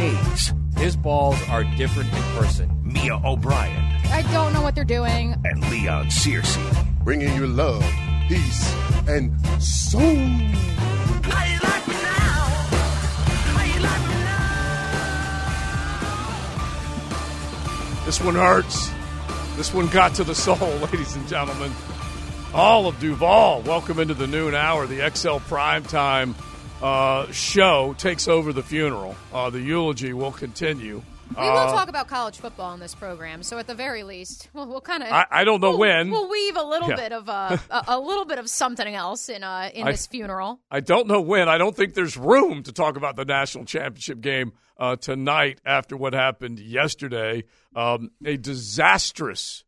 Hayes. 0.00 0.54
His 0.78 0.96
balls 0.96 1.36
are 1.50 1.62
different 1.76 2.10
in 2.10 2.22
person. 2.38 2.70
Mia 2.82 3.20
O'Brien. 3.22 3.84
I 4.06 4.22
don't 4.32 4.54
know 4.54 4.62
what 4.62 4.74
they're 4.74 4.82
doing. 4.82 5.36
And 5.44 5.60
Leon 5.70 6.06
Searcy. 6.06 7.04
Bringing 7.04 7.34
you 7.34 7.46
love, 7.46 7.84
peace, 8.26 8.74
and 9.06 9.30
soul. 9.62 10.00
This 18.06 18.20
one 18.22 18.34
hurts. 18.34 18.90
This 19.56 19.74
one 19.74 19.86
got 19.88 20.14
to 20.14 20.24
the 20.24 20.34
soul, 20.34 20.56
ladies 20.92 21.14
and 21.14 21.28
gentlemen. 21.28 21.70
All 22.54 22.86
of 22.86 22.98
Duval, 23.00 23.62
welcome 23.62 24.00
into 24.00 24.14
the 24.14 24.26
noon 24.26 24.54
hour. 24.54 24.86
The 24.86 25.10
XL 25.14 25.36
Prime 25.46 25.84
Time 25.84 26.34
uh, 26.82 27.30
show 27.32 27.94
takes 27.98 28.28
over 28.28 28.52
the 28.52 28.62
funeral. 28.62 29.16
Uh, 29.32 29.50
the 29.50 29.60
eulogy 29.60 30.12
will 30.12 30.32
continue. 30.32 31.02
We 31.30 31.36
will 31.36 31.48
uh, 31.48 31.70
talk 31.70 31.88
about 31.88 32.08
college 32.08 32.38
football 32.38 32.74
in 32.74 32.80
this 32.80 32.94
program, 32.94 33.44
so 33.44 33.58
at 33.58 33.68
the 33.68 33.74
very 33.74 34.02
least, 34.02 34.48
we'll, 34.52 34.66
we'll 34.66 34.80
kind 34.80 35.04
of. 35.04 35.12
I, 35.12 35.26
I, 35.30 35.44
don't 35.44 35.60
know 35.60 35.70
we'll, 35.70 35.78
when. 35.78 36.10
We'll 36.10 36.28
weave 36.28 36.56
a 36.56 36.62
little 36.62 36.88
yeah. 36.88 36.96
bit 36.96 37.12
of 37.12 37.28
uh, 37.28 37.56
a, 37.70 37.84
a, 37.88 38.00
little 38.00 38.24
bit 38.24 38.40
of 38.40 38.50
something 38.50 38.94
else 38.94 39.28
in 39.28 39.44
uh, 39.44 39.70
in 39.72 39.86
I, 39.86 39.92
this 39.92 40.08
funeral. 40.08 40.60
I 40.70 40.80
don't 40.80 41.06
know 41.06 41.20
when. 41.20 41.48
I 41.48 41.56
don't 41.56 41.76
think 41.76 41.94
there's 41.94 42.16
room 42.16 42.64
to 42.64 42.72
talk 42.72 42.96
about 42.96 43.14
the 43.14 43.24
national 43.24 43.64
championship 43.64 44.20
game 44.20 44.52
uh, 44.76 44.96
tonight 44.96 45.60
after 45.64 45.96
what 45.96 46.14
happened 46.14 46.58
yesterday. 46.58 47.44
Um, 47.76 48.10
a 48.24 48.36
disastrous, 48.36 49.62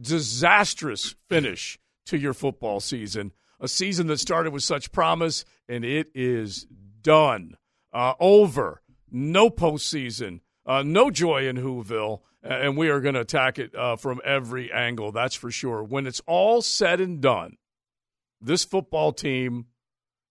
disastrous 0.00 1.14
finish 1.28 1.78
to 2.06 2.16
your 2.16 2.32
football 2.32 2.80
season. 2.80 3.32
A 3.60 3.68
season 3.68 4.06
that 4.08 4.18
started 4.18 4.52
with 4.52 4.64
such 4.64 4.90
promise, 4.90 5.44
and 5.72 5.86
it 5.86 6.10
is 6.14 6.66
done. 7.00 7.56
Uh, 7.94 8.12
over. 8.20 8.82
No 9.10 9.48
postseason. 9.48 10.40
Uh, 10.66 10.82
no 10.82 11.10
joy 11.10 11.48
in 11.48 11.56
Whoville, 11.56 12.20
and 12.42 12.76
we 12.76 12.90
are 12.90 13.00
going 13.00 13.14
to 13.14 13.22
attack 13.22 13.58
it 13.58 13.74
uh, 13.74 13.96
from 13.96 14.20
every 14.22 14.70
angle, 14.70 15.12
that's 15.12 15.34
for 15.34 15.50
sure. 15.50 15.82
When 15.82 16.06
it's 16.06 16.20
all 16.26 16.60
said 16.60 17.00
and 17.00 17.20
done, 17.20 17.56
this 18.40 18.64
football 18.64 19.12
team 19.12 19.66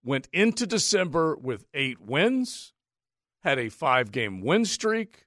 went 0.04 0.30
into 0.32 0.68
December 0.68 1.36
with 1.36 1.66
eight 1.74 2.00
wins, 2.00 2.74
had 3.44 3.58
a 3.58 3.70
five 3.70 4.12
game 4.12 4.42
win 4.42 4.64
streak, 4.64 5.26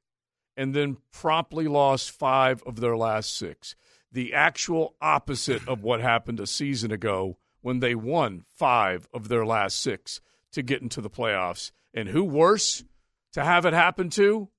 and 0.57 0.75
then 0.75 0.97
promptly 1.13 1.67
lost 1.67 2.13
five 2.13 2.63
of 2.63 2.81
their 2.81 2.97
last 2.97 3.37
six. 3.37 3.75
The 4.13 4.33
actual 4.33 4.95
opposite 5.01 5.67
of 5.69 5.83
what 5.83 6.01
happened 6.01 6.39
a 6.39 6.47
season 6.47 6.93
ago 6.93 7.37
when 7.65 7.81
they 7.81 7.95
won 7.95 8.45
five 8.55 9.09
of 9.15 9.29
their 9.29 9.47
last 9.47 9.81
six 9.81 10.21
to 10.53 10.61
get 10.63 10.83
into 10.83 11.01
the 11.01 11.09
playoffs. 11.09 11.73
And 11.95 12.11
who 12.11 12.23
worse 12.23 12.85
to 13.33 13.43
have 13.43 13.65
it 13.65 13.73
happen 13.73 14.11
to? 14.11 14.51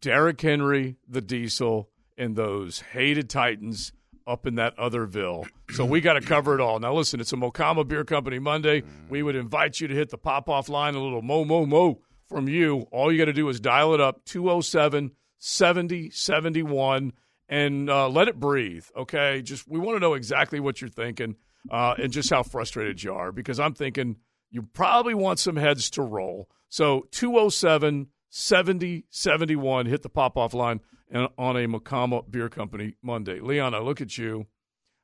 Derrick 0.00 0.40
Henry, 0.40 0.96
the 1.08 1.20
Diesel, 1.20 1.88
and 2.16 2.34
those 2.34 2.80
hated 2.80 3.30
Titans 3.30 3.92
up 4.26 4.48
in 4.48 4.56
that 4.56 4.76
other 4.76 5.06
Ville. 5.06 5.46
So 5.70 5.84
we 5.84 6.00
got 6.00 6.14
to 6.14 6.20
cover 6.20 6.56
it 6.56 6.60
all. 6.60 6.80
Now, 6.80 6.92
listen, 6.92 7.20
it's 7.20 7.32
a 7.32 7.36
Mocama 7.36 7.86
Beer 7.86 8.02
Company 8.02 8.40
Monday. 8.40 8.82
We 9.08 9.22
would 9.22 9.36
invite 9.36 9.80
you 9.80 9.86
to 9.86 9.94
hit 9.94 10.10
the 10.10 10.18
pop 10.18 10.48
off 10.48 10.68
line, 10.68 10.96
a 10.96 11.00
little 11.00 11.22
mo, 11.22 11.44
mo, 11.44 11.66
mo 11.66 12.00
from 12.28 12.48
you. 12.48 12.88
All 12.90 13.12
you 13.12 13.18
got 13.18 13.26
to 13.26 13.32
do 13.32 13.48
is 13.48 13.60
dial 13.60 13.94
it 13.94 14.00
up 14.00 14.24
207 14.24 15.12
70 15.38 16.10
71 16.10 17.12
and 17.48 17.88
uh, 17.88 18.08
let 18.08 18.26
it 18.26 18.40
breathe, 18.40 18.86
okay? 18.96 19.40
Just 19.40 19.68
we 19.68 19.78
want 19.78 19.94
to 19.94 20.00
know 20.00 20.14
exactly 20.14 20.58
what 20.58 20.80
you're 20.80 20.90
thinking 20.90 21.36
uh, 21.70 21.94
and 21.98 22.12
just 22.12 22.30
how 22.30 22.42
frustrated 22.42 23.02
you 23.02 23.12
are 23.12 23.32
because 23.32 23.60
I'm 23.60 23.74
thinking 23.74 24.16
you 24.50 24.62
probably 24.62 25.14
want 25.14 25.38
some 25.38 25.56
heads 25.56 25.90
to 25.90 26.02
roll. 26.02 26.48
So 26.68 27.06
207 27.12 28.08
70 28.30 29.04
71. 29.10 29.86
Hit 29.86 30.02
the 30.02 30.08
pop 30.08 30.36
off 30.36 30.54
line 30.54 30.80
and 31.10 31.28
on 31.38 31.56
a 31.56 31.66
Mocama 31.66 32.30
Beer 32.30 32.48
Company 32.48 32.94
Monday. 33.02 33.40
Leon, 33.40 33.74
I 33.74 33.78
look 33.78 34.00
at 34.00 34.18
you. 34.18 34.46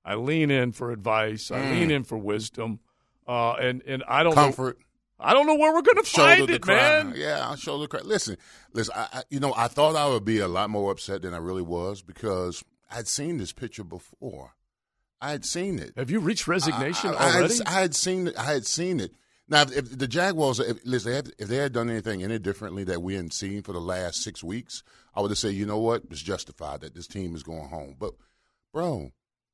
I 0.05 0.17
lean 0.17 0.51
in 0.51 0.73
for 0.73 0.91
advice. 0.91 1.51
I 1.51 1.61
mm. 1.61 1.71
lean 1.73 1.91
in 1.91 2.05
for 2.05 2.19
wisdom. 2.19 2.81
Uh, 3.27 3.53
and, 3.55 3.83
and 3.87 4.05
I 4.07 4.23
don't 4.23 4.35
comfort. 4.35 4.79
Know, 4.79 4.85
I 5.19 5.33
don't 5.33 5.47
know 5.47 5.55
where 5.55 5.73
we're 5.73 5.83
going 5.83 5.97
to 5.97 6.03
find 6.03 6.51
it, 6.51 6.67
man. 6.67 7.15
Yeah, 7.17 7.49
I'll 7.49 7.57
show 7.57 7.79
the 7.79 7.89
credit. 7.89 8.07
Listen, 8.07 8.37
listen. 8.75 8.93
I, 8.95 9.09
I, 9.13 9.23
you 9.31 9.41
know, 9.41 9.55
I 9.57 9.69
thought 9.69 9.97
I 9.97 10.09
would 10.09 10.25
be 10.25 10.41
a 10.41 10.49
lot 10.49 10.69
more 10.69 10.91
upset 10.91 11.23
than 11.23 11.33
I 11.33 11.39
really 11.39 11.63
was 11.63 12.03
because 12.03 12.63
I'd 12.91 13.09
seen 13.09 13.39
this 13.39 13.53
picture 13.53 13.85
before. 13.85 14.55
I 15.25 15.31
had 15.31 15.45
seen 15.47 15.79
it. 15.79 15.95
Have 15.97 16.11
you 16.11 16.21
reached 16.21 16.47
resignation 16.47 17.11
I, 17.11 17.15
I, 17.15 17.35
already? 17.37 17.55
I 17.65 17.71
had, 17.71 17.77
I 17.77 17.81
had 17.81 17.95
seen 17.95 18.27
it. 18.27 18.37
I 18.37 18.45
had 18.45 18.67
seen 18.67 19.01
it. 19.01 19.13
Now, 19.49 19.63
if 19.63 19.99
the 19.99 20.07
Jaguars, 20.07 20.61
if, 20.61 20.79
listen, 20.85 21.33
if 21.39 21.49
they 21.49 21.57
had 21.57 21.73
done 21.73 21.89
anything 21.89 22.23
any 22.23 22.39
differently 22.39 22.85
that 22.85 23.03
we 23.03 23.15
hadn't 23.15 23.33
seen 23.33 23.63
for 23.63 23.73
the 23.73 23.81
last 23.81 24.23
six 24.23 24.45
weeks, 24.45 24.83
I 25.15 25.23
would 25.23 25.31
have 25.31 25.39
said, 25.39 25.55
you 25.55 25.65
know 25.65 25.79
what, 25.79 26.03
it's 26.11 26.21
justified 26.21 26.83
that 26.83 26.95
this 26.95 27.07
team 27.07 27.35
is 27.35 27.43
going 27.43 27.69
home. 27.69 27.97
But, 27.99 28.13
bro, 28.73 29.13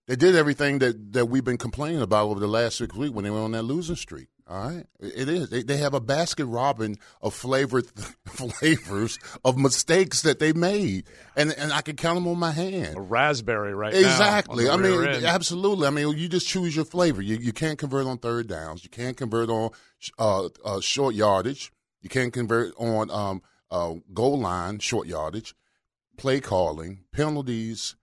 they 0.08 0.16
did 0.16 0.34
everything 0.34 0.80
that, 0.80 1.12
that 1.12 1.26
we've 1.26 1.44
been 1.44 1.56
complaining 1.56 2.02
about 2.02 2.26
over 2.26 2.40
the 2.40 2.48
last 2.48 2.76
six 2.78 2.96
weeks 2.96 3.14
when 3.14 3.24
they 3.24 3.30
were 3.30 3.38
on 3.38 3.52
that 3.52 3.62
losing 3.62 3.96
streak. 3.96 4.28
All 4.50 4.68
right, 4.68 4.84
it 4.98 5.28
is. 5.28 5.48
They, 5.48 5.62
they 5.62 5.76
have 5.76 5.94
a 5.94 6.00
Baskin 6.00 6.52
Robbin 6.52 6.96
of 7.22 7.34
flavored 7.34 7.86
flavors 8.26 9.16
of 9.44 9.56
mistakes 9.56 10.22
that 10.22 10.40
they 10.40 10.52
made, 10.52 11.04
and 11.36 11.52
and 11.52 11.72
I 11.72 11.82
can 11.82 11.94
count 11.94 12.16
them 12.16 12.26
on 12.26 12.36
my 12.36 12.50
hand. 12.50 12.96
A 12.96 13.00
raspberry, 13.00 13.72
right? 13.72 13.94
Exactly. 13.94 14.68
I 14.68 14.76
mean, 14.76 15.06
end. 15.06 15.24
absolutely. 15.24 15.86
I 15.86 15.90
mean, 15.90 16.18
you 16.18 16.28
just 16.28 16.48
choose 16.48 16.74
your 16.74 16.84
flavor. 16.84 17.22
You 17.22 17.36
you 17.36 17.52
can't 17.52 17.78
convert 17.78 18.08
on 18.08 18.18
third 18.18 18.48
downs. 18.48 18.82
You 18.82 18.90
can't 18.90 19.16
convert 19.16 19.50
on 19.50 19.70
uh, 20.18 20.48
uh, 20.64 20.80
short 20.80 21.14
yardage. 21.14 21.70
You 22.02 22.08
can't 22.08 22.32
convert 22.32 22.74
on 22.76 23.08
um, 23.12 23.42
uh, 23.70 23.94
goal 24.12 24.40
line 24.40 24.80
short 24.80 25.06
yardage, 25.06 25.54
play 26.16 26.40
calling, 26.40 27.04
penalties. 27.12 27.94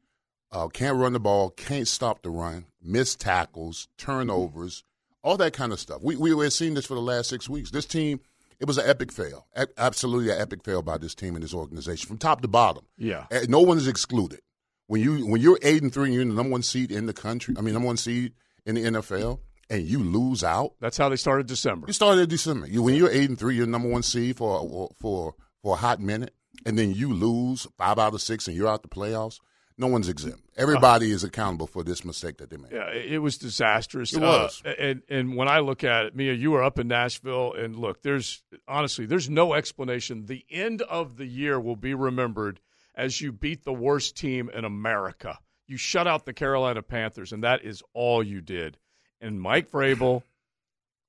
Uh, 0.49 0.69
can't 0.69 0.95
run 0.95 1.11
the 1.11 1.19
ball. 1.19 1.49
Can't 1.49 1.89
stop 1.89 2.21
the 2.21 2.29
run. 2.29 2.67
Missed 2.81 3.19
tackles, 3.19 3.89
turnovers 3.97 4.85
all 5.27 5.37
that 5.37 5.51
kind 5.53 5.73
of 5.73 5.79
stuff. 5.79 6.01
We 6.01 6.15
we 6.15 6.33
were 6.33 6.49
seeing 6.49 6.73
this 6.73 6.85
for 6.85 6.93
the 6.95 7.01
last 7.01 7.29
six 7.29 7.49
weeks. 7.49 7.71
This 7.71 7.85
team, 7.85 8.21
it 8.59 8.65
was 8.65 8.77
an 8.77 8.89
epic 8.89 9.11
fail, 9.11 9.45
a- 9.55 9.67
absolutely 9.77 10.31
an 10.31 10.39
epic 10.39 10.63
fail 10.63 10.81
by 10.81 10.97
this 10.97 11.13
team 11.13 11.35
and 11.35 11.43
this 11.43 11.53
organization 11.53 12.07
from 12.07 12.17
top 12.17 12.41
to 12.41 12.47
bottom. 12.47 12.85
Yeah, 12.97 13.25
eh, 13.31 13.45
no 13.49 13.59
one 13.61 13.77
is 13.77 13.87
excluded. 13.87 14.39
When 14.87 15.01
you 15.01 15.27
when 15.27 15.41
you're 15.41 15.59
eight 15.63 15.83
and 15.83 15.93
three, 15.93 16.05
and 16.05 16.13
you're 16.13 16.25
the 16.25 16.33
number 16.33 16.51
one 16.51 16.63
seed 16.63 16.91
in 16.91 17.07
the 17.07 17.13
country. 17.13 17.55
I 17.57 17.61
mean, 17.61 17.73
number 17.73 17.87
one 17.87 17.97
seed 17.97 18.33
in 18.65 18.75
the 18.75 18.83
NFL, 18.83 19.39
and 19.69 19.83
you 19.83 19.99
lose 19.99 20.45
out. 20.45 20.75
That's 20.79 20.97
how 20.97 21.09
they 21.09 21.17
started 21.17 21.45
December. 21.47 21.87
You 21.87 21.93
started 21.93 22.21
in 22.21 22.29
December. 22.29 22.67
You, 22.67 22.81
when 22.83 22.95
you're 22.95 23.11
eight 23.11 23.29
and 23.29 23.37
three, 23.37 23.55
you're 23.57 23.67
number 23.67 23.89
one 23.89 24.03
seed 24.03 24.37
for 24.37 24.89
for 24.97 25.35
for 25.61 25.73
a 25.73 25.77
hot 25.77 25.99
minute, 25.99 26.33
and 26.65 26.79
then 26.79 26.93
you 26.93 27.11
lose 27.13 27.67
five 27.77 27.99
out 27.99 28.13
of 28.13 28.21
six, 28.21 28.47
and 28.47 28.55
you're 28.55 28.69
out 28.69 28.81
the 28.81 28.87
playoffs 28.87 29.39
no 29.77 29.87
one's 29.87 30.09
exempt. 30.09 30.41
Everybody 30.57 31.11
uh, 31.11 31.15
is 31.15 31.23
accountable 31.23 31.67
for 31.67 31.83
this 31.83 32.03
mistake 32.03 32.37
that 32.37 32.49
they 32.49 32.57
made. 32.57 32.71
Yeah, 32.71 32.89
it 32.89 33.21
was 33.21 33.37
disastrous. 33.37 34.13
It 34.13 34.21
was. 34.21 34.61
Uh, 34.65 34.69
and 34.79 35.01
and 35.09 35.35
when 35.35 35.47
I 35.47 35.59
look 35.59 35.83
at 35.83 36.07
it, 36.07 36.15
Mia, 36.15 36.33
you 36.33 36.51
were 36.51 36.63
up 36.63 36.79
in 36.79 36.87
Nashville, 36.87 37.53
and 37.53 37.75
look, 37.75 38.01
there's 38.01 38.43
honestly, 38.67 39.05
there's 39.05 39.29
no 39.29 39.53
explanation. 39.53 40.25
The 40.25 40.45
end 40.49 40.81
of 40.81 41.17
the 41.17 41.25
year 41.25 41.59
will 41.59 41.75
be 41.75 41.93
remembered 41.93 42.59
as 42.95 43.21
you 43.21 43.31
beat 43.31 43.63
the 43.63 43.73
worst 43.73 44.17
team 44.17 44.49
in 44.49 44.65
America. 44.65 45.37
You 45.67 45.77
shut 45.77 46.07
out 46.07 46.25
the 46.25 46.33
Carolina 46.33 46.81
Panthers, 46.81 47.31
and 47.31 47.43
that 47.43 47.63
is 47.63 47.83
all 47.93 48.23
you 48.23 48.41
did. 48.41 48.77
And 49.21 49.39
Mike 49.39 49.69
Vrabel 49.69 50.23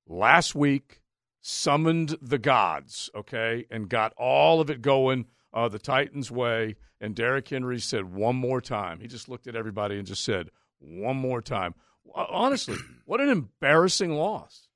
last 0.07 0.55
week 0.55 1.01
summoned 1.41 2.17
the 2.21 2.39
gods, 2.39 3.09
okay, 3.15 3.65
and 3.71 3.89
got 3.89 4.13
all 4.17 4.61
of 4.61 4.69
it 4.69 4.83
going 4.83 5.27
uh, 5.53 5.69
the 5.69 5.79
Titans' 5.79 6.31
way. 6.31 6.77
And 7.01 7.15
Derrick 7.15 7.49
Henry 7.49 7.79
said 7.79 8.13
one 8.13 8.37
more 8.37 8.61
time. 8.61 9.01
He 9.01 9.07
just 9.07 9.29
looked 9.29 9.47
at 9.47 9.55
everybody 9.57 9.99
and 9.99 10.07
just 10.07 10.25
said 10.25 10.51
one 10.79 11.17
more 11.17 11.41
time. 11.41 11.75
Honestly, 12.15 12.77
what 13.05 13.21
an 13.21 13.29
embarrassing 13.29 14.13
loss. 14.13 14.69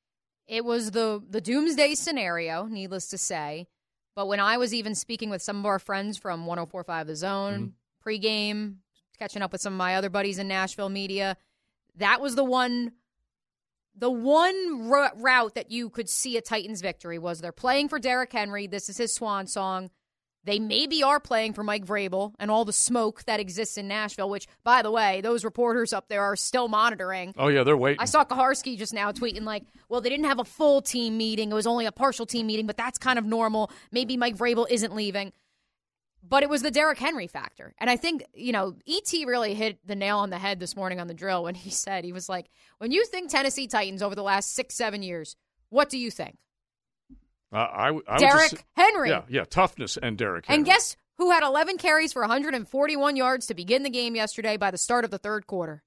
It 0.47 0.65
was 0.65 0.91
the 0.91 1.23
the 1.29 1.41
doomsday 1.41 1.95
scenario, 1.95 2.67
needless 2.67 3.09
to 3.09 3.19
say. 3.19 3.69
But 4.15 4.29
when 4.29 4.41
I 4.41 4.59
was 4.59 4.75
even 4.75 4.95
speaking 4.95 5.31
with 5.31 5.43
some 5.43 5.59
of 5.59 5.67
our 5.67 5.79
friends 5.79 6.19
from 6.19 6.45
1045 6.45 7.07
The 7.07 7.17
Zone, 7.17 7.75
mm-hmm. 8.05 8.09
pregame, 8.09 8.77
catching 9.19 9.41
up 9.41 9.53
with 9.53 9.63
some 9.63 9.73
of 9.73 9.79
my 9.79 9.97
other 9.97 10.11
buddies 10.11 10.39
in 10.39 10.49
Nashville 10.49 10.91
media, 10.91 11.37
that 11.97 12.21
was 12.21 12.35
the 12.35 12.45
one 12.45 12.93
the 13.95 14.11
one 14.11 14.91
r- 14.91 15.13
route 15.17 15.55
that 15.55 15.71
you 15.71 15.91
could 15.91 16.09
see 16.09 16.37
a 16.37 16.41
Titans 16.41 16.81
victory 16.81 17.19
was 17.19 17.41
they're 17.41 17.53
playing 17.53 17.89
for 17.89 17.99
Derrick 17.99 18.33
Henry. 18.33 18.67
This 18.67 18.89
is 18.89 18.97
his 18.97 19.15
swan 19.15 19.47
song. 19.47 19.91
They 20.45 20.59
maybe 20.59 21.03
are 21.05 21.21
playing 21.21 21.53
for 21.53 21.63
Mike 21.63 21.87
Vrabel 21.87 22.35
and 22.41 22.51
all 22.51 22.65
the 22.65 22.73
smoke 22.73 23.23
that 23.25 23.39
exists 23.39 23.79
in 23.79 23.87
Nashville, 23.87 24.29
which, 24.29 24.49
by 24.65 24.83
the 24.83 24.91
way, 24.91 25.21
those 25.21 25.45
reporters 25.45 25.93
up 25.93 26.09
there 26.09 26.23
are 26.23 26.35
still 26.35 26.67
monitoring. 26.67 27.33
Oh, 27.39 27.49
yeah, 27.49 27.63
they're 27.63 27.77
waiting. 27.77 28.01
I 28.01 28.07
saw 28.07 28.25
Kuharsky 28.25 28.77
just 28.77 28.93
now 28.93 29.13
tweeting, 29.13 29.43
like, 29.43 29.65
well, 29.89 30.01
they 30.01 30.09
didn't 30.09 30.27
have 30.27 30.41
a 30.41 30.45
full 30.45 30.83
team 30.83 31.17
meeting. 31.17 31.53
It 31.53 31.55
was 31.55 31.67
only 31.67 31.87
a 31.87 31.93
partial 31.93 32.27
team 32.27 32.49
meeting, 32.49 32.67
but 32.67 32.77
that's 32.77 32.99
kind 32.99 33.19
of 33.19 33.25
normal. 33.25 33.71
Maybe 33.93 34.17
Mike 34.17 34.37
Vrabel 34.37 34.67
isn't 34.69 34.95
leaving. 34.95 35.33
But 36.29 36.43
it 36.43 36.49
was 36.49 36.63
the 36.63 36.71
Derrick 36.71 36.99
Henry 36.99 37.27
factor. 37.27 37.75
And 37.79 37.91
I 37.91 37.97
think, 37.97 38.25
you 38.35 38.53
know, 38.53 38.77
ET 38.89 39.13
really 39.27 39.55
hit 39.55 39.79
the 39.87 39.97
nail 39.97 40.19
on 40.19 40.31
the 40.31 40.39
head 40.39 40.61
this 40.61 40.77
morning 40.77 41.01
on 41.01 41.09
the 41.09 41.15
drill 41.15 41.45
when 41.45 41.55
he 41.55 41.71
said, 41.85 42.05
he 42.05 42.13
was 42.13 42.29
like, 42.29 42.49
when 42.79 42.91
you 42.91 43.05
think 43.07 43.31
Tennessee 43.31 43.69
Titans 43.69 44.03
over 44.03 44.15
the 44.15 44.23
last 44.23 44.55
six, 44.55 44.75
seven 44.75 45.03
years, 45.03 45.37
what 45.69 45.89
do 45.89 45.99
you 45.99 46.11
think? 46.11 46.39
Uh, 47.53 47.57
I, 47.57 47.87
I 47.89 47.91
would 47.91 48.05
just 48.19 48.21
Derrick 48.21 48.65
Henry. 48.77 49.11
Yeah, 49.11 49.23
yeah, 49.29 49.45
toughness 49.45 49.99
and 50.01 50.17
Derrick. 50.17 50.47
Henry. 50.47 50.59
And 50.59 50.67
guess 50.67 50.97
who 51.19 51.31
had 51.31 51.43
11 51.43 51.77
carries 51.79 52.13
for 52.13 52.23
141 52.23 53.17
yards 53.17 53.47
to 53.47 53.55
begin 53.55 53.83
the 53.83 53.91
game 53.91 54.15
yesterday 54.17 54.57
by 54.57 54.71
the 54.71 54.79
start 54.79 55.05
of 55.05 55.11
the 55.11 55.19
third 55.19 55.47
quarter? 55.47 55.83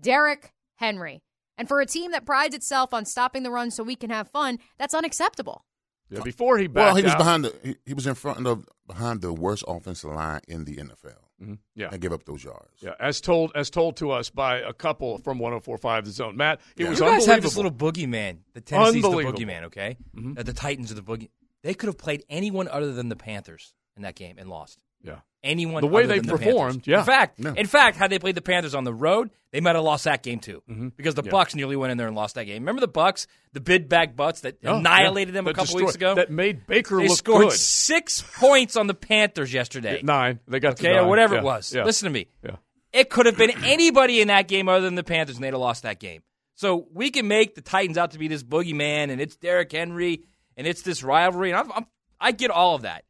Derrick 0.00 0.52
Henry. 0.76 1.22
And 1.58 1.68
for 1.68 1.80
a 1.80 1.86
team 1.86 2.10
that 2.12 2.26
prides 2.26 2.54
itself 2.54 2.92
on 2.92 3.06
stopping 3.06 3.42
the 3.42 3.50
run 3.50 3.70
so 3.70 3.82
we 3.82 3.96
can 3.96 4.10
have 4.10 4.28
fun, 4.30 4.58
that's 4.78 4.92
unacceptable. 4.92 5.64
yeah, 6.10 6.20
before 6.20 6.58
he 6.58 6.66
backed 6.66 6.86
Well, 6.86 6.96
he 6.96 7.02
was 7.02 7.12
out- 7.12 7.18
behind 7.18 7.44
the 7.46 7.54
he, 7.62 7.76
he 7.86 7.94
was 7.94 8.06
in 8.06 8.14
front 8.14 8.46
of 8.46 8.68
behind 8.86 9.22
the 9.22 9.32
worst 9.32 9.64
offensive 9.66 10.10
line 10.12 10.42
in 10.46 10.64
the 10.66 10.76
NFL 10.76 11.16
Mhm, 11.42 11.58
Yeah, 11.74 11.88
and 11.92 12.00
give 12.00 12.12
up 12.12 12.24
those 12.24 12.42
yards. 12.44 12.70
yeah, 12.80 12.94
as 12.98 13.20
told 13.20 13.52
as 13.54 13.68
told 13.68 13.96
to 13.98 14.10
us 14.10 14.30
by 14.30 14.58
a 14.58 14.72
couple 14.72 15.18
from 15.18 15.38
104.5 15.38 16.04
The 16.06 16.10
Zone. 16.10 16.36
Matt, 16.36 16.60
it 16.76 16.84
Yeah. 16.84 16.88
was 16.90 16.98
You 16.98 17.04
guys 17.04 17.10
unbelievable. 17.28 17.34
have 17.34 17.42
this 17.42 17.56
little 17.56 17.70
boogeyman. 17.72 18.38
The 18.54 18.60
Tennessee's 18.62 19.02
the 19.02 19.08
boogeyman, 19.10 19.64
okay? 19.64 19.96
Mhm. 20.14 20.38
Uh, 20.38 20.42
the 20.42 20.54
Titans 20.54 20.90
are 20.90 20.94
the 20.94 21.02
boogie. 21.02 21.28
They 21.62 21.74
could 21.74 21.88
have 21.88 21.98
played 21.98 22.24
anyone 22.30 22.68
other 22.68 22.92
than 22.92 23.08
the 23.10 23.16
Panthers 23.16 23.74
in 23.96 24.02
that 24.02 24.14
game 24.14 24.36
and 24.38 24.48
lost. 24.48 24.78
yeah, 25.02 25.20
Anyone 25.46 25.80
The 25.80 25.86
way 25.86 26.02
other 26.04 26.14
they 26.14 26.18
than 26.18 26.26
the 26.26 26.36
performed, 26.38 26.84
Panthers. 26.84 26.86
yeah. 26.88 26.98
In 26.98 27.04
fact, 27.04 27.38
Yeah. 27.38 27.54
in 27.56 27.66
fact, 27.66 27.96
had 27.96 28.10
they 28.10 28.18
played 28.18 28.34
the 28.34 28.42
Panthers 28.42 28.74
on 28.74 28.84
the 28.84 28.92
road, 28.92 29.30
they 29.52 29.60
might 29.60 29.74
have 29.76 29.84
lost 29.84 30.04
that 30.04 30.22
game 30.22 30.40
too. 30.40 30.62
Mhm. 30.68 30.92
Because 30.96 31.14
the 31.14 31.22
Yeah. 31.22 31.30
Bucks 31.30 31.54
nearly 31.54 31.76
went 31.76 31.92
in 31.92 31.98
there 31.98 32.08
and 32.08 32.16
lost 32.16 32.34
that 32.34 32.44
game. 32.44 32.62
Remember 32.62 32.80
the 32.80 32.88
Bucks, 32.88 33.26
the 33.52 33.60
bid 33.60 33.88
bag 33.88 34.16
butts 34.16 34.40
that 34.42 34.56
Oh, 34.64 34.76
annihilated 34.78 35.32
yeah. 35.34 35.38
them 35.38 35.46
a 35.46 35.52
That 35.52 35.56
couple 35.56 35.76
weeks 35.76 35.94
ago. 35.94 36.14
That 36.16 36.30
made 36.30 36.66
Baker 36.66 36.98
they 36.98 37.08
look 37.08 37.16
scored 37.16 37.42
good. 37.50 37.52
six 37.52 38.22
points 38.38 38.76
on 38.76 38.86
the 38.88 38.94
Panthers 38.94 39.52
yesterday. 39.52 40.00
Nine. 40.02 40.40
They 40.48 40.60
got 40.60 40.76
to 40.78 40.86
okay, 40.88 40.98
or 40.98 41.06
whatever 41.08 41.34
Yeah, 41.36 41.40
it 41.40 41.44
was. 41.44 41.74
Yeah. 41.74 41.84
Listen 41.84 42.06
to 42.06 42.12
me. 42.12 42.26
Yeah. 42.44 42.56
It 42.92 43.08
could 43.10 43.26
have 43.26 43.36
been 43.36 43.52
anybody 43.64 44.20
in 44.20 44.28
that 44.28 44.48
game 44.48 44.68
other 44.68 44.80
than 44.84 44.94
the 44.94 45.04
Panthers, 45.04 45.36
and 45.36 45.44
they'd 45.44 45.48
have 45.52 45.60
lost 45.60 45.82
that 45.84 46.00
game. 46.00 46.22
So 46.54 46.86
we 46.94 47.10
can 47.10 47.28
make 47.28 47.54
the 47.54 47.60
Titans 47.60 47.98
out 47.98 48.12
to 48.12 48.18
be 48.18 48.28
this 48.28 48.42
boogeyman, 48.42 49.10
and 49.10 49.20
it's 49.20 49.36
Derrick 49.36 49.70
Henry, 49.72 50.22
and 50.56 50.66
it's 50.66 50.80
this 50.82 51.02
rivalry, 51.02 51.50
and 51.50 51.58
I'm, 51.60 51.70
I'm, 51.72 51.86
I 52.18 52.32
get 52.32 52.50
all 52.50 52.74
of 52.74 52.82
that. 52.82 53.04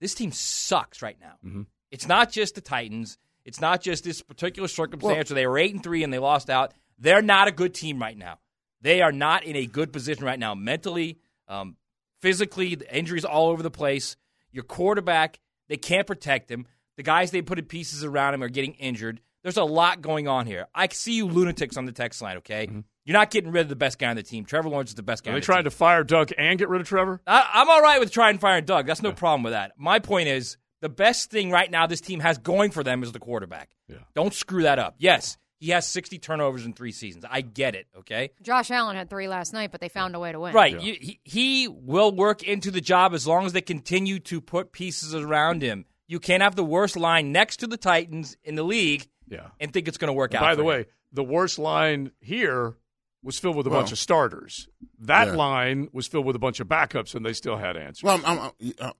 This 0.00 0.14
team 0.14 0.32
sucks 0.32 1.02
right 1.02 1.16
now. 1.20 1.34
Mm-hmm. 1.44 1.62
It's 1.90 2.08
not 2.08 2.30
just 2.30 2.54
the 2.54 2.60
Titans. 2.60 3.18
It's 3.44 3.60
not 3.60 3.82
just 3.82 4.04
this 4.04 4.22
particular 4.22 4.68
circumstance 4.68 5.30
where 5.30 5.34
they 5.34 5.46
were 5.46 5.58
eight 5.58 5.74
and 5.74 5.82
three 5.82 6.02
and 6.04 6.12
they 6.12 6.18
lost 6.18 6.50
out. 6.50 6.72
They're 6.98 7.22
not 7.22 7.48
a 7.48 7.52
good 7.52 7.74
team 7.74 8.00
right 8.00 8.16
now. 8.16 8.38
They 8.82 9.02
are 9.02 9.12
not 9.12 9.44
in 9.44 9.56
a 9.56 9.66
good 9.66 9.92
position 9.92 10.24
right 10.24 10.38
now, 10.38 10.54
mentally, 10.54 11.18
um, 11.48 11.76
physically. 12.20 12.74
The 12.74 12.96
injuries 12.96 13.24
all 13.24 13.48
over 13.48 13.62
the 13.62 13.70
place. 13.70 14.16
Your 14.52 14.64
quarterback, 14.64 15.38
they 15.68 15.76
can't 15.76 16.06
protect 16.06 16.50
him. 16.50 16.66
The 16.96 17.02
guys 17.02 17.30
they 17.30 17.42
put 17.42 17.58
in 17.58 17.64
pieces 17.66 18.04
around 18.04 18.34
him 18.34 18.42
are 18.42 18.48
getting 18.48 18.74
injured. 18.74 19.20
There's 19.42 19.56
a 19.56 19.64
lot 19.64 20.02
going 20.02 20.28
on 20.28 20.46
here. 20.46 20.66
I 20.74 20.88
see 20.88 21.14
you 21.14 21.26
lunatics 21.26 21.76
on 21.76 21.86
the 21.86 21.92
text 21.92 22.20
line. 22.20 22.38
Okay, 22.38 22.68
you're 23.10 23.18
not 23.18 23.32
getting 23.32 23.50
rid 23.50 23.62
of 23.62 23.68
the 23.68 23.74
best 23.74 23.98
guy 23.98 24.08
on 24.08 24.14
the 24.14 24.22
team. 24.22 24.44
Trevor 24.44 24.68
Lawrence 24.68 24.90
is 24.90 24.94
the 24.94 25.02
best 25.02 25.24
guy. 25.24 25.32
Are 25.32 25.34
they 25.34 25.40
the 25.40 25.44
trying 25.46 25.58
team. 25.64 25.64
to 25.64 25.70
fire 25.72 26.04
Doug 26.04 26.30
and 26.38 26.56
get 26.56 26.68
rid 26.68 26.80
of 26.80 26.86
Trevor? 26.86 27.20
I, 27.26 27.50
I'm 27.54 27.68
all 27.68 27.82
right 27.82 27.98
with 27.98 28.12
trying 28.12 28.36
to 28.36 28.40
fire 28.40 28.60
Doug. 28.60 28.86
That's 28.86 29.02
no 29.02 29.10
problem 29.10 29.42
with 29.42 29.52
that. 29.52 29.72
My 29.76 29.98
point 29.98 30.28
is 30.28 30.58
the 30.80 30.88
best 30.88 31.28
thing 31.28 31.50
right 31.50 31.68
now 31.68 31.88
this 31.88 32.00
team 32.00 32.20
has 32.20 32.38
going 32.38 32.70
for 32.70 32.84
them 32.84 33.02
is 33.02 33.10
the 33.10 33.18
quarterback. 33.18 33.70
Yeah. 33.88 33.96
Don't 34.14 34.32
screw 34.32 34.62
that 34.62 34.78
up. 34.78 34.94
Yes, 34.98 35.36
he 35.58 35.70
has 35.70 35.88
60 35.88 36.20
turnovers 36.20 36.64
in 36.64 36.72
three 36.72 36.92
seasons. 36.92 37.24
I 37.28 37.40
get 37.40 37.74
it. 37.74 37.88
Okay. 37.98 38.30
Josh 38.42 38.70
Allen 38.70 38.94
had 38.94 39.10
three 39.10 39.26
last 39.26 39.52
night, 39.52 39.72
but 39.72 39.80
they 39.80 39.88
found 39.88 40.14
a 40.14 40.20
way 40.20 40.30
to 40.30 40.38
win. 40.38 40.54
Right. 40.54 40.74
Yeah. 40.74 40.80
You, 40.80 40.96
he, 41.00 41.20
he 41.24 41.68
will 41.68 42.12
work 42.12 42.44
into 42.44 42.70
the 42.70 42.80
job 42.80 43.12
as 43.12 43.26
long 43.26 43.44
as 43.44 43.52
they 43.52 43.60
continue 43.60 44.20
to 44.20 44.40
put 44.40 44.70
pieces 44.70 45.16
around 45.16 45.62
him. 45.62 45.84
You 46.06 46.20
can't 46.20 46.44
have 46.44 46.54
the 46.54 46.64
worst 46.64 46.96
line 46.96 47.32
next 47.32 47.56
to 47.58 47.66
the 47.66 47.76
Titans 47.76 48.36
in 48.44 48.54
the 48.54 48.62
league 48.62 49.08
Yeah. 49.28 49.48
and 49.58 49.72
think 49.72 49.88
it's 49.88 49.98
going 49.98 50.08
to 50.08 50.12
work 50.14 50.32
out. 50.34 50.42
By 50.42 50.50
for 50.52 50.56
the 50.56 50.62
him. 50.62 50.66
way, 50.68 50.86
the 51.12 51.24
worst 51.24 51.58
line 51.58 52.12
here 52.20 52.74
was 53.22 53.38
filled 53.38 53.56
with 53.56 53.66
a 53.66 53.70
Well, 53.70 53.80
bunch 53.80 53.92
of 53.92 53.98
starters. 53.98 54.68
That 55.00 55.28
yeah. 55.28 55.34
line 55.34 55.88
was 55.92 56.06
filled 56.06 56.26
with 56.26 56.36
a 56.36 56.40
bunch 56.40 56.60
of 56.60 56.68
backups, 56.68 57.14
and 57.14 57.24
they 57.24 57.32
still 57.32 57.56
had 57.56 57.76
answers. 57.76 58.02
Well, 58.02 58.20
I'm, 58.24 58.38
I'm, 58.38 58.50
I'm, 58.80 58.92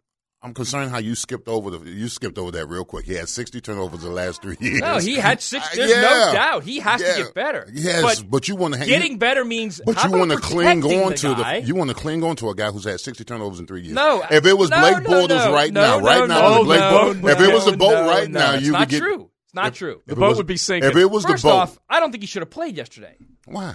I'm 0.43 0.55
concerned 0.55 0.91
how 0.91 0.97
you 0.99 1.15
skipped 1.15 1.49
over 1.49 1.71
the 1.71 1.91
you 1.91 2.09
skipped 2.09 2.39
over 2.39 2.51
that 2.53 2.67
real 2.67 2.85
quick. 2.87 3.05
He 3.05 3.13
had 3.13 3.29
60 3.29 3.61
turnovers 3.61 4.01
the 4.01 4.09
last 4.11 4.41
three 4.41 4.57
years. 4.59 4.81
no, 4.81 4.97
he 4.99 5.17
had 5.17 5.43
six. 5.43 5.67
Uh, 5.67 5.69
There's 5.77 5.91
yeah. 5.91 6.01
no 6.01 6.33
doubt. 6.33 6.65
He 6.65 6.79
has 6.81 7.01
Yeah. 7.03 7.13
to 7.17 7.23
get 7.25 7.35
better. 7.35 7.69
Yes, 7.73 8.03
But 8.23 8.31
but, 8.31 8.49
you 8.49 8.57
want 8.57 8.73
to 8.75 8.87
getting 8.87 9.19
better 9.19 9.45
means 9.45 9.83
But 9.85 9.97
how 9.97 10.09
you 10.09 10.17
want 10.19 10.31
to 10.31 10.39
cling 10.39 10.83
on 10.83 11.11
the 11.11 11.17
to 11.17 11.35
guy? 11.35 11.61
the 11.61 11.67
you 11.67 11.75
want 11.75 11.91
to 11.91 11.97
cling 11.97 12.23
on 12.25 12.37
to 12.37 12.49
a 12.49 12.55
guy 12.55 12.71
who's 12.71 12.85
had 12.85 13.01
60 13.01 13.23
turnovers 13.25 13.61
in 13.61 13.67
three 13.67 13.83
years. 13.83 13.95
No, 13.95 14.23
if 14.31 14.47
it 14.47 14.57
was 14.57 14.71
no, 14.71 14.81
Blake 14.81 15.07
no, 15.09 15.11
Bortles 15.27 15.29
no, 15.47 15.53
right 15.53 15.73
no, 15.75 15.81
now, 15.83 15.99
no, 15.99 16.07
right 16.07 16.29
now, 16.29 16.41
no, 16.57 16.65
Blake 16.65 16.81
no, 16.81 17.15
Bortles. 17.15 17.33
if 17.33 17.41
it 17.41 17.53
was 17.53 17.65
the 17.67 17.77
boat 17.77 17.91
no, 17.93 18.09
right 18.09 18.31
no, 18.31 18.39
now, 18.41 18.55
it's 18.55 18.65
you 18.65 18.73
not 18.73 18.81
would 18.81 18.89
get. 18.89 18.99
true. 19.01 19.31
It's 19.45 19.55
not 19.55 19.67
if- 19.69 19.75
true. 19.75 20.01
The 20.07 20.17
boat 20.17 20.29
was- 20.31 20.37
would 20.39 20.47
be 20.47 20.57
sinking. 20.57 20.89
If 20.91 20.97
it 20.97 21.11
was 21.11 21.25
First 21.27 21.43
the 21.43 21.49
boat, 21.51 21.55
off, 21.57 21.79
I 21.89 22.01
don't 22.01 22.13
think 22.13 22.23
he 22.23 22.27
should 22.27 22.41
have 22.43 22.51
played 22.51 22.77
yesterday 22.79 23.17
why? 23.47 23.75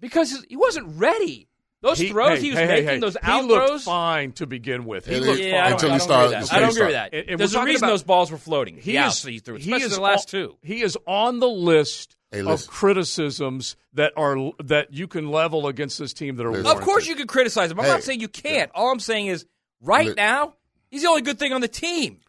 Because 0.00 0.44
he 0.48 0.56
wasn't 0.56 0.98
ready. 0.98 1.46
Those 1.82 2.02
throws 2.02 2.38
hey, 2.40 2.44
he 2.44 2.50
was 2.50 2.58
hey, 2.58 2.66
hey, 2.66 2.72
making, 2.72 2.88
hey. 2.88 2.98
those 2.98 3.14
he 3.14 3.18
out 3.22 3.44
looked 3.46 3.68
throws. 3.68 3.84
fine 3.84 4.32
to 4.32 4.46
begin 4.46 4.84
with. 4.84 5.06
He 5.06 5.14
Yeah, 5.14 5.20
looked 5.20 5.40
Yeah, 5.40 5.50
fine. 5.62 5.70
don't, 5.70 5.72
Until 5.72 5.92
he 5.94 5.98
started- 6.00 6.40
with 6.40 6.52
I 6.52 6.58
don't 6.60 6.68
agree 6.68 6.68
with 6.68 6.74
started. 6.76 6.94
that. 6.94 7.04
And- 7.14 7.20
and 7.20 7.28
we're 7.30 7.36
There's 7.38 7.54
a 7.54 7.64
reason 7.64 7.84
about- 7.84 7.90
those 7.92 8.02
balls 8.02 8.30
were 8.30 8.36
floating. 8.36 8.76
He 8.76 8.92
yeah, 8.92 9.08
is, 9.08 9.16
so 9.18 9.28
you 9.30 9.40
threw 9.40 9.56
he 9.56 9.72
is 9.72 9.94
the 9.94 10.00
last 10.00 10.34
on, 10.34 10.40
two. 10.42 10.56
He 10.62 10.82
is 10.82 10.98
on 11.06 11.38
the 11.40 11.48
list 11.48 12.16
Hey, 12.30 12.40
of 12.42 12.66
criticisms 12.66 13.76
that 13.94 14.12
are 14.16 14.52
that 14.62 14.92
you 14.92 15.08
can 15.08 15.30
level 15.30 15.66
against 15.68 15.98
this 15.98 16.12
team 16.12 16.36
that 16.36 16.44
are 16.46 16.50
Listen. 16.52 16.66
Of 16.66 16.82
course, 16.82 17.06
you 17.06 17.16
can 17.16 17.26
criticize 17.26 17.70
him. 17.70 17.80
I'm 17.80 17.86
Hey. 17.86 17.92
not 17.92 18.02
saying 18.02 18.20
you 18.20 18.28
can't. 18.28 18.70
All 18.74 18.90
I'm 18.92 19.00
saying 19.00 19.28
is, 19.28 19.46
right 19.80 20.08
Li- 20.08 20.14
now, 20.16 20.54
he's 20.90 21.02
the 21.02 21.08
only 21.08 21.22
good 21.22 21.38
thing 21.38 21.54
on 21.54 21.62
the 21.62 21.66
team, 21.68 22.20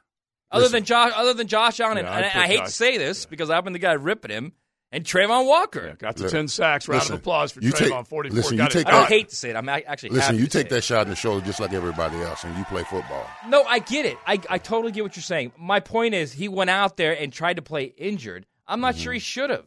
other 0.50 0.62
Listen. 0.64 0.78
than 0.78 0.86
Josh. 0.86 1.12
Other 1.14 1.34
than 1.34 1.48
Josh 1.48 1.80
Allen, 1.82 1.98
and, 1.98 2.08
Yeah, 2.08 2.14
I'd 2.16 2.24
and 2.24 2.32
put 2.32 2.40
I 2.42 2.48
hate 2.48 2.58
Josh- 2.60 2.68
to 2.68 2.72
say 2.74 2.98
this 2.98 3.26
because 3.26 3.50
I've 3.50 3.64
been 3.66 3.74
the 3.74 3.80
guy 3.80 3.94
ripping 3.94 4.32
him, 4.32 4.54
and 4.92 5.04
Travon 5.04 5.48
Walker. 5.48 5.88
Yeah, 5.88 5.96
got 5.96 6.16
the 6.18 6.24
Look, 6.24 6.32
10 6.32 6.48
sacks. 6.48 6.88
Round 6.88 7.02
listen, 7.02 7.14
of 7.16 7.20
applause 7.22 7.52
for 7.52 7.62
you 7.62 7.72
Travon. 7.72 7.98
take- 8.00 8.08
44. 8.08 8.36
listen, 8.36 8.58
got 8.58 8.74
you 8.74 8.80
it 8.82 8.84
take 8.86 8.94
I 8.94 9.06
hate 9.06 9.30
to 9.30 9.36
say 9.36 9.50
it. 9.52 9.56
I'm 9.56 9.68
actually 9.70 10.10
Listen, 10.10 10.38
you 10.38 10.46
to 10.46 10.52
say 10.52 10.60
take 10.64 10.70
that 10.70 10.78
it. 10.78 10.84
shot 10.84 11.04
in 11.04 11.10
the 11.10 11.16
shoulder 11.16 11.46
just 11.46 11.60
like 11.60 11.74
everybody 11.74 12.18
else, 12.22 12.44
and 12.44 12.58
you 12.58 12.64
play 12.66 12.84
football. 12.84 13.26
No, 13.48 13.64
I 13.64 13.80
get 13.80 14.06
it. 14.06 14.18
I, 14.28 14.40
I 14.50 14.58
totally 14.58 14.92
get 14.92 15.04
what 15.04 15.16
you're 15.16 15.24
saying. 15.24 15.54
My 15.58 15.80
point 15.80 16.14
is, 16.14 16.34
he 16.34 16.48
went 16.48 16.70
out 16.70 16.98
there 16.98 17.18
and 17.20 17.32
tried 17.32 17.56
to 17.56 17.62
play 17.62 17.86
injured. 17.86 18.46
I'm 18.68 18.80
not 18.82 18.96
Mm-hmm. 18.96 19.04
sure 19.04 19.14
he 19.14 19.20
should 19.20 19.50
have. 19.50 19.66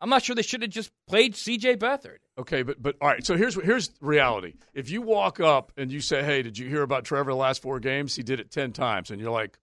I'm 0.00 0.10
not 0.10 0.22
sure 0.22 0.36
they 0.36 0.42
should 0.42 0.62
have 0.62 0.70
just 0.70 0.92
played 1.08 1.34
C.J. 1.34 1.76
Beathard. 1.78 2.18
Okay, 2.38 2.62
but 2.62 2.80
but 2.80 2.94
all 3.00 3.08
right. 3.08 3.26
So 3.26 3.36
here's 3.36 3.56
here's 3.60 3.90
reality. 4.00 4.52
If 4.72 4.90
you 4.90 5.02
walk 5.02 5.40
up 5.40 5.72
and 5.76 5.90
you 5.90 6.00
say, 6.00 6.22
"Hey, 6.22 6.40
did 6.42 6.56
you 6.56 6.68
hear 6.68 6.82
about 6.82 7.04
Trevor 7.04 7.32
the 7.32 7.36
last 7.36 7.60
four 7.62 7.80
games? 7.80 8.14
He 8.14 8.22
did 8.22 8.38
it 8.38 8.48
ten 8.52 8.70
times," 8.70 9.10
and 9.10 9.20
you're 9.20 9.32
like, 9.32 9.58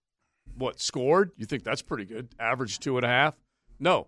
"What 0.57 0.81
scored? 0.81 1.31
You 1.37 1.45
think 1.45 1.63
that's 1.63 1.81
pretty 1.81 2.03
good? 2.03 2.27
Average 2.37 2.79
two 2.79 2.97
and 2.97 3.05
a 3.05 3.07
half? 3.07 3.35
No, 3.79 4.07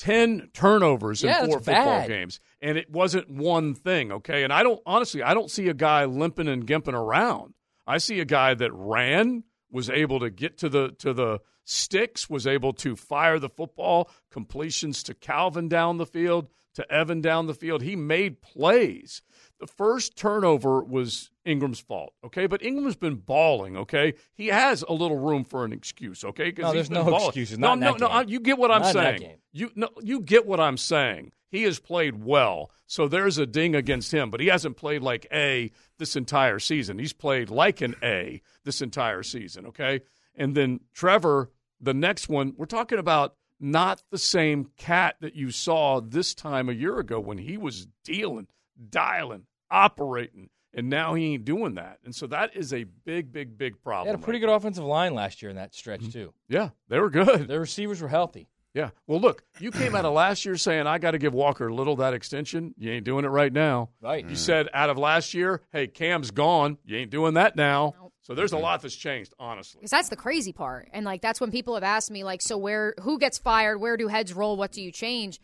ten 0.00 0.48
turnovers 0.54 1.22
Yeah, 1.22 1.44
in 1.44 1.50
four 1.50 1.58
football 1.58 2.00
bad. 2.00 2.08
games, 2.08 2.40
and 2.62 2.76
it 2.78 2.90
wasn't 2.90 3.28
one 3.30 3.74
thing. 3.74 4.10
Okay, 4.10 4.42
and 4.42 4.52
I 4.52 4.62
don't 4.62 4.80
honestly, 4.86 5.22
I 5.22 5.34
don't 5.34 5.50
see 5.50 5.68
a 5.68 5.74
guy 5.74 6.06
limping 6.06 6.48
and 6.48 6.66
gimping 6.66 6.94
around. 6.94 7.54
I 7.86 7.98
see 7.98 8.18
a 8.20 8.24
guy 8.24 8.54
that 8.54 8.72
ran, 8.72 9.44
was 9.70 9.90
able 9.90 10.18
to 10.20 10.30
get 10.30 10.58
to 10.58 10.68
the 10.68 10.90
to 11.00 11.12
the 11.12 11.40
sticks, 11.64 12.28
was 12.30 12.46
able 12.46 12.72
to 12.72 12.96
fire 12.96 13.38
the 13.38 13.48
football, 13.50 14.10
completions 14.30 15.02
to 15.04 15.14
Calvin 15.14 15.68
down 15.68 15.98
the 15.98 16.06
field, 16.06 16.48
to 16.74 16.90
Evan 16.90 17.20
down 17.20 17.46
the 17.46 17.54
field. 17.54 17.82
He 17.82 17.94
made 17.94 18.40
plays. 18.40 19.22
The 19.60 19.66
first 19.66 20.16
turnover 20.16 20.82
was 20.82 21.30
Ingram's 21.50 21.80
fault, 21.80 22.14
okay? 22.24 22.46
But 22.46 22.62
Ingram's 22.62 22.96
been 22.96 23.16
balling, 23.16 23.76
okay? 23.76 24.14
He 24.32 24.46
has 24.48 24.82
a 24.88 24.92
little 24.92 25.18
room 25.18 25.44
for 25.44 25.64
an 25.64 25.72
excuse, 25.72 26.24
okay? 26.24 26.52
No, 26.56 26.66
he's 26.68 26.74
there's 26.74 26.90
no 26.90 27.04
balling. 27.04 27.26
excuses, 27.26 27.58
No, 27.58 27.74
no, 27.74 27.92
no. 27.94 28.06
I- 28.06 28.22
You 28.22 28.40
get 28.40 28.56
what 28.58 28.70
I'm 28.70 28.82
Not 28.82 28.92
saying. 28.92 29.38
You 29.52 29.70
no, 29.74 29.88
you 30.00 30.20
get 30.20 30.46
what 30.46 30.60
I'm 30.60 30.76
saying. 30.76 31.32
He 31.48 31.64
has 31.64 31.80
played 31.80 32.22
well, 32.24 32.70
so 32.86 33.08
there's 33.08 33.36
a 33.36 33.44
ding 33.46 33.74
against 33.74 34.12
him. 34.14 34.30
But 34.30 34.38
he 34.40 34.46
hasn't 34.46 34.76
played 34.76 35.02
like 35.02 35.26
A 35.32 35.72
this 35.98 36.14
entire 36.14 36.60
season. 36.60 37.00
He's 37.00 37.12
played 37.12 37.50
like 37.50 37.80
an 37.80 37.96
A 38.02 38.40
this 38.64 38.80
entire 38.80 39.24
season. 39.24 39.66
Okay, 39.66 40.00
and 40.36 40.54
then 40.54 40.80
Trevor, 40.94 41.50
the 41.80 41.92
next 41.94 42.28
one, 42.28 42.54
we're 42.56 42.66
talking 42.66 42.98
about 43.00 43.34
not 43.58 44.02
the 44.12 44.18
same 44.18 44.70
cat 44.76 45.16
that 45.20 45.34
you 45.34 45.50
saw 45.50 46.00
this 46.00 46.32
time 46.34 46.68
a 46.68 46.72
year 46.72 46.98
ago 47.00 47.18
when 47.18 47.38
he 47.38 47.56
was 47.58 47.88
dealing, 48.04 48.46
dialing, 48.88 49.46
operating, 49.70 50.48
and 50.74 50.88
now 50.88 51.14
he 51.14 51.34
ain't 51.34 51.44
doing 51.44 51.74
that. 51.74 51.98
And 52.04 52.14
so 52.14 52.26
that 52.28 52.56
is 52.56 52.72
a 52.72 52.84
big, 52.84 53.32
big, 53.32 53.56
big 53.58 53.82
problem. 53.82 54.06
They 54.06 54.10
had 54.12 54.20
a 54.20 54.22
pretty 54.22 54.38
right 54.40 54.46
good 54.46 54.54
offensive 54.56 54.84
line 54.84 55.14
last 55.14 55.42
year 55.42 55.50
in 55.50 55.56
that 55.56 55.74
stretch 55.74 56.00
Mm-hmm. 56.00 56.10
too. 56.10 56.34
Yeah, 56.48 56.70
they 56.88 56.98
were 56.98 57.10
good. 57.10 57.48
Their 57.48 57.60
receivers 57.60 58.00
were 58.00 58.08
healthy. 58.08 58.48
Yeah. 58.72 58.90
Well, 59.08 59.20
look, 59.20 59.42
you 59.58 59.72
came 59.72 59.96
out 59.96 60.04
of 60.04 60.12
last 60.14 60.44
year 60.44 60.56
saying 60.56 60.86
I 60.86 60.98
got 60.98 61.10
to 61.10 61.18
give 61.18 61.34
Walker 61.34 61.66
a 61.66 61.74
little 61.74 61.96
that 61.96 62.14
extension. 62.14 62.72
You 62.78 62.92
ain't 62.92 63.04
doing 63.04 63.24
it 63.24 63.28
right 63.28 63.52
now. 63.52 63.90
Right. 64.00 64.24
You 64.24 64.36
said 64.36 64.68
out 64.72 64.88
of 64.90 64.96
last 64.96 65.34
year, 65.34 65.60
hey, 65.72 65.88
Cam's 65.88 66.30
gone. 66.30 66.78
You 66.84 66.98
ain't 66.98 67.10
doing 67.10 67.34
that 67.34 67.56
now. 67.56 67.94
So 68.22 68.34
there's 68.34 68.52
a 68.52 68.58
lot 68.58 68.80
that's 68.82 68.94
changed, 68.94 69.34
honestly. 69.40 69.80
Because 69.80 69.90
that's 69.90 70.08
the 70.08 70.14
crazy 70.14 70.52
part. 70.52 70.88
And 70.92 71.04
like 71.04 71.20
that's 71.20 71.40
when 71.40 71.50
people 71.50 71.74
have 71.74 71.82
asked 71.82 72.12
me, 72.12 72.22
like, 72.22 72.42
so 72.42 72.56
where 72.56 72.94
who 73.02 73.18
gets 73.18 73.38
fired? 73.38 73.78
Where 73.80 73.96
do 73.96 74.06
heads 74.06 74.32
roll? 74.32 74.56
What 74.56 74.70
do 74.70 74.80
you 74.80 74.92
change? 74.92 75.40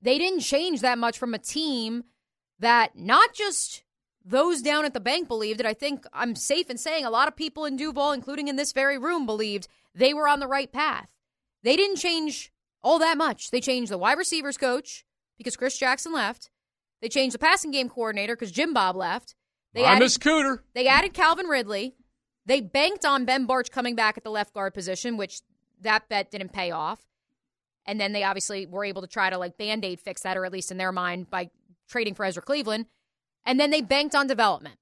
They 0.00 0.16
didn't 0.16 0.40
change 0.40 0.80
that 0.80 0.96
much 0.96 1.18
from 1.18 1.34
a 1.34 1.38
team 1.38 2.04
that 2.58 2.96
not 2.96 3.34
just 3.34 3.82
those 4.28 4.60
down 4.60 4.84
at 4.84 4.92
the 4.92 5.00
bank 5.00 5.28
believed 5.28 5.60
it. 5.60 5.66
I 5.66 5.74
think 5.74 6.04
I'm 6.12 6.34
safe 6.34 6.68
in 6.68 6.78
saying 6.78 7.04
a 7.04 7.10
lot 7.10 7.28
of 7.28 7.36
people 7.36 7.64
in 7.64 7.76
Duval, 7.76 8.12
including 8.12 8.48
in 8.48 8.56
this 8.56 8.72
very 8.72 8.98
room, 8.98 9.24
believed 9.24 9.68
they 9.94 10.12
were 10.12 10.28
on 10.28 10.40
the 10.40 10.48
right 10.48 10.70
path. 10.70 11.08
They 11.62 11.76
didn't 11.76 11.96
change 11.96 12.52
all 12.82 12.98
that 12.98 13.16
much. 13.16 13.50
They 13.50 13.60
changed 13.60 13.90
the 13.90 13.98
wide 13.98 14.18
receivers 14.18 14.58
coach 14.58 15.04
because 15.38 15.56
Chris 15.56 15.78
Jackson 15.78 16.12
left. 16.12 16.50
They 17.00 17.08
changed 17.08 17.34
the 17.34 17.38
passing 17.38 17.70
game 17.70 17.88
coordinator 17.88 18.34
because 18.34 18.50
Jim 18.50 18.74
Bob 18.74 18.96
left. 18.96 19.34
They 19.74 19.84
I 19.84 19.92
added, 19.92 20.00
miss 20.00 20.18
Cooter. 20.18 20.60
they 20.74 20.86
added 20.86 21.12
Calvin 21.14 21.46
Ridley. 21.46 21.94
They 22.46 22.60
banked 22.60 23.04
on 23.04 23.24
Ben 23.24 23.46
Bartch 23.46 23.70
coming 23.70 23.94
back 23.94 24.16
at 24.16 24.24
the 24.24 24.30
left 24.30 24.54
guard 24.54 24.74
position, 24.74 25.16
which 25.16 25.40
that 25.82 26.08
bet 26.08 26.30
didn't 26.30 26.52
pay 26.52 26.70
off. 26.70 27.00
And 27.84 28.00
then 28.00 28.12
they 28.12 28.24
obviously 28.24 28.66
were 28.66 28.84
able 28.84 29.02
to 29.02 29.08
try 29.08 29.30
to 29.30 29.38
like 29.38 29.58
band 29.58 29.84
aid 29.84 30.00
fix 30.00 30.22
that, 30.22 30.36
or 30.36 30.44
at 30.44 30.52
least 30.52 30.70
in 30.70 30.78
their 30.78 30.92
mind, 30.92 31.30
by 31.30 31.50
trading 31.88 32.14
for 32.14 32.24
Ezra 32.24 32.42
Cleveland. 32.42 32.86
And 33.46 33.58
then 33.58 33.70
they 33.70 33.80
banked 33.80 34.14
on 34.14 34.26
development. 34.26 34.76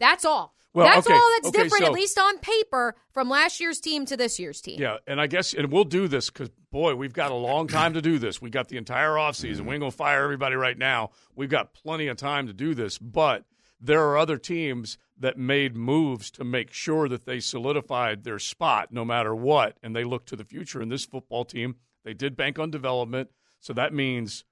That's 0.00 0.24
all. 0.24 0.54
Well, 0.74 0.86
that's 0.86 1.06
okay, 1.06 1.16
all 1.16 1.30
that's 1.36 1.48
okay, 1.48 1.62
different, 1.62 1.84
so- 1.84 1.86
at 1.86 1.92
least 1.92 2.18
on 2.18 2.38
paper, 2.38 2.94
from 3.10 3.28
last 3.30 3.58
year's 3.58 3.80
team 3.80 4.04
to 4.06 4.16
this 4.16 4.38
year's 4.38 4.60
team. 4.60 4.78
Yeah, 4.80 4.98
and 5.06 5.20
I 5.20 5.26
guess, 5.26 5.54
and 5.54 5.72
we'll 5.72 5.84
do 5.84 6.06
this 6.08 6.30
because, 6.30 6.50
boy, 6.70 6.94
we've 6.94 7.14
got 7.14 7.30
a 7.30 7.34
long 7.34 7.66
time 7.68 7.94
to 7.94 8.02
do 8.02 8.18
this. 8.18 8.42
We 8.42 8.50
got 8.50 8.68
the 8.68 8.76
entire 8.76 9.12
offseason. 9.12 9.62
We 9.62 9.74
ain't 9.74 9.80
going 9.80 9.90
to 9.90 9.96
fire 9.96 10.22
everybody 10.22 10.56
right 10.56 10.76
now. 10.76 11.10
We've 11.34 11.48
got 11.48 11.72
plenty 11.72 12.06
of 12.08 12.16
time 12.16 12.46
to 12.48 12.52
do 12.52 12.74
this. 12.74 12.98
But 12.98 13.44
there 13.80 14.04
are 14.08 14.18
other 14.18 14.36
teams 14.36 14.98
that 15.18 15.38
made 15.38 15.74
moves 15.74 16.30
to 16.32 16.44
make 16.44 16.72
sure 16.72 17.08
that 17.08 17.24
they 17.24 17.40
solidified 17.40 18.22
their 18.22 18.38
spot 18.38 18.92
no 18.92 19.04
matter 19.04 19.34
what, 19.34 19.78
and 19.82 19.96
they 19.96 20.04
look 20.04 20.26
to 20.26 20.36
the 20.36 20.44
future. 20.44 20.80
And 20.80 20.92
this 20.92 21.06
football 21.06 21.44
team, 21.44 21.76
they 22.04 22.14
did 22.14 22.36
bank 22.36 22.58
on 22.58 22.70
development. 22.70 23.30
So 23.58 23.72
that 23.72 23.92
means 23.92 24.44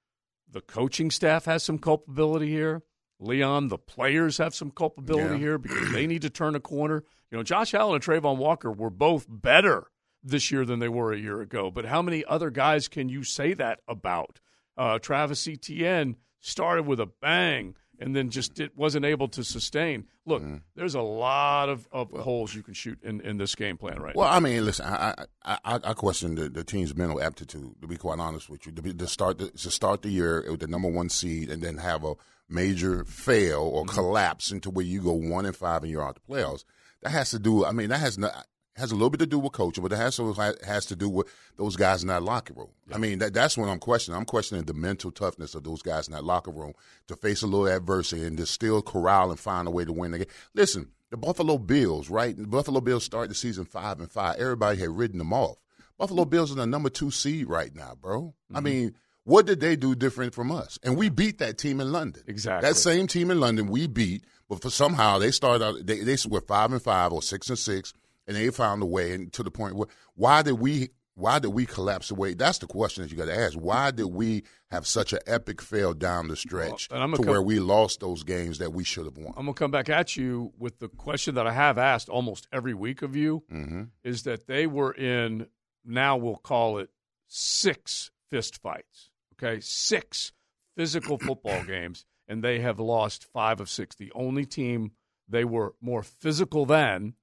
the 0.49 0.61
coaching 0.61 1.11
staff 1.11 1.45
has 1.45 1.63
some 1.63 1.77
culpability 1.79 2.47
here. 2.49 2.83
Leon, 3.19 3.67
the 3.69 3.77
players 3.77 4.37
have 4.37 4.53
some 4.53 4.71
culpability 4.71 5.35
Yeah. 5.35 5.37
here 5.39 5.57
because 5.57 5.91
they 5.91 6.05
need 6.07 6.21
to 6.21 6.29
turn 6.29 6.55
a 6.55 6.59
corner. 6.59 7.03
You 7.31 7.37
know, 7.37 7.43
Josh 7.43 7.73
Allen 7.73 7.95
and 7.95 8.03
Travon 8.03 8.37
Walker 8.37 8.71
were 8.71 8.89
both 8.91 9.25
better 9.29 9.87
this 10.23 10.51
year 10.51 10.65
than 10.65 10.79
they 10.79 10.87
were 10.89 11.11
a 11.13 11.17
year 11.17 11.41
ago. 11.41 11.71
But 11.71 11.85
how 11.85 12.01
many 12.01 12.23
other 12.25 12.49
guys 12.49 12.87
can 12.87 13.09
you 13.09 13.23
say 13.23 13.53
that 13.55 13.79
about? 13.87 14.39
Uh, 14.77 14.99
Travis 14.99 15.47
Etienne 15.47 16.15
started 16.39 16.85
with 16.85 16.99
a 16.99 17.07
bang 17.07 17.75
and 17.99 18.15
then 18.15 18.29
just 18.29 18.59
it 18.59 18.71
wasn't 18.77 19.05
able 19.05 19.27
to 19.29 19.43
sustain. 19.43 20.05
Look, 20.25 20.41
Mm-hmm. 20.41 20.57
there's 20.75 20.95
a 20.95 21.01
lot 21.01 21.69
of, 21.69 21.87
of 21.91 22.11
holes 22.11 22.53
you 22.53 22.61
can 22.63 22.73
shoot 22.73 22.99
in, 23.03 23.21
in 23.21 23.37
this 23.37 23.55
game 23.55 23.77
plan 23.77 23.99
right 24.01 24.15
now. 24.15 24.21
Well, 24.21 24.29
now. 24.29 24.35
I 24.35 24.39
mean, 24.39 24.65
listen, 24.65 24.85
I 24.85 25.13
I, 25.43 25.57
I, 25.65 25.75
I 25.83 25.93
question 25.93 26.35
the, 26.35 26.49
the 26.49 26.63
team's 26.63 26.95
mental 26.95 27.21
aptitude. 27.21 27.75
To 27.81 27.87
be 27.87 27.97
quite 27.97 28.19
honest 28.19 28.49
with 28.49 28.65
you, 28.65 28.71
to, 28.73 28.81
be, 28.81 28.93
to 28.93 29.07
start 29.07 29.37
the, 29.37 29.49
to 29.51 29.71
start 29.71 30.01
the 30.01 30.09
year 30.09 30.45
with 30.49 30.59
the 30.59 30.67
number 30.67 30.89
one 30.89 31.09
seed 31.09 31.49
and 31.49 31.61
then 31.63 31.77
have 31.77 32.03
a 32.03 32.15
major 32.49 33.03
fail 33.05 33.61
or 33.61 33.83
Mm-hmm. 33.85 33.95
collapse 33.95 34.51
into 34.51 34.69
where 34.69 34.85
you 34.85 35.01
go 35.01 35.13
one 35.13 35.45
and 35.45 35.55
five 35.55 35.83
and 35.83 35.91
you're 35.91 36.03
out 36.03 36.15
the 36.15 36.33
playoffs. 36.33 36.63
That 37.03 37.11
has 37.11 37.29
to 37.31 37.39
do. 37.39 37.63
I 37.65 37.71
mean, 37.71 37.89
that 37.89 37.99
has 37.99 38.17
not 38.17 38.45
has 38.77 38.91
a 38.91 38.95
little 38.95 39.09
bit 39.09 39.19
to 39.19 39.25
do 39.25 39.39
with 39.39 39.53
coaching, 39.53 39.81
but 39.81 39.91
it 39.91 39.97
has 39.97 40.15
to 40.17 40.55
has 40.65 40.85
to 40.85 40.95
do 40.95 41.09
with 41.09 41.27
those 41.57 41.75
guys 41.75 42.03
in 42.03 42.09
that 42.09 42.23
locker 42.23 42.53
room. 42.53 42.69
I 42.93 42.97
mean, 42.97 43.19
that, 43.19 43.33
that's 43.33 43.57
what 43.57 43.69
I'm 43.69 43.79
questioning. 43.79 44.17
I'm 44.17 44.25
questioning 44.25 44.65
the 44.65 44.73
mental 44.73 45.11
toughness 45.11 45.55
of 45.55 45.63
those 45.63 45.81
guys 45.81 46.07
in 46.07 46.13
that 46.13 46.23
locker 46.23 46.51
room 46.51 46.73
to 47.07 47.15
face 47.15 47.41
a 47.41 47.47
little 47.47 47.67
adversity 47.67 48.23
and 48.23 48.37
to 48.37 48.45
still 48.45 48.81
corral 48.81 49.31
and 49.31 49.39
find 49.39 49.67
a 49.67 49.71
way 49.71 49.83
to 49.83 49.91
win 49.91 50.11
the 50.11 50.19
game. 50.19 50.27
Listen, 50.53 50.89
the 51.09 51.17
Buffalo 51.17 51.57
Bills, 51.57 52.09
right? 52.09 52.37
The 52.37 52.47
Buffalo 52.47 52.81
Bills 52.81 53.03
started 53.03 53.31
the 53.31 53.35
season 53.35 53.65
five 53.65 53.99
and 53.99 54.11
five. 54.11 54.37
Everybody 54.37 54.79
had 54.79 54.89
ridden 54.89 55.17
them 55.17 55.33
off. 55.33 55.57
Buffalo 55.97 56.25
Bills 56.25 56.51
are 56.51 56.55
the 56.55 56.67
number 56.67 56.89
two 56.89 57.09
seed 57.09 57.47
right 57.47 57.73
now, 57.75 57.97
bro. 57.99 58.35
I 58.51 58.57
mm-hmm. 58.57 58.63
mean, 58.63 58.95
what 59.23 59.45
did 59.45 59.59
they 59.59 59.75
do 59.75 59.95
different 59.95 60.33
from 60.33 60.51
us? 60.51 60.77
And 60.83 60.95
we 60.95 61.09
beat 61.09 61.39
that 61.39 61.57
team 61.57 61.81
in 61.81 61.91
London. 61.91 62.23
Exactly. 62.27 62.69
That 62.69 62.75
same 62.75 63.07
team 63.07 63.31
in 63.31 63.39
London 63.39 63.67
we 63.67 63.87
beat, 63.87 64.23
but 64.47 64.61
for 64.61 64.69
somehow 64.69 65.17
they 65.17 65.31
started 65.31 65.65
out 65.65 65.85
they 65.85 65.99
they 65.99 66.15
were 66.29 66.41
five 66.41 66.71
and 66.71 66.81
five 66.81 67.11
or 67.11 67.21
six 67.21 67.49
and 67.49 67.59
six, 67.59 67.93
and 68.27 68.35
they 68.35 68.49
found 68.49 68.83
a 68.83 68.85
way 68.85 69.13
and 69.13 69.31
to 69.33 69.43
the 69.43 69.51
point 69.51 69.75
where 69.75 69.87
why 70.15 70.41
did 70.41 70.53
we 70.53 70.89
why 71.15 71.39
did 71.39 71.47
we 71.47 71.65
collapse 71.65 72.11
away? 72.11 72.35
That's 72.35 72.59
the 72.59 72.67
question 72.67 73.01
that 73.01 73.11
you 73.11 73.17
got 73.17 73.25
to 73.25 73.35
ask. 73.35 73.55
Why 73.55 73.89
did 73.89 74.05
we 74.05 74.43
have 74.69 74.85
such 74.85 75.13
an 75.13 75.19
epic 75.25 75.63
fail 75.63 75.95
down 75.95 76.27
the 76.27 76.35
stretch 76.35 76.89
Well, 76.91 77.07
to 77.07 77.17
gonna 77.17 77.31
where 77.31 77.41
we 77.41 77.59
lost 77.59 78.01
those 78.01 78.21
games 78.21 78.59
that 78.59 78.71
we 78.71 78.83
should 78.83 79.05
have 79.05 79.17
won? 79.17 79.33
I'm 79.35 79.45
going 79.45 79.55
to 79.55 79.59
come 79.59 79.71
back 79.71 79.89
at 79.89 80.15
you 80.15 80.53
with 80.59 80.77
the 80.77 80.89
question 80.89 81.33
that 81.33 81.47
I 81.47 81.53
have 81.53 81.79
asked 81.79 82.07
almost 82.07 82.47
every 82.53 82.75
week 82.75 83.01
of 83.01 83.15
you 83.15 83.43
hmm 83.49 83.85
is 84.03 84.23
that 84.23 84.45
they 84.45 84.67
were 84.67 84.91
in, 84.91 85.47
now 85.83 86.17
we'll 86.17 86.35
call 86.35 86.77
it 86.77 86.91
six 87.27 88.11
fist 88.29 88.61
fights, 88.61 89.09
okay? 89.33 89.59
Six 89.59 90.33
physical 90.75 91.17
football 91.17 91.63
games, 91.67 92.05
and 92.27 92.43
they 92.43 92.59
have 92.59 92.79
lost 92.79 93.25
five 93.33 93.59
of 93.59 93.71
six. 93.71 93.95
The 93.95 94.11
only 94.13 94.45
team 94.45 94.91
they 95.27 95.45
were 95.45 95.73
more 95.81 96.03
physical 96.03 96.67
than 96.67 97.15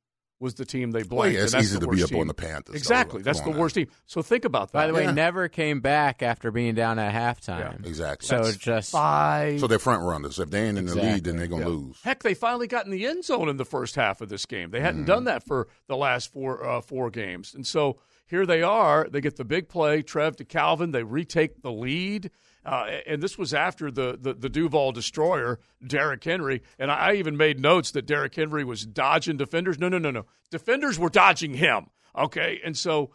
was 0.45 0.55
the 0.55 0.65
team 0.65 0.93
they 0.93 1.03
blanked. 1.03 1.13
Well, 1.13 1.29
yeah, 1.33 1.43
it's 1.43 1.53
that's 1.53 1.65
easy 1.65 1.79
to 1.81 1.87
be 1.89 1.97
worst 1.97 2.05
up 2.05 2.11
team. 2.11 2.21
on 2.21 2.27
the 2.29 2.35
Panthers. 2.35 2.77
Exactly. 2.77 3.21
though. 3.23 3.25
That's 3.25 3.41
the 3.41 3.51
on 3.51 3.57
worst 3.59 3.75
team. 3.75 3.89
So 4.07 4.23
think 4.23 4.45
about 4.45 4.69
that. 4.69 4.73
By 4.75 4.87
the 4.87 4.95
way, 4.95 5.03
Yeah. 5.05 5.11
never 5.11 5.49
came 5.49 5.81
back 5.81 6.23
after 6.23 6.53
being 6.53 6.75
down 6.77 7.01
at 7.01 7.13
halftime. 7.13 7.85
Exactly. 7.85 8.29
So 8.29 8.45
That's 8.45 8.57
just 8.57 8.93
five. 8.93 9.59
So 9.59 9.67
they're 9.67 9.79
front 9.81 10.03
runners. 10.05 10.39
If 10.39 10.51
they 10.51 10.69
ain't 10.69 10.79
in 10.79 10.87
the 10.87 10.95
lead, 10.95 11.25
then 11.25 11.37
they're 11.39 11.47
gonna 11.49 11.63
Yeah. 11.63 11.69
lose. 11.69 11.97
Heck, 12.05 12.23
they 12.23 12.35
finally 12.35 12.67
got 12.69 12.85
in 12.85 12.93
the 12.93 13.07
end 13.07 13.25
zone 13.25 13.49
in 13.49 13.57
the 13.57 13.65
first 13.65 13.97
half 13.97 14.21
of 14.21 14.29
this 14.29 14.47
game. 14.47 14.71
They 14.71 14.81
hadn't 14.81 15.01
Mm-hmm. 15.03 15.07
done 15.11 15.25
that 15.25 15.45
for 15.45 15.67
the 15.89 15.97
last 15.97 16.33
four 16.33 16.65
uh, 16.65 16.81
four 16.81 17.11
games, 17.11 17.55
and 17.55 17.67
so 17.67 17.99
here 18.27 18.47
they 18.47 18.63
are. 18.63 19.07
They 19.11 19.21
get 19.21 19.37
the 19.37 19.45
big 19.45 19.69
play, 19.69 20.03
Trev 20.03 20.37
to 20.37 20.45
Calvin. 20.45 20.93
They 20.93 21.03
retake 21.03 21.63
the 21.63 21.73
lead, 21.73 22.31
uh, 22.65 22.87
and 23.07 23.23
this 23.23 23.37
was 23.37 23.53
after 23.53 23.91
the, 23.91 24.19
the 24.21 24.35
the 24.35 24.49
Duval 24.49 24.93
destroyer, 24.93 25.61
Derrick 25.87 26.25
Henry. 26.25 26.63
And 26.79 26.91
I 26.91 27.15
even 27.15 27.37
made 27.37 27.61
notes 27.61 27.91
that 27.93 28.07
Derrick 28.07 28.35
Henry 28.35 28.65
was 28.65 28.87
dodging 28.87 29.37
defenders. 29.37 29.79
No, 29.79 29.89
no, 29.89 29.99
no, 29.99 30.11
no. 30.11 30.27
Defenders 30.51 30.99
were 30.99 31.11
dodging 31.11 31.55
him. 31.55 31.87
Okay, 32.17 32.61
and 32.65 32.77
so 32.77 33.11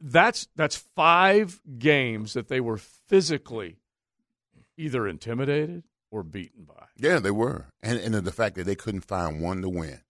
that's 0.00 0.48
that's 0.54 0.76
five 0.76 1.60
games 1.78 2.34
that 2.34 2.48
they 2.48 2.60
were 2.60 2.76
physically 2.78 3.78
either 4.76 5.08
intimidated 5.08 5.82
or 6.10 6.22
beaten 6.22 6.64
by. 6.64 6.86
Yeah, 6.96 7.18
they 7.18 7.30
were, 7.30 7.66
and 7.82 7.98
and 7.98 8.14
the 8.14 8.32
fact 8.32 8.56
that 8.56 8.64
they 8.64 8.76
couldn't 8.76 9.02
find 9.02 9.40
one 9.40 9.62
to 9.62 9.68
win, 9.68 10.00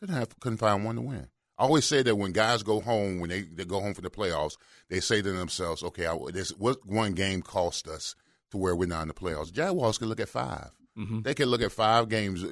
couldn't 0.00 0.14
have 0.14 0.38
couldn't 0.40 0.58
find 0.58 0.84
one 0.84 0.96
to 0.96 1.02
win. 1.02 1.28
I 1.58 1.64
always 1.64 1.84
say 1.84 2.02
that 2.02 2.16
when 2.16 2.32
guys 2.32 2.62
go 2.62 2.80
home, 2.80 3.20
when 3.20 3.30
they, 3.30 3.42
they 3.42 3.64
go 3.64 3.80
home 3.80 3.94
for 3.94 4.00
the 4.00 4.10
playoffs, 4.10 4.56
they 4.88 5.00
say 5.00 5.22
to 5.22 5.32
themselves, 5.32 5.82
"Okay, 5.82 6.06
I, 6.06 6.16
this 6.32 6.50
what 6.50 6.84
one 6.84 7.12
game 7.12 7.42
cost 7.42 7.86
us 7.88 8.14
to 8.50 8.56
where 8.56 8.74
we're 8.74 8.88
not 8.88 9.02
in 9.02 9.08
the 9.08 9.14
playoffs." 9.14 9.52
Jaguars 9.52 9.98
can 9.98 10.08
look 10.08 10.20
at 10.20 10.28
5 10.28 10.70
Mm-hmm. 10.96 11.22
They 11.22 11.34
can 11.34 11.48
look 11.48 11.60
at 11.60 11.72
five 11.72 12.08
games, 12.08 12.44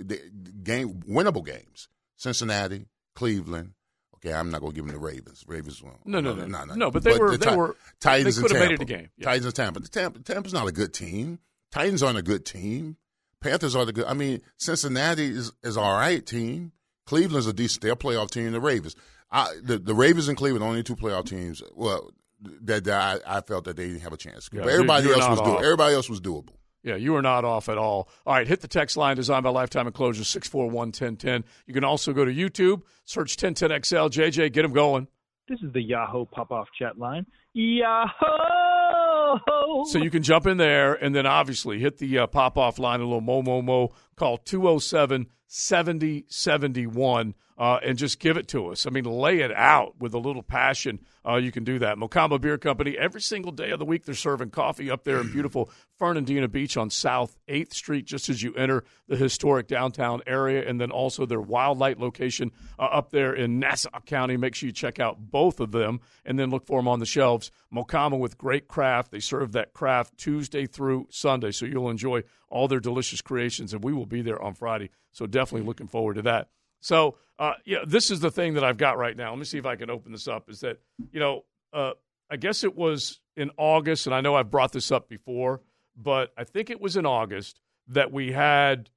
game 0.64 1.00
winnable 1.08 1.46
games: 1.46 1.88
Cincinnati, 2.16 2.86
Cleveland. 3.14 3.74
Okay, 4.16 4.32
I'm 4.32 4.50
not 4.50 4.60
going 4.60 4.72
to 4.72 4.76
give 4.76 4.84
them 4.86 4.94
the 4.94 5.00
Ravens. 5.00 5.44
Ravens 5.46 5.80
won. 5.82 5.94
No, 6.04 6.20
no, 6.20 6.34
no. 6.34 6.64
No, 6.74 6.90
but 6.90 7.02
they 7.04 7.16
were- 7.18 7.36
the 7.36 7.38
they 7.38 7.56
were- 7.56 7.76
Titans 8.00 8.36
they 8.36 8.40
and 8.40 8.48
could 8.48 8.56
have 8.56 8.68
made 8.68 8.74
it 8.74 8.82
a 8.82 8.84
game, 8.84 9.08
yeah. 9.16 9.24
Titans 9.26 9.46
and 9.46 9.54
Tampa. 9.54 9.80
The 9.80 9.88
Tampa. 9.88 10.18
Tampa's 10.20 10.52
not 10.52 10.66
a 10.68 10.72
good 10.72 10.92
team. 10.92 11.38
Titans 11.70 12.02
aren't 12.02 12.18
a 12.18 12.22
good 12.22 12.44
team. 12.44 12.96
Panthers 13.40 13.74
are 13.76 13.84
the 13.84 13.92
good. 13.92 14.04
I 14.06 14.14
mean, 14.14 14.40
Cincinnati 14.56 15.26
is 15.26 15.52
is 15.62 15.76
all 15.76 15.96
right 15.96 16.24
team. 16.24 16.72
Cleveland's 17.06 17.46
a 17.46 17.52
decent. 17.52 17.82
They're 17.82 17.92
a 17.92 17.96
playoff 17.96 18.30
team. 18.30 18.52
The 18.52 18.60
Ravens. 18.60 18.96
I, 19.30 19.48
the 19.62 19.78
the 19.78 19.94
Ravens 19.94 20.28
and 20.28 20.36
Cleveland 20.36 20.64
are 20.64 20.68
only 20.68 20.82
two 20.82 20.96
playoff 20.96 21.26
teams. 21.26 21.62
Well, 21.74 22.10
that, 22.62 22.84
that 22.84 23.22
I, 23.26 23.38
I 23.38 23.40
felt 23.40 23.64
that 23.64 23.76
they 23.76 23.86
didn't 23.86 24.02
have 24.02 24.12
a 24.12 24.16
chance. 24.16 24.48
Yeah, 24.52 24.62
but 24.62 24.72
everybody 24.72 25.06
you're 25.06 25.18
else 25.18 25.28
was 25.28 25.40
doable. 25.40 25.62
Everybody 25.62 25.94
else 25.94 26.10
was 26.10 26.20
doable. 26.20 26.50
Yeah, 26.82 26.96
you 26.96 27.14
are 27.14 27.22
not 27.22 27.44
off 27.44 27.68
at 27.68 27.78
all. 27.78 28.08
All 28.26 28.34
right, 28.34 28.46
hit 28.46 28.60
the 28.60 28.68
text 28.68 28.96
line 28.96 29.14
designed 29.16 29.44
by 29.44 29.50
Lifetime 29.50 29.86
Enclosures 29.86 30.26
641 30.28 30.88
1010. 30.88 31.44
You 31.66 31.74
can 31.74 31.84
also 31.84 32.12
go 32.12 32.24
to 32.24 32.32
YouTube, 32.32 32.82
search 33.04 33.36
1010XL. 33.36 34.10
JJ, 34.10 34.52
get 34.52 34.62
them 34.62 34.72
going. 34.72 35.06
This 35.48 35.60
is 35.62 35.72
the 35.72 35.82
Yahoo 35.82 36.24
pop 36.26 36.50
off 36.50 36.68
chat 36.76 36.98
line. 36.98 37.26
Yahoo! 37.52 38.08
So 39.86 39.98
you 39.98 40.10
can 40.10 40.22
jump 40.22 40.46
in 40.46 40.56
there 40.56 40.94
and 40.94 41.14
then 41.14 41.26
obviously 41.26 41.78
hit 41.78 41.98
the 41.98 42.18
uh, 42.20 42.26
pop 42.26 42.58
off 42.58 42.78
line, 42.78 43.00
a 43.00 43.04
little 43.04 43.20
mo 43.20 43.42
mo 43.42 43.62
mo. 43.62 43.90
Call 44.16 44.38
207 44.38 45.26
7071 45.46 47.34
uh, 47.58 47.78
and 47.84 47.98
just 47.98 48.18
give 48.18 48.36
it 48.36 48.48
to 48.48 48.68
us. 48.68 48.86
I 48.86 48.90
mean, 48.90 49.04
lay 49.04 49.40
it 49.40 49.52
out 49.52 49.94
with 50.00 50.14
a 50.14 50.18
little 50.18 50.42
passion. 50.42 50.98
Uh, 51.24 51.36
you 51.36 51.52
can 51.52 51.62
do 51.62 51.78
that. 51.78 51.96
Mocama 51.96 52.40
Beer 52.40 52.58
Company, 52.58 52.96
every 52.98 53.20
single 53.20 53.52
day 53.52 53.70
of 53.70 53.78
the 53.78 53.84
week, 53.84 54.04
they're 54.04 54.14
serving 54.14 54.50
coffee 54.50 54.90
up 54.90 55.04
there 55.04 55.20
in 55.20 55.30
beautiful 55.30 55.70
Fernandina 55.98 56.48
Beach 56.48 56.76
on 56.76 56.90
South 56.90 57.36
8th 57.48 57.74
Street, 57.74 58.06
just 58.06 58.28
as 58.28 58.42
you 58.42 58.54
enter 58.54 58.82
the 59.06 59.16
historic 59.16 59.68
downtown 59.68 60.22
area. 60.26 60.68
And 60.68 60.80
then 60.80 60.90
also 60.90 61.26
their 61.26 61.40
Wildlight 61.40 62.00
location 62.00 62.50
uh, 62.78 62.84
up 62.84 63.10
there 63.10 63.32
in 63.32 63.60
Nassau 63.60 64.00
County. 64.06 64.36
Make 64.36 64.54
sure 64.54 64.66
you 64.66 64.72
check 64.72 64.98
out 64.98 65.30
both 65.30 65.60
of 65.60 65.70
them 65.70 66.00
and 66.24 66.38
then 66.38 66.50
look 66.50 66.66
for 66.66 66.80
them 66.80 66.88
on 66.88 66.98
the 66.98 67.06
shelves. 67.06 67.52
Mocama 67.72 68.18
with 68.18 68.38
great 68.38 68.66
craft. 68.66 69.12
They 69.12 69.20
serve 69.20 69.52
that 69.52 69.72
craft 69.72 70.18
Tuesday 70.18 70.66
through 70.66 71.06
Sunday, 71.10 71.52
so 71.52 71.66
you'll 71.66 71.90
enjoy 71.90 72.24
all 72.48 72.66
their 72.66 72.80
delicious 72.80 73.20
creations. 73.22 73.72
And 73.72 73.84
we 73.84 73.92
will 73.92 74.06
be 74.12 74.22
there 74.22 74.40
on 74.40 74.54
Friday. 74.54 74.90
So 75.12 75.26
definitely 75.26 75.66
looking 75.66 75.88
forward 75.88 76.14
to 76.14 76.22
that. 76.22 76.48
So, 76.80 77.16
uh, 77.38 77.54
yeah, 77.64 77.78
this 77.86 78.10
is 78.10 78.20
the 78.20 78.30
thing 78.30 78.54
that 78.54 78.64
I've 78.64 78.76
got 78.76 78.98
right 78.98 79.16
now. 79.16 79.30
Let 79.30 79.38
me 79.38 79.44
see 79.44 79.58
if 79.58 79.66
I 79.66 79.76
can 79.76 79.90
open 79.90 80.12
this 80.12 80.28
up. 80.28 80.50
Is 80.50 80.60
that, 80.60 80.78
you 81.12 81.20
know, 81.20 81.44
uh, 81.72 81.92
I 82.30 82.36
guess 82.36 82.64
it 82.64 82.76
was 82.76 83.20
in 83.36 83.50
August, 83.56 84.06
and 84.06 84.14
I 84.14 84.20
know 84.20 84.34
I've 84.34 84.50
brought 84.50 84.72
this 84.72 84.90
up 84.90 85.08
before, 85.08 85.60
but 85.96 86.32
I 86.36 86.44
think 86.44 86.70
it 86.70 86.80
was 86.80 86.96
in 86.96 87.06
August 87.06 87.60
that 87.88 88.12
we 88.12 88.32
had 88.32 88.90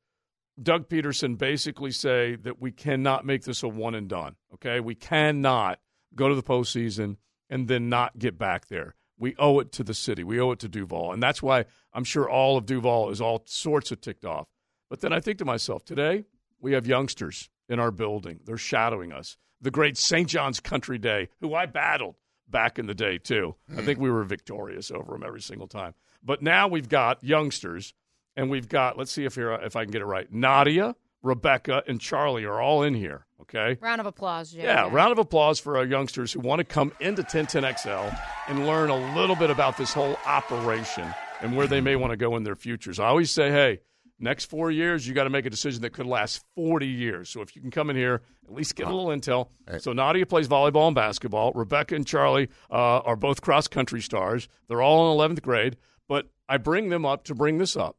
Doug 0.62 0.88
Pederson 0.88 1.38
basically 1.38 1.92
say 1.92 2.36
that 2.38 2.62
we 2.62 2.72
cannot 2.72 3.26
make 3.26 3.44
this 3.44 3.64
a 3.64 3.68
one 3.68 3.96
and 3.96 4.08
done. 4.08 4.36
Okay. 4.54 4.80
We 4.80 4.96
cannot 4.96 5.80
go 6.16 6.30
to 6.30 6.36
the 6.36 6.44
postseason 6.44 7.18
and 7.50 7.68
then 7.68 7.90
not 7.90 8.18
get 8.18 8.38
back 8.38 8.68
there. 8.68 8.96
We 9.18 9.36
owe 9.38 9.60
it 9.60 9.72
to 9.74 9.84
the 9.84 9.94
city. 9.94 10.24
We 10.24 10.40
owe 10.40 10.52
it 10.52 10.60
to 10.60 10.70
Duval. 10.70 11.14
And 11.14 11.22
that's 11.22 11.42
why 11.42 11.66
I'm 11.94 12.04
sure 12.04 12.30
all 12.30 12.58
of 12.58 12.66
Duval 12.66 13.10
is 13.10 13.22
all 13.22 13.44
sorts 13.46 13.92
of 13.92 14.02
ticked 14.02 14.26
off. 14.26 14.48
But 14.90 15.02
then 15.02 15.14
I 15.14 15.20
think 15.20 15.38
to 15.40 15.46
myself, 15.46 15.84
today 15.84 16.26
we 16.60 16.74
have 16.74 16.86
youngsters 16.88 17.50
in 17.68 17.80
our 17.80 17.92
building. 17.92 18.40
They're 18.46 18.58
shadowing 18.58 19.12
us. 19.12 19.38
The 19.62 19.72
great 19.72 19.98
St. 19.98 20.28
John's 20.28 20.60
Country 20.60 20.98
Day, 20.98 21.30
who 21.40 21.54
I 21.54 21.66
battled 21.66 22.16
back 22.48 22.78
in 22.78 22.86
the 22.86 22.94
day 22.94 23.18
too. 23.18 23.56
I 23.76 23.82
think 23.82 24.00
we 24.00 24.12
were 24.12 24.24
victorious 24.24 24.92
over 24.92 25.14
them 25.14 25.24
every 25.26 25.42
single 25.42 25.68
time. 25.68 25.94
But 26.24 26.42
now 26.42 26.68
we've 26.68 26.90
got 26.90 27.24
youngsters, 27.24 27.94
and 28.36 28.50
we've 28.50 28.68
got. 28.68 28.98
Let's 28.98 29.12
see 29.12 29.26
if 29.26 29.36
here 29.36 29.54
if 29.54 29.76
I 29.76 29.84
can 29.84 29.92
get 29.92 30.02
it 30.02 30.06
right. 30.06 30.32
Nadia, 30.32 30.96
Rebecca, 31.24 31.84
and 31.88 32.00
Charlie 32.00 32.46
are 32.46 32.62
all 32.62 32.84
in 32.84 32.94
here. 32.94 33.26
Okay. 33.42 33.78
Round 33.80 34.02
of 34.02 34.08
applause, 34.08 34.52
Jay. 34.52 34.64
Yeah, 34.64 34.90
round 34.92 35.12
of 35.12 35.20
applause 35.20 35.60
for 35.60 35.78
our 35.78 35.86
youngsters 35.86 36.34
who 36.34 36.40
want 36.40 36.60
to 36.60 36.64
come 36.64 36.92
into 37.00 37.24
1010XL 37.24 38.20
and 38.48 38.66
learn 38.66 38.90
a 38.90 39.16
little 39.16 39.36
bit 39.36 39.50
about 39.50 39.78
this 39.78 39.94
whole 39.94 40.18
operation 40.26 41.08
and 41.42 41.56
where 41.56 41.68
they 41.68 41.82
may 41.82 41.96
want 41.96 42.12
to 42.12 42.18
go 42.18 42.36
in 42.38 42.44
their 42.44 42.56
futures. 42.56 43.00
I 43.00 43.08
always 43.08 43.30
say, 43.30 43.52
hey, 43.52 43.82
next 44.20 44.46
four 44.46 44.72
years, 44.72 45.08
you 45.08 45.14
got 45.14 45.26
to 45.26 45.30
make 45.30 45.46
a 45.46 45.50
decision 45.50 45.82
that 45.82 45.92
could 45.92 46.06
last 46.06 46.44
40 46.56 46.88
years. 46.88 47.30
So 47.30 47.42
if 47.42 47.56
you 47.56 47.62
can 47.62 47.72
come 47.72 47.90
in 47.90 47.96
here, 47.96 48.22
at 48.46 48.54
least 48.54 48.76
get 48.76 48.88
a 48.88 48.90
little 48.96 49.08
intel. 49.12 49.50
So 49.80 49.94
Nadia 49.94 50.26
plays 50.26 50.48
volleyball 50.48 50.88
and 50.88 50.96
basketball. 50.96 51.52
Rebecca 51.54 51.96
and 51.96 52.06
Charlie 52.08 52.50
uh, 52.72 53.00
are 53.00 53.16
both 53.16 53.42
cross 53.42 53.68
country 53.68 54.02
stars. 54.02 54.48
They're 54.68 54.82
all 54.82 55.12
in 55.12 55.36
11th 55.36 55.42
grade. 55.42 55.78
But 56.08 56.28
I 56.48 56.58
bring 56.58 56.90
them 56.90 57.06
up 57.06 57.24
to 57.26 57.36
bring 57.36 57.58
this 57.58 57.76
up. 57.76 57.98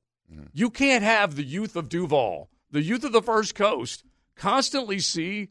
You 0.52 0.70
can't 0.70 1.04
have 1.04 1.36
the 1.36 1.44
youth 1.44 1.76
of 1.76 1.88
Duval, 1.88 2.50
the 2.70 2.82
youth 2.82 3.04
of 3.04 3.12
the 3.12 3.22
First 3.22 3.54
Coast, 3.54 4.02
constantly 4.34 4.98
see 4.98 5.50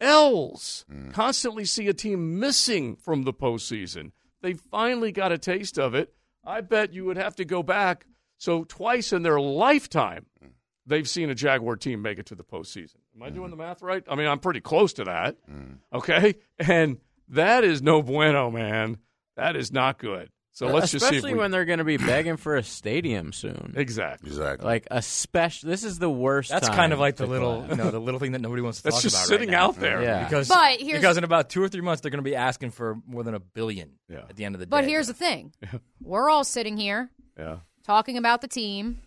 L's, 0.00 0.84
constantly 1.12 1.64
see 1.64 1.88
a 1.88 1.94
team 1.94 2.38
missing 2.38 2.96
from 2.96 3.22
the 3.24 3.32
postseason. 3.32 4.12
They 4.42 4.52
finally 4.54 5.10
got 5.10 5.32
a 5.32 5.38
taste 5.38 5.78
of 5.78 5.94
it. 5.94 6.14
I 6.44 6.60
bet 6.60 6.92
you 6.92 7.04
would 7.06 7.16
have 7.16 7.34
to 7.36 7.44
go 7.44 7.62
back. 7.62 8.06
So, 8.38 8.64
twice 8.64 9.12
in 9.12 9.22
their 9.22 9.40
lifetime, 9.40 10.26
hmm. 10.40 10.48
they've 10.86 11.08
seen 11.08 11.28
a 11.28 11.34
Jaguar 11.34 11.76
team 11.76 12.02
make 12.02 12.18
it 12.18 12.26
to 12.26 12.34
the 12.34 12.44
postseason. 12.44 12.96
Am 13.16 13.22
I 13.22 13.28
hmm. 13.28 13.34
doing 13.34 13.50
the 13.50 13.56
math 13.56 13.82
right? 13.82 14.04
I 14.08 14.14
mean, 14.14 14.28
I'm 14.28 14.38
pretty 14.38 14.60
close 14.60 14.94
to 14.94 15.04
that. 15.04 15.36
Hmm. 15.48 15.74
Okay. 15.92 16.36
And 16.58 16.98
that 17.28 17.64
is 17.64 17.82
no 17.82 18.02
bueno, 18.02 18.50
man. 18.50 18.98
That 19.36 19.54
is 19.56 19.72
not 19.72 19.98
good. 19.98 20.30
So, 20.52 20.66
uh, 20.68 20.72
let's 20.72 20.90
just 20.90 21.04
see. 21.04 21.16
Especially 21.16 21.34
we, 21.34 21.38
when 21.38 21.52
they're 21.52 21.64
going 21.64 21.78
to 21.78 21.84
be 21.84 21.98
begging 21.98 22.36
for 22.36 22.56
a 22.56 22.64
stadium 22.64 23.32
soon. 23.32 23.74
exactly. 23.76 24.28
Exactly. 24.28 24.66
Like 24.66 24.88
especially. 24.90 25.70
This 25.70 25.84
is 25.84 26.00
the 26.00 26.10
worst. 26.10 26.50
That's 26.50 26.66
time 26.66 26.76
kind 26.76 26.92
of 26.92 26.98
like 26.98 27.14
the 27.14 27.26
little, 27.26 27.64
you 27.68 27.76
know, 27.76 27.92
the 27.92 28.00
little 28.00 28.18
thing 28.18 28.32
that 28.32 28.40
nobody 28.40 28.62
wants 28.62 28.78
to 28.78 28.84
That's 28.84 28.96
talk 28.96 29.02
just 29.04 29.16
about 29.16 29.26
sitting 29.28 29.50
right 29.50 29.56
now. 29.56 29.68
out 29.68 29.76
there. 29.76 30.02
Yeah. 30.02 30.24
Because, 30.24 30.48
But 30.48 30.80
here's- 30.80 31.00
because 31.00 31.16
in 31.16 31.22
about 31.22 31.48
two 31.48 31.62
or 31.62 31.68
three 31.68 31.80
months, 31.80 32.00
they're 32.00 32.10
going 32.10 32.24
to 32.24 32.28
be 32.28 32.34
asking 32.34 32.72
for 32.72 32.96
more 33.06 33.22
than 33.22 33.34
a 33.34 33.40
billion 33.40 33.98
Yeah. 34.08 34.22
at 34.28 34.34
the 34.34 34.44
end 34.44 34.56
of 34.56 34.58
the 34.58 34.66
day. 34.66 34.70
But 34.70 34.84
here's 34.84 35.06
the 35.06 35.14
thing 35.14 35.52
we're 36.00 36.28
all 36.28 36.42
sitting 36.42 36.76
here 36.76 37.08
Yeah. 37.38 37.58
Talking 37.88 38.18
about 38.18 38.42
the 38.42 38.48
team, 38.48 39.00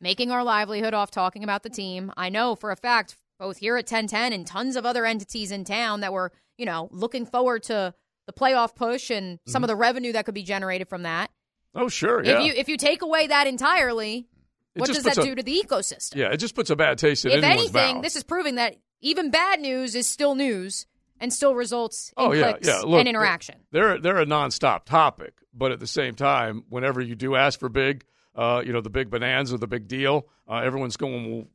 making 0.00 0.30
our 0.30 0.44
livelihood 0.44 0.94
off 0.94 1.10
talking 1.10 1.42
about 1.42 1.64
the 1.64 1.68
team. 1.68 2.12
I 2.16 2.28
know 2.28 2.54
for 2.54 2.70
a 2.70 2.76
fact, 2.76 3.16
both 3.40 3.56
here 3.56 3.76
at 3.76 3.90
1010 3.90 4.32
and 4.32 4.46
tons 4.46 4.76
of 4.76 4.86
other 4.86 5.04
entities 5.04 5.50
in 5.50 5.64
town 5.64 6.00
that 6.00 6.12
were, 6.12 6.30
you 6.56 6.64
know, 6.64 6.88
looking 6.92 7.26
forward 7.26 7.64
to 7.64 7.92
the 8.28 8.32
playoff 8.32 8.76
push 8.76 9.10
and 9.10 9.40
some 9.48 9.64
of 9.64 9.68
mm-hmm. 9.68 9.72
the 9.72 9.76
revenue 9.76 10.12
that 10.12 10.26
could 10.26 10.34
be 10.34 10.44
generated 10.44 10.88
from 10.88 11.02
that. 11.02 11.32
Oh, 11.74 11.88
sure. 11.88 12.24
Yeah. 12.24 12.38
If 12.38 12.46
you 12.46 12.52
if 12.52 12.68
you 12.68 12.76
take 12.76 13.02
away 13.02 13.26
that 13.26 13.48
entirely, 13.48 14.28
It 14.76 14.80
what 14.80 14.86
does 14.86 15.02
that 15.02 15.18
a- 15.18 15.22
do 15.22 15.34
to 15.34 15.42
the 15.42 15.60
ecosystem? 15.66 16.14
yeah. 16.14 16.28
It 16.28 16.36
just 16.36 16.54
puts 16.54 16.70
a 16.70 16.76
bad 16.76 16.98
taste 16.98 17.24
in 17.24 17.32
if 17.32 17.42
anyone's 17.42 17.74
anything, 17.74 17.96
mouth. 17.96 18.04
this 18.04 18.14
is 18.14 18.22
proving 18.22 18.54
that 18.54 18.76
even 19.00 19.32
bad 19.32 19.58
news 19.58 19.96
is 19.96 20.06
still 20.06 20.36
news 20.36 20.86
and 21.24 21.32
still 21.32 21.54
results 21.54 22.12
in 22.16 22.24
Oh, 22.24 22.32
yeah, 22.32 22.52
clicks 22.52 22.68
yeah. 22.68 22.80
Look, 22.80 23.00
and 23.00 23.08
interaction. 23.08 23.56
they're 23.72 23.98
they're 23.98 24.20
a 24.20 24.26
nonstop 24.26 24.84
topic, 24.84 25.34
but 25.52 25.72
at 25.72 25.80
the 25.80 25.86
same 25.86 26.14
time, 26.14 26.64
whenever 26.68 27.00
you 27.00 27.14
do 27.16 27.34
ask 27.34 27.58
for 27.58 27.68
big, 27.68 28.04
uh, 28.36 28.62
you 28.64 28.72
know, 28.72 28.80
the 28.82 28.90
big 28.90 29.10
bonanza, 29.10 29.56
the 29.58 29.66
big 29.66 29.88
deal, 29.88 30.28
uh, 30.48 30.56
everyone's 30.58 30.96
going, 30.96 31.32
well, 31.32 31.46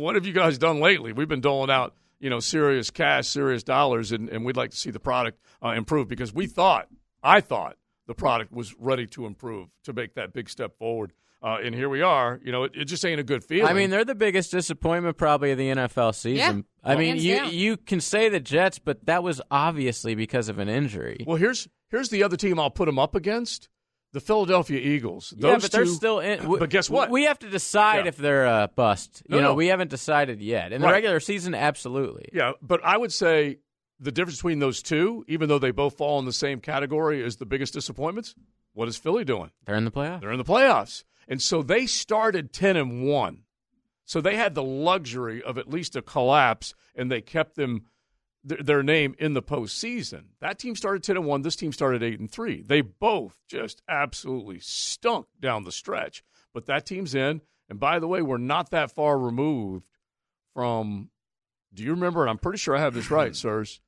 "What 0.00 0.14
have 0.16 0.26
you 0.26 0.32
guys 0.32 0.58
done 0.58 0.80
lately?" 0.80 1.12
We've 1.12 1.28
been 1.28 1.42
doling 1.42 1.70
out, 1.70 1.94
you 2.18 2.30
know, 2.30 2.40
serious 2.40 2.90
cash, 2.90 3.28
serious 3.28 3.62
dollars, 3.62 4.10
and, 4.10 4.28
and 4.30 4.44
we'd 4.44 4.56
like 4.56 4.70
to 4.70 4.76
see 4.76 4.90
the 4.90 5.00
product 5.00 5.38
uh, 5.62 5.68
improve 5.68 6.08
because 6.08 6.32
we 6.32 6.46
thought, 6.46 6.88
I 7.22 7.40
thought, 7.40 7.76
the 8.06 8.14
product 8.14 8.52
was 8.52 8.74
ready 8.78 9.06
to 9.08 9.26
improve 9.26 9.68
to 9.84 9.92
make 9.92 10.14
that 10.14 10.32
big 10.32 10.48
step 10.48 10.78
forward. 10.78 11.12
Uh, 11.44 11.58
and 11.62 11.74
here 11.74 11.90
we 11.90 12.00
are. 12.00 12.40
You 12.42 12.52
know, 12.52 12.64
it, 12.64 12.72
it 12.74 12.84
just 12.86 13.04
ain't 13.04 13.20
a 13.20 13.24
good 13.24 13.44
feeling. 13.44 13.70
I 13.70 13.74
mean, 13.74 13.90
they're 13.90 14.04
the 14.04 14.14
biggest 14.14 14.50
disappointment 14.50 15.18
probably 15.18 15.50
of 15.52 15.58
the 15.58 15.68
NFL 15.68 16.14
season. 16.14 16.64
Yeah. 16.84 16.90
I 16.90 16.96
mean, 16.96 17.16
you 17.16 17.36
down. 17.36 17.52
you 17.52 17.76
can 17.76 18.00
say 18.00 18.30
the 18.30 18.40
Jets, 18.40 18.78
but 18.78 19.04
that 19.06 19.22
was 19.22 19.42
obviously 19.50 20.14
because 20.14 20.48
of 20.48 20.58
an 20.58 20.68
injury. 20.70 21.24
well, 21.26 21.36
here's 21.36 21.68
here's 21.90 22.08
the 22.08 22.22
other 22.22 22.36
team 22.38 22.58
I'll 22.58 22.70
put 22.70 22.86
them 22.86 22.98
up 22.98 23.14
against: 23.14 23.68
the 24.14 24.20
Philadelphia 24.20 24.80
Eagles. 24.80 25.34
Those 25.36 25.50
yeah, 25.50 25.58
but 25.58 25.70
they're 25.70 25.84
still 25.86 26.20
in. 26.20 26.38
w- 26.38 26.58
But 26.58 26.70
guess 26.70 26.88
what? 26.88 27.10
We 27.10 27.24
have 27.24 27.38
to 27.40 27.50
decide 27.50 28.04
Yeah. 28.04 28.08
if 28.08 28.16
they're 28.16 28.46
a 28.46 28.70
bust. 28.74 29.22
No, 29.28 29.36
you 29.36 29.42
know, 29.42 29.48
no. 29.50 29.54
we 29.54 29.66
haven't 29.66 29.90
decided 29.90 30.40
yet. 30.40 30.72
In 30.72 30.80
the 30.80 30.86
Right. 30.86 30.94
regular 30.94 31.20
season, 31.20 31.54
absolutely. 31.54 32.28
Yeah, 32.32 32.52
but 32.62 32.82
I 32.82 32.96
would 32.96 33.12
say 33.12 33.58
the 34.00 34.12
difference 34.12 34.38
between 34.38 34.60
those 34.60 34.82
two, 34.82 35.24
even 35.28 35.48
though 35.50 35.58
they 35.58 35.72
both 35.72 35.98
fall 35.98 36.18
in 36.20 36.24
the 36.24 36.32
same 36.32 36.60
category 36.60 37.22
as 37.22 37.36
the 37.36 37.46
biggest 37.46 37.74
disappointments, 37.74 38.34
what 38.72 38.88
is 38.88 38.96
Philly 38.96 39.24
doing? 39.24 39.50
They're 39.66 39.76
in 39.76 39.84
the 39.84 39.90
playoffs. 39.92 40.20
They're 40.22 40.32
in 40.32 40.38
the 40.38 40.44
playoffs. 40.44 41.04
And 41.28 41.40
so 41.40 41.62
they 41.62 41.86
started 41.86 42.52
10 42.52 42.76
and 42.76 43.06
1. 43.06 43.38
So 44.04 44.20
they 44.20 44.36
had 44.36 44.54
the 44.54 44.62
luxury 44.62 45.42
of 45.42 45.58
at 45.58 45.70
least 45.70 45.96
a 45.96 46.02
collapse 46.02 46.74
and 46.94 47.10
they 47.10 47.20
kept 47.20 47.56
them 47.56 47.86
th- 48.46 48.60
their 48.62 48.82
name 48.82 49.14
in 49.18 49.32
the 49.32 49.42
postseason. 49.42 50.24
That 50.40 50.58
team 50.58 50.76
started 50.76 51.02
10 51.02 51.16
and 51.16 51.26
1, 51.26 51.42
this 51.42 51.56
team 51.56 51.72
started 51.72 52.02
8 52.02 52.20
and 52.20 52.30
3. 52.30 52.62
They 52.62 52.82
both 52.82 53.38
just 53.48 53.82
absolutely 53.88 54.60
stunk 54.60 55.26
down 55.40 55.64
the 55.64 55.72
stretch. 55.72 56.22
But 56.52 56.66
that 56.66 56.86
team's 56.86 57.14
in, 57.14 57.40
and 57.68 57.80
by 57.80 57.98
the 57.98 58.06
way, 58.06 58.22
we're 58.22 58.38
not 58.38 58.70
that 58.70 58.92
far 58.92 59.18
removed 59.18 59.84
from 60.52 61.10
do 61.72 61.82
you 61.82 61.90
remember? 61.90 62.22
And 62.22 62.30
I'm 62.30 62.38
pretty 62.38 62.58
sure 62.58 62.76
I 62.76 62.80
have 62.80 62.94
this 62.94 63.10
right, 63.10 63.34
sirs. 63.36 63.80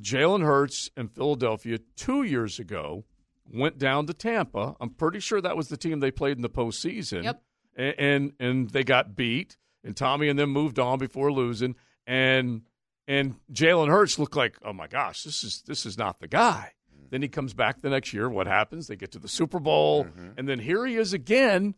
Jalen 0.00 0.44
Hurts 0.44 0.90
and 0.96 1.12
Philadelphia 1.12 1.78
two 1.96 2.22
years 2.22 2.58
ago 2.58 3.04
went 3.52 3.78
down 3.78 4.06
to 4.06 4.14
Tampa. 4.14 4.76
I'm 4.80 4.90
pretty 4.90 5.20
sure 5.20 5.40
that 5.40 5.56
was 5.56 5.68
the 5.68 5.76
team 5.76 6.00
they 6.00 6.10
played 6.10 6.36
in 6.36 6.42
the 6.42 6.50
postseason. 6.50 7.24
Yep. 7.24 7.42
And 7.76 7.94
and, 7.98 8.32
and 8.38 8.70
they 8.70 8.84
got 8.84 9.16
beat, 9.16 9.56
and 9.82 9.96
Tommy 9.96 10.28
and 10.28 10.38
them 10.38 10.50
moved 10.50 10.78
on 10.78 10.98
before 10.98 11.32
losing. 11.32 11.74
And 12.06 12.62
and 13.06 13.36
Jalen 13.52 13.88
Hurts 13.88 14.18
looked 14.18 14.36
like, 14.36 14.56
oh 14.64 14.72
my 14.72 14.86
gosh, 14.86 15.22
this 15.22 15.44
is 15.44 15.62
this 15.66 15.84
is 15.84 15.98
not 15.98 16.20
the 16.20 16.28
guy. 16.28 16.72
Mm. 16.94 17.10
Then 17.10 17.22
he 17.22 17.28
comes 17.28 17.54
back 17.54 17.80
the 17.80 17.90
next 17.90 18.12
year. 18.12 18.28
What 18.28 18.46
happens? 18.46 18.86
They 18.86 18.96
get 18.96 19.12
to 19.12 19.18
the 19.18 19.28
Super 19.28 19.58
Bowl, 19.58 20.04
mm-hmm. 20.04 20.30
and 20.36 20.48
then 20.48 20.58
here 20.58 20.86
he 20.86 20.96
is 20.96 21.12
again. 21.12 21.74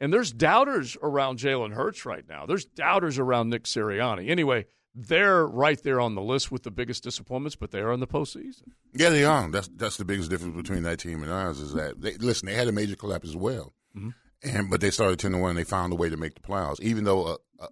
And 0.00 0.12
there's 0.12 0.32
doubters 0.32 0.96
around 1.02 1.38
Jalen 1.38 1.72
Hurts 1.72 2.04
right 2.04 2.28
now. 2.28 2.46
There's 2.46 2.64
doubters 2.64 3.18
around 3.18 3.50
Nick 3.50 3.62
Sirianni. 3.62 4.28
Anyway, 4.28 4.66
they're 4.94 5.46
right 5.46 5.82
there 5.82 6.00
on 6.00 6.14
the 6.14 6.22
list 6.22 6.52
with 6.52 6.62
the 6.62 6.70
biggest 6.70 7.02
disappointments, 7.02 7.56
but 7.56 7.70
they 7.72 7.80
are 7.80 7.92
in 7.92 8.00
the 8.00 8.06
postseason. 8.06 8.68
Yeah, 8.94 9.10
they 9.10 9.24
are. 9.24 9.50
That's 9.50 9.68
that's 9.74 9.96
the 9.96 10.04
biggest 10.04 10.30
difference 10.30 10.56
between 10.56 10.82
that 10.84 10.98
team 11.00 11.22
and 11.22 11.32
ours 11.32 11.60
is 11.60 11.72
that 11.74 12.00
they 12.00 12.14
listen. 12.14 12.46
They 12.46 12.54
had 12.54 12.68
a 12.68 12.72
major 12.72 12.96
collapse 12.96 13.28
as 13.28 13.36
well, 13.36 13.72
Mm-hmm. 13.96 14.10
and 14.42 14.70
but 14.70 14.80
they 14.80 14.90
started 14.90 15.18
ten 15.18 15.32
to 15.32 15.38
one. 15.38 15.50
and 15.50 15.58
They 15.58 15.64
found 15.64 15.92
a 15.92 15.96
way 15.96 16.08
to 16.10 16.16
make 16.16 16.34
the 16.34 16.40
playoffs, 16.40 16.80
even 16.80 17.04
though 17.04 17.24
uh, 17.24 17.36
uh, 17.60 17.66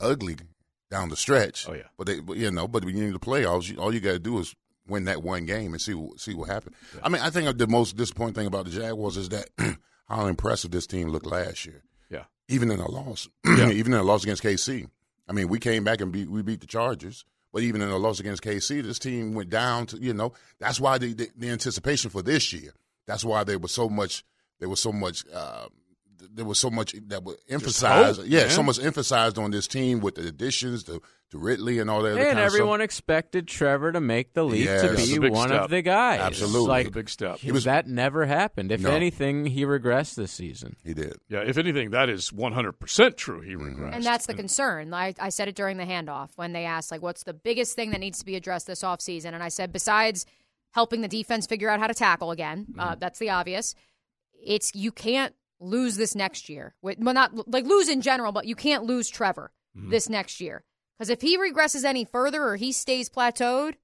ugly 0.00 0.36
down 0.90 1.08
the 1.10 1.16
stretch. 1.16 1.68
Oh, 1.68 1.74
yeah. 1.74 1.82
but 1.98 2.06
they, 2.06 2.20
but, 2.20 2.36
you 2.36 2.50
know, 2.50 2.66
but 2.68 2.84
when 2.84 2.96
you 2.96 3.04
need 3.04 3.14
the 3.14 3.18
playoffs, 3.18 3.68
you, 3.68 3.76
all 3.78 3.92
you 3.92 4.00
got 4.00 4.12
to 4.12 4.18
do 4.18 4.38
is 4.38 4.54
win 4.86 5.04
that 5.04 5.22
one 5.22 5.44
game 5.44 5.72
and 5.74 5.80
see 5.82 5.92
see 6.16 6.34
what 6.34 6.48
happens. 6.48 6.74
I 7.02 7.08
mean, 7.08 7.20
I 7.22 7.30
think 7.30 7.56
the 7.58 7.66
most 7.66 7.96
disappointing 7.96 8.34
thing 8.34 8.46
about 8.46 8.64
the 8.66 8.70
Jaguars 8.70 9.16
is 9.18 9.28
that 9.30 9.48
how 10.08 10.26
impressive 10.26 10.70
this 10.70 10.86
team 10.86 11.08
looked 11.08 11.26
last 11.26 11.66
year. 11.66 11.82
Yeah. 12.10 12.24
even 12.48 12.70
in 12.70 12.80
a 12.80 12.90
loss, 12.90 13.28
even 13.46 13.92
in 13.92 13.98
a 13.98 14.02
loss 14.02 14.22
against 14.24 14.42
KC. 14.42 14.88
I 15.28 15.32
mean, 15.32 15.48
we 15.48 15.58
came 15.58 15.84
back 15.84 16.00
and 16.00 16.10
beat, 16.10 16.30
we 16.30 16.42
beat 16.42 16.60
the 16.60 16.66
Chargers, 16.66 17.24
but 17.52 17.62
even 17.62 17.82
in 17.82 17.90
a 17.90 17.98
loss 17.98 18.20
against 18.20 18.42
KC, 18.42 18.82
this 18.82 18.98
team 18.98 19.34
went 19.34 19.50
down 19.50 19.86
to 19.86 19.98
you 19.98 20.14
know. 20.14 20.32
That's 20.58 20.80
why 20.80 20.98
the, 20.98 21.12
the, 21.12 21.28
the 21.36 21.50
anticipation 21.50 22.10
for 22.10 22.22
this 22.22 22.52
year. 22.52 22.72
That's 23.06 23.24
why 23.24 23.44
there 23.44 23.58
was 23.58 23.72
so 23.72 23.88
much. 23.88 24.24
There 24.60 24.68
was 24.68 24.80
so 24.80 24.92
much. 24.92 25.24
Uh, 25.32 25.68
there 26.32 26.44
was 26.44 26.58
so 26.58 26.70
much 26.70 26.94
that 27.08 27.22
was 27.22 27.36
emphasized. 27.48 28.18
hope, 28.20 28.26
yeah, 28.28 28.40
man. 28.40 28.50
so 28.50 28.62
much 28.62 28.78
emphasized 28.82 29.38
on 29.38 29.50
this 29.50 29.66
team 29.66 30.00
with 30.00 30.14
the 30.16 30.26
additions 30.28 30.82
to 30.84 31.00
to 31.30 31.36
Ridley 31.38 31.78
and 31.78 31.90
all 31.90 32.00
that. 32.04 32.12
other 32.12 32.20
And 32.20 32.28
kind 32.28 32.38
of 32.38 32.44
everyone 32.46 32.80
expected 32.80 33.46
Trevor 33.46 33.92
to 33.92 34.00
make 34.00 34.32
the 34.32 34.44
leap 34.44 34.64
Yes. 34.64 34.80
to 34.80 35.18
be 35.20 35.28
one 35.28 35.48
step. 35.50 35.64
of 35.64 35.70
the 35.70 35.82
guys. 35.82 36.20
Absolutely. 36.20 36.66
Like, 36.68 36.86
It's 36.86 36.94
a 36.96 36.98
big 36.98 37.10
step. 37.10 37.38
he- 37.40 37.50
that 37.50 37.86
never 37.86 38.24
happened. 38.24 38.72
If 38.72 38.80
No. 38.80 38.90
anything, 38.92 39.44
he 39.44 39.64
regressed 39.66 40.14
this 40.14 40.32
season. 40.32 40.76
He 40.82 40.94
did. 40.94 41.18
Yeah, 41.28 41.40
if 41.40 41.58
anything, 41.58 41.90
that 41.90 42.08
is 42.08 42.32
100% 42.32 43.18
true. 43.18 43.42
He 43.42 43.56
regressed. 43.56 43.94
And 43.94 44.02
that's 44.02 44.24
the 44.24 44.32
concern. 44.32 44.94
I, 44.94 45.12
I 45.20 45.28
said 45.28 45.48
it 45.48 45.54
during 45.54 45.76
the 45.76 45.84
handoff 45.84 46.30
when 46.36 46.54
they 46.54 46.64
asked, 46.64 46.90
like, 46.90 47.02
what's 47.02 47.24
the 47.24 47.34
biggest 47.34 47.76
thing 47.76 47.90
that 47.90 48.00
needs 48.00 48.18
to 48.20 48.24
be 48.24 48.34
addressed 48.34 48.66
this 48.66 48.80
offseason? 48.82 49.34
And 49.34 49.42
I 49.42 49.48
said, 49.48 49.70
besides 49.70 50.24
helping 50.70 51.02
the 51.02 51.08
defense 51.08 51.46
figure 51.46 51.68
out 51.68 51.78
how 51.78 51.88
to 51.88 51.94
tackle 51.94 52.30
again, 52.30 52.68
uh, 52.78 52.94
that's 52.94 53.18
the 53.18 53.28
obvious. 53.28 53.74
It's 54.42 54.74
you 54.74 54.92
can't 54.92 55.34
lose 55.60 55.96
this 55.96 56.14
next 56.14 56.48
year. 56.48 56.74
With- 56.82 56.98
Well, 56.98 57.14
not 57.14 57.48
like 57.48 57.64
lose 57.64 57.88
in 57.88 58.00
general, 58.00 58.32
but 58.32 58.46
you 58.46 58.54
can't 58.54 58.84
lose 58.84 59.08
Trevor 59.08 59.52
this 59.74 60.08
next 60.08 60.40
year. 60.40 60.64
Because 60.98 61.10
if 61.10 61.20
he 61.20 61.38
regresses 61.38 61.84
any 61.84 62.04
further 62.04 62.42
or 62.44 62.56
he 62.56 62.72
stays 62.72 63.08
plateaued, 63.08 63.74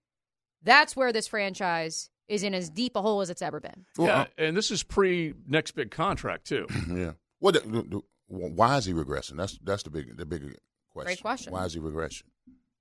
that's 0.62 0.96
where 0.96 1.12
this 1.12 1.28
franchise 1.28 2.10
is 2.26 2.42
in 2.42 2.54
as 2.54 2.70
deep 2.70 2.96
a 2.96 3.02
hole 3.02 3.20
as 3.20 3.30
it's 3.30 3.42
ever 3.42 3.60
been. 3.60 3.84
Well, 3.96 4.08
yeah, 4.08 4.20
uh, 4.22 4.26
and 4.38 4.56
this 4.56 4.70
is 4.70 4.82
pre 4.82 5.34
next 5.46 5.72
big 5.72 5.90
contract, 5.90 6.46
too. 6.46 6.66
yeah. 6.90 7.12
What? 7.38 7.54
the- 7.54 8.02
Wh- 8.28 8.56
Why 8.56 8.78
is 8.78 8.86
he 8.86 8.92
regressing? 8.94 9.36
That's 9.36 9.58
that's 9.62 9.82
the 9.82 9.90
big 9.90 10.16
the 10.16 10.24
bigger 10.26 10.54
question. 10.90 11.06
Great 11.08 11.20
question. 11.20 11.52
Why 11.52 11.66
is 11.66 11.74
he 11.74 11.80
regressing? 11.80 12.22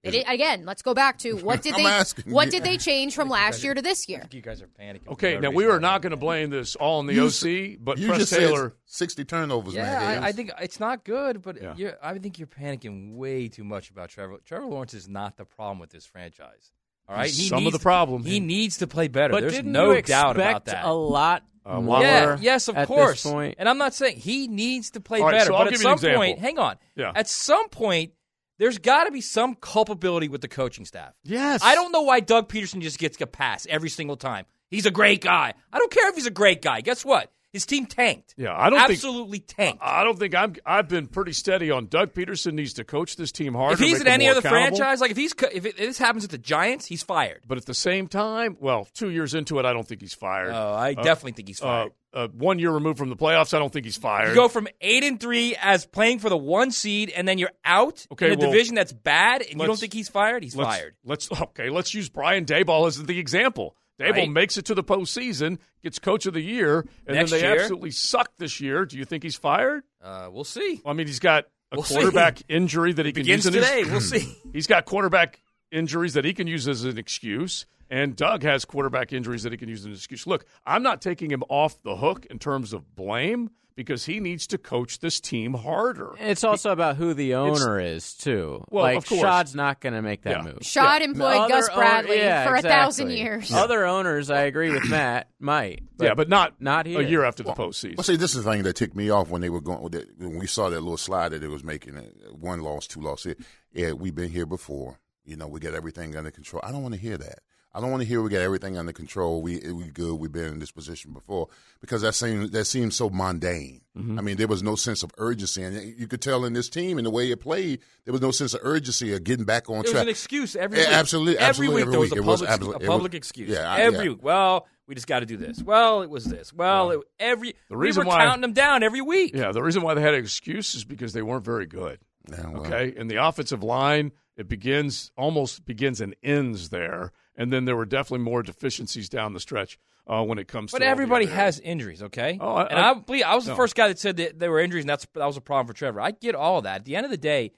It, 0.03 0.27
i- 0.27 0.33
again, 0.33 0.65
let's 0.65 0.81
go 0.81 0.93
back 0.93 1.17
to 1.19 1.37
what 1.37 1.61
did 1.61 1.75
they 1.77 1.83
what 2.25 2.45
you. 2.47 2.51
did 2.51 2.63
they 2.63 2.77
change 2.77 3.15
from 3.15 3.29
last 3.29 3.63
year 3.63 3.73
to 3.73 3.81
this 3.81 4.09
year? 4.09 4.27
You 4.31 4.41
guys 4.41 4.61
are 4.61 4.67
panicking. 4.67 5.07
Okay, 5.07 5.37
now 5.39 5.49
we 5.49 5.63
reason. 5.63 5.77
are 5.77 5.79
not 5.79 6.01
going 6.01 6.11
to 6.11 6.17
blame 6.17 6.49
this 6.49 6.75
all 6.75 6.99
on 6.99 7.07
the 7.07 7.13
You 7.13 7.27
OC, 7.27 7.77
but 7.81 7.97
you 7.97 8.07
Press 8.07 8.19
just 8.19 8.33
Taylor. 8.33 8.75
sixty 8.85 9.23
turnovers. 9.23 9.73
Yeah, 9.73 9.85
Hayes. 10.15 10.19
I, 10.23 10.27
I 10.27 10.31
think 10.33 10.51
it's 10.61 10.79
not 10.79 11.05
good, 11.05 11.41
but 11.41 11.61
Yeah. 11.61 11.73
you're, 11.77 11.97
I 12.03 12.17
think 12.19 12.37
you're 12.37 12.47
panicking 12.49 13.15
way 13.15 13.47
too 13.47 13.63
much 13.63 13.89
about 13.91 14.09
Trevor. 14.09 14.39
Trevor 14.43 14.65
Lawrence 14.65 14.93
is 14.93 15.07
not 15.07 15.37
the 15.37 15.45
problem 15.45 15.79
with 15.79 15.91
this 15.91 16.05
franchise. 16.05 16.71
All 17.07 17.15
right, 17.15 17.29
He 17.29 17.47
some 17.47 17.65
of 17.65 17.71
the 17.73 17.79
problem. 17.79 18.23
He 18.25 18.39
needs 18.41 18.77
to 18.77 18.87
play 18.87 19.07
better. 19.07 19.31
But 19.31 19.41
There's 19.41 19.53
didn't 19.53 19.71
no 19.71 19.91
you 19.93 20.01
doubt 20.01 20.35
about 20.35 20.65
that. 20.65 20.83
a 20.85 20.93
lot 20.93 21.43
Uh, 21.65 21.79
more 21.81 22.01
yeah, 22.01 22.37
yes, 22.41 22.67
of 22.67 22.75
at 22.77 22.87
course. 22.89 23.23
This 23.23 23.31
point? 23.31 23.55
And 23.57 23.69
I'm 23.69 23.77
not 23.77 23.93
saying 23.93 24.17
he 24.17 24.47
needs 24.49 24.91
to 24.91 24.99
play 25.01 25.19
All 25.19 25.25
right, 25.27 25.33
better, 25.33 25.45
so 25.47 25.53
I'll 25.55 25.59
but 25.65 25.67
at 25.67 25.71
give 25.73 25.81
you 25.83 25.89
an 25.89 25.97
some 25.97 26.15
point, 26.15 26.39
hang 26.39 26.59
on. 26.59 26.75
Yeah. 26.95 27.11
At 27.15 27.27
some 27.29 27.67
point, 27.69 28.11
there's 28.57 28.77
got 28.77 29.05
to 29.05 29.11
be 29.11 29.21
some 29.21 29.55
culpability 29.55 30.27
with 30.27 30.41
the 30.41 30.47
coaching 30.47 30.85
staff. 30.85 31.13
Yes. 31.23 31.61
I 31.63 31.75
don't 31.75 31.91
know 31.91 32.03
why 32.03 32.19
Doug 32.19 32.49
Pederson 32.49 32.81
just 32.81 32.99
gets 32.99 33.19
a 33.21 33.27
pass 33.27 33.65
every 33.69 33.89
single 33.89 34.17
time. 34.17 34.45
He's 34.69 34.85
a 34.85 34.91
great 34.91 35.21
guy. 35.21 35.53
I 35.71 35.77
don't 35.77 35.91
care 35.91 36.09
if 36.09 36.15
he's 36.15 36.25
a 36.25 36.31
great 36.31 36.61
guy. 36.61 36.81
Guess 36.81 37.05
what? 37.05 37.31
His 37.53 37.65
team 37.67 37.85
tanked. 37.85 38.33
Yeah, 38.35 38.51
I 38.57 38.69
don't 38.71 38.79
think- 38.79 38.97
absolutely 38.97 39.39
tanked. 39.39 39.79
I 39.81 40.03
don't 40.03 40.17
think 40.17 40.33
I'm. 40.33 40.55
I've 40.65 40.89
been 40.89 41.05
pretty 41.07 41.33
steady 41.33 41.69
on 41.69 41.85
Doug 41.85 42.11
Pederson 42.13 42.53
needs 42.53 42.73
to 42.73 42.83
coach 42.83 43.15
this 43.15 43.31
team 43.31 43.53
harder. 43.53 43.75
if 43.75 43.79
he's 43.79 44.01
in 44.01 44.07
any 44.07 44.27
other 44.27 44.41
franchise, 44.41 44.99
like 44.99 45.11
if 45.11 45.17
he's 45.17 45.33
if, 45.53 45.63
it, 45.65 45.75
if 45.77 45.77
this 45.77 45.97
happens 45.99 46.23
at 46.23 46.31
the 46.31 46.39
Giants, 46.39 46.87
he's 46.87 47.03
fired. 47.03 47.43
But 47.47 47.59
at 47.59 47.65
the 47.65 47.75
same 47.75 48.07
time, 48.07 48.57
well, 48.59 48.87
two 48.95 49.11
years 49.11 49.35
into 49.35 49.59
it, 49.59 49.65
I 49.65 49.71
don't 49.73 49.87
think 49.87 50.01
he's 50.01 50.15
fired. 50.15 50.49
Oh, 50.51 50.73
I 50.73 50.93
Uh, 50.97 51.03
definitely 51.03 51.33
think 51.33 51.47
he's 51.47 51.61
uh, 51.61 51.65
fired. 51.65 51.91
uh, 52.13 52.27
one 52.29 52.57
year 52.57 52.71
removed 52.71 52.97
from 52.97 53.09
the 53.09 53.15
playoffs, 53.15 53.53
I 53.53 53.59
don't 53.59 53.71
think 53.71 53.85
he's 53.85 53.97
fired. 53.97 54.29
you 54.29 54.35
go 54.35 54.47
from 54.47 54.67
eight 54.81 55.03
and 55.03 55.19
three 55.19 55.55
as 55.61 55.85
playing 55.85 56.19
for 56.19 56.29
the 56.29 56.37
one 56.37 56.71
seed, 56.71 57.11
and 57.15 57.27
then 57.27 57.37
you're 57.37 57.51
out 57.63 58.03
Okay, 58.11 58.27
in 58.27 58.33
a 58.33 58.37
well, 58.37 58.51
division 58.51 58.73
that's 58.73 58.93
bad, 58.93 59.43
and 59.43 59.61
you 59.61 59.67
don't 59.67 59.77
think 59.79 59.93
he's 59.93 60.09
fired? 60.09 60.41
He's 60.43 60.55
let's, 60.55 60.75
fired. 60.75 60.95
Let's 61.05 61.29
okay. 61.41 61.69
Let's 61.69 61.93
use 61.93 62.09
Brian 62.09 62.45
Daboll 62.45 62.87
as 62.87 62.97
the 63.03 63.19
example. 63.19 63.75
Daboll 64.03 64.13
Right. 64.17 64.29
makes 64.29 64.57
it 64.57 64.65
to 64.65 64.75
the 64.75 64.83
postseason, 64.83 65.59
gets 65.81 65.99
Coach 65.99 66.25
of 66.25 66.33
the 66.33 66.41
Year, 66.41 66.85
and 67.07 67.15
Next 67.15 67.31
then 67.31 67.41
they 67.41 67.47
year? 67.47 67.61
absolutely 67.61 67.91
suck 67.91 68.31
this 68.37 68.59
year. 68.59 68.85
Do 68.85 68.97
you 68.97 69.05
think 69.05 69.23
he's 69.23 69.35
fired? 69.35 69.83
Uh, 70.01 70.29
we'll 70.31 70.43
see. 70.43 70.81
I 70.85 70.93
mean, 70.93 71.07
he's 71.07 71.19
got 71.19 71.45
a 71.71 71.77
We'll 71.77 71.83
see. 71.83 71.95
quarterback 71.95 72.41
injury 72.49 72.93
that 72.93 73.05
he 73.05 73.11
can 73.13 73.23
Begins 73.23 73.45
use 73.45 73.55
in 73.55 73.61
his- 73.61 73.69
today. 73.69 73.83
We'll 73.91 74.01
see. 74.01 74.35
He's 74.53 74.67
got 74.67 74.85
quarterback 74.85 75.41
injuries 75.71 76.13
that 76.13 76.23
he 76.25 76.33
can 76.33 76.45
use 76.45 76.67
as 76.67 76.83
an 76.83 76.97
excuse, 76.99 77.65
and 77.89 78.15
Doug 78.15 78.43
has 78.43 78.63
quarterback 78.65 79.11
injuries 79.11 79.41
that 79.43 79.51
he 79.51 79.57
can 79.57 79.69
use 79.69 79.79
as 79.79 79.85
an 79.85 79.93
excuse. 79.93 80.27
Look, 80.27 80.45
I'm 80.65 80.83
not 80.83 81.01
taking 81.01 81.31
him 81.31 81.43
off 81.49 81.81
the 81.81 81.95
hook 81.95 82.25
in 82.27 82.37
terms 82.39 82.73
of 82.73 82.95
blame 82.95 83.49
because 83.75 84.05
he 84.05 84.19
needs 84.19 84.47
to 84.47 84.57
coach 84.57 84.99
this 84.99 85.19
team 85.19 85.53
harder. 85.53 86.13
It's 86.19 86.43
also 86.43 86.71
about 86.71 86.95
who 86.97 87.13
the 87.13 87.35
owner 87.35 87.79
is 87.79 88.13
too. 88.15 88.63
Well, 88.69 88.83
like 88.83 88.97
of 88.97 89.05
course. 89.07 89.21
Shad's 89.21 89.55
not 89.55 89.79
going 89.81 89.93
to 89.93 90.01
make 90.01 90.23
that 90.23 90.37
Yeah. 90.37 90.51
move. 90.51 90.59
Shad 90.61 91.01
employed 91.01 91.35
Other 91.35 91.53
Gus 91.53 91.69
own- 91.69 91.75
Bradley 91.77 92.17
yeah, 92.17 92.45
for 92.47 92.55
a 92.55 92.61
thousand 92.61 93.07
exactly. 93.07 93.21
years. 93.23 93.53
Other 93.53 93.85
owners, 93.85 94.29
I 94.29 94.41
agree 94.41 94.71
with 94.71 94.89
Matt, 94.89 95.29
might. 95.39 95.83
yeah, 95.99 96.13
but 96.13 96.29
not 96.29 96.61
not 96.61 96.85
here. 96.85 96.99
a 97.01 97.03
year 97.03 97.23
after 97.23 97.43
the 97.43 97.53
postseason. 97.53 97.97
Well, 97.97 98.03
see, 98.03 98.15
this 98.15 98.35
is 98.35 98.43
the 98.43 98.51
thing 98.51 98.63
that 98.63 98.73
ticked 98.75 98.95
me 98.95 99.09
off 99.09 99.29
when 99.29 99.41
they 99.41 99.49
were 99.49 99.61
going 99.61 99.81
when 100.17 100.39
we 100.39 100.47
saw 100.47 100.69
that 100.69 100.79
little 100.81 100.97
slide 100.97 101.29
that 101.29 101.43
it 101.43 101.49
was 101.49 101.63
making. 101.63 101.97
uh, 101.97 102.01
One 102.39 102.61
loss, 102.61 102.87
two 102.87 103.01
loss. 103.01 103.23
Here, 103.23 103.35
yeah, 103.73 103.91
we've 103.93 104.15
been 104.15 104.29
here 104.29 104.45
before. 104.45 104.99
You 105.25 105.37
know, 105.37 105.47
we 105.47 105.59
got 105.61 105.73
everything 105.73 106.15
under 106.17 106.31
control. 106.31 106.61
I 106.65 106.71
don't 106.71 106.81
want 106.83 106.95
to 106.95 106.99
hear 106.99 107.17
that. 107.17 107.39
I 107.75 107.81
don't 107.81 107.89
want 107.89 108.01
to 108.03 108.07
hear 108.07 108.21
we 108.21 108.29
got 108.29 108.41
everything 108.41 108.77
under 108.77 108.93
control. 108.93 109.41
We 109.41 109.59
we 109.71 109.85
good. 109.85 110.13
We've 110.15 110.31
been 110.31 110.53
in 110.53 110.59
this 110.59 110.71
position 110.71 111.11
before 111.11 111.47
because 111.81 112.01
that 112.03 112.13
seems 112.13 112.51
that 112.51 112.65
seems 112.65 112.95
so 112.95 113.09
mundane. 113.09 113.81
Mm-hmm. 113.97 114.19
I 114.19 114.21
mean, 114.21 114.37
there 114.37 114.47
was 114.47 114.61
no 114.61 114.75
sense 114.75 115.01
of 115.03 115.11
urgency, 115.17 115.63
and 115.63 115.75
you 115.99 116.07
could 116.07 116.21
tell 116.21 116.45
in 116.45 116.53
this 116.53 116.69
team 116.69 116.97
and 116.97 117.05
the 117.07 117.11
way 117.11 117.31
it 117.31 117.39
played, 117.39 117.79
there 118.05 118.11
was 118.11 118.21
no 118.21 118.31
sense 118.31 118.53
of 118.53 118.59
urgency 118.63 119.13
of 119.13 119.23
getting 119.23 119.45
back 119.45 119.69
on 119.69 119.77
It 119.85 119.91
was 119.93 120.01
an 120.01 120.09
excuse 120.09 120.55
every 120.55 120.79
Yeah, 120.79 120.85
week. 120.89 120.93
absolutely, 120.97 121.37
every 121.39 121.67
week 121.67 121.81
every 121.87 121.91
there 122.09 122.21
was 122.23 122.41
a 122.41 122.45
It 122.45 122.49
was 122.59 122.67
public, 122.67 122.81
a 122.81 122.85
it 122.85 122.89
was- 122.89 123.13
excuse. 123.13 123.49
yeah, 123.49 123.71
I- 123.71 123.81
every 123.81 124.05
yeah. 124.05 124.09
week. 124.11 124.23
Well, 124.23 124.67
we 124.87 124.95
just 124.95 125.07
got 125.07 125.21
to 125.21 125.25
do 125.25 125.37
this. 125.37 125.61
Well, 125.63 126.01
it 126.03 126.09
was 126.09 126.25
this. 126.25 126.51
Well, 126.53 126.91
it, 126.91 126.99
every 127.19 127.53
The 127.69 127.77
we 127.77 127.85
reason 127.87 128.03
were 128.03 128.09
why- 128.09 128.25
counting 128.25 128.41
them 128.41 128.53
down 128.53 128.83
every 128.83 129.01
week. 129.01 129.31
yeah, 129.33 129.51
the 129.51 129.63
reason 129.63 129.81
why 129.81 129.93
they 129.95 130.01
had 130.01 130.13
an 130.13 130.19
excuse 130.19 130.75
is 130.75 130.83
because 130.85 131.13
they 131.13 131.21
weren't 131.23 131.45
very 131.45 131.65
good. 131.65 131.99
Yeah, 132.29 132.49
well, 132.49 132.65
Okay, 132.65 132.93
and 132.97 133.09
the 133.09 133.15
offensive 133.25 133.63
line 133.63 134.11
it 134.37 134.47
begins 134.47 135.11
almost 135.15 135.65
begins 135.65 136.01
and 136.01 136.15
ends 136.23 136.69
there, 136.69 137.11
and 137.35 137.51
then 137.51 137.65
there 137.65 137.75
were 137.75 137.85
definitely 137.85 138.23
more 138.23 138.43
deficiencies 138.43 139.09
down 139.09 139.33
the 139.33 139.39
stretch 139.39 139.77
uh, 140.07 140.23
when 140.23 140.37
it 140.37 140.47
comes. 140.47 140.71
But 140.71 140.79
to 140.79 140.85
everybody 140.85 141.25
has 141.27 141.59
injuries, 141.59 142.03
okay? 142.03 142.37
Oh, 142.41 142.53
I- 142.55 142.65
and 142.67 142.79
I- 142.79 142.91
I, 142.91 142.93
believe 142.95 143.23
I 143.25 143.35
was 143.35 143.45
the 143.45 143.55
first 143.55 143.75
guy 143.75 143.87
that 143.87 143.99
said 143.99 144.17
that 144.17 144.39
there 144.39 144.51
were 144.51 144.59
injuries, 144.59 144.83
and 144.83 144.89
that's 144.89 145.07
that 145.13 145.25
was 145.25 145.37
a 145.37 145.41
problem 145.41 145.67
for 145.67 145.73
Trevor. 145.73 146.01
I 146.01 146.11
get 146.11 146.35
all 146.35 146.57
of 146.59 146.63
that. 146.65 146.77
At 146.81 146.85
the 146.85 146.95
end 146.95 147.05
of 147.05 147.11
the 147.11 147.17
day, 147.17 147.51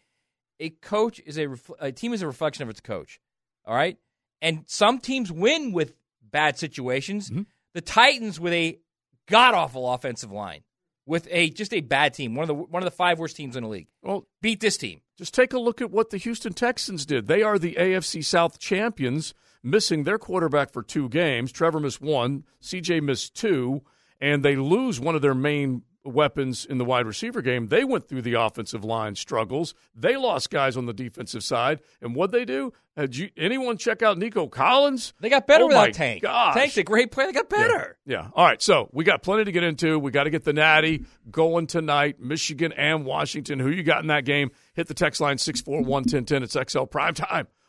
a 0.60 0.70
coach 0.70 1.20
is 1.26 1.38
a 1.38 1.48
ref, 1.48 1.70
a 1.80 1.92
team 1.92 2.14
is 2.14 2.22
a 2.22 2.28
reflection 2.28 2.64
of 2.64 2.70
its 2.70 2.80
coach. 2.82 3.20
All 3.66 3.76
right, 3.76 3.98
and 4.42 4.64
some 4.68 5.00
teams 5.00 5.32
win 5.32 5.72
with 5.72 5.94
bad 6.22 6.58
situations. 6.58 7.30
Mm-hmm. 7.30 7.42
The 7.74 7.82
Titans 7.82 8.40
with 8.40 8.54
a 8.54 8.80
god 9.28 9.54
awful 9.56 9.92
offensive 9.92 10.32
line, 10.32 10.62
with 11.06 11.28
a 11.32 11.50
just 11.50 11.74
a 11.74 11.82
bad 11.82 12.14
team, 12.14 12.36
one 12.36 12.44
of 12.44 12.48
the 12.48 12.54
one 12.54 12.82
of 12.84 12.86
the 12.86 12.96
five 12.96 13.20
worst 13.20 13.36
teams 13.36 13.56
in 13.56 13.64
the 13.64 13.70
league, 13.70 13.88
Well, 14.02 14.28
beat 14.42 14.60
this 14.62 14.78
team. 14.78 15.02
Just 15.18 15.34
take 15.34 15.52
a 15.54 15.60
look 15.60 15.82
at 15.82 15.92
what 15.92 16.10
the 16.10 16.18
Houston 16.18 16.54
Texans 16.54 17.06
did. 17.06 17.28
They 17.28 17.42
are 17.42 17.58
the 17.58 17.76
AFC 17.76 18.24
South 18.24 18.60
champions, 18.60 19.34
missing 19.66 20.04
their 20.04 20.20
quarterback 20.20 20.72
for 20.72 20.84
two 20.84 21.10
games. 21.10 21.52
Trevor 21.52 21.80
missed 21.80 22.00
one, 22.00 22.46
CJ 22.62 23.02
missed 23.02 23.36
two, 23.36 23.82
and 24.22 24.46
they 24.46 24.56
lose 24.56 25.00
one 25.00 25.16
of 25.16 25.22
their 25.22 25.34
main 25.34 25.82
weapons 26.06 26.66
in 26.66 26.78
the 26.78 26.86
wide 26.86 27.08
receiver 27.08 27.42
game. 27.42 27.68
They 27.68 27.84
went 27.84 28.08
through 28.08 28.22
the 28.22 28.36
offensive 28.36 28.86
line 28.86 29.16
struggles. 29.16 29.74
They 29.96 30.16
lost 30.16 30.52
guys 30.52 30.78
on 30.78 30.86
the 30.86 30.94
defensive 30.94 31.44
side. 31.44 31.80
And 32.00 32.16
what 32.16 32.32
they 32.32 32.46
do? 32.46 32.74
Had 32.96 33.16
you, 33.16 33.32
anyone 33.36 33.78
check 33.78 34.04
out 34.04 34.20
Nico 34.20 34.48
Collins? 34.48 35.14
They 35.20 35.30
got 35.30 35.48
better 35.48 35.64
Oh 35.64 35.68
without 35.68 35.94
Tank. 35.94 36.22
gosh. 36.22 36.54
Tank's 36.54 36.78
a 36.78 36.84
great 36.84 37.12
player. 37.12 37.28
They 37.28 37.34
got 37.34 37.50
better. 37.50 37.98
Yeah. 38.06 38.22
yeah. 38.22 38.30
All 38.36 38.46
right. 38.46 38.62
So 38.62 38.88
we 38.94 39.04
got 39.04 39.24
plenty 39.24 39.46
to 39.46 39.52
get 39.52 39.64
into. 39.64 39.98
We 39.98 40.12
got 40.12 40.26
to 40.26 40.30
get 40.30 40.44
the 40.44 40.54
Natty 40.54 41.06
going 41.32 41.66
tonight. 41.66 42.20
Michigan 42.20 42.72
and 42.74 43.04
Washington. 43.04 43.60
Who 43.60 43.70
you 43.70 43.82
got 43.82 44.02
in 44.02 44.08
that 44.08 44.26
game? 44.26 44.52
Hit 44.76 44.88
the 44.88 44.94
text 44.94 45.20
line 45.20 45.40
641 45.40 45.90
1010. 45.90 46.44
It's 46.44 46.72
XL 46.72 46.84
Prime 46.84 47.16
Time 47.16 47.48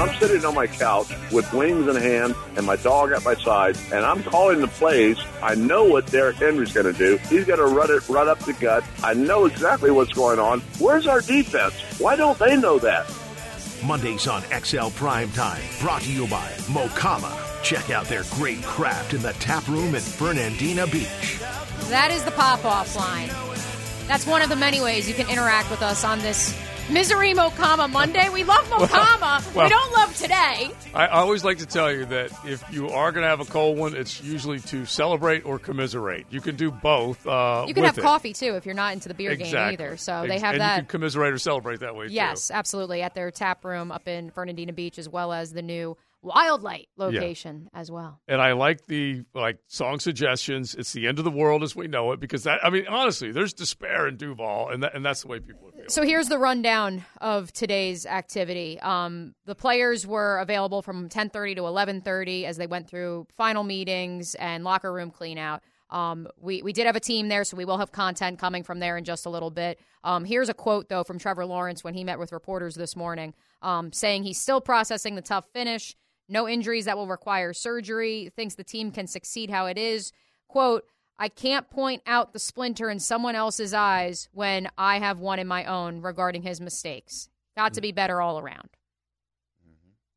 I'm 0.00 0.18
sitting 0.18 0.42
on 0.46 0.54
my 0.54 0.66
couch 0.66 1.12
with 1.30 1.52
wings 1.52 1.86
in 1.86 1.94
hand 1.94 2.34
and 2.56 2.64
my 2.64 2.76
dog 2.76 3.12
at 3.12 3.22
my 3.22 3.34
side, 3.34 3.76
and 3.92 4.02
I'm 4.02 4.22
calling 4.22 4.62
the 4.62 4.66
plays, 4.66 5.18
I 5.42 5.54
know 5.54 5.84
what 5.84 6.10
Derrick 6.10 6.36
Henry's 6.36 6.72
going 6.72 6.90
to 6.90 6.98
do. 6.98 7.18
He's 7.28 7.44
going 7.44 7.58
to 7.58 7.66
run 7.66 7.90
it, 7.90 8.08
run 8.08 8.26
up 8.26 8.38
the 8.38 8.54
gut. 8.54 8.82
I 9.04 9.12
know 9.12 9.44
exactly 9.44 9.90
what's 9.90 10.14
going 10.14 10.38
on. 10.38 10.60
Where's 10.78 11.06
our 11.06 11.20
defense? 11.20 11.74
Why 12.00 12.16
don't 12.16 12.38
they 12.38 12.56
know 12.56 12.78
that? 12.78 13.14
Mondays 13.84 14.26
on 14.26 14.40
XL 14.64 14.88
Prime 14.88 15.30
Time, 15.32 15.62
brought 15.80 16.00
to 16.00 16.10
you 16.10 16.26
by 16.28 16.48
Mocama. 16.68 17.62
Check 17.62 17.90
out 17.90 18.06
their 18.06 18.22
great 18.30 18.62
craft 18.62 19.12
in 19.12 19.20
the 19.20 19.34
tap 19.34 19.68
room 19.68 19.94
in 19.94 20.00
Fernandina 20.00 20.86
Beach. 20.86 21.38
That 21.90 22.10
is 22.10 22.24
the 22.24 22.30
pop 22.30 22.64
off 22.64 22.96
line. 22.96 23.28
That's 24.08 24.26
one 24.26 24.40
of 24.40 24.48
the 24.48 24.56
many 24.56 24.80
ways 24.80 25.06
you 25.06 25.14
can 25.14 25.28
interact 25.28 25.70
with 25.70 25.82
us 25.82 26.04
on 26.04 26.20
this 26.20 26.58
Misery 26.92 27.32
Mocama 27.34 27.88
Monday. 27.90 28.28
We 28.30 28.42
love 28.42 28.64
Mocama. 28.68 29.54
well- 29.54 29.64
we 29.66 29.70
don't 29.70 29.92
love 29.92 30.16
today. 30.16 30.70
I 30.92 31.06
always 31.06 31.44
like 31.44 31.58
to 31.58 31.66
tell 31.66 31.90
you 31.92 32.04
that 32.06 32.32
if 32.44 32.64
you 32.72 32.88
are 32.88 33.12
going 33.12 33.22
to 33.22 33.28
have 33.28 33.38
a 33.40 33.44
cold 33.44 33.78
one, 33.78 33.94
it's 33.94 34.20
usually 34.22 34.58
to 34.60 34.84
celebrate 34.86 35.44
or 35.46 35.58
commiserate. 35.60 36.26
You 36.30 36.40
can 36.40 36.56
do 36.56 36.70
both. 36.72 37.24
Uh, 37.26 37.64
You 37.68 37.74
can 37.74 37.84
have 37.84 37.96
it. 37.96 38.00
coffee 38.02 38.32
too 38.32 38.56
if 38.56 38.66
you're 38.66 38.74
not 38.74 38.92
into 38.94 39.08
the 39.08 39.14
beer 39.14 39.30
Exactly. 39.30 39.76
game 39.76 39.86
either. 39.86 39.96
So 39.98 40.24
they 40.26 40.40
have 40.40 40.54
and 40.54 40.60
that. 40.62 40.76
You 40.76 40.82
can 40.82 40.88
commiserate 40.88 41.32
or 41.32 41.38
celebrate 41.38 41.80
that 41.80 41.94
way 41.94 42.08
too. 42.08 42.14
Yes, 42.14 42.50
absolutely. 42.50 43.02
At 43.02 43.14
their 43.14 43.30
tap 43.30 43.64
room 43.64 43.92
up 43.92 44.08
in 44.08 44.30
Fernandina 44.30 44.72
Beach, 44.72 44.98
as 44.98 45.08
well 45.08 45.32
as 45.32 45.52
the 45.52 45.62
new 45.62 45.96
Wildlight 46.22 46.88
location 46.98 47.70
as 47.72 47.90
well. 47.90 48.20
and 48.28 48.42
I 48.42 48.52
like 48.52 48.84
the 48.86 49.22
like 49.32 49.56
song 49.68 50.00
suggestions. 50.00 50.74
It's 50.74 50.92
the 50.92 51.06
end 51.06 51.18
of 51.18 51.24
the 51.24 51.30
world 51.30 51.62
as 51.62 51.74
we 51.74 51.86
know 51.88 52.12
it 52.12 52.20
because 52.20 52.42
that 52.42 52.62
I 52.62 52.68
mean 52.68 52.86
honestly, 52.88 53.32
there's 53.32 53.54
despair 53.54 54.06
in 54.06 54.16
Duval, 54.18 54.68
and 54.68 54.82
that, 54.82 54.94
and 54.94 55.02
that's 55.02 55.22
the 55.22 55.28
way 55.28 55.38
people. 55.40 55.70
So 55.90 56.04
here's 56.04 56.28
the 56.28 56.38
rundown 56.38 57.04
of 57.20 57.52
today's 57.52 58.06
activity. 58.06 58.78
Um, 58.78 59.34
the 59.44 59.56
players 59.56 60.06
were 60.06 60.38
available 60.38 60.82
from 60.82 61.08
10:30 61.08 61.56
to 61.56 61.66
11:30 61.66 62.44
as 62.44 62.56
they 62.58 62.68
went 62.68 62.88
through 62.88 63.26
final 63.36 63.64
meetings 63.64 64.36
and 64.36 64.62
locker 64.62 64.92
room 64.92 65.10
cleanout. 65.10 65.62
Um, 65.90 66.28
we 66.36 66.62
we 66.62 66.72
did 66.72 66.86
have 66.86 66.94
a 66.94 67.00
team 67.00 67.26
there, 67.26 67.42
so 67.42 67.56
we 67.56 67.64
will 67.64 67.78
have 67.78 67.90
content 67.90 68.38
coming 68.38 68.62
from 68.62 68.78
there 68.78 68.96
in 68.98 69.02
just 69.02 69.26
a 69.26 69.30
little 69.30 69.50
bit. 69.50 69.80
Um, 70.04 70.24
here's 70.24 70.48
a 70.48 70.54
quote 70.54 70.88
though 70.88 71.02
from 71.02 71.18
Trevor 71.18 71.44
Lawrence 71.44 71.82
when 71.82 71.94
he 71.94 72.04
met 72.04 72.20
with 72.20 72.30
reporters 72.30 72.76
this 72.76 72.94
morning, 72.94 73.34
um, 73.60 73.92
saying 73.92 74.22
he's 74.22 74.40
still 74.40 74.60
processing 74.60 75.16
the 75.16 75.22
tough 75.22 75.46
finish, 75.52 75.96
no 76.28 76.48
injuries 76.48 76.84
that 76.84 76.96
will 76.96 77.08
require 77.08 77.52
surgery, 77.52 78.30
thinks 78.36 78.54
the 78.54 78.62
team 78.62 78.92
can 78.92 79.08
succeed 79.08 79.50
how 79.50 79.66
it 79.66 79.76
is. 79.76 80.12
Quote. 80.46 80.84
I 81.20 81.28
can't 81.28 81.68
point 81.68 82.02
out 82.06 82.32
the 82.32 82.38
splinter 82.38 82.88
in 82.88 82.98
someone 82.98 83.34
else's 83.34 83.74
eyes 83.74 84.30
when 84.32 84.68
I 84.78 84.98
have 84.98 85.20
one 85.20 85.38
in 85.38 85.46
my 85.46 85.66
own 85.66 86.00
regarding 86.00 86.42
his 86.42 86.62
mistakes. 86.62 87.28
Got 87.58 87.74
to 87.74 87.82
be 87.82 87.92
better 87.92 88.22
all 88.22 88.38
around. 88.38 88.70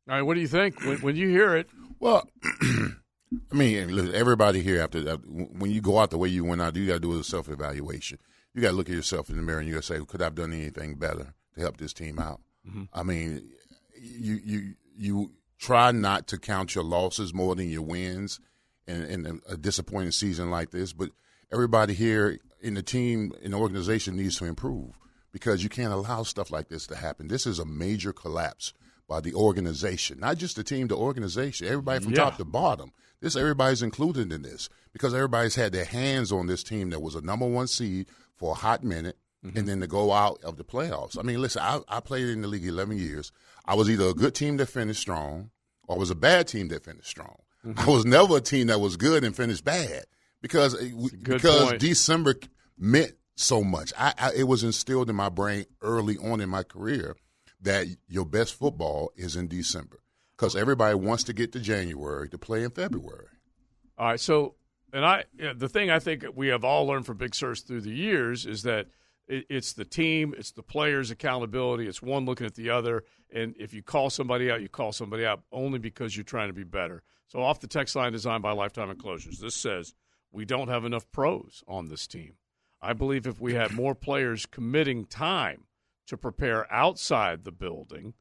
All 0.08 0.16
right, 0.16 0.22
what 0.22 0.34
do 0.34 0.40
you 0.40 0.48
think 0.48 0.82
when, 0.82 0.96
when 1.02 1.14
you 1.14 1.28
hear 1.28 1.56
it? 1.56 1.68
Well, 2.00 2.26
I 2.62 2.94
mean, 3.52 3.94
look, 3.94 4.14
everybody 4.14 4.62
here 4.62 4.80
after 4.80 5.02
that, 5.02 5.20
when 5.26 5.70
you 5.70 5.82
go 5.82 5.98
out 5.98 6.10
the 6.10 6.16
way 6.16 6.28
you 6.28 6.42
went 6.42 6.62
out, 6.62 6.74
you 6.74 6.86
got 6.86 6.94
to 6.94 7.00
do 7.00 7.18
a 7.18 7.22
self 7.22 7.50
evaluation. 7.50 8.18
You 8.54 8.62
got 8.62 8.70
to 8.70 8.76
look 8.76 8.88
at 8.88 8.94
yourself 8.94 9.28
in 9.28 9.36
the 9.36 9.42
mirror 9.42 9.58
and 9.58 9.68
you 9.68 9.74
got 9.74 9.82
to 9.82 9.86
say, 9.86 10.04
could 10.06 10.22
I 10.22 10.24
have 10.24 10.34
done 10.34 10.54
anything 10.54 10.94
better 10.94 11.34
to 11.54 11.60
help 11.60 11.76
this 11.76 11.92
team 11.92 12.18
out? 12.18 12.40
Mm-hmm. 12.66 12.84
I 12.94 13.02
mean, 13.02 13.50
you 14.00 14.40
you 14.42 14.74
you 14.96 15.32
try 15.58 15.92
not 15.92 16.26
to 16.28 16.38
count 16.38 16.74
your 16.74 16.84
losses 16.84 17.34
more 17.34 17.54
than 17.54 17.68
your 17.68 17.82
wins 17.82 18.40
in, 18.86 19.26
in 19.26 19.40
a 19.48 19.56
disappointing 19.56 20.12
season 20.12 20.50
like 20.50 20.70
this, 20.70 20.92
but 20.92 21.10
everybody 21.52 21.94
here 21.94 22.38
in 22.60 22.74
the 22.74 22.82
team 22.82 23.32
in 23.42 23.52
the 23.52 23.58
organization 23.58 24.16
needs 24.16 24.36
to 24.38 24.44
improve 24.44 24.98
because 25.32 25.62
you 25.62 25.68
can't 25.68 25.92
allow 25.92 26.22
stuff 26.22 26.50
like 26.50 26.68
this 26.68 26.86
to 26.86 26.96
happen. 26.96 27.28
This 27.28 27.46
is 27.46 27.58
a 27.58 27.64
major 27.64 28.12
collapse 28.12 28.72
by 29.08 29.20
the 29.20 29.34
organization, 29.34 30.18
not 30.20 30.38
just 30.38 30.56
the 30.56 30.64
team, 30.64 30.88
the 30.88 30.96
organization, 30.96 31.66
everybody 31.66 32.02
from 32.02 32.12
Yeah. 32.12 32.24
top 32.24 32.38
to 32.38 32.44
bottom. 32.44 32.92
This 33.20 33.36
everybody's 33.36 33.82
included 33.82 34.32
in 34.32 34.42
this 34.42 34.68
because 34.92 35.14
everybody's 35.14 35.54
had 35.54 35.72
their 35.72 35.84
hands 35.84 36.30
on 36.32 36.46
this 36.46 36.62
team 36.62 36.90
that 36.90 37.00
was 37.00 37.14
a 37.14 37.20
number 37.20 37.46
one 37.46 37.66
seed 37.66 38.06
for 38.36 38.52
a 38.52 38.54
hot 38.54 38.82
minute, 38.84 39.18
mm-hmm. 39.44 39.56
and 39.58 39.68
then 39.68 39.80
to 39.80 39.86
go 39.86 40.12
out 40.12 40.42
of 40.42 40.56
the 40.56 40.64
playoffs. 40.64 41.18
I 41.18 41.22
mean, 41.22 41.40
listen, 41.40 41.62
I, 41.62 41.80
I 41.88 42.00
played 42.00 42.28
in 42.28 42.42
the 42.42 42.48
league 42.48 42.66
eleven 42.66 42.98
years. 42.98 43.30
I 43.64 43.74
was 43.74 43.88
either 43.88 44.08
a 44.08 44.14
good 44.14 44.34
team 44.34 44.56
that 44.58 44.66
finished 44.66 45.00
strong, 45.00 45.50
or 45.86 45.96
I 45.96 45.98
was 45.98 46.10
a 46.10 46.14
bad 46.14 46.48
team 46.48 46.68
that 46.68 46.84
finished 46.84 47.08
strong. 47.08 47.36
I 47.76 47.86
was 47.86 48.04
never 48.04 48.38
a 48.38 48.40
team 48.40 48.68
that 48.68 48.80
was 48.80 48.96
good 48.96 49.24
and 49.24 49.34
finished 49.34 49.64
bad 49.64 50.04
because 50.42 50.74
uh, 50.74 50.88
because 51.22 51.70
point. 51.70 51.80
December 51.80 52.34
meant 52.78 53.12
so 53.36 53.62
much. 53.62 53.92
I, 53.98 54.12
I 54.18 54.32
it 54.34 54.44
was 54.44 54.62
instilled 54.62 55.10
in 55.10 55.16
my 55.16 55.28
brain 55.28 55.64
early 55.80 56.16
on 56.18 56.40
in 56.40 56.48
my 56.48 56.62
career 56.62 57.16
that 57.62 57.86
your 58.08 58.26
best 58.26 58.54
football 58.54 59.10
is 59.16 59.36
in 59.36 59.48
December 59.48 60.00
because 60.36 60.54
everybody 60.54 60.94
wants 60.94 61.24
to 61.24 61.32
get 61.32 61.52
to 61.52 61.60
January 61.60 62.28
to 62.28 62.38
play 62.38 62.62
in 62.62 62.70
February. 62.70 63.26
All 63.96 64.08
right, 64.08 64.20
so 64.20 64.56
and 64.92 65.04
I 65.04 65.24
the 65.56 65.68
thing 65.68 65.90
I 65.90 65.98
think 65.98 66.24
we 66.34 66.48
have 66.48 66.64
all 66.64 66.86
learned 66.86 67.06
from 67.06 67.16
Big 67.16 67.34
Sur 67.34 67.54
through 67.54 67.82
the 67.82 67.94
years 67.94 68.44
is 68.46 68.62
that 68.64 68.86
it's 69.26 69.72
the 69.72 69.86
team, 69.86 70.34
it's 70.36 70.50
the 70.50 70.62
players' 70.62 71.10
accountability, 71.10 71.86
it's 71.86 72.02
one 72.02 72.26
looking 72.26 72.46
at 72.46 72.54
the 72.54 72.68
other, 72.68 73.04
and 73.32 73.54
if 73.58 73.72
you 73.72 73.82
call 73.82 74.10
somebody 74.10 74.50
out, 74.50 74.60
you 74.60 74.68
call 74.68 74.92
somebody 74.92 75.24
out 75.24 75.40
only 75.50 75.78
because 75.78 76.14
you're 76.14 76.24
trying 76.24 76.48
to 76.48 76.54
be 76.54 76.64
better. 76.64 77.02
So 77.26 77.42
off 77.42 77.60
the 77.60 77.66
text 77.66 77.96
line 77.96 78.12
designed 78.12 78.42
by 78.42 78.52
Lifetime 78.52 78.90
Enclosures, 78.90 79.38
this 79.38 79.54
says 79.54 79.94
we 80.32 80.44
don't 80.44 80.68
have 80.68 80.84
enough 80.84 81.10
pros 81.12 81.62
on 81.66 81.88
this 81.88 82.06
team. 82.06 82.34
I 82.82 82.92
believe 82.92 83.26
if 83.26 83.40
we 83.40 83.54
had 83.54 83.72
more 83.74 83.94
players 83.94 84.46
committing 84.46 85.04
time 85.06 85.64
to 86.06 86.16
prepare 86.16 86.70
outside 86.72 87.44
the 87.44 87.52
building, 87.52 88.14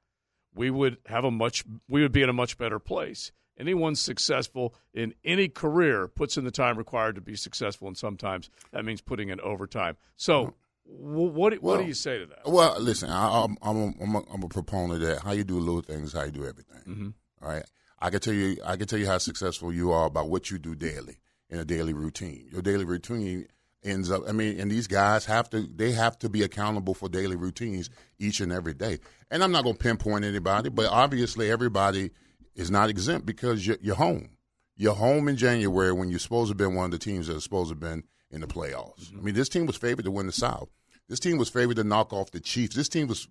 we 0.55 0.69
would 0.69 0.97
have 1.07 1.25
a 1.25 1.31
much 1.31 1.63
we 1.89 2.01
would 2.01 2.11
be 2.11 2.21
in 2.21 2.29
a 2.29 2.33
much 2.33 2.57
better 2.57 2.79
place. 2.79 3.31
Anyone 3.59 3.95
successful 3.95 4.73
in 4.95 5.13
any 5.23 5.47
career 5.47 6.07
puts 6.07 6.37
in 6.37 6.43
the 6.45 6.49
time 6.51 6.75
required 6.77 7.15
to 7.15 7.21
be 7.21 7.35
successful, 7.35 7.87
and 7.87 7.95
sometimes 7.97 8.49
that 8.71 8.83
means 8.83 8.99
putting 9.01 9.29
in 9.29 9.39
overtime. 9.41 9.95
So, 10.15 10.55
wh- 10.85 10.89
what 11.35 11.51
do- 11.53 11.57
what 11.57 11.61
Well, 11.61 11.81
do 11.81 11.87
you 11.87 11.93
say 11.93 12.17
to 12.17 12.25
that? 12.27 12.47
Well, 12.49 12.79
listen, 12.79 13.09
I, 13.11 13.43
I'm 13.43 13.57
I'm 13.61 13.77
a, 13.77 13.93
I'm, 14.01 14.15
a, 14.15 14.23
I'm 14.33 14.43
a 14.43 14.47
proponent 14.47 15.03
of 15.03 15.07
that 15.07 15.19
how 15.19 15.33
you 15.33 15.43
do 15.43 15.59
little 15.59 15.81
things, 15.81 16.13
how 16.13 16.23
you 16.23 16.31
do 16.31 16.47
everything. 16.47 16.81
Mm-hmm. 16.87 17.09
All 17.45 17.49
right, 17.51 17.65
I 18.03 18.09
can 18.09 18.19
tell 18.19 18.33
you 18.33 18.57
I 18.65 18.75
can 18.75 18.85
tell 18.85 18.99
you 18.99 19.07
how 19.07 19.17
successful 19.17 19.71
you 19.71 19.93
are 19.93 20.09
by 20.09 20.21
what 20.21 20.51
you 20.51 20.57
do 20.59 20.75
daily 20.75 21.19
in 21.49 21.57
a 21.57 21.63
daily 21.63 21.93
routine. 21.93 22.49
Your 22.51 22.61
daily 22.61 22.83
routine 22.83 23.47
ends 23.81 24.11
up. 24.11 24.23
I 24.27 24.33
mean, 24.33 24.59
and 24.59 24.69
these 24.69 24.87
guys 24.87 25.23
have 25.25 25.49
to 25.51 25.61
they 25.73 25.93
have 25.93 26.19
to 26.19 26.27
be 26.27 26.43
accountable 26.43 26.95
for 26.95 27.07
daily 27.07 27.37
routines 27.37 27.89
each 28.19 28.41
and 28.41 28.51
every 28.51 28.73
day. 28.73 28.99
And 29.31 29.41
I'm 29.41 29.53
not 29.53 29.63
going 29.63 29.77
to 29.77 29.81
pinpoint 29.81 30.25
anybody, 30.25 30.69
but 30.69 30.87
obviously 30.87 31.49
everybody 31.49 32.11
is 32.55 32.69
not 32.69 32.89
exempt 32.89 33.25
because 33.25 33.65
you're, 33.65 33.77
you're 33.81 33.95
home. 33.95 34.31
You're 34.75 34.95
home 34.95 35.29
in 35.29 35.37
January 35.37 35.93
when 35.93 36.09
you're 36.09 36.19
supposed 36.19 36.49
to 36.49 36.51
have 36.51 36.57
been 36.57 36.75
one 36.75 36.85
of 36.85 36.91
the 36.91 36.99
teams 36.99 37.27
that 37.27 37.37
are 37.37 37.41
supposed 37.41 37.69
to 37.69 37.75
have 37.75 37.79
been 37.79 38.03
in 38.31 38.41
the 38.41 38.47
playoffs. 38.47 39.05
Mm-hmm. 39.05 39.19
I 39.19 39.21
mean, 39.21 39.35
this 39.35 39.47
team 39.47 39.65
was 39.65 39.77
favored 39.77 40.03
to 40.03 40.11
win 40.11 40.25
the 40.25 40.33
South. 40.33 40.67
This 41.07 41.21
team 41.21 41.37
was 41.37 41.49
favored 41.49 41.77
to 41.77 41.85
knock 41.85 42.11
off 42.11 42.31
the 42.31 42.41
Chiefs. 42.41 42.75
This 42.75 42.89
team 42.89 43.07
was, 43.07 43.29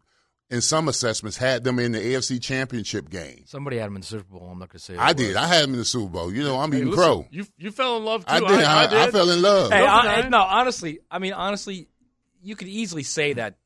in 0.52 0.60
some 0.60 0.86
assessments, 0.86 1.36
had 1.36 1.64
them 1.64 1.78
in 1.78 1.92
the 1.92 1.98
AFC 1.98 2.40
Championship 2.40 3.10
game. 3.10 3.42
Somebody 3.46 3.78
had 3.78 3.86
them 3.86 3.96
in 3.96 4.02
the 4.02 4.06
Super 4.06 4.24
Bowl. 4.38 4.48
I'm 4.52 4.58
not 4.58 4.68
going 4.68 4.78
to 4.78 4.84
say. 4.84 4.96
I 4.96 5.10
it 5.10 5.16
did. 5.16 5.28
was. 5.28 5.36
I 5.36 5.46
had 5.46 5.64
them 5.64 5.72
in 5.72 5.78
the 5.78 5.84
Super 5.84 6.10
Bowl. 6.10 6.32
You 6.32 6.44
know, 6.44 6.60
I'm 6.60 6.70
Hey, 6.70 6.78
eating 6.78 6.90
listen, 6.90 7.04
crow. 7.04 7.26
You 7.30 7.46
you 7.56 7.70
fell 7.72 7.96
in 7.96 8.04
love 8.04 8.24
too. 8.26 8.32
I 8.34 8.38
did. 8.40 8.50
I, 8.64 8.84
I, 8.84 9.04
I 9.06 9.10
fell 9.10 9.28
in 9.30 9.42
love. 9.42 9.72
Hey, 9.72 9.78
Don't 9.78 9.88
I, 9.88 10.02
deny 10.02 10.14
I- 10.14 10.20
it. 10.26 10.30
no, 10.30 10.40
honestly, 10.42 11.00
I 11.10 11.18
mean, 11.18 11.32
honestly, 11.32 11.88
you 12.42 12.54
could 12.54 12.68
easily 12.68 13.02
say 13.02 13.32
that 13.32 13.56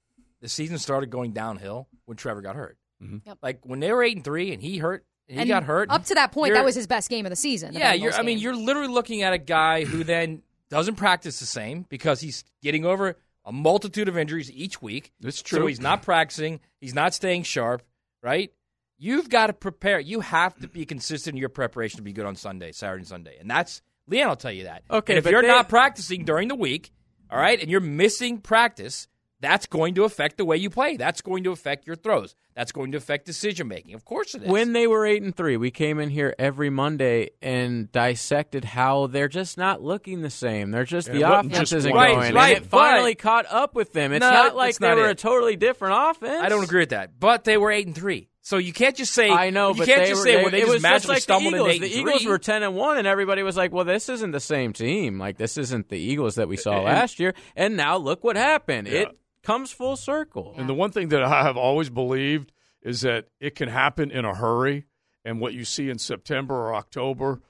the 0.41 0.49
season 0.49 0.79
started 0.79 1.11
going 1.11 1.33
downhill 1.33 1.89
when 2.05 2.17
Trevor 2.17 2.41
got 2.43 2.57
hurt. 2.57 2.79
Mm-hmm. 3.03 3.19
Yep. 3.27 3.39
Like 3.43 3.61
when 3.65 3.81
they 3.81 3.93
were 3.93 4.03
eight 4.03 4.17
and 4.17 4.25
three, 4.25 4.53
and 4.53 4.63
he 4.63 4.79
hurt, 4.79 5.05
and 5.29 5.37
he 5.37 5.43
And 5.43 5.49
got 5.49 5.65
hurt. 5.65 5.91
Up 5.91 6.05
to 6.05 6.15
that 6.15 6.33
point, 6.33 6.49
you're- 6.51 6.59
that 6.61 6.65
was 6.65 6.75
his 6.75 6.87
best 6.87 7.11
game 7.11 7.27
of 7.27 7.31
the 7.31 7.37
season. 7.37 7.75
the 7.75 7.81
yeah, 7.81 7.95
Bengals 7.97 8.01
you're. 8.03 8.15
I 8.15 8.23
mean, 8.23 8.39
you're 8.39 8.55
literally 8.57 8.89
looking 8.93 9.23
at 9.23 9.33
a 9.33 9.39
guy 9.39 9.85
who 9.85 10.05
then 10.05 10.43
doesn't 10.71 10.95
practice 10.97 11.41
the 11.41 11.47
same 11.47 11.85
because 11.89 12.21
he's 12.21 12.45
getting 12.63 12.85
over 12.85 13.17
a 13.47 13.53
multitude 13.53 14.09
of 14.09 14.19
injuries 14.19 14.51
each 14.51 14.83
week. 14.83 15.13
So 15.23 15.31
true. 15.59 15.67
he's 15.67 15.81
not 15.81 16.03
practicing. 16.03 16.61
He's 16.81 16.95
not 16.95 17.15
staying 17.15 17.45
sharp. 17.45 17.83
Right. 18.23 18.53
You've 18.99 19.29
got 19.29 19.47
to 19.49 19.53
prepare. 19.53 20.01
You 20.01 20.21
have 20.21 20.57
to 20.61 20.69
be 20.69 20.85
consistent 20.85 21.35
in 21.35 21.39
your 21.39 21.49
preparation 21.49 21.99
to 21.99 22.03
be 22.03 22.13
good 22.13 22.27
on 22.27 22.35
Sunday, 22.35 22.73
Saturday, 22.73 23.01
and 23.01 23.07
Sunday, 23.09 23.37
and 23.39 23.49
that's 23.51 23.83
Leanne. 24.11 24.29
will 24.29 24.37
tell 24.37 24.51
you 24.53 24.65
that. 24.65 24.83
Okay, 24.91 25.13
And 25.17 25.25
if 25.25 25.31
you're 25.31 25.43
they- 25.43 25.49
not 25.49 25.69
practicing 25.69 26.25
during 26.25 26.49
the 26.49 26.55
week, 26.55 26.93
all 27.31 27.39
right, 27.39 27.61
and 27.61 27.71
you're 27.71 27.81
missing 27.81 28.39
practice, 28.39 29.07
that's 29.47 29.67
going 29.67 29.95
to 29.95 30.05
affect 30.05 30.37
the 30.37 30.45
way 30.45 30.57
you 30.57 30.69
play. 30.71 30.97
That's 30.97 31.21
going 31.23 31.45
to 31.45 31.53
affect 31.53 31.87
your 31.87 31.97
throws. 31.97 32.35
That's 32.55 32.73
going 32.73 32.93
to 32.93 32.99
affect 32.99 33.27
decision 33.27 33.69
making. 33.69 33.95
Of 33.95 34.05
course, 34.05 34.35
it 34.35 34.43
is. 34.43 34.49
When 34.49 34.73
they 34.73 34.87
were 34.87 35.07
eight 35.07 35.23
and 35.23 35.35
three, 35.37 35.57
we 35.57 35.71
came 35.71 35.99
in 36.01 36.09
here 36.11 36.35
every 36.39 36.71
Monday 36.71 37.31
and 37.43 37.91
dissected 37.93 38.65
how 38.65 39.07
they're 39.07 39.29
just 39.29 39.57
not 39.59 39.83
looking 39.83 40.23
the 40.23 40.31
same. 40.31 40.71
They're 40.71 40.85
just 40.85 41.09
And 41.09 41.19
the 41.19 41.27
it 41.27 41.31
offense 41.47 41.73
isn't 41.73 41.95
one 41.95 42.07
going, 42.17 42.35
Right, 42.35 42.57
and 42.57 42.65
it 42.65 42.69
finally 42.69 43.15
but- 43.15 43.23
caught 43.23 43.47
up 43.51 43.75
with 43.75 43.93
them. 43.93 44.13
It's 44.13 44.21
No, 44.23 44.31
not 44.31 44.57
like 44.57 44.69
that's 44.69 44.79
they 44.79 44.89
not 44.89 44.97
were 44.97 45.09
it. 45.09 45.13
a 45.13 45.15
totally 45.15 45.57
different 45.57 45.95
offense. 46.11 46.43
I 46.43 46.49
don't 46.49 46.65
agree 46.65 46.81
with 46.81 46.91
that, 46.91 47.19
but 47.21 47.45
they 47.45 47.57
were 47.57 47.71
eight 47.71 47.87
and 47.87 47.95
three, 47.95 48.29
so 48.41 48.57
you 48.57 48.73
can't 48.73 48.97
just 48.97 49.13
say. 49.13 49.31
I 49.31 49.51
know, 49.51 49.69
you 49.73 49.75
but 49.79 49.87
can't 49.87 50.01
they 50.01 50.09
just 50.09 50.21
were, 50.21 50.25
say 50.25 50.37
they, 50.37 50.43
well 50.43 50.51
they 50.51 50.59
it 50.59 50.61
just 50.63 50.73
was 50.73 50.83
just 50.83 50.83
magically 50.83 51.09
like 51.15 51.17
the 51.19 51.21
stumbled 51.23 51.55
Eagles. 51.55 51.69
in 51.69 51.73
eight 51.75 51.81
The 51.81 51.99
Eagles 51.99 52.25
were 52.25 52.39
ten 52.39 52.63
and 52.63 52.75
one, 52.75 52.97
and 52.99 53.07
everybody 53.07 53.43
was 53.43 53.57
like, 53.57 53.73
"Well, 53.73 53.85
this 53.85 54.09
isn't 54.09 54.31
the 54.31 54.41
same 54.41 54.73
team. 54.73 55.19
Like 55.19 55.37
this 55.37 55.59
isn't 55.59 55.89
the 55.91 55.99
Eagles 55.99 56.37
that 56.37 56.49
we 56.49 56.57
saw 56.57 56.77
And- 56.77 56.85
last 56.87 57.21
year." 57.21 57.35
And 57.55 57.77
now 57.77 57.99
look 57.99 58.25
what 58.25 58.37
happened. 58.37 58.89
Yeah. 58.89 59.01
It 59.01 59.09
comes 59.47 59.71
full 59.71 59.97
circle. 59.97 60.55
And 60.57 60.69
the 60.69 60.75
one 60.75 60.91
thing 60.91 61.09
that 61.11 61.23
I 61.23 61.43
have 61.45 61.57
always 61.57 61.89
believed 61.89 62.53
is 62.83 63.03
that 63.03 63.27
it 63.41 63.55
can 63.55 63.69
happen 63.69 64.11
in 64.11 64.25
a 64.25 64.35
hurry. 64.35 64.87
And 65.25 65.41
what 65.41 65.55
you 65.55 65.65
see 65.65 65.89
in 65.89 65.99
September 65.99 66.55
or 66.55 66.75
October, 66.75 67.41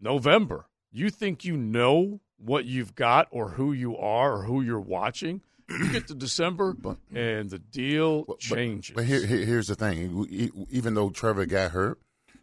November, 0.00 0.66
you 0.90 1.10
think 1.10 1.44
you 1.44 1.56
know 1.56 2.20
what 2.36 2.64
you've 2.64 2.94
got 2.94 3.28
or 3.30 3.50
who 3.50 3.72
you 3.72 3.96
are 3.96 4.38
or 4.38 4.42
who 4.44 4.60
you're 4.62 4.80
watching. 4.80 5.40
You 5.68 5.90
get 5.92 6.08
to 6.08 6.14
December 6.14 6.76
and 7.14 7.50
the 7.50 7.58
deal 7.58 8.24
But- 8.24 8.38
changes. 8.40 8.94
But 8.94 9.04
here, 9.04 9.24
here, 9.24 9.44
here's 9.44 9.68
the 9.68 9.74
thing: 9.74 10.26
even 10.70 10.94
though 10.94 11.10
Trevor 11.10 11.46
got 11.46 11.70
hurt, 11.70 11.98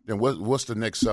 then 0.05 0.17
what, 0.19 0.39
what's 0.39 0.63
the 0.63 0.75
next 0.75 1.05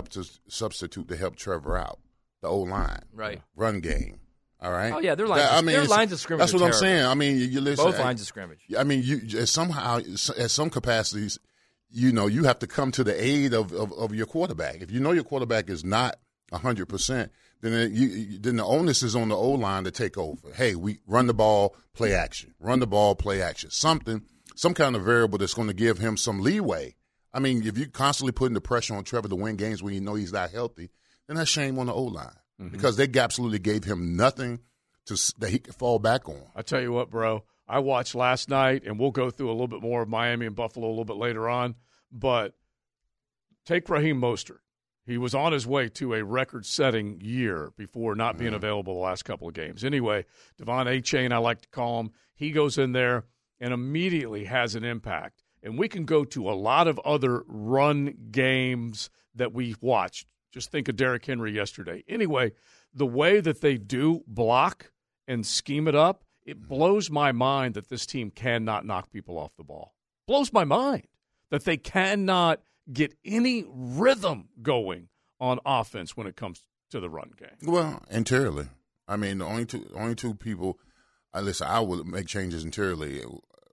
substitute 0.48 1.08
to 1.08 1.16
help 1.16 1.36
Trevor 1.36 1.76
out? 1.76 1.98
The 2.42 2.48
old 2.48 2.68
line, 2.68 3.02
Right. 3.12 3.42
Run 3.56 3.80
game. 3.80 4.20
All 4.66 4.72
right. 4.72 4.92
Oh, 4.92 4.98
yeah, 4.98 5.14
their 5.14 5.28
lines- 5.28 5.48
I 5.48 5.60
mean, 5.60 5.76
their 5.76 5.84
lines 5.84 6.10
of 6.10 6.18
scrimmage 6.18 6.40
That's 6.50 6.52
what 6.60 6.62
I'm 6.66 6.72
saying. 6.72 7.04
I 7.06 7.14
mean, 7.14 7.36
you, 7.36 7.44
you 7.44 7.60
listen. 7.60 7.84
Both 7.84 8.00
I- 8.00 8.02
lines 8.04 8.20
of 8.20 8.26
scrimmage. 8.26 8.58
I 8.76 8.82
mean, 8.82 9.02
you 9.04 9.20
as 9.38 9.48
somehow 9.50 9.98
at 9.98 10.50
some 10.50 10.70
capacities, 10.70 11.38
you 11.88 12.10
know, 12.10 12.26
you 12.26 12.42
have 12.44 12.58
to 12.58 12.66
come 12.66 12.90
to 12.92 13.04
the 13.04 13.14
aid 13.22 13.54
of, 13.54 13.72
of, 13.72 13.92
of 13.92 14.12
your 14.12 14.26
quarterback. 14.26 14.82
If 14.82 14.90
you 14.90 14.98
know 14.98 15.12
your 15.12 15.22
quarterback 15.22 15.70
is 15.70 15.84
not 15.84 16.16
hundred 16.52 16.86
percent, 16.86 17.30
then 17.60 17.72
it, 17.74 17.92
you, 17.92 18.08
you- 18.08 18.38
then 18.40 18.56
the 18.56 18.64
onus 18.64 19.04
is 19.04 19.14
on 19.14 19.28
the 19.28 19.36
O 19.36 19.50
line 19.50 19.84
to 19.84 19.92
take 19.92 20.18
over. 20.18 20.52
Hey, 20.52 20.74
we 20.74 20.98
run 21.06 21.28
the 21.28 21.34
ball, 21.34 21.76
play 21.94 22.12
action, 22.12 22.52
run 22.58 22.80
the 22.80 22.86
ball, 22.88 23.14
play 23.14 23.40
action. 23.40 23.70
Something, 23.70 24.22
some 24.56 24.74
kind 24.74 24.96
of 24.96 25.04
variable 25.04 25.38
that's 25.38 25.54
going 25.54 25.68
to 25.68 25.74
give 25.74 25.98
him 25.98 26.16
some 26.16 26.40
leeway. 26.40 26.96
I 27.32 27.38
mean, 27.38 27.64
if 27.64 27.78
you're 27.78 27.86
constantly 27.86 28.32
putting 28.32 28.54
the 28.54 28.60
pressure 28.60 28.96
on 28.96 29.04
Trevor 29.04 29.28
to 29.28 29.36
win 29.36 29.54
games 29.56 29.80
when 29.80 29.94
you 29.94 30.00
know 30.00 30.14
he's 30.16 30.32
not 30.32 30.50
healthy, 30.50 30.90
then 31.28 31.36
that's 31.36 31.50
shame 31.50 31.78
on 31.78 31.86
the 31.86 31.94
O 31.94 32.02
line 32.02 32.34
Mm-hmm. 32.60 32.72
because 32.72 32.96
they 32.96 33.06
absolutely 33.18 33.58
gave 33.58 33.84
him 33.84 34.16
nothing 34.16 34.60
to 35.04 35.34
that 35.38 35.50
he 35.50 35.58
could 35.58 35.74
fall 35.74 35.98
back 35.98 36.26
on. 36.26 36.40
I 36.54 36.62
tell 36.62 36.80
you 36.80 36.90
what, 36.90 37.10
bro. 37.10 37.44
I 37.68 37.80
watched 37.80 38.14
last 38.14 38.48
night, 38.48 38.84
and 38.86 38.98
we'll 38.98 39.10
go 39.10 39.28
through 39.28 39.50
a 39.50 39.52
little 39.52 39.68
bit 39.68 39.82
more 39.82 40.02
of 40.02 40.08
Miami 40.08 40.46
and 40.46 40.56
Buffalo 40.56 40.86
a 40.86 40.88
little 40.88 41.04
bit 41.04 41.16
later 41.16 41.48
on. 41.50 41.74
But 42.10 42.54
take 43.66 43.88
Raheem 43.88 44.20
Mostert. 44.20 44.60
He 45.04 45.18
was 45.18 45.34
on 45.34 45.52
his 45.52 45.66
way 45.66 45.88
to 45.90 46.14
a 46.14 46.24
record-setting 46.24 47.20
year 47.20 47.72
before 47.76 48.14
not 48.14 48.38
being 48.38 48.50
mm-hmm. 48.50 48.56
available 48.56 48.94
the 48.94 49.00
last 49.00 49.24
couple 49.24 49.48
of 49.48 49.54
games. 49.54 49.84
Anyway, 49.84 50.24
Devon 50.58 50.88
A. 50.88 51.00
Chain, 51.00 51.32
I 51.32 51.38
like 51.38 51.60
to 51.60 51.68
call 51.68 52.00
him, 52.00 52.10
he 52.34 52.50
goes 52.50 52.78
in 52.78 52.92
there 52.92 53.24
and 53.60 53.72
immediately 53.72 54.44
has 54.44 54.74
an 54.74 54.84
impact. 54.84 55.42
And 55.62 55.78
we 55.78 55.88
can 55.88 56.06
go 56.06 56.24
to 56.24 56.48
a 56.48 56.54
lot 56.54 56.88
of 56.88 56.98
other 57.00 57.44
run 57.46 58.14
games 58.30 59.10
that 59.34 59.52
we 59.52 59.76
watched. 59.80 60.26
Just 60.56 60.70
think 60.72 60.88
of 60.88 60.96
Derrick 60.96 61.26
Henry 61.26 61.52
yesterday. 61.52 62.02
Anyway, 62.08 62.52
the 62.94 63.04
way 63.04 63.40
that 63.40 63.60
they 63.60 63.76
do 63.76 64.22
block 64.26 64.90
and 65.28 65.44
scheme 65.46 65.86
it 65.86 65.94
up, 65.94 66.24
it 66.46 66.66
blows 66.66 67.10
my 67.10 67.30
mind 67.30 67.74
that 67.74 67.90
this 67.90 68.06
team 68.06 68.30
cannot 68.30 68.86
knock 68.86 69.12
people 69.12 69.38
off 69.38 69.54
the 69.58 69.64
ball. 69.64 69.92
Blows 70.26 70.54
my 70.54 70.64
mind 70.64 71.08
that 71.50 71.64
they 71.66 71.76
cannot 71.76 72.62
get 72.90 73.12
any 73.22 73.66
rhythm 73.68 74.48
going 74.62 75.08
on 75.38 75.58
offense 75.66 76.16
when 76.16 76.26
it 76.26 76.36
comes 76.36 76.62
to 76.90 77.00
the 77.00 77.10
run 77.10 77.32
game. 77.36 77.70
Well, 77.70 78.02
interiorly. 78.10 78.68
I 79.06 79.18
mean, 79.18 79.36
the 79.38 79.44
only 79.44 79.66
two 79.66 79.86
only 79.94 80.14
two 80.14 80.32
people. 80.32 80.78
I 81.34 81.42
listen. 81.42 81.66
I 81.66 81.80
will 81.80 82.02
make 82.04 82.28
changes 82.28 82.64
interiorly 82.64 83.22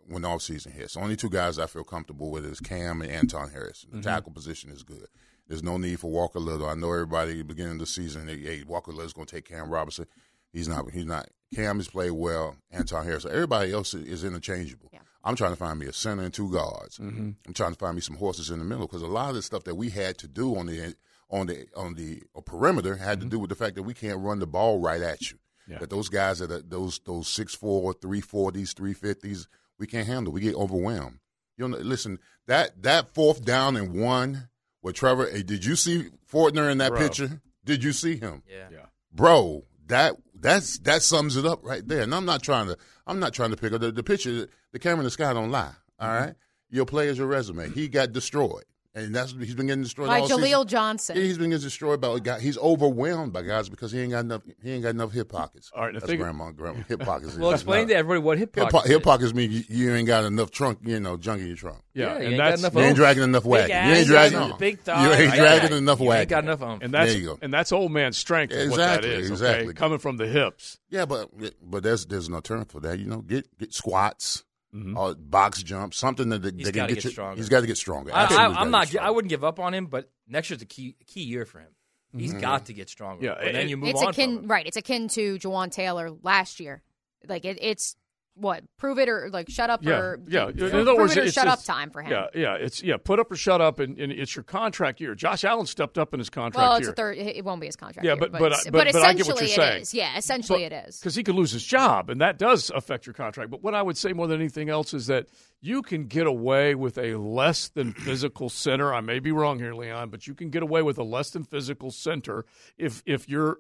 when 0.06 0.26
off 0.26 0.42
season 0.42 0.74
hits. 0.74 0.96
The 0.96 1.00
only 1.00 1.16
two 1.16 1.30
guys 1.30 1.58
I 1.58 1.68
feel 1.68 1.86
comfortable 1.86 2.30
with 2.30 2.46
is 2.46 2.60
Cam 2.60 3.02
and 3.02 3.10
Anton 3.10 3.52
Harris. 3.52 3.86
The 3.90 4.00
Mhm. 4.00 4.04
tackle 4.04 4.34
position 4.34 4.70
is 4.70 4.84
good. 4.84 5.08
There's 5.48 5.64
no 5.64 5.78
need 5.78 6.00
for 6.00 6.10
Walker 6.10 6.40
Little. 6.40 6.68
I 6.68 6.74
know 6.76 6.92
everybody 6.92 7.32
at 7.34 7.38
the 7.40 7.44
beginning 7.44 7.74
of 7.74 7.80
the 7.80 7.86
season, 7.86 8.28
hey, 8.28 8.40
hey 8.40 8.64
Walker 8.66 8.92
Little's 8.92 9.14
going 9.14 9.28
to 9.28 9.36
take 9.36 9.46
Cam 9.46 9.70
Robinson. 9.70 10.08
He's 10.52 10.68
not. 10.68 10.90
He's 10.92 11.06
not. 11.06 11.28
Cam 11.54 11.78
has 11.78 11.88
played 11.90 12.12
well. 12.12 12.56
Anton 12.72 13.04
Harrison. 13.04 13.30
So 13.30 13.36
everybody 13.36 13.72
else 13.74 13.94
is- 13.94 14.08
is 14.08 14.24
interchangeable. 14.24 14.90
I'm 15.24 15.36
trying 15.36 15.52
to 15.52 15.58
find 15.58 15.80
me 15.80 15.86
a 15.86 15.94
center 15.94 16.24
and 16.24 16.34
two 16.34 16.52
guards. 16.52 16.98
Mhm. 16.98 17.36
I'm 17.48 17.54
trying 17.54 17.72
to 17.72 17.78
find 17.78 17.96
me 17.96 18.02
some 18.02 18.18
horses 18.18 18.50
in 18.50 18.60
the 18.60 18.66
middle 18.66 18.88
because 18.88 19.02
a 19.02 19.08
lot 19.08 19.30
of 19.30 19.36
the 19.36 19.42
stuff 19.42 19.64
that 19.66 19.76
we 19.76 19.90
had 19.90 20.18
to 20.20 20.28
do 20.28 20.56
on 20.58 20.66
the 20.66 20.96
on 21.30 21.48
the 21.48 21.66
on 21.76 21.94
the 21.96 22.22
perimeter 22.46 22.98
had 22.98 23.20
to 23.22 23.26
do 23.26 23.40
with 23.40 23.50
the 23.50 23.56
fact 23.56 23.76
that 23.76 23.84
we 23.84 23.94
can't 23.94 24.20
run 24.20 24.40
the 24.40 24.46
ball 24.48 24.80
right 24.80 25.02
at 25.02 25.32
you. 25.32 25.40
Yeah. 25.68 25.80
That 25.80 25.90
those 25.90 26.10
guys 26.10 26.40
that 26.40 26.52
are 26.52 26.62
those 26.62 27.00
those 27.06 27.28
six 27.30 27.56
four, 27.56 27.94
three 27.94 28.20
forties, 28.22 28.74
three 28.74 28.94
fifties, 28.94 29.48
we 29.80 29.88
can't 29.88 30.08
handle. 30.08 30.34
We 30.34 30.42
get 30.42 30.56
overwhelmed. 30.56 31.20
You 31.58 31.68
know, 31.70 31.78
listen 31.78 32.20
that 32.48 32.84
that 32.84 33.14
fourth 33.14 33.46
down 33.46 33.78
and 33.78 33.94
one 34.00 34.50
with 34.84 34.96
Trevor. 34.96 35.28
Hey, 35.32 35.42
did 35.42 35.66
you 35.66 35.76
see 35.76 36.10
Fortner 36.32 36.72
in 36.72 36.78
that 36.78 36.90
Bro. 36.92 37.00
picture? 37.00 37.42
Did 37.66 37.84
you 37.84 37.92
see 37.94 38.18
him? 38.18 38.44
Yeah. 38.48 38.68
Yeah. 38.72 38.86
bro 39.12 39.64
that 39.88 40.16
that's 40.40 40.80
that 40.80 41.02
sums 41.02 41.36
it 41.38 41.46
up 41.46 41.60
right 41.64 41.86
there 41.88 42.02
and 42.02 42.16
i'm 42.16 42.26
not 42.26 42.42
trying 42.42 42.68
to 42.68 42.78
i'm 43.06 43.20
not 43.20 43.34
trying 43.34 43.52
to 43.52 43.58
pick 43.58 43.72
up 43.74 43.80
the, 43.82 43.92
the 43.92 44.02
picture 44.04 44.48
the 44.72 44.80
camera 44.80 45.00
in 45.00 45.04
the 45.06 45.12
sky 45.12 45.32
don't 45.34 45.52
lie 45.52 45.72
all 46.00 46.08
Mm-hmm. 46.10 46.26
right 46.26 46.36
your 46.70 46.86
play 46.86 47.08
is 47.10 47.18
your 47.18 47.28
resume 47.28 47.70
he 47.70 47.88
got 47.88 48.12
destroyed 48.12 48.64
and 48.96 49.14
that's 49.16 49.32
he's 49.32 49.56
been 49.56 49.66
getting 49.68 49.84
destroyed 49.84 50.08
By 50.08 50.20
all 50.20 50.28
Jaleel 50.30 50.44
season. 50.46 50.68
Johnson. 50.68 51.18
Yeah, 51.18 51.24
he's 51.24 51.38
been 51.38 51.50
getting 51.50 51.64
destroyed 51.64 52.00
by 52.00 52.20
guys. 52.20 52.42
He's 52.42 52.58
overwhelmed 52.60 53.34
by 53.34 53.42
guys 53.42 53.68
because 53.70 53.92
he 53.92 54.00
ain't 54.00 54.12
got 54.12 54.20
enough. 54.26 54.42
He 54.62 54.72
ain't 54.72 54.84
got 54.84 54.90
enough 54.90 55.12
hip 55.12 55.30
pockets. 55.30 55.72
All 55.76 55.84
right, 55.86 55.94
that's 55.94 56.06
think- 56.06 56.22
grandma. 56.22 56.52
Grandma 56.52 56.82
hip 56.88 57.00
pockets. 57.00 57.36
Well, 57.38 57.52
explain 57.52 57.88
to 57.88 57.96
everybody 57.96 58.20
what 58.24 58.38
hip 58.38 58.56
hip, 58.56 58.70
pockets 58.70 58.90
hip 58.92 59.04
pockets 59.04 59.34
mean 59.34 59.52
you, 59.52 59.64
you 59.68 59.94
ain't 59.96 60.08
got 60.08 60.24
enough 60.26 60.52
trunk. 60.52 60.80
You 60.84 61.00
know, 61.00 61.18
junk 61.18 61.42
in 61.42 61.48
your 61.48 61.56
trunk. 61.56 61.80
Yeah, 61.94 62.06
Yeah, 62.06 62.12
you 62.12 62.16
and 62.18 62.28
ain't 62.28 62.38
got 62.38 62.50
that's 62.52 62.62
enough 62.62 62.74
You 62.76 62.82
ain't 62.82 62.96
dragging 62.96 63.24
enough 63.24 63.44
Big 63.44 63.50
wagon. 63.52 63.72
ass, 63.76 63.88
You 63.90 63.96
ain't 63.96 64.08
dragging. 64.08 64.40
no. 64.40 64.56
Big 64.58 64.80
thigh, 64.82 65.04
You 65.06 65.12
ain't 65.14 65.30
right, 65.32 65.38
dragging 65.40 65.62
right. 65.72 65.78
enough 65.78 66.00
You 66.00 66.14
ain't 66.14 66.30
got 66.30 66.44
enough 66.44 66.62
oomph. 66.62 66.84
and 66.84 66.94
that's 66.94 67.12
There 67.12 67.20
you 67.22 67.26
go. 67.28 67.40
and 67.42 67.54
that's 67.54 67.72
old 67.72 67.92
man 67.92 68.14
strength. 68.14 68.52
Is 68.54 68.70
what 68.70 68.78
that 68.78 69.00
Exactly, 69.00 69.10
is. 69.24 69.32
exactly. 69.32 69.66
Okay? 69.70 69.74
Coming 69.74 69.98
from 70.00 70.18
the 70.18 70.28
hips. 70.28 70.78
Yeah, 70.90 71.06
but 71.06 71.30
but 71.64 71.84
there's 71.84 72.06
there's 72.06 72.28
an 72.28 72.36
alternative 72.36 72.72
for 72.72 72.80
that. 72.82 73.00
You 73.00 73.06
know, 73.08 73.22
get 73.22 73.48
get 73.58 73.74
squats, 73.74 74.44
Mhm. 74.74 74.98
or 74.98 75.14
box 75.16 75.62
jump, 75.62 75.94
something 75.94 76.30
that 76.30 76.42
they, 76.42 76.50
He's 76.52 76.66
they 76.66 76.72
can 76.72 76.80
gotta 76.84 76.94
get, 76.96 77.04
get 77.04 77.12
stronger. 77.12 77.36
He's 77.38 77.50
got 77.50 77.62
to 77.62 77.68
get 77.68 77.78
stronger. 77.78 78.12
I, 78.14 78.26
I, 78.26 78.46
I'm 78.62 78.72
not. 78.72 78.88
stronger. 78.88 79.08
I 79.08 79.12
wouldn't 79.12 79.30
give 79.30 79.44
up 79.44 79.60
on 79.60 79.74
him, 79.74 79.86
but 79.86 80.10
next 80.28 80.50
year's 80.50 80.62
a 80.62 80.66
key 80.66 80.96
key 81.06 81.22
year 81.24 81.46
for 81.46 81.60
him. 81.60 81.70
He's 82.16 82.34
Mhm. 82.34 82.42
got 82.42 82.66
to 82.68 82.74
get 82.74 82.90
stronger. 82.90 83.26
Yeah, 83.26 83.34
and 83.34 83.56
then 83.56 83.70
you 83.70 83.78
move 83.78 83.90
it's 83.90 84.02
on. 84.02 84.10
akin, 84.10 84.36
from 84.36 84.44
him. 84.46 84.52
right? 84.52 84.66
It's 84.68 84.78
akin 84.78 85.08
to 85.10 85.38
Jawaan 85.40 85.72
Taylor 85.72 86.10
last 86.24 86.60
year. 86.60 86.82
Like 87.28 87.46
it, 87.46 87.58
it's 87.62 87.96
what 88.36 88.64
prove 88.78 88.98
it 88.98 89.08
or 89.10 89.30
like 89.32 89.50
shut 89.50 89.70
up 89.70 89.84
Yeah, 89.84 89.98
or 89.98 90.20
yeah. 90.28 90.48
In 90.50 90.58
prove, 90.58 90.74
other 90.74 90.96
words, 90.98 91.16
it 91.16 91.34
shut 91.34 91.48
up 91.48 91.64
time 91.64 91.92
for 91.92 92.02
him. 92.02 92.12
Yeah, 92.12 92.26
yeah. 92.34 92.56
It's 92.56 92.82
yeah. 92.82 92.98
Put 92.98 93.20
up 93.20 93.32
or 93.32 93.36
shut 93.36 93.62
up, 93.62 93.80
and, 93.80 93.98
and 94.00 94.12
it's 94.12 94.36
your 94.36 94.44
contract 94.44 95.00
year. 95.00 95.14
Josh 95.16 95.44
Allen 95.44 95.66
stepped 95.66 95.98
up 95.98 96.14
in 96.14 96.20
his 96.20 96.30
contract 96.30 96.58
well, 96.68 96.76
it's 96.78 96.84
year. 96.86 96.92
a 96.92 96.96
third. 96.96 97.18
It 97.18 97.46
won't 97.46 97.62
be 97.62 97.68
his 97.68 97.76
contract. 97.76 98.06
Yeah, 98.06 98.14
year, 98.14 98.20
but- 98.20 98.32
but 98.32 98.40
but- 98.40 98.60
but- 98.72 98.72
but 98.72 98.88
I 99.04 99.14
get 99.14 99.28
what 99.28 99.36
essentially 99.38 99.40
you're 99.42 99.46
it 99.46 99.70
saying. 99.72 99.82
is. 99.84 99.94
Yeah, 99.94 100.18
essentially 100.18 100.64
But- 100.68 100.74
it 100.74 100.86
is. 100.90 101.00
because 101.00 101.16
he 101.16 101.24
could 101.24 101.36
lose 101.36 101.52
his 101.52 101.64
job, 101.64 102.10
and 102.10 102.22
that 102.22 102.38
does 102.40 102.72
affect 102.72 103.06
your 103.06 103.14
contract. 103.14 103.52
But 103.52 103.62
what 103.62 103.76
I 103.76 103.82
would 103.82 103.98
say 103.98 104.14
more 104.14 104.28
than 104.28 104.40
anything 104.40 104.70
else 104.70 104.94
is 104.94 105.08
that 105.08 105.28
you 105.62 105.82
can 105.82 106.06
get 106.08 106.26
away 106.28 106.76
with 106.76 106.98
a 106.98 107.16
less 107.16 107.68
than 107.70 107.94
physical 107.94 108.50
center. 108.50 108.94
I 108.94 109.02
may 109.02 109.20
be 109.20 109.32
wrong 109.32 109.60
here, 109.60 109.74
Leon, 109.74 110.10
but 110.10 110.28
you 110.28 110.34
can 110.34 110.50
get 110.50 110.64
away 110.64 110.82
with 110.82 110.98
a 110.98 111.04
less 111.04 111.30
than 111.30 111.44
physical 111.44 111.92
center 111.92 112.46
if 112.78 113.04
if 113.06 113.30
you're 113.30 113.60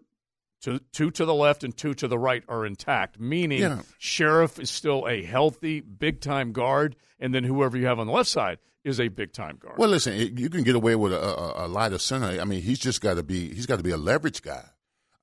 two, 0.63 0.79
two 0.91 1.11
to 1.11 1.25
the 1.25 1.33
left 1.33 1.63
and 1.63 1.75
two 1.75 1.93
to 1.95 2.07
the 2.07 2.17
right 2.17 2.43
are 2.47 2.65
intact. 2.65 3.19
Meaning, 3.19 3.61
Yeah. 3.61 3.81
Scherff 3.99 4.59
is 4.59 4.69
still 4.69 5.07
a 5.07 5.21
healthy, 5.23 5.81
big 5.81 6.21
time 6.21 6.51
guard, 6.53 6.95
and 7.19 7.33
then 7.35 7.43
whoever 7.43 7.77
you 7.77 7.85
have 7.85 7.99
on 7.99 8.07
the 8.07 8.13
left 8.13 8.29
side 8.29 8.57
is 8.83 8.99
a 8.99 9.07
big 9.09 9.31
time 9.33 9.57
guard. 9.57 9.77
Well, 9.77 9.89
listen, 9.89 10.15
you 10.37 10.49
can 10.49 10.63
get 10.63 10.75
away 10.75 10.95
with 10.95 11.13
a, 11.13 11.19
a, 11.21 11.65
a 11.65 11.67
lighter 11.67 11.99
center. 11.99 12.39
I 12.41 12.45
mean, 12.45 12.61
he's 12.61 12.79
just 12.79 13.01
got 13.01 13.15
to 13.15 13.23
be. 13.23 13.53
He's 13.53 13.65
got 13.65 13.77
to 13.77 13.83
be 13.83 13.91
a 13.91 13.97
leverage 13.97 14.41
guy. 14.41 14.63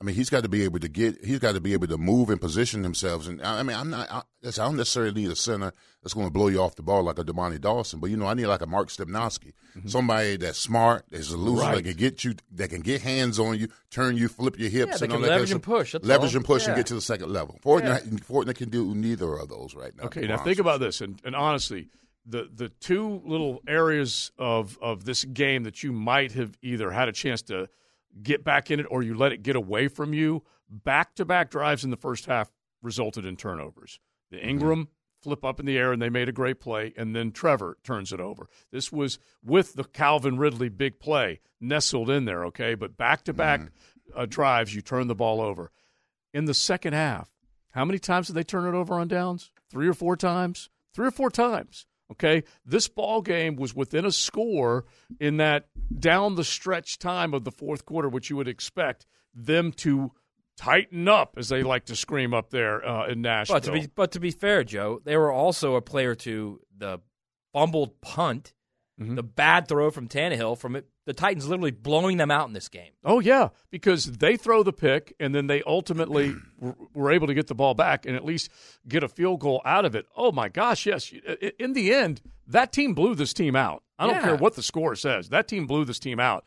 I 0.00 0.06
mean, 0.06 0.14
he's 0.16 0.30
got 0.30 0.44
to 0.44 0.48
be 0.48 0.64
able 0.64 0.78
to 0.78 0.88
get. 0.88 1.22
He's 1.22 1.40
got 1.40 1.52
to 1.52 1.60
be 1.60 1.74
able 1.74 1.86
to 1.88 1.98
move 1.98 2.30
and 2.30 2.40
position 2.40 2.82
himself. 2.82 3.28
And 3.28 3.42
I 3.42 3.60
I 3.60 3.62
mean, 3.62 3.76
I'm 3.76 3.90
not. 3.90 4.10
I, 4.10 4.22
I 4.46 4.50
don't 4.50 4.76
necessarily 4.76 5.12
need 5.12 5.30
a 5.30 5.36
center 5.36 5.74
that's 6.02 6.14
going 6.14 6.26
to 6.26 6.32
blow 6.32 6.48
you 6.48 6.62
off 6.62 6.74
the 6.74 6.82
ball 6.82 7.02
like 7.02 7.18
a 7.18 7.24
Dermontti 7.24 7.60
Dawson, 7.60 8.00
but 8.00 8.08
you 8.08 8.16
know, 8.16 8.26
I 8.26 8.32
need 8.32 8.46
like 8.46 8.62
a 8.62 8.66
Mark 8.66 8.88
Stepnoski, 8.88 9.52
mm-hmm. 9.76 9.88
somebody 9.88 10.36
that's 10.38 10.58
smart, 10.58 11.04
that's 11.10 11.30
elusive, 11.30 11.66
Right. 11.66 11.74
that 11.76 11.82
can 11.82 11.96
get 11.98 12.24
you, 12.24 12.34
that 12.52 12.70
can 12.70 12.80
get 12.80 13.02
hands 13.02 13.38
on 13.38 13.58
you, 13.58 13.68
turn 13.90 14.16
you, 14.16 14.28
flip 14.28 14.58
your 14.58 14.70
hips, 14.70 14.92
Yeah, 14.92 14.96
they 14.96 15.04
and 15.04 15.12
all 15.12 15.20
that 15.20 15.28
leverage 15.28 15.50
and 15.52 15.62
push, 15.62 15.94
leverage 16.02 16.32
all. 16.32 16.36
and 16.38 16.44
push, 16.46 16.62
Yeah. 16.62 16.68
and 16.70 16.76
get 16.78 16.86
to 16.86 16.94
the 16.94 17.02
second 17.02 17.30
level. 17.30 17.58
Fortner, 17.62 18.00
Fortner 18.20 18.54
can 18.54 18.70
do 18.70 18.94
neither 18.94 19.34
of 19.36 19.50
those 19.50 19.74
right 19.74 19.94
now. 19.94 20.04
Okay, 20.04 20.22
now 20.22 20.28
honest 20.28 20.44
think 20.44 20.58
about 20.58 20.80
this, 20.80 21.02
and, 21.02 21.20
and 21.26 21.36
honestly, 21.36 21.88
the 22.24 22.48
the 22.54 22.70
two 22.70 23.20
little 23.26 23.60
areas 23.68 24.32
of 24.38 24.78
of 24.80 25.04
this 25.04 25.24
game 25.24 25.64
that 25.64 25.82
you 25.82 25.92
might 25.92 26.32
have 26.32 26.56
either 26.62 26.90
had 26.90 27.08
a 27.08 27.12
chance 27.12 27.42
to 27.42 27.68
get 28.22 28.44
back 28.44 28.70
in 28.70 28.80
it 28.80 28.86
or 28.90 29.02
you 29.02 29.14
let 29.16 29.32
it 29.32 29.42
get 29.42 29.56
away 29.56 29.88
from 29.88 30.12
you. 30.14 30.42
Back 30.68 31.14
to 31.16 31.24
back 31.24 31.50
drives 31.50 31.84
in 31.84 31.90
the 31.90 31.96
first 31.96 32.26
half 32.26 32.50
resulted 32.82 33.24
in 33.24 33.36
turnovers. 33.36 33.98
The 34.30 34.38
Mm-hmm. 34.38 34.58
Engram 34.62 34.86
flip 35.20 35.44
up 35.44 35.60
in 35.60 35.66
the 35.66 35.76
air 35.76 35.92
and 35.92 36.00
they 36.00 36.08
made 36.08 36.28
a 36.30 36.32
great 36.32 36.60
play, 36.60 36.94
and 36.96 37.14
then 37.14 37.30
Trevor 37.30 37.76
turns 37.84 38.10
it 38.12 38.20
over. 38.20 38.48
This 38.70 38.90
was 38.90 39.18
with 39.44 39.74
the 39.74 39.84
Calvin 39.84 40.38
Ridley 40.38 40.68
big 40.70 40.98
play 40.98 41.40
nestled 41.60 42.08
in 42.08 42.24
there. 42.24 42.44
Okay, 42.46 42.74
but 42.74 42.96
back 42.96 43.24
to 43.24 43.32
back 43.34 43.60
Mm-hmm. 43.60 44.24
drives, 44.26 44.74
you 44.74 44.80
turn 44.80 45.08
the 45.08 45.14
ball 45.14 45.40
over. 45.40 45.70
In 46.32 46.46
the 46.46 46.54
second 46.54 46.94
half, 46.94 47.28
how 47.72 47.84
many 47.84 47.98
times 47.98 48.28
did 48.28 48.32
they 48.34 48.42
turn 48.42 48.66
it 48.72 48.76
over 48.76 48.94
on 48.94 49.08
downs? 49.08 49.50
Three 49.70 49.86
or 49.88 49.94
four 49.94 50.16
times? 50.16 50.70
Three 50.94 51.06
or 51.06 51.12
four 51.12 51.30
times. 51.30 51.86
Okay. 52.12 52.44
This 52.64 52.88
ball 52.88 53.22
game 53.22 53.56
was 53.56 53.74
within 53.74 54.04
a 54.04 54.12
score 54.12 54.84
in 55.18 55.36
that 55.38 55.66
down 55.96 56.34
the 56.34 56.44
stretch 56.44 56.98
time 56.98 57.34
of 57.34 57.44
the 57.44 57.52
fourth 57.52 57.84
quarter, 57.84 58.08
which 58.08 58.30
you 58.30 58.36
would 58.36 58.48
expect 58.48 59.06
them 59.34 59.72
to 59.72 60.12
tighten 60.56 61.08
up, 61.08 61.34
as 61.38 61.48
they 61.48 61.62
like 61.62 61.86
to 61.86 61.96
scream 61.96 62.34
up 62.34 62.50
there 62.50 62.86
uh, 62.86 63.06
in 63.08 63.22
Nashville. 63.22 63.56
But 63.56 63.62
to 63.64 63.72
be 63.72 63.86
but 63.94 64.12
to 64.12 64.20
be 64.20 64.30
fair, 64.30 64.64
Joe, 64.64 65.00
they 65.04 65.16
were 65.16 65.30
also 65.32 65.76
a 65.76 65.80
player 65.80 66.14
to 66.16 66.60
the 66.76 66.98
fumbled 67.52 68.00
punt, 68.00 68.54
Mm-hmm. 69.00 69.14
the 69.14 69.22
bad 69.22 69.66
throw 69.66 69.90
from 69.90 70.08
Tannehill, 70.08 70.58
from 70.58 70.76
it, 70.76 70.86
the 71.10 71.14
Titans 71.14 71.48
literally 71.48 71.72
blowing 71.72 72.18
them 72.18 72.30
out 72.30 72.46
in 72.46 72.52
this 72.52 72.68
game. 72.68 72.92
Oh 73.04 73.18
yeah, 73.18 73.48
because 73.70 74.04
they 74.04 74.36
throw 74.36 74.62
the 74.62 74.72
pick 74.72 75.12
and 75.18 75.34
then 75.34 75.48
they 75.48 75.60
ultimately 75.66 76.34
were 76.94 77.10
able 77.10 77.26
to 77.26 77.34
get 77.34 77.48
the 77.48 77.54
ball 77.56 77.74
back 77.74 78.06
and 78.06 78.14
at 78.14 78.24
least 78.24 78.48
get 78.86 79.02
a 79.02 79.08
field 79.08 79.40
goal 79.40 79.60
out 79.64 79.84
of 79.84 79.96
it. 79.96 80.06
Oh 80.16 80.30
my 80.30 80.48
gosh, 80.48 80.86
yes. 80.86 81.12
In 81.58 81.72
the 81.72 81.92
end, 81.92 82.20
that 82.46 82.72
team 82.72 82.94
blew 82.94 83.16
this 83.16 83.32
team 83.32 83.56
out. 83.56 83.82
I 83.98 84.06
don't 84.06 84.14
Yeah. 84.16 84.22
care 84.22 84.36
what 84.36 84.54
the 84.54 84.62
score 84.62 84.94
says. 84.94 85.30
That 85.30 85.48
team 85.48 85.66
blew 85.66 85.84
this 85.84 85.98
team 85.98 86.20
out. 86.20 86.44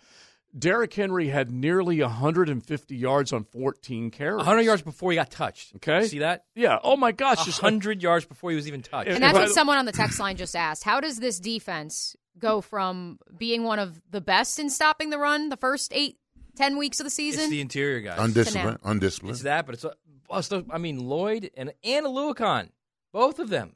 Derrick 0.57 0.93
Henry 0.93 1.29
had 1.29 1.49
nearly 1.51 1.99
150 2.01 2.95
yards 2.95 3.33
on 3.33 3.43
14 3.43 4.11
carries. 4.11 4.37
100 4.37 4.61
yards 4.61 4.81
before 4.83 5.11
he 5.11 5.15
got 5.15 5.31
touched. 5.31 5.75
Okay. 5.77 6.01
You 6.03 6.07
see 6.07 6.19
that? 6.19 6.45
Yeah. 6.55 6.77
Oh 6.83 6.95
my 6.95 7.11
gosh, 7.11 7.43
just 7.43 7.61
100 7.61 8.03
yards 8.03 8.25
before 8.25 8.51
he 8.51 8.55
was 8.55 8.67
even 8.67 8.81
touched. 8.83 9.07
And- 9.07 9.15
And 9.15 9.23
that's 9.23 9.33
what 9.37 9.49
someone 9.49 9.77
on 9.77 9.85
the 9.85 9.91
text 9.91 10.19
line 10.19 10.37
just 10.37 10.55
asked. 10.55 10.83
How 10.83 10.99
does 11.01 11.17
this 11.19 11.39
defense 11.39 12.15
go 12.39 12.61
from 12.61 13.19
being 13.37 13.63
one 13.63 13.79
of 13.79 14.01
the 14.09 14.21
best 14.21 14.59
in 14.59 14.69
stopping 14.69 15.09
the 15.09 15.17
run 15.17 15.49
the 15.49 15.57
first 15.57 15.91
eight, 15.93 16.17
ten 16.55 16.77
weeks 16.77 16.99
of 16.99 17.03
the 17.05 17.07
It's 17.07 17.15
season? 17.15 17.49
the 17.49 17.61
interior 17.61 18.01
guys. 18.01 18.19
Undisciplined, 18.19 18.79
undisciplined. 18.83 19.35
It's 19.35 19.43
that, 19.43 19.65
but 19.65 19.75
it's 19.75 19.85
plus. 20.27 20.47
the- 20.47 20.65
I 20.71 20.77
mean, 20.77 20.99
Lloyd 20.99 21.51
and 21.55 21.73
and 21.83 22.05
Oluokun, 22.05 22.69
both 23.11 23.39
of 23.39 23.49
them 23.49 23.75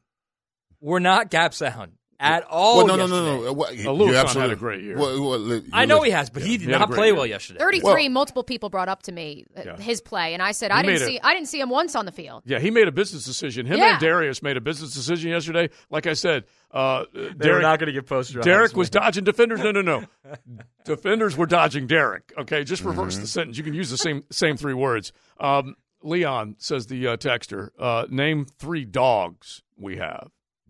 were 0.80 1.00
not 1.00 1.30
gap 1.30 1.54
sound. 1.54 1.94
At 2.20 2.44
all. 2.46 2.78
well, 2.78 2.88
no, 2.88 2.96
no, 2.96 3.02
yesterday. 3.04 3.26
no, 3.26 3.42
no. 3.44 3.54
What, 3.54 3.76
you're 3.78 3.94
Luke's 3.94 4.14
not 4.14 4.26
absolutely- 4.26 4.50
had 4.50 4.58
a 4.58 4.60
great 4.60 4.84
year. 4.84 4.98
Well, 4.98 5.22
well, 5.30 5.40
li- 5.40 5.64
I 5.72 5.86
know 5.86 6.02
he 6.02 6.12
has, 6.12 6.30
but 6.30 6.42
he 6.42 6.58
did 6.58 6.66
he 6.66 6.72
not 6.72 6.90
play 6.92 7.08
year. 7.08 7.16
well 7.16 7.26
yesterday. 7.26 7.60
33. 7.60 8.10
multiple 8.10 8.44
people 8.44 8.70
brought 8.70 8.90
up 8.90 9.04
to 9.04 9.12
me 9.12 9.46
uh, 9.56 9.62
Yeah. 9.66 9.78
his 9.78 10.02
play, 10.02 10.34
and 10.34 10.42
I 10.42 10.52
said 10.52 10.72
I 10.72 10.82
didn't 10.82 11.04
a- 11.04 11.06
see 11.06 11.20
I 11.24 11.34
didn't 11.34 11.48
see 11.48 11.60
him 11.60 11.70
once 11.70 11.96
on 11.96 12.06
the 12.06 12.12
field. 12.12 12.44
Yeah, 12.46 12.60
he 12.60 12.72
made 12.72 12.88
a 12.88 12.92
business 12.92 13.24
decision. 13.26 13.66
Him 13.66 13.78
Yeah. 13.78 13.92
and 13.92 14.00
Darius 14.00 14.42
made 14.42 14.58
a 14.58 14.62
business 14.62 14.94
decision 14.94 15.30
yesterday. 15.32 15.70
Like 15.90 16.08
I 16.08 16.14
said, 16.14 16.46
uh, 16.72 17.06
They 17.14 17.22
were 17.22 17.34
Derek, 17.34 17.62
not 17.62 17.80
going 17.80 17.88
to 17.88 17.94
get 17.94 18.08
posted. 18.08 18.42
Derek 18.42 18.76
was 18.76 18.90
dodging 18.90 19.24
defenders. 19.24 19.60
No, 19.62 19.72
no, 19.72 19.82
no. 19.82 20.04
defenders 20.86 21.38
were 21.38 21.46
dodging 21.46 21.88
Derek. 21.88 22.34
Okay, 22.38 22.64
just 22.64 22.84
reverse 22.84 23.18
the 23.18 23.28
sentence. 23.28 23.58
You 23.58 23.64
can 23.64 23.74
use 23.74 23.90
the 23.90 23.98
same 23.98 24.24
same 24.32 24.58
three 24.58 24.74
words. 24.74 25.12
Um, 25.40 25.76
Leon 26.04 26.56
says 26.60 26.88
the 26.88 27.08
uh, 27.08 27.18
texter. 27.18 27.70
Uh, 27.78 28.06
name 28.10 28.46
three 28.60 28.86
dogs 28.86 29.64
we 29.78 29.98
have. 29.98 30.30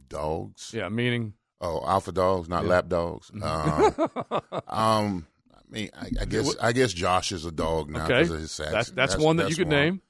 Dogs. 0.09 0.71
Yeah, 0.73 0.89
meaning 0.89 1.33
Oh, 1.59 1.83
alpha 1.85 2.11
dogs, 2.11 2.47
not 2.47 2.65
lap 2.65 2.87
dogs. 2.87 3.31
Mm-hmm. 3.31 4.01
Um, 4.01 4.61
um, 4.67 5.27
I 5.51 5.59
mean, 5.69 5.89
I, 5.95 6.09
I 6.21 6.25
guess 6.25 6.55
I 6.61 6.71
guess 6.71 6.93
Josh 6.93 7.31
is 7.31 7.45
a 7.45 7.51
dog 7.51 7.89
now 7.89 8.05
okay. 8.05 8.21
of 8.21 8.29
his 8.29 8.51
sacks. 8.51 8.71
That's, 8.71 8.91
that's 8.91 9.17
one 9.17 9.37
that 9.37 9.49
you 9.49 9.55
could 9.55 9.67
one. 9.67 9.75
name. 9.75 10.01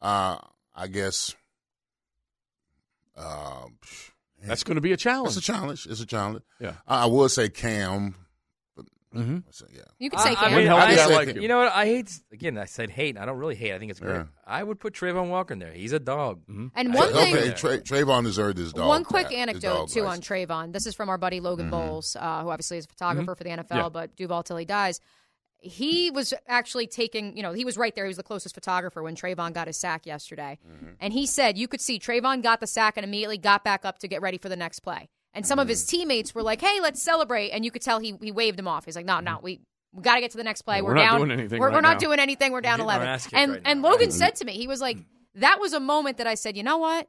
Uh, 0.00 0.38
I 0.74 0.86
guess. 0.86 1.34
Um, 3.16 3.78
That's 4.42 4.64
going 4.64 4.74
to 4.74 4.80
be 4.80 4.92
a 4.92 4.96
challenge. 4.96 5.28
it's 5.28 5.36
a 5.36 5.52
challenge. 5.52 5.86
It's 5.88 6.00
a 6.00 6.06
challenge. 6.06 6.42
Yeah. 6.58 6.72
I, 6.86 7.04
I 7.04 7.06
would 7.06 7.30
say 7.30 7.48
Cam. 7.48 8.16
But, 9.14 9.22
Mm-hmm. 9.22 9.38
so, 9.50 9.64
yeah. 9.72 9.82
You 9.98 10.10
could 10.10 10.20
say 10.20 10.30
I, 10.30 10.34
Cam. 10.34 10.52
I 10.52 10.56
mean, 10.56 10.66
Help 10.66 10.80
I, 10.80 10.92
you, 10.92 11.00
I 11.00 11.06
like 11.06 11.26
Cam. 11.28 11.36
you. 11.36 11.42
you 11.42 11.48
know 11.48 11.58
what? 11.60 11.72
I 11.72 11.86
hate 11.86 12.10
again. 12.32 12.58
I 12.58 12.64
said 12.66 12.90
hate. 12.90 13.16
I 13.16 13.24
don't 13.24 13.38
really 13.38 13.54
hate. 13.54 13.72
I 13.72 13.78
think 13.78 13.90
it's 13.90 14.00
great. 14.00 14.14
Yeah. 14.16 14.24
I 14.46 14.62
would 14.62 14.80
put 14.80 14.92
Travon 14.94 15.28
Walker 15.30 15.52
in 15.54 15.60
there. 15.60 15.72
He's 15.72 15.92
a 15.92 15.98
dog. 16.00 16.42
and 16.48 16.70
one 16.94 17.08
okay, 17.14 17.32
thing, 17.32 17.54
Tra- 17.54 17.80
Travon 17.80 18.24
deserved 18.24 18.58
his 18.58 18.72
dog. 18.72 18.88
one 18.88 19.04
quick 19.04 19.28
tag, 19.28 19.36
anecdote 19.36 19.62
dog 19.74 19.88
too 19.88 20.00
on 20.00 20.06
license. 20.18 20.28
Travon. 20.28 20.72
This 20.72 20.86
is 20.86 20.94
from 20.94 21.08
our 21.08 21.16
buddy 21.18 21.40
Logan 21.40 21.70
Bowles, 21.70 22.16
uh, 22.18 22.42
who 22.42 22.50
obviously 22.50 22.76
is 22.78 22.84
a 22.84 22.88
photographer 22.88 23.34
for 23.34 23.44
the 23.44 23.50
NFL, 23.50 23.66
Yeah. 23.76 23.88
but 23.88 24.16
Duval 24.16 24.42
till 24.42 24.56
he 24.56 24.64
dies. 24.64 25.00
He 25.60 26.10
was 26.10 26.34
actually 26.46 26.86
taking, 26.86 27.36
you 27.38 27.42
know, 27.42 27.52
he 27.54 27.64
was 27.64 27.78
right 27.78 27.94
there. 27.94 28.04
He 28.04 28.08
was 28.08 28.18
the 28.18 28.22
closest 28.22 28.54
photographer 28.54 29.02
when 29.02 29.16
Travon 29.16 29.54
got 29.54 29.66
his 29.66 29.78
sack 29.78 30.04
yesterday. 30.04 30.58
And 31.00 31.10
he 31.12 31.24
said 31.24 31.56
you 31.56 31.68
could 31.68 31.80
see 31.80 31.98
Travon 31.98 32.42
got 32.42 32.60
the 32.60 32.66
sack 32.66 32.98
and 32.98 33.04
immediately 33.04 33.38
got 33.38 33.64
back 33.64 33.86
up 33.86 33.98
to 34.00 34.08
get 34.08 34.20
ready 34.20 34.36
for 34.36 34.50
the 34.50 34.56
next 34.56 34.80
play. 34.80 35.08
And 35.34 35.46
some 35.46 35.58
of 35.58 35.68
his 35.68 35.84
teammates 35.84 36.34
were 36.34 36.42
like, 36.42 36.60
hey, 36.60 36.80
let's 36.80 37.02
celebrate. 37.02 37.50
And 37.50 37.64
you 37.64 37.70
could 37.70 37.82
tell 37.82 37.98
he, 37.98 38.16
he 38.22 38.32
waved 38.32 38.58
them 38.58 38.68
off. 38.68 38.84
He's 38.84 38.96
like, 38.96 39.04
no, 39.04 39.20
no, 39.20 39.40
we, 39.42 39.60
we 39.92 40.02
got 40.02 40.14
to 40.14 40.20
get 40.20 40.30
to 40.30 40.36
the 40.36 40.44
next 40.44 40.62
play. 40.62 40.76
Yeah, 40.76 40.82
we're, 40.82 40.88
we're 40.88 40.94
not 40.94 41.10
down. 41.10 41.18
doing 41.18 41.30
anything 41.32 41.60
we're 41.60 41.66
right 41.66 41.74
we're 41.74 41.80
not 41.80 41.94
now." 41.94 41.98
doing 41.98 42.18
anything. 42.20 42.52
We're 42.52 42.60
down 42.60 42.78
Getting 42.78 42.84
11. 42.84 43.20
And, 43.32 43.52
right 43.52 43.60
and 43.64 43.82
now. 43.82 43.90
Logan 43.90 44.10
said 44.12 44.36
to 44.36 44.44
me, 44.44 44.52
he 44.52 44.68
was 44.68 44.80
like, 44.80 44.98
that 45.34 45.60
was 45.60 45.72
a 45.72 45.80
moment 45.80 46.18
that 46.18 46.26
I 46.26 46.34
said, 46.34 46.56
you 46.56 46.62
know 46.62 46.78
what? 46.78 47.08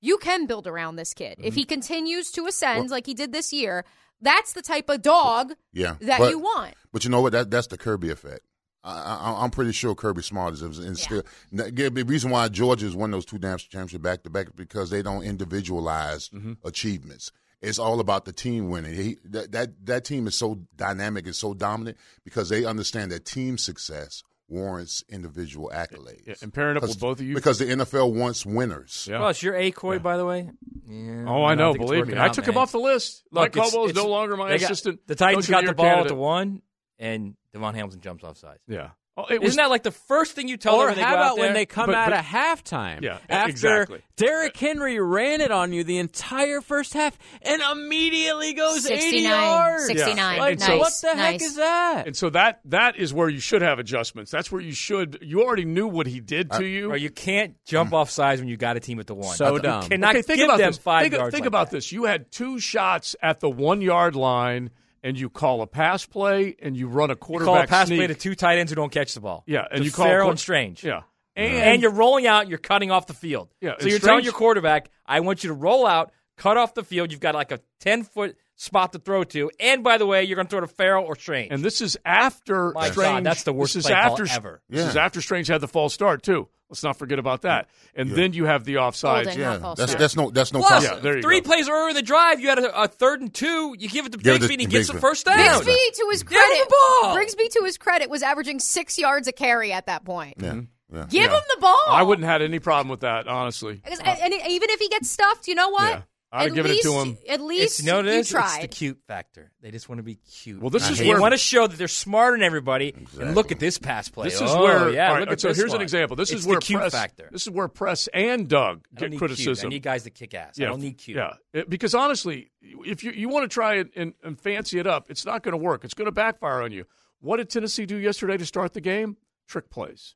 You 0.00 0.18
can 0.18 0.46
build 0.46 0.66
around 0.66 0.96
this 0.96 1.14
kid. 1.14 1.36
If 1.38 1.52
mm-hmm. 1.52 1.58
he 1.58 1.64
continues 1.64 2.32
to 2.32 2.46
ascend 2.46 2.90
like 2.90 3.06
he 3.06 3.14
did 3.14 3.32
this 3.32 3.52
year, 3.52 3.84
that's 4.20 4.52
the 4.52 4.62
type 4.62 4.88
of 4.88 5.02
dog 5.02 5.54
Yeah, 5.72 5.94
that 6.00 6.18
but- 6.18 6.30
you 6.30 6.40
want. 6.40 6.74
But 6.92 7.04
you 7.04 7.10
know 7.10 7.20
what? 7.22 7.32
That 7.32 7.50
that's 7.50 7.68
the 7.68 7.78
Kirby 7.78 8.10
effect. 8.10 8.40
I, 8.84 8.90
I, 8.90 9.44
I'm 9.44 9.50
pretty 9.50 9.72
sure 9.72 9.94
Kirby 9.94 10.22
Smart 10.22 10.54
is, 10.54 10.62
and 10.62 10.98
still 10.98 11.22
the 11.52 12.04
reason 12.06 12.30
why 12.30 12.48
Georgia 12.48 12.84
has 12.84 12.96
won 12.96 13.12
those 13.12 13.24
two 13.24 13.38
national 13.38 13.70
championships 13.70 14.02
back 14.02 14.24
to 14.24 14.30
back 14.30 14.48
because 14.56 14.90
they 14.90 15.02
don't 15.02 15.22
individualize 15.22 16.28
mm-hmm. 16.30 16.54
achievements. 16.64 17.30
It's 17.62 17.78
all 17.78 18.00
about 18.00 18.24
the 18.24 18.32
team 18.32 18.68
winning. 18.70 18.94
He, 18.94 19.16
that, 19.24 19.52
that 19.52 19.86
that 19.86 20.04
team 20.04 20.26
is 20.26 20.34
so 20.36 20.60
dynamic 20.76 21.26
and 21.26 21.34
so 21.36 21.54
dominant 21.54 21.96
because 22.24 22.48
they 22.48 22.64
understand 22.64 23.12
that 23.12 23.24
team 23.24 23.56
success 23.56 24.22
warrants 24.48 25.02
individual 25.08 25.70
accolades. 25.74 26.26
Yeah, 26.26 26.34
and 26.42 26.52
pairing 26.52 26.76
up 26.76 26.82
with 26.82 26.98
both 27.00 27.20
of 27.20 27.26
you. 27.26 27.34
because 27.34 27.58
the 27.58 27.64
NFL 27.66 28.12
wants 28.14 28.44
winners. 28.44 29.06
Yeah. 29.10 29.18
Plus, 29.18 29.42
you're 29.42 29.54
Acoy, 29.54 30.02
by 30.02 30.16
the 30.18 30.26
way. 30.26 30.50
Yeah, 30.86 31.24
Oh, 31.26 31.44
I 31.44 31.54
don't 31.54 31.58
know. 31.58 31.72
think 31.72 31.86
Believe 31.86 32.06
me, 32.06 32.12
working 32.14 32.18
I 32.18 32.28
took 32.28 32.44
man. 32.46 32.54
him 32.54 32.58
off 32.58 32.72
the 32.72 32.80
list. 32.80 33.22
Look, 33.30 33.42
Mike 33.44 33.52
Caldwell 33.52 33.86
is 33.86 33.94
no 33.94 34.08
longer 34.08 34.36
my 34.36 34.50
they 34.50 34.58
got- 34.58 34.64
assistant. 34.70 35.06
The 35.06 35.14
Titans 35.14 35.48
got 35.48 35.60
the 35.60 35.62
the 35.62 35.66
year 35.68 35.74
ball 35.74 35.86
at 35.86 35.90
candidate. 35.90 36.08
the 36.08 36.14
one, 36.16 36.62
and 36.98 37.34
DaVon 37.54 37.74
Hamilton 37.74 38.00
jumps 38.00 38.24
off 38.24 38.36
sides. 38.36 38.60
Yeah. 38.68 38.90
Oh, 39.14 39.26
it 39.28 39.42
was, 39.42 39.48
Isn't 39.50 39.58
that 39.58 39.68
like 39.68 39.82
the 39.82 39.90
first 39.90 40.32
thing 40.32 40.48
you 40.48 40.56
tell 40.56 40.76
Or 40.76 40.86
them 40.86 40.94
when 40.94 40.96
they 40.96 41.02
how 41.02 41.10
go 41.10 41.16
about 41.16 41.30
out 41.32 41.36
there? 41.36 41.44
when 41.44 41.54
they 41.54 41.66
come 41.66 41.86
But- 41.86 41.94
out 41.96 42.10
but- 42.10 42.18
of 42.20 42.24
halftime? 42.24 43.02
Yeah, 43.02 43.18
after 43.28 43.50
exactly. 43.50 44.00
Derrick 44.16 44.56
Henry 44.56 44.98
ran 45.00 45.42
it 45.42 45.50
on 45.50 45.74
you 45.74 45.84
the 45.84 45.98
entire 45.98 46.62
first 46.62 46.94
half 46.94 47.18
and 47.42 47.60
immediately 47.60 48.54
goes 48.54 48.86
80 48.86 49.18
yards. 49.18 49.86
69. 49.86 50.38
Like, 50.38 50.52
And 50.52 50.62
so- 50.62 50.78
what 50.78 50.92
the 51.02 51.14
heck 51.14 51.42
is 51.42 51.56
that? 51.56 52.06
and 52.06 52.16
so 52.16 52.30
that 52.30 52.60
that 52.64 52.96
is 52.96 53.12
where 53.12 53.28
you 53.28 53.40
should 53.40 53.60
have 53.60 53.78
adjustments. 53.78 54.30
That's 54.30 54.50
where 54.50 54.62
you 54.62 54.72
should. 54.72 55.18
You 55.20 55.42
already 55.42 55.66
knew 55.66 55.88
what 55.88 56.06
he 56.06 56.20
did 56.20 56.50
to 56.52 56.56
uh, 56.56 56.60
you. 56.60 56.90
Or 56.90 56.96
you 56.96 57.10
can't 57.10 57.54
jump 57.66 57.90
hmm. 57.90 57.96
off 57.96 58.08
sides 58.08 58.40
when 58.40 58.48
you 58.48 58.56
got 58.56 58.78
a 58.78 58.80
team 58.80 58.98
at 58.98 59.06
the 59.06 59.14
one. 59.14 59.36
So 59.36 59.56
You 59.56 59.60
dumb. 59.60 59.88
cannot 59.90 60.16
okay, 60.16 60.22
think 60.22 60.38
give 60.38 60.48
about 60.48 60.58
them 60.58 60.70
this. 60.70 60.78
five 60.78 61.02
think 61.02 61.14
yards. 61.14 61.32
think 61.32 61.42
like 61.42 61.48
about 61.48 61.70
that. 61.70 61.76
this. 61.76 61.92
You 61.92 62.04
had 62.04 62.32
two 62.32 62.58
shots 62.60 63.14
at 63.22 63.40
the 63.40 63.50
one 63.50 63.82
yard 63.82 64.16
line, 64.16 64.70
and 65.02 65.18
you 65.18 65.28
call 65.30 65.62
a 65.62 65.66
pass 65.66 66.06
play, 66.06 66.56
and 66.62 66.76
you 66.76 66.86
run 66.88 67.10
a 67.10 67.16
quarterback 67.16 67.50
You 67.52 67.54
call 67.56 67.64
a 67.64 67.66
pass 67.66 67.86
sneak. 67.88 67.98
play 67.98 68.06
to 68.08 68.14
two 68.14 68.34
tight 68.34 68.58
ends 68.58 68.70
who 68.72 68.76
don't 68.76 68.92
catch 68.92 69.14
the 69.14 69.20
ball. 69.20 69.42
Yeah, 69.46 69.64
and 69.70 69.80
To 69.80 69.84
you 69.84 69.90
call 69.90 70.06
Farrell 70.06 70.24
quar- 70.26 70.30
and 70.32 70.40
Strange. 70.40 70.84
Yeah, 70.84 71.02
And, 71.36 71.52
and, 71.54 71.82
you're 71.82 71.90
rolling 71.92 72.26
out. 72.26 72.48
You're 72.48 72.58
cutting 72.58 72.90
off 72.90 73.06
the 73.06 73.14
field. 73.14 73.48
Yeah, 73.60 73.72
So 73.80 73.88
you're 73.88 73.98
telling 73.98 74.24
your 74.24 74.32
quarterback, 74.32 74.90
"I 75.06 75.20
want 75.20 75.42
you 75.44 75.48
to 75.48 75.54
roll 75.54 75.86
out, 75.86 76.12
cut 76.36 76.56
off 76.56 76.74
the 76.74 76.84
field. 76.84 77.10
You've 77.10 77.20
got 77.20 77.34
like 77.34 77.50
a 77.52 77.60
ten 77.80 78.02
foot 78.04 78.36
spot 78.54 78.92
to 78.92 78.98
throw 79.00 79.24
to. 79.24 79.50
And 79.58 79.82
by 79.82 79.98
the 79.98 80.06
way, 80.06 80.22
you're 80.22 80.36
going 80.36 80.46
to 80.46 80.50
throw 80.50 80.60
to 80.60 80.68
Farrell 80.68 81.04
or 81.04 81.16
Strange. 81.16 81.50
and 81.50 81.64
this 81.64 81.80
is 81.80 81.96
after 82.04 82.70
My 82.72 82.88
God, 82.88 82.92
Strange. 82.92 83.24
that's 83.24 83.42
the 83.42 83.52
worst 83.52 83.74
This 83.74 83.84
is 83.84 83.90
play 83.90 84.00
call 84.00 84.12
after 84.12 84.26
ever. 84.30 84.62
This 84.68 84.86
is 84.86 84.96
after 84.96 85.20
Strange 85.20 85.48
had 85.48 85.60
the 85.60 85.66
false 85.68 85.92
start 85.94 86.22
too. 86.22 86.48
Let's 86.72 86.82
not 86.82 86.96
forget 86.96 87.18
about 87.18 87.42
that. 87.42 87.68
And 87.94 88.10
then 88.10 88.32
you 88.32 88.46
have 88.46 88.64
the 88.64 88.76
offsides. 88.76 89.24
Holding, 89.26 89.38
Yeah, 89.40 89.58
not 89.58 89.76
that's 89.76 89.94
that's 89.94 90.16
no 90.16 90.30
that's 90.30 90.52
no 90.54 90.60
Plus, 90.60 90.82
Yeah, 90.84 90.94
there 91.00 91.16
you 91.16 91.22
three 91.22 91.40
go. 91.42 91.46
plays 91.48 91.68
earlier 91.68 91.90
in 91.90 91.94
the 91.94 92.00
drive, 92.02 92.40
you 92.40 92.48
had 92.48 92.58
a, 92.58 92.82
a 92.84 92.88
third 92.88 93.20
and 93.20 93.32
two. 93.32 93.76
You 93.78 93.90
give 93.90 94.06
it 94.06 94.12
to 94.12 94.18
Give 94.18 94.36
it 94.36 94.38
to 94.38 94.44
Bigsby, 94.46 94.52
and 94.52 94.60
he 94.62 94.66
Bigsby. 94.66 94.70
gets 94.70 94.88
the 94.90 94.98
first 94.98 95.26
down. 95.26 95.38
Yeah. 95.38 95.58
Bigsby, 95.60 95.64
to 95.64 96.08
his 96.10 96.22
Give 96.22 96.38
credit, 96.38 96.68
the 96.68 96.74
ball. 97.02 97.16
Bigsby, 97.16 97.50
to 97.58 97.62
his 97.66 97.76
credit, 97.76 98.08
was 98.08 98.22
averaging 98.22 98.58
six 98.58 98.98
yards 98.98 99.28
a 99.28 99.32
carry 99.32 99.70
at 99.72 99.84
that 99.86 100.04
point. 100.06 100.36
Yeah, 100.38 100.48
mm-hmm. 100.52 100.96
yeah. 100.96 101.04
Give 101.10 101.22
Yeah. 101.24 101.36
him 101.36 101.42
the 101.54 101.60
ball. 101.60 101.78
I 101.90 102.02
wouldn't 102.02 102.24
have 102.24 102.40
had 102.40 102.42
any 102.42 102.58
problem 102.58 102.88
with 102.88 103.00
that, 103.00 103.28
honestly. 103.28 103.74
Because- 103.84 104.00
and, 104.00 104.18
and 104.32 104.32
even 104.48 104.70
if 104.70 104.80
he 104.80 104.88
gets 104.88 105.10
stuffed, 105.10 105.46
you 105.46 105.54
know 105.54 105.68
what? 105.68 106.04
Yeah. 106.32 106.38
I'd 106.38 106.42
have 106.42 106.50
At 106.50 106.54
given 106.54 106.70
it 106.72 106.82
to 106.82 106.90
least- 106.92 107.06
him. 107.06 107.18
At 107.28 107.40
least 107.42 107.64
It's, 107.64 107.80
you 107.80 107.86
know 107.90 107.96
what 107.96 108.06
it 108.06 108.12
you 108.14 108.18
is? 108.20 108.28
tried. 108.30 108.54
It's 108.56 108.62
the 108.62 108.68
cute 108.68 108.98
factor. 109.06 109.52
They 109.60 109.70
just 109.70 109.88
want 109.88 109.98
to 109.98 110.02
be 110.02 110.14
cute. 110.14 110.60
Well, 110.60 110.70
this 110.70 110.84
I 110.88 110.92
is 110.92 110.98
hate- 110.98 111.08
where- 111.08 111.16
they 111.16 111.20
want 111.20 111.32
to 111.32 111.38
show 111.38 111.66
that 111.66 111.76
they're 111.76 111.88
smarter 111.88 112.36
than 112.38 112.42
everybody. 112.42 112.94
And 113.20 113.34
look 113.34 113.52
at 113.52 113.58
this 113.60 113.76
pass 113.78 114.08
play. 114.08 114.24
This 114.30 114.40
is 114.40 114.50
Oh, 114.50 114.62
where. 114.62 114.90
yeah. 114.90 115.08
all 115.08 115.14
right, 115.14 115.20
look 115.20 115.30
at 115.32 115.40
so 115.40 115.48
this 115.48 115.58
here's 115.58 115.74
an 115.74 115.82
example. 115.82 116.16
This 116.16 116.30
It's 116.32 116.40
is 116.40 116.46
where 116.46 116.56
the 116.58 116.64
cute 116.64 116.80
press. 116.80 116.92
factor. 116.92 117.28
This 117.30 117.42
is 117.42 117.50
where 117.50 117.68
press 117.68 118.08
and 118.14 118.48
Doug 118.48 118.86
I 118.96 119.00
don't 119.00 119.00
get 119.00 119.10
need 119.10 119.18
criticism. 119.18 119.54
Cute. 119.54 119.64
I 119.64 119.68
need 119.68 119.82
guys 119.82 120.04
that 120.04 120.14
kick 120.14 120.32
ass. 120.34 120.58
I 120.58 120.64
don't 120.64 120.80
need 120.80 120.96
cute. 120.98 121.18
Yeah, 121.18 121.34
It- 121.52 121.68
because 121.68 121.94
honestly, 121.94 122.50
if 122.62 123.04
you 123.04 123.12
you 123.12 123.28
want 123.28 123.44
to 123.44 123.52
try 123.52 123.74
it 123.74 123.90
and, 123.94 124.14
and 124.24 124.40
fancy 124.40 124.78
it 124.78 124.86
up, 124.86 125.10
it's 125.10 125.26
not 125.26 125.42
going 125.42 125.52
to 125.52 125.58
work. 125.62 125.84
It's 125.84 125.94
going 125.94 126.06
to 126.06 126.12
backfire 126.12 126.62
on 126.62 126.72
you. 126.72 126.86
What 127.20 127.36
did 127.36 127.50
Tennessee 127.50 127.84
do 127.86 127.96
yesterday 127.96 128.36
to 128.38 128.46
start 128.46 128.72
the 128.72 128.80
game? 128.80 129.16
Trick 129.46 129.68
plays. 129.70 130.14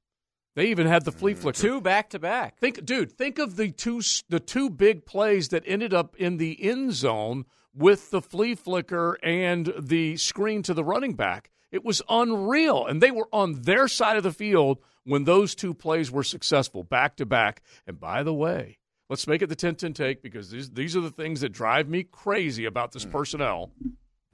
They 0.56 0.68
even 0.68 0.86
had 0.86 1.04
the 1.04 1.12
flea 1.12 1.34
mm. 1.34 1.38
flicker. 1.38 1.60
Two 1.60 1.80
back 1.80 2.10
to 2.10 2.18
back. 2.18 2.58
Think, 2.58 2.84
dude, 2.84 3.12
think 3.12 3.38
of 3.38 3.56
the 3.56 3.70
two 3.70 4.00
the 4.28 4.40
two 4.40 4.70
big 4.70 5.06
plays 5.06 5.50
that 5.50 5.62
ended 5.66 5.94
up 5.94 6.16
in 6.16 6.38
the 6.38 6.60
end 6.60 6.94
zone 6.94 7.44
with 7.74 8.10
the 8.10 8.22
flea 8.22 8.54
flicker 8.54 9.18
and 9.22 9.72
the 9.78 10.16
screen 10.16 10.62
to 10.62 10.74
the 10.74 10.82
running 10.82 11.12
back. 11.12 11.50
It 11.70 11.84
was 11.84 12.00
unreal, 12.08 12.86
and 12.86 13.02
they 13.02 13.10
were 13.10 13.28
on 13.32 13.62
their 13.62 13.86
side 13.86 14.16
of 14.16 14.22
the 14.22 14.32
field 14.32 14.78
when 15.04 15.24
those 15.24 15.54
two 15.54 15.74
plays 15.74 16.10
were 16.10 16.24
successful 16.24 16.82
back 16.82 17.16
to 17.16 17.26
back. 17.26 17.62
And 17.86 18.00
by 18.00 18.22
the 18.22 18.32
way, 18.32 18.78
let's 19.10 19.26
make 19.26 19.42
it 19.42 19.48
the 19.48 19.56
10-10 19.56 19.94
take 19.94 20.22
because 20.22 20.50
these 20.50 20.70
these 20.70 20.96
are 20.96 21.02
the 21.02 21.10
things 21.10 21.42
that 21.42 21.52
drive 21.52 21.86
me 21.86 22.02
crazy 22.02 22.64
about 22.64 22.92
this 22.92 23.04
mm. 23.04 23.12
personnel. 23.12 23.72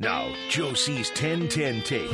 Now, 0.02 0.34
Joe 0.48 0.74
C's 0.74 1.10
1010 1.10 1.82
tape. 1.82 2.10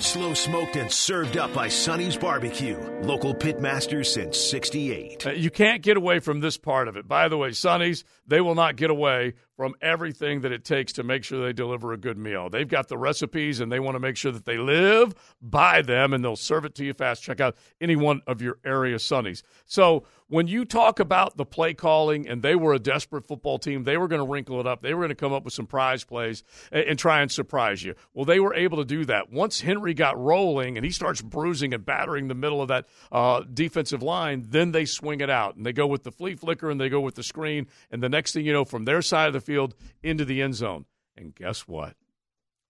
Slow 0.00 0.34
smoked 0.34 0.74
and 0.74 0.90
served 0.90 1.36
up 1.36 1.54
by 1.54 1.68
Sonny's 1.68 2.16
Barbecue. 2.16 2.76
Local 3.02 3.36
pitmaster 3.36 4.04
since 4.04 4.36
68. 4.36 5.28
Uh, 5.28 5.30
You 5.30 5.48
can't 5.48 5.80
get 5.80 5.96
away 5.96 6.18
from 6.18 6.40
this 6.40 6.58
part 6.58 6.88
of 6.88 6.96
it. 6.96 7.06
By 7.06 7.28
the 7.28 7.36
way, 7.38 7.52
Sonny's, 7.52 8.02
they 8.26 8.40
will 8.40 8.56
not 8.56 8.74
get 8.74 8.90
away 8.90 9.34
from 9.60 9.74
everything 9.82 10.40
that 10.40 10.52
it 10.52 10.64
takes 10.64 10.90
to 10.90 11.02
make 11.02 11.22
sure 11.22 11.44
they 11.44 11.52
deliver 11.52 11.92
a 11.92 11.96
good 11.98 12.16
meal. 12.16 12.48
They've 12.48 12.66
got 12.66 12.88
the 12.88 12.96
recipes 12.96 13.60
and 13.60 13.70
they 13.70 13.78
want 13.78 13.94
to 13.94 14.00
make 14.00 14.16
sure 14.16 14.32
that 14.32 14.46
they 14.46 14.56
live 14.56 15.14
by 15.42 15.82
them 15.82 16.14
and 16.14 16.24
they'll 16.24 16.34
serve 16.34 16.64
it 16.64 16.74
to 16.76 16.84
you 16.86 16.94
fast. 16.94 17.22
Check 17.22 17.40
out 17.40 17.56
any 17.78 17.94
one 17.94 18.22
of 18.26 18.40
your 18.40 18.56
area 18.64 18.98
Sonny's. 18.98 19.42
So, 19.66 20.06
when 20.30 20.46
you 20.46 20.64
talk 20.64 21.00
about 21.00 21.36
the 21.36 21.44
play 21.44 21.74
calling 21.74 22.28
and 22.28 22.40
they 22.40 22.54
were 22.54 22.72
a 22.72 22.78
desperate 22.78 23.26
football 23.26 23.58
team, 23.58 23.82
they 23.82 23.96
were 23.96 24.06
going 24.06 24.20
to 24.20 24.26
wrinkle 24.26 24.60
it 24.60 24.66
up. 24.66 24.80
They 24.80 24.94
were 24.94 25.00
going 25.00 25.08
to 25.08 25.16
come 25.16 25.32
up 25.32 25.44
with 25.44 25.52
some 25.52 25.66
prize 25.66 26.04
plays 26.04 26.44
and, 26.70 26.84
and 26.84 26.98
try 26.98 27.20
and 27.20 27.30
surprise 27.30 27.82
you. 27.82 27.96
Well, 28.14 28.24
they 28.24 28.38
were 28.38 28.54
able 28.54 28.78
to 28.78 28.84
do 28.84 29.04
that. 29.06 29.32
Once 29.32 29.60
Henry 29.60 29.92
got 29.92 30.16
rolling 30.16 30.76
and 30.76 30.86
he 30.86 30.92
starts 30.92 31.20
bruising 31.20 31.74
and 31.74 31.84
battering 31.84 32.28
the 32.28 32.36
middle 32.36 32.62
of 32.62 32.68
that 32.68 32.86
uh, 33.10 33.42
defensive 33.52 34.04
line, 34.04 34.46
then 34.48 34.70
they 34.70 34.84
swing 34.84 35.20
it 35.20 35.30
out 35.30 35.56
and 35.56 35.66
they 35.66 35.72
go 35.72 35.88
with 35.88 36.04
the 36.04 36.12
flea 36.12 36.36
flicker 36.36 36.70
and 36.70 36.80
they 36.80 36.88
go 36.88 37.00
with 37.00 37.16
the 37.16 37.24
screen. 37.24 37.66
And 37.90 38.00
the 38.00 38.08
next 38.08 38.32
thing 38.32 38.46
you 38.46 38.52
know, 38.52 38.64
from 38.64 38.84
their 38.84 39.02
side 39.02 39.26
of 39.26 39.32
the 39.32 39.40
field 39.50 39.74
into 40.00 40.24
the 40.24 40.40
end 40.40 40.54
zone. 40.54 40.84
And 41.16 41.34
guess 41.34 41.66
what? 41.66 41.94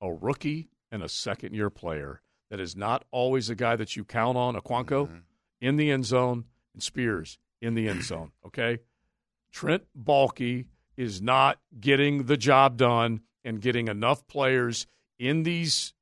A 0.01 0.11
rookie 0.11 0.71
and 0.91 1.03
a 1.03 1.11
second 1.11 1.55
year 1.55 1.69
player 1.69 2.23
that 2.51 2.59
is 2.59 2.75
not 2.75 3.05
always 3.11 3.51
a 3.51 3.55
guy 3.55 3.77
that 3.77 3.97
you 3.97 4.05
count 4.05 4.39
on, 4.39 4.55
Okonkwo, 4.55 5.07
mm-hmm. 5.07 5.19
in 5.61 5.77
the 5.77 5.91
end 5.91 6.07
zone, 6.07 6.45
and 6.73 6.83
Spears 6.83 7.39
in 7.61 7.75
the 7.75 7.89
end 7.89 8.03
zone. 8.03 8.33
Okay? 8.47 8.79
Trent 9.53 9.85
Baalke 9.97 10.67
is 10.97 11.21
not 11.21 11.59
getting 11.79 12.25
the 12.25 12.37
job 12.37 12.77
done 12.77 13.21
and 13.45 13.61
getting 13.61 13.89
enough 13.89 14.27
players 14.27 14.87
in 15.19 15.43
these 15.43 15.93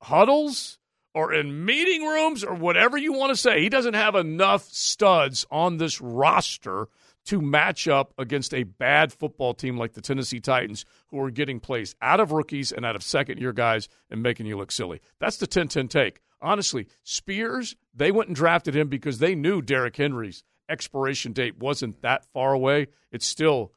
huddles 0.00 0.78
or 1.14 1.34
in 1.34 1.64
meeting 1.64 2.02
rooms 2.02 2.44
or 2.44 2.54
whatever 2.54 2.96
you 2.96 3.12
want 3.12 3.30
to 3.30 3.36
say. 3.36 3.60
He 3.60 3.68
doesn't 3.68 3.94
have 3.94 4.14
enough 4.14 4.62
studs 4.62 5.44
on 5.50 5.78
this 5.78 6.00
roster 6.00 6.88
to 7.28 7.42
match 7.42 7.86
up 7.86 8.14
against 8.16 8.54
a 8.54 8.62
bad 8.62 9.12
football 9.12 9.52
team 9.52 9.76
like 9.76 9.92
the 9.92 10.00
Tennessee 10.00 10.40
Titans, 10.40 10.86
who 11.08 11.20
are 11.20 11.30
getting 11.30 11.60
plays 11.60 11.94
out 12.00 12.20
of 12.20 12.32
rookies 12.32 12.72
and 12.72 12.86
out 12.86 12.96
of 12.96 13.02
second 13.02 13.38
year 13.38 13.52
guys 13.52 13.88
and 14.10 14.22
making 14.22 14.46
you 14.46 14.56
look 14.56 14.72
silly. 14.72 15.00
That's 15.20 15.36
the 15.36 15.46
10 15.46 15.68
10 15.68 15.88
take. 15.88 16.20
Honestly, 16.40 16.86
Spears, 17.02 17.76
they 17.94 18.10
went 18.10 18.28
and 18.28 18.36
drafted 18.36 18.74
him 18.74 18.88
because 18.88 19.18
they 19.18 19.34
knew 19.34 19.60
Derrick 19.60 19.96
Henry's 19.96 20.42
expiration 20.70 21.32
date 21.32 21.58
wasn't 21.58 22.00
that 22.00 22.24
far 22.32 22.52
away. 22.52 22.86
It's 23.12 23.26
still 23.26 23.72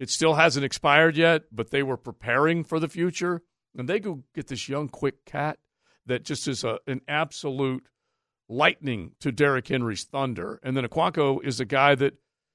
it 0.00 0.10
still 0.10 0.34
hasn't 0.34 0.64
expired 0.64 1.16
yet, 1.16 1.44
but 1.52 1.70
they 1.70 1.82
were 1.82 1.96
preparing 1.96 2.64
for 2.64 2.80
the 2.80 2.88
future. 2.88 3.42
And 3.76 3.88
they 3.88 4.00
go 4.00 4.24
get 4.34 4.48
this 4.48 4.68
young, 4.68 4.88
quick 4.88 5.24
cat 5.24 5.58
that 6.06 6.24
just 6.24 6.48
is 6.48 6.64
a, 6.64 6.78
an 6.86 7.02
absolute 7.06 7.86
lightning 8.48 9.12
to 9.20 9.30
Derrick 9.30 9.68
Henry's 9.68 10.04
thunder. 10.04 10.58
And 10.62 10.76
then 10.76 10.84
Okonkwo 10.84 11.44
is 11.44 11.60
a 11.60 11.64
guy 11.64 11.94
that 11.94 12.14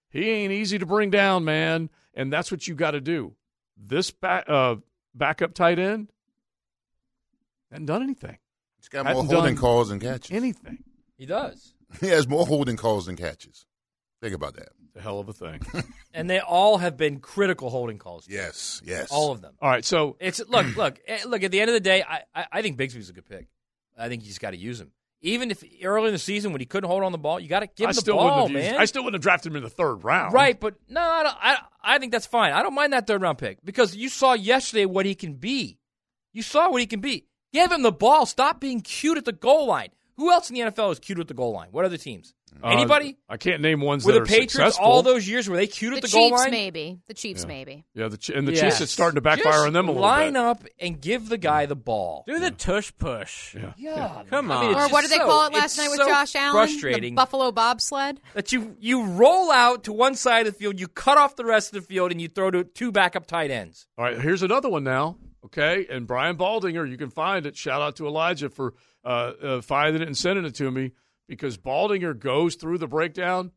he 0.10 0.30
ain't 0.30 0.52
easy 0.52 0.80
to 0.80 0.86
bring 0.86 1.10
down, 1.10 1.46
man. 1.46 1.90
And 2.14 2.32
that's 2.34 2.52
what 2.52 2.68
you 2.68 2.76
got 2.76 2.92
to 2.92 3.02
do. 3.02 3.36
This 3.78 4.12
back, 4.12 4.46
uh, 4.48 4.78
backup 5.14 5.54
tight 5.54 5.80
end 5.80 6.12
hasn't 7.72 7.88
done 7.88 8.04
anything. 8.04 8.38
He's 8.78 8.90
got 8.90 9.06
more 9.06 9.24
holding 9.24 9.56
calls 9.56 9.90
than 9.90 10.00
catches. 10.00 10.32
Anything. 10.32 10.84
He 11.18 11.26
does. 11.26 11.74
He 12.00 12.08
has 12.10 12.28
more 12.28 12.46
holding 12.46 12.78
calls 12.78 13.08
than 13.08 13.16
catches. 13.16 13.66
Think 14.22 14.36
about 14.36 14.54
that. 14.58 14.70
It's 14.86 14.96
a 14.96 15.02
hell 15.02 15.20
of 15.20 15.28
a 15.28 15.34
thing. 15.34 15.62
And 16.14 16.30
they 16.30 16.40
all 16.40 16.78
have 16.80 16.98
been 16.98 17.20
critical 17.20 17.70
holding 17.70 17.98
calls. 17.98 18.28
Yes, 18.28 18.82
yes. 18.84 19.10
All 19.12 19.32
of 19.32 19.42
them. 19.42 19.54
All 19.62 19.70
right, 19.70 19.86
so 19.86 20.18
It's 20.20 20.40
look, 20.48 20.76
look, 20.76 21.00
eh, 21.08 21.20
look. 21.26 21.44
At 21.44 21.52
the 21.52 21.62
end 21.62 21.70
of 21.70 21.74
the 21.74 21.80
day, 21.80 22.04
I, 22.08 22.24
I, 22.36 22.46
I 22.52 22.62
think 22.62 22.78
Bigsby's 22.78 23.10
a 23.10 23.14
good 23.14 23.26
pick. 23.28 23.48
I 23.98 24.08
think 24.08 24.24
you 24.24 24.28
just 24.28 24.42
got 24.42 24.52
to 24.52 24.58
use 24.58 24.80
him. 24.82 24.92
Even 25.22 25.52
if 25.52 25.64
early 25.84 26.08
in 26.08 26.14
the 26.14 26.20
season 26.20 26.54
when 26.54 26.62
he 26.62 26.66
couldn't 26.66 26.90
hold 26.90 27.04
on 27.04 27.12
the 27.12 27.18
ball, 27.18 27.40
you 27.40 27.50
got 27.50 27.60
to 27.60 27.68
give 27.68 27.88
I 27.88 27.92
him 27.92 27.96
the 27.96 28.14
ball, 28.14 28.48
man. 28.48 28.64
used, 28.64 28.76
I 28.78 28.86
still 28.86 29.04
wouldn't 29.04 29.16
have 29.16 29.24
drafted 29.24 29.52
him 29.52 29.58
in 29.58 29.64
the 29.64 29.70
third 29.70 30.04
round. 30.04 30.34
Right, 30.34 30.58
but 30.58 30.76
no, 30.88 31.02
I, 31.02 31.34
I 31.42 31.58
I 31.96 32.00
think 32.00 32.12
that's 32.12 32.26
fine. 32.26 32.54
I 32.54 32.64
don't 32.64 32.74
mind 32.74 32.94
that 32.94 33.06
third 33.06 33.22
round 33.22 33.38
pick 33.38 33.58
because 33.66 33.96
you 33.96 34.08
saw 34.08 34.34
yesterday 34.34 34.86
what 34.86 35.06
he 35.06 35.16
can 35.16 35.34
be. 35.34 35.78
You 36.32 36.42
saw 36.42 36.70
what 36.70 36.80
he 36.80 36.88
can 36.88 37.02
be. 37.02 37.26
Give 37.52 37.72
him 37.72 37.82
the 37.82 37.92
ball. 37.92 38.26
Stop 38.26 38.62
being 38.62 38.82
cute 38.82 39.18
at 39.18 39.26
the 39.26 39.32
goal 39.34 39.66
line. 39.68 39.90
Who 40.18 40.32
else 40.32 40.50
in 40.50 40.54
the 40.56 40.62
NFL 40.62 40.92
is 40.92 41.00
cute 41.00 41.20
at 41.20 41.28
the 41.28 41.34
goal 41.34 41.54
line? 41.54 41.70
What 41.72 41.86
other 41.86 41.98
teams? 41.98 42.34
Uh, 42.64 42.68
Anybody? 42.70 43.18
I 43.30 43.38
can't 43.38 43.62
name 43.62 43.80
ones 43.82 44.06
Were 44.06 44.12
that 44.14 44.20
the 44.20 44.24
are 44.24 44.26
Patriots 44.26 44.54
successful. 44.54 44.86
all 44.86 45.02
those 45.04 45.28
years 45.28 45.48
were 45.48 45.56
they 45.56 45.68
cute 45.68 45.92
The 45.92 45.98
at 45.98 46.04
the 46.04 46.10
goal 46.10 46.32
line? 46.32 46.52
maybe. 46.52 47.00
The 47.08 47.14
Chiefs, 47.14 47.46
maybe. 47.46 47.86
Yeah, 47.94 48.08
the, 48.10 48.18
Ch- 48.18 48.30
and 48.32 48.48
the 48.48 48.52
Yes. 48.54 48.62
Chiefs, 48.62 48.82
it's 48.82 48.92
starting 48.92 49.16
to 49.16 49.22
backfire 49.22 49.52
Just 49.54 49.68
on 49.68 49.74
them 49.74 49.88
a 49.88 49.92
little 49.92 50.02
line 50.04 50.34
bit. 50.34 50.42
up 50.42 50.64
and 50.80 51.00
give 51.00 51.30
the 51.30 51.38
guy 51.38 51.66
the 51.68 51.76
ball. 51.76 52.24
Do 52.28 52.40
the 52.40 52.52
tush 52.52 52.92
push. 52.98 53.56
Yeah. 53.56 53.74
Yeah, 53.78 54.24
Come 54.30 54.52
I 54.52 54.62
mean, 54.62 54.76
on. 54.76 54.82
Or 54.82 54.88
what 54.90 55.02
just 55.02 55.04
did 55.04 55.12
they 55.12 55.24
so- 55.24 55.26
call 55.30 55.48
it 55.48 55.54
last 55.54 55.78
night 55.78 55.90
with 55.90 56.00
so 56.00 56.08
Josh 56.08 56.36
Allen? 56.36 56.54
Frustrating 56.68 57.14
The 57.16 57.20
Buffalo 57.22 57.52
bobsled? 57.52 58.20
that 58.34 58.52
you 58.52 58.76
you 58.80 59.04
roll 59.06 59.52
out 59.52 59.84
to 59.86 59.94
one 59.94 60.16
side 60.16 60.48
of 60.48 60.54
the 60.54 60.60
field, 60.60 60.80
you 60.80 60.88
cut 60.88 61.18
off 61.18 61.36
the 61.36 61.46
rest 61.46 61.74
of 61.74 61.82
the 61.82 61.88
field, 61.88 62.12
and 62.12 62.20
you 62.22 62.28
throw 62.28 62.52
to 62.52 62.64
two 62.64 62.92
backup 62.92 63.26
tight 63.26 63.52
ends. 63.52 63.88
All 63.98 64.06
right, 64.06 64.20
here's 64.20 64.44
another 64.44 64.70
one 64.70 64.84
now. 64.84 65.18
Okay, 65.46 65.88
and 65.90 66.06
Brian 66.06 66.36
Baldinger, 66.36 66.90
you 66.90 66.98
can 66.98 67.10
find 67.10 67.46
it. 67.46 67.56
Shout 67.56 67.82
out 67.82 67.96
to 67.98 68.08
Elijah 68.08 68.50
for 68.50 68.74
uh, 69.06 69.08
uh, 69.42 69.62
finding 69.62 70.02
it 70.02 70.08
and 70.08 70.18
sending 70.18 70.44
it 70.44 70.54
to 70.56 70.70
me 70.70 70.92
because 71.30 71.58
Baldinger 71.58 72.18
goes 72.18 72.56
through 72.56 72.80
the 72.80 72.88
breakdown. 72.88 73.52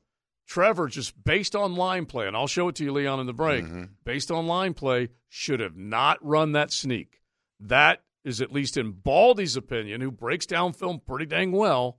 Trevor, 0.47 0.89
just 0.89 1.25
based 1.25 1.57
on 1.57 1.75
line 1.75 2.05
play, 2.05 2.27
and 2.27 2.37
I'll 2.37 2.47
show 2.47 2.68
it 2.68 2.75
to 2.77 2.85
you, 2.85 2.93
Leon, 2.93 3.20
in 3.20 3.27
the 3.27 3.33
break. 3.33 3.64
Mm-hmm. 3.64 3.85
Based 4.05 4.31
on 4.31 4.47
line 4.47 4.75
play, 4.75 5.09
should 5.29 5.61
have 5.61 5.77
not 5.77 6.18
run 6.20 6.53
that 6.53 6.70
sneak. 6.70 7.23
That 7.59 8.03
is 8.25 8.41
at 8.41 8.53
least 8.53 8.77
in 8.77 8.93
Baldy's 8.93 9.57
opinion, 9.57 10.01
who 10.01 10.11
breaks 10.11 10.47
down 10.47 10.75
film 10.75 11.01
pretty 11.01 11.27
dang 11.27 11.53
well. 11.53 11.99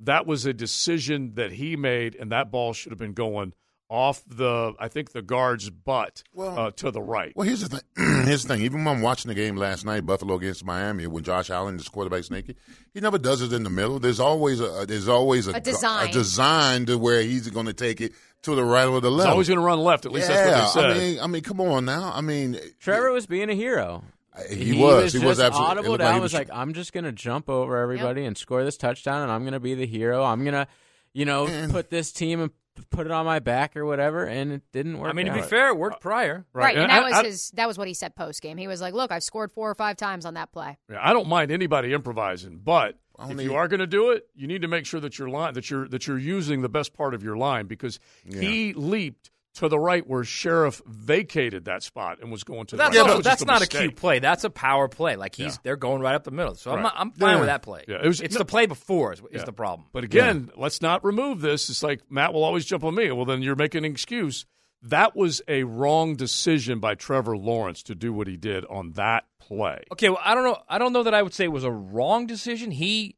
That 0.00 0.26
was 0.26 0.46
a 0.46 0.54
decision 0.54 1.34
that 1.34 1.52
he 1.52 1.76
made, 1.76 2.14
and 2.14 2.30
that 2.30 2.50
ball 2.50 2.72
should 2.72 2.92
have 2.92 2.98
been 2.98 3.14
going 3.14 3.52
off 3.90 4.22
the, 4.26 4.74
I 4.78 4.88
think, 4.88 5.12
the 5.12 5.22
guard's 5.22 5.70
butt 5.70 6.22
Well- 6.34 6.58
uh, 6.58 6.70
to 6.72 6.90
the 6.90 7.00
right. 7.00 7.32
Well, 7.34 7.46
here's 7.46 7.66
the 7.66 7.78
thing. 7.78 8.24
here's 8.26 8.42
the 8.42 8.48
thing. 8.54 8.62
Even 8.62 8.84
when 8.84 8.96
I'm 8.96 9.02
watching 9.02 9.28
the 9.30 9.34
game 9.34 9.56
last 9.56 9.84
night, 9.84 10.04
Buffalo 10.04 10.34
against 10.36 10.64
Miami, 10.64 11.06
when 11.06 11.24
Josh 11.24 11.48
Allen 11.50 11.76
is 11.76 11.88
quarterback 11.88 12.24
sneaky, 12.24 12.54
he 12.92 13.00
never 13.00 13.18
does 13.18 13.40
it 13.42 13.52
in 13.52 13.62
the 13.62 13.70
middle. 13.70 13.98
There's 13.98 14.20
always 14.20 14.60
a 14.60 14.84
there's 14.86 15.08
always 15.08 15.46
a, 15.48 15.52
A 15.52 15.60
design. 15.60 16.08
a 16.08 16.12
design 16.12 16.86
to 16.86 16.98
where 16.98 17.22
he's 17.22 17.48
going 17.48 17.66
to 17.66 17.72
take 17.72 18.00
it 18.00 18.12
to 18.42 18.54
the 18.54 18.62
right 18.64 18.86
or 18.86 19.00
the 19.00 19.10
left. 19.10 19.26
He's 19.28 19.32
always 19.32 19.48
going 19.48 19.58
to 19.58 19.64
run 19.64 19.78
left. 19.80 20.04
At 20.06 20.12
least 20.12 20.28
yeah, 20.28 20.44
that's 20.50 20.76
what 20.76 20.82
they 20.82 20.88
I 20.88 20.92
said. 20.94 21.00
mean, 21.00 21.20
I 21.20 21.26
mean, 21.26 21.42
come 21.42 21.60
on 21.60 21.84
now. 21.86 22.12
I 22.14 22.20
mean, 22.20 22.58
Trevor 22.80 23.10
was 23.10 23.26
being 23.26 23.48
a 23.50 23.54
hero. 23.54 24.04
he, 24.50 24.80
was. 24.80 25.12
He 25.14 25.18
was 25.24 25.38
just 25.38 25.46
absolutely. 25.46 25.70
audible 25.70 25.88
looked 25.92 26.00
down. 26.02 26.14
he 26.14 26.20
was 26.20 26.34
like, 26.34 26.48
I'm 26.52 26.72
just 26.74 26.92
gonna 26.92 27.10
jump 27.10 27.48
over 27.48 27.76
everybody 27.78 28.24
and 28.24 28.36
score 28.38 28.62
this 28.64 28.76
touchdown, 28.76 29.22
and 29.22 29.32
I'm 29.32 29.42
gonna 29.44 29.58
be 29.58 29.74
the 29.74 29.86
hero. 29.86 30.22
I'm 30.22 30.44
gonna, 30.44 30.68
you 31.12 31.24
know, 31.24 31.46
And- 31.48 31.72
put 31.72 31.90
this 31.90 32.12
team 32.12 32.40
and 32.40 32.50
p- 32.52 32.56
put 32.90 33.06
it 33.06 33.12
on 33.12 33.24
my 33.26 33.38
back 33.38 33.76
or 33.76 33.84
whatever, 33.84 34.24
and 34.24 34.52
it 34.52 34.62
didn't 34.72 34.98
work. 34.98 35.10
I 35.10 35.12
mean, 35.12 35.26
to 35.26 35.32
be 35.32 35.40
out. 35.40 35.48
fair, 35.48 35.68
it 35.68 35.76
worked 35.76 36.00
prior. 36.00 36.44
Right, 36.52 36.74
and, 36.74 36.82
And 36.84 36.90
that 36.90 37.02
I- 37.02 37.08
was 37.08 37.12
I- 37.14 37.24
his. 37.24 37.50
That 37.54 37.66
was 37.68 37.78
what 37.78 37.88
he 37.88 37.94
said 37.94 38.14
post 38.16 38.42
game. 38.42 38.56
He 38.56 38.66
was 38.68 38.80
like, 38.80 38.94
"Look, 38.94 39.10
I've 39.12 39.22
scored 39.22 39.52
four 39.52 39.70
or 39.70 39.74
five 39.74 39.96
times 39.96 40.24
on 40.26 40.34
that 40.34 40.52
play." 40.52 40.76
Yeah, 40.90 40.98
I 41.00 41.12
don't 41.12 41.28
mind 41.28 41.50
anybody 41.50 41.92
improvising, 41.92 42.58
but 42.64 42.96
if 43.28 43.40
you 43.40 43.54
are 43.56 43.66
going 43.68 43.80
to 43.80 43.86
do 43.86 44.10
it, 44.10 44.28
you 44.34 44.46
need 44.46 44.62
to 44.62 44.68
make 44.68 44.86
sure 44.86 45.00
that 45.00 45.18
your 45.18 45.28
line 45.28 45.54
that 45.54 45.70
you're 45.70 45.88
that 45.88 46.06
you're 46.06 46.18
using 46.18 46.62
the 46.62 46.68
best 46.68 46.92
part 46.94 47.14
of 47.14 47.22
your 47.22 47.36
line 47.36 47.66
because 47.66 47.98
he 48.24 48.72
leaped 48.74 49.30
to 49.54 49.68
the 49.68 49.78
right 49.78 50.06
where 50.06 50.22
Scherff 50.22 50.80
vacated 50.86 51.64
that 51.64 51.82
spot 51.82 52.18
and 52.20 52.30
was 52.30 52.44
going 52.44 52.66
to 52.66 52.76
the 52.76 52.82
that's, 52.82 52.94
right. 52.96 53.00
also, 53.00 53.10
That 53.12 53.16
was 53.16 53.24
that's 53.24 53.44
not 53.44 53.62
a 53.62 53.66
cute 53.66 53.96
play. 53.96 54.18
That's 54.20 54.44
a 54.44 54.50
power 54.50 54.86
play. 54.88 55.16
Like 55.16 55.34
he's 55.34 55.54
Yeah. 55.54 55.58
they're 55.64 55.76
going 55.76 56.00
right 56.00 56.14
up 56.14 56.22
the 56.24 56.30
middle. 56.30 56.54
So 56.54 56.70
I'm, 56.70 56.76
Right. 56.76 56.82
not, 56.84 56.94
I'm 56.96 57.10
fine 57.12 57.34
Yeah. 57.34 57.40
with 57.40 57.46
that 57.48 57.62
play. 57.62 57.84
Yeah, 57.88 57.96
it 58.02 58.06
was- 58.06 58.20
it's 58.20 58.34
no- 58.34 58.38
the 58.40 58.44
play 58.44 58.66
before 58.66 59.12
is, 59.12 59.22
is 59.32 59.44
the 59.44 59.52
problem. 59.52 59.88
But 59.92 60.04
again, 60.04 60.50
let's 60.56 60.80
not 60.80 61.04
remove 61.04 61.40
this. 61.40 61.68
It's 61.70 61.82
like 61.82 62.02
Matt 62.10 62.32
will 62.32 62.44
always 62.44 62.64
jump 62.66 62.84
on 62.84 62.94
me. 62.94 63.10
Well, 63.10 63.24
then 63.24 63.42
you're 63.42 63.56
making 63.56 63.84
an 63.84 63.90
excuse. 63.90 64.46
That 64.80 65.16
was 65.16 65.42
a 65.48 65.64
wrong 65.64 66.14
decision 66.14 66.78
by 66.78 66.94
Trevor 66.94 67.36
Lawrence 67.36 67.82
to 67.84 67.96
do 67.96 68.12
what 68.12 68.28
he 68.28 68.36
did 68.36 68.64
on 68.66 68.92
that 68.92 69.24
play. 69.40 69.82
Okay, 69.90 70.08
well, 70.08 70.20
I 70.24 70.34
don't 70.36 70.44
know. 70.44 70.58
I 70.68 70.78
don't 70.78 70.92
know 70.92 71.02
that 71.02 71.14
I 71.14 71.22
would 71.22 71.34
say 71.34 71.46
it 71.46 71.52
was 71.52 71.64
a 71.64 71.70
wrong 71.72 72.26
decision. 72.28 72.70
He 72.70 73.16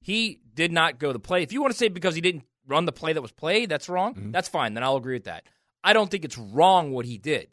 he 0.00 0.40
did 0.54 0.72
not 0.72 0.98
go 0.98 1.12
the 1.12 1.18
play. 1.18 1.42
If 1.42 1.52
you 1.52 1.60
want 1.60 1.72
to 1.72 1.76
say 1.78 1.88
because 1.88 2.14
he 2.14 2.20
didn't 2.22 2.44
run 2.66 2.86
the 2.86 2.92
play 2.92 3.12
that 3.12 3.20
was 3.20 3.30
played, 3.32 3.68
that's 3.68 3.88
wrong. 3.90 4.14
Mm-hmm. 4.14 4.30
That's 4.30 4.48
fine. 4.48 4.72
Then 4.74 4.82
I'll 4.84 4.96
agree 4.96 5.14
with 5.16 5.24
that. 5.24 5.44
I 5.84 5.92
don't 5.92 6.10
think 6.10 6.24
it's 6.24 6.38
wrong 6.38 6.92
what 6.92 7.06
he 7.06 7.18
did. 7.18 7.48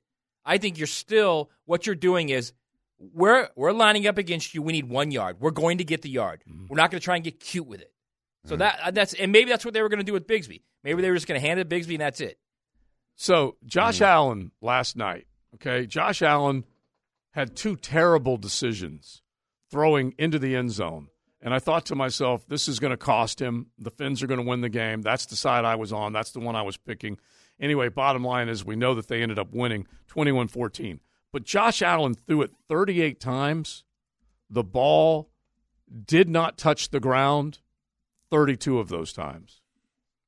I 0.46 0.58
think 0.58 0.78
you're 0.78 0.88
still 0.88 1.50
what 1.66 1.86
you're 1.86 1.96
doing 1.96 2.30
is 2.30 2.54
we're 3.00 3.50
we're 3.56 3.72
lining 3.72 4.08
up 4.08 4.18
against 4.18 4.54
you. 4.54 4.62
We 4.62 4.74
need 4.74 4.90
one 4.90 5.12
yard. 5.12 5.38
We're 5.40 5.52
going 5.52 5.78
to 5.78 5.84
get 5.84 6.02
the 6.02 6.10
yard. 6.10 6.44
Mm-hmm. 6.50 6.68
We're 6.70 6.78
not 6.78 6.92
going 6.92 7.00
to 7.00 7.04
try 7.04 7.16
and 7.16 7.24
get 7.24 7.40
cute 7.40 7.68
with 7.68 7.82
it. 7.82 7.92
So 8.46 8.56
mm. 8.56 8.60
that 8.60 8.80
uh, 8.84 8.92
that's 8.92 9.14
and 9.14 9.32
maybe 9.32 9.50
that's 9.50 9.66
what 9.66 9.74
they 9.74 9.82
were 9.82 9.90
going 9.90 10.00
to 10.00 10.06
do 10.06 10.14
with 10.14 10.28
Bigsby. 10.28 10.62
Maybe 10.84 11.02
they 11.02 11.10
were 11.10 11.16
just 11.16 11.28
going 11.28 11.40
to 11.40 11.46
hand 11.46 11.60
it 11.60 11.70
to 11.70 11.76
Bigsby 11.76 11.94
and 11.94 12.02
that's 12.02 12.22
it. 12.22 12.40
So 13.16 13.58
Josh 13.66 14.00
mm. 14.00 14.06
Allen 14.06 14.52
last 14.62 14.96
night, 14.96 15.28
okay, 15.56 15.86
Josh 15.86 16.22
Allen 16.22 16.66
had 17.32 17.56
two 17.56 17.76
terrible 17.76 18.38
decisions 18.38 19.22
throwing 19.70 20.14
into 20.18 20.40
the 20.40 20.56
end 20.56 20.72
zone. 20.72 21.08
And 21.42 21.54
I 21.54 21.60
thought 21.60 21.86
to 21.86 21.96
myself, 21.96 22.46
this 22.48 22.68
is 22.68 22.80
going 22.80 22.92
to 22.92 22.98
cost 22.98 23.42
him. 23.42 23.68
The 23.78 23.92
Finns 23.92 24.22
are 24.22 24.28
going 24.28 24.42
to 24.42 24.46
win 24.46 24.62
the 24.62 24.70
game. 24.70 25.02
That's 25.02 25.26
the 25.26 25.38
side 25.38 25.64
I 25.64 25.76
was 25.76 25.94
on. 25.94 26.12
That's 26.12 26.32
the 26.32 26.42
one 26.42 26.56
I 26.56 26.64
was 26.64 26.76
picking. 26.76 27.18
Anyway, 27.60 27.90
bottom 27.90 28.24
line 28.24 28.48
is 28.50 28.64
we 28.64 28.76
know 28.76 28.94
that 28.96 29.08
they 29.08 29.22
ended 29.22 29.38
up 29.40 29.52
winning 29.52 29.86
21 30.08 30.48
14. 30.48 31.00
But 31.32 31.44
Josh 31.44 31.82
Allen 31.82 32.16
threw 32.16 32.42
it 32.42 32.52
38 32.68 33.20
times. 33.20 33.84
The 34.50 34.64
ball 34.64 35.30
did 36.06 36.28
not 36.30 36.58
touch 36.58 36.90
the 36.90 37.00
ground 37.00 37.60
32 38.32 38.80
of 38.80 38.90
those 38.90 39.12
times. 39.14 39.62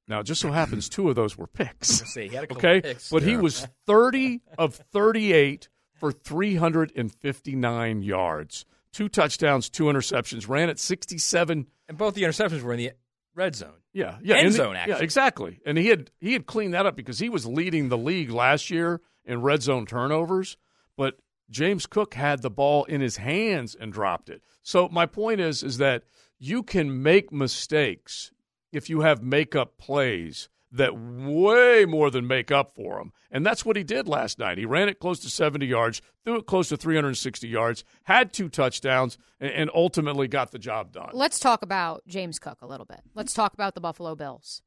Now, 0.07 0.19
it 0.19 0.25
just 0.25 0.41
so 0.41 0.51
happens 0.51 0.89
two 0.89 1.09
of 1.09 1.15
those 1.15 1.37
were 1.37 1.47
picks. 1.47 2.01
Let's 2.01 2.13
see. 2.13 2.27
He 2.27 2.35
had 2.35 2.51
a 2.51 2.53
Okay, 2.53 2.81
picks. 2.81 3.09
but 3.09 3.23
he 3.23 3.37
was 3.37 3.67
30 3.87 4.41
of 4.57 4.75
38 4.75 5.69
for 5.93 6.11
359 6.11 8.01
yards, 8.03 8.65
two 8.91 9.07
touchdowns, 9.09 9.69
two 9.69 9.85
interceptions, 9.85 10.47
ran 10.49 10.69
at 10.69 10.79
67. 10.79 11.67
and 11.87 11.97
both 11.97 12.13
the 12.15 12.23
interceptions 12.23 12.61
were 12.61 12.73
in 12.73 12.79
the 12.79 12.91
red 13.35 13.55
zone. 13.55 13.73
Yeah, 13.93 14.17
yeah, 14.23 14.35
End 14.37 14.49
the- 14.49 14.53
zone, 14.53 14.75
Yeah, 14.87 14.99
exactly. 14.99 15.59
And 15.65 15.77
he 15.77 15.87
had 15.87 16.11
he 16.19 16.33
had 16.33 16.45
cleaned 16.45 16.73
that 16.73 16.85
up 16.85 16.95
because 16.95 17.19
he 17.19 17.29
was 17.29 17.45
leading 17.45 17.89
the 17.89 17.97
league 17.97 18.29
last 18.31 18.69
year 18.69 19.01
in 19.25 19.41
red 19.41 19.61
zone 19.61 19.85
turnovers, 19.85 20.57
but 20.97 21.17
James 21.49 21.85
Cook 21.85 22.13
had 22.13 22.41
the 22.41 22.49
ball 22.49 22.85
in 22.85 23.01
his 23.01 23.17
hands 23.17 23.75
and 23.75 23.91
dropped 23.91 24.29
it. 24.29 24.41
So 24.63 24.87
my 24.89 25.05
point 25.05 25.41
is 25.41 25.63
is 25.63 25.77
that 25.79 26.03
you 26.39 26.63
can 26.63 27.03
make 27.03 27.31
mistakes 27.31 28.31
if 28.71 28.89
you 28.89 29.01
have 29.01 29.21
makeup 29.21 29.77
plays 29.77 30.47
that 30.71 30.97
way 30.97 31.85
more 31.85 32.09
than 32.09 32.27
make 32.27 32.51
up 32.51 32.71
for 32.73 32.99
him. 32.99 33.11
And 33.29 33.45
that's 33.45 33.65
what 33.65 33.75
he 33.75 33.83
did 33.83 34.07
last 34.07 34.39
night. 34.39 34.57
He 34.57 34.65
ran 34.65 34.89
it 34.89 34.99
close 34.99 35.19
to 35.19 35.29
70 35.29 35.65
yards, 35.65 36.01
threw 36.23 36.37
it 36.37 36.45
close 36.45 36.69
to 36.69 36.77
360 36.77 37.47
yards, 37.47 37.83
had 38.03 38.31
two 38.31 38.49
touchdowns, 38.49 39.17
and, 39.39 39.51
and 39.51 39.71
ultimately 39.73 40.27
got 40.27 40.51
the 40.51 40.59
job 40.59 40.91
done. 40.91 41.09
Let's 41.13 41.39
talk 41.39 41.61
about 41.61 42.03
James 42.07 42.39
Cook 42.39 42.61
a 42.61 42.67
little 42.67 42.85
bit. 42.85 43.01
Let's 43.13 43.33
talk 43.33 43.53
about 43.53 43.75
the 43.75 43.81
Buffalo 43.81 44.15
Bills. 44.15 44.61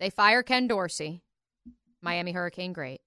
They 0.00 0.10
fire 0.10 0.42
Ken 0.42 0.66
Dorsey, 0.66 1.22
Miami 2.00 2.32
Hurricane 2.32 2.72
great. 2.72 3.00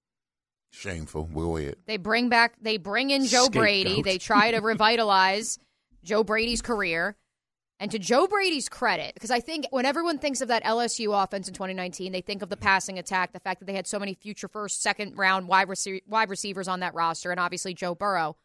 Shameful. 0.72 1.30
We'll 1.32 1.48
go 1.48 1.58
ahead. 1.58 1.78
They 1.86 1.98
bring 1.98 2.30
back, 2.30 2.56
they 2.62 2.78
bring 2.78 3.10
in 3.10 3.26
Joe 3.26 3.50
Brady. 3.50 4.02
They 4.02 4.18
try 4.18 4.52
to 4.52 4.60
revitalize 4.60 5.58
Joe 6.04 6.24
Brady's 6.24 6.62
career. 6.62 7.16
And 7.80 7.91
to 7.91 7.99
Joe 7.99 8.25
Brady's 8.25 8.69
credit, 8.69 9.13
because 9.13 9.30
I 9.30 9.39
think 9.39 9.67
when 9.69 9.86
everyone 9.86 10.17
thinks 10.17 10.41
of 10.41 10.47
that 10.47 10.63
LSU 10.63 11.23
offense 11.23 11.47
in 11.47 11.53
2019, 11.53 12.11
they 12.11 12.21
think 12.21 12.41
of 12.41 12.49
the 12.49 12.57
passing 12.57 12.97
attack, 12.97 13.34
the 13.34 13.39
fact 13.39 13.59
that 13.59 13.65
they 13.65 13.73
had 13.73 13.86
so 13.86 13.99
many 13.99 14.15
future 14.15 14.47
first, 14.47 14.82
second 14.82 15.15
round 15.15 15.47
wide, 15.47 15.67
rece- 15.67 16.01
wide 16.07 16.30
receivers 16.32 16.67
on 16.67 16.80
that 16.80 16.95
roster, 16.95 17.30
and 17.30 17.39
obviously 17.39 17.75
Joe 17.75 17.93
Burrow. 17.93 18.36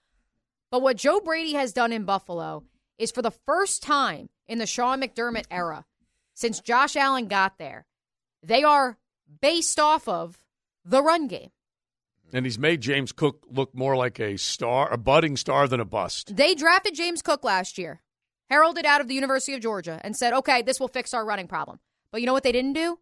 But 0.71 0.83
what 0.83 0.99
Joe 0.99 1.21
Brady 1.21 1.55
has 1.55 1.73
done 1.73 1.93
in 1.93 2.05
Buffalo 2.05 2.65
is 2.99 3.11
for 3.11 3.23
the 3.23 3.31
first 3.31 3.83
time 3.83 4.29
in 4.47 4.59
the 4.59 4.67
Sean 4.67 5.01
McDermott 5.01 5.47
era, 5.51 5.87
since 6.35 6.61
Josh 6.61 6.95
Allen 6.95 7.27
got 7.27 7.59
there, 7.59 7.87
they 8.43 8.63
are 8.63 8.99
based 9.41 9.81
off 9.81 10.09
of 10.09 10.39
the 10.85 11.03
run 11.03 11.27
game. 11.27 11.51
And 12.33 12.47
he's 12.47 12.59
made 12.59 12.81
James 12.81 13.13
Cook 13.13 13.45
look 13.51 13.75
more 13.75 13.97
like 13.97 14.19
a 14.19 14.37
star, 14.39 14.91
a 14.91 14.97
budding 14.97 15.37
star 15.37 15.69
than 15.69 15.81
a 15.81 15.85
bust. 15.85 16.35
They 16.35 16.55
drafted 16.55 16.95
James 16.95 17.21
Cook 17.21 17.45
last 17.45 17.77
year, 17.77 18.01
heralded 18.53 18.85
out 18.85 19.01
of 19.01 19.09
the 19.09 19.15
University 19.15 19.55
of 19.55 19.63
Georgia, 19.63 19.99
and 20.05 20.15
said, 20.15 20.35
okay, 20.35 20.61
this 20.61 20.79
will 20.79 20.89
fix 20.89 21.15
our 21.15 21.25
running 21.25 21.49
problem. 21.49 21.81
But 22.11 22.21
you 22.21 22.27
know 22.27 22.35
what 22.35 22.43
they 22.43 22.53
didn't 22.53 22.75
do? 22.75 22.99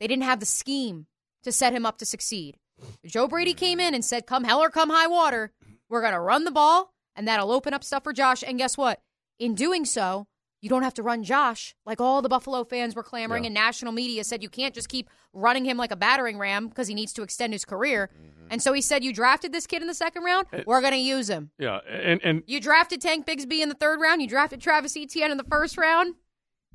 They 0.00 0.06
didn't 0.06 0.22
have 0.22 0.40
the 0.40 0.46
scheme 0.46 1.06
to 1.42 1.52
set 1.52 1.74
him 1.74 1.84
up 1.84 1.98
to 1.98 2.06
succeed. 2.06 2.56
Joe 3.04 3.28
Brady 3.28 3.52
came 3.52 3.80
in 3.80 3.92
and 3.92 4.02
said, 4.04 4.26
come 4.26 4.44
hell 4.44 4.62
or 4.62 4.70
come 4.70 4.88
high 4.88 5.08
water, 5.08 5.52
we're 5.90 6.00
going 6.00 6.14
to 6.14 6.20
run 6.20 6.44
the 6.44 6.50
ball, 6.50 6.94
and 7.14 7.28
that'll 7.28 7.52
open 7.52 7.74
up 7.74 7.84
stuff 7.84 8.04
for 8.04 8.14
Josh. 8.14 8.42
And 8.46 8.56
guess 8.56 8.78
what? 8.78 9.02
In 9.38 9.54
doing 9.54 9.84
so, 9.84 10.26
you 10.60 10.68
don't 10.68 10.82
have 10.82 10.94
to 10.94 11.02
run 11.02 11.22
Josh 11.22 11.74
like 11.86 12.00
all 12.00 12.22
the 12.22 12.28
Buffalo 12.28 12.64
fans 12.64 12.94
were 12.94 13.02
clamoring, 13.02 13.46
and 13.46 13.54
national 13.54 13.92
media 13.92 14.24
said 14.24 14.42
you 14.42 14.48
can't 14.48 14.74
just 14.74 14.88
keep 14.88 15.08
running 15.32 15.64
him 15.64 15.76
like 15.76 15.92
a 15.92 15.96
battering 15.96 16.38
ram 16.38 16.68
because 16.68 16.88
he 16.88 16.94
needs 16.94 17.12
to 17.14 17.22
extend 17.22 17.52
his 17.52 17.64
career. 17.64 18.10
Mm-hmm. 18.12 18.48
And 18.50 18.62
so 18.62 18.72
he 18.72 18.80
said, 18.80 19.04
You 19.04 19.12
drafted 19.12 19.52
this 19.52 19.66
kid 19.66 19.82
in 19.82 19.88
the 19.88 19.94
second 19.94 20.24
round, 20.24 20.46
we're 20.66 20.80
going 20.80 20.92
to 20.92 20.98
use 20.98 21.28
him. 21.28 21.50
Yeah, 21.58 21.78
and 21.88 22.20
and 22.24 22.42
You 22.46 22.60
drafted 22.60 23.00
Tank 23.00 23.26
Bigsby 23.26 23.60
in 23.60 23.68
the 23.68 23.74
third 23.74 24.00
round. 24.00 24.20
You 24.22 24.28
drafted 24.28 24.60
Travis 24.60 24.96
Etienne 24.96 25.30
in 25.30 25.36
the 25.36 25.44
first 25.44 25.78
round. 25.78 26.14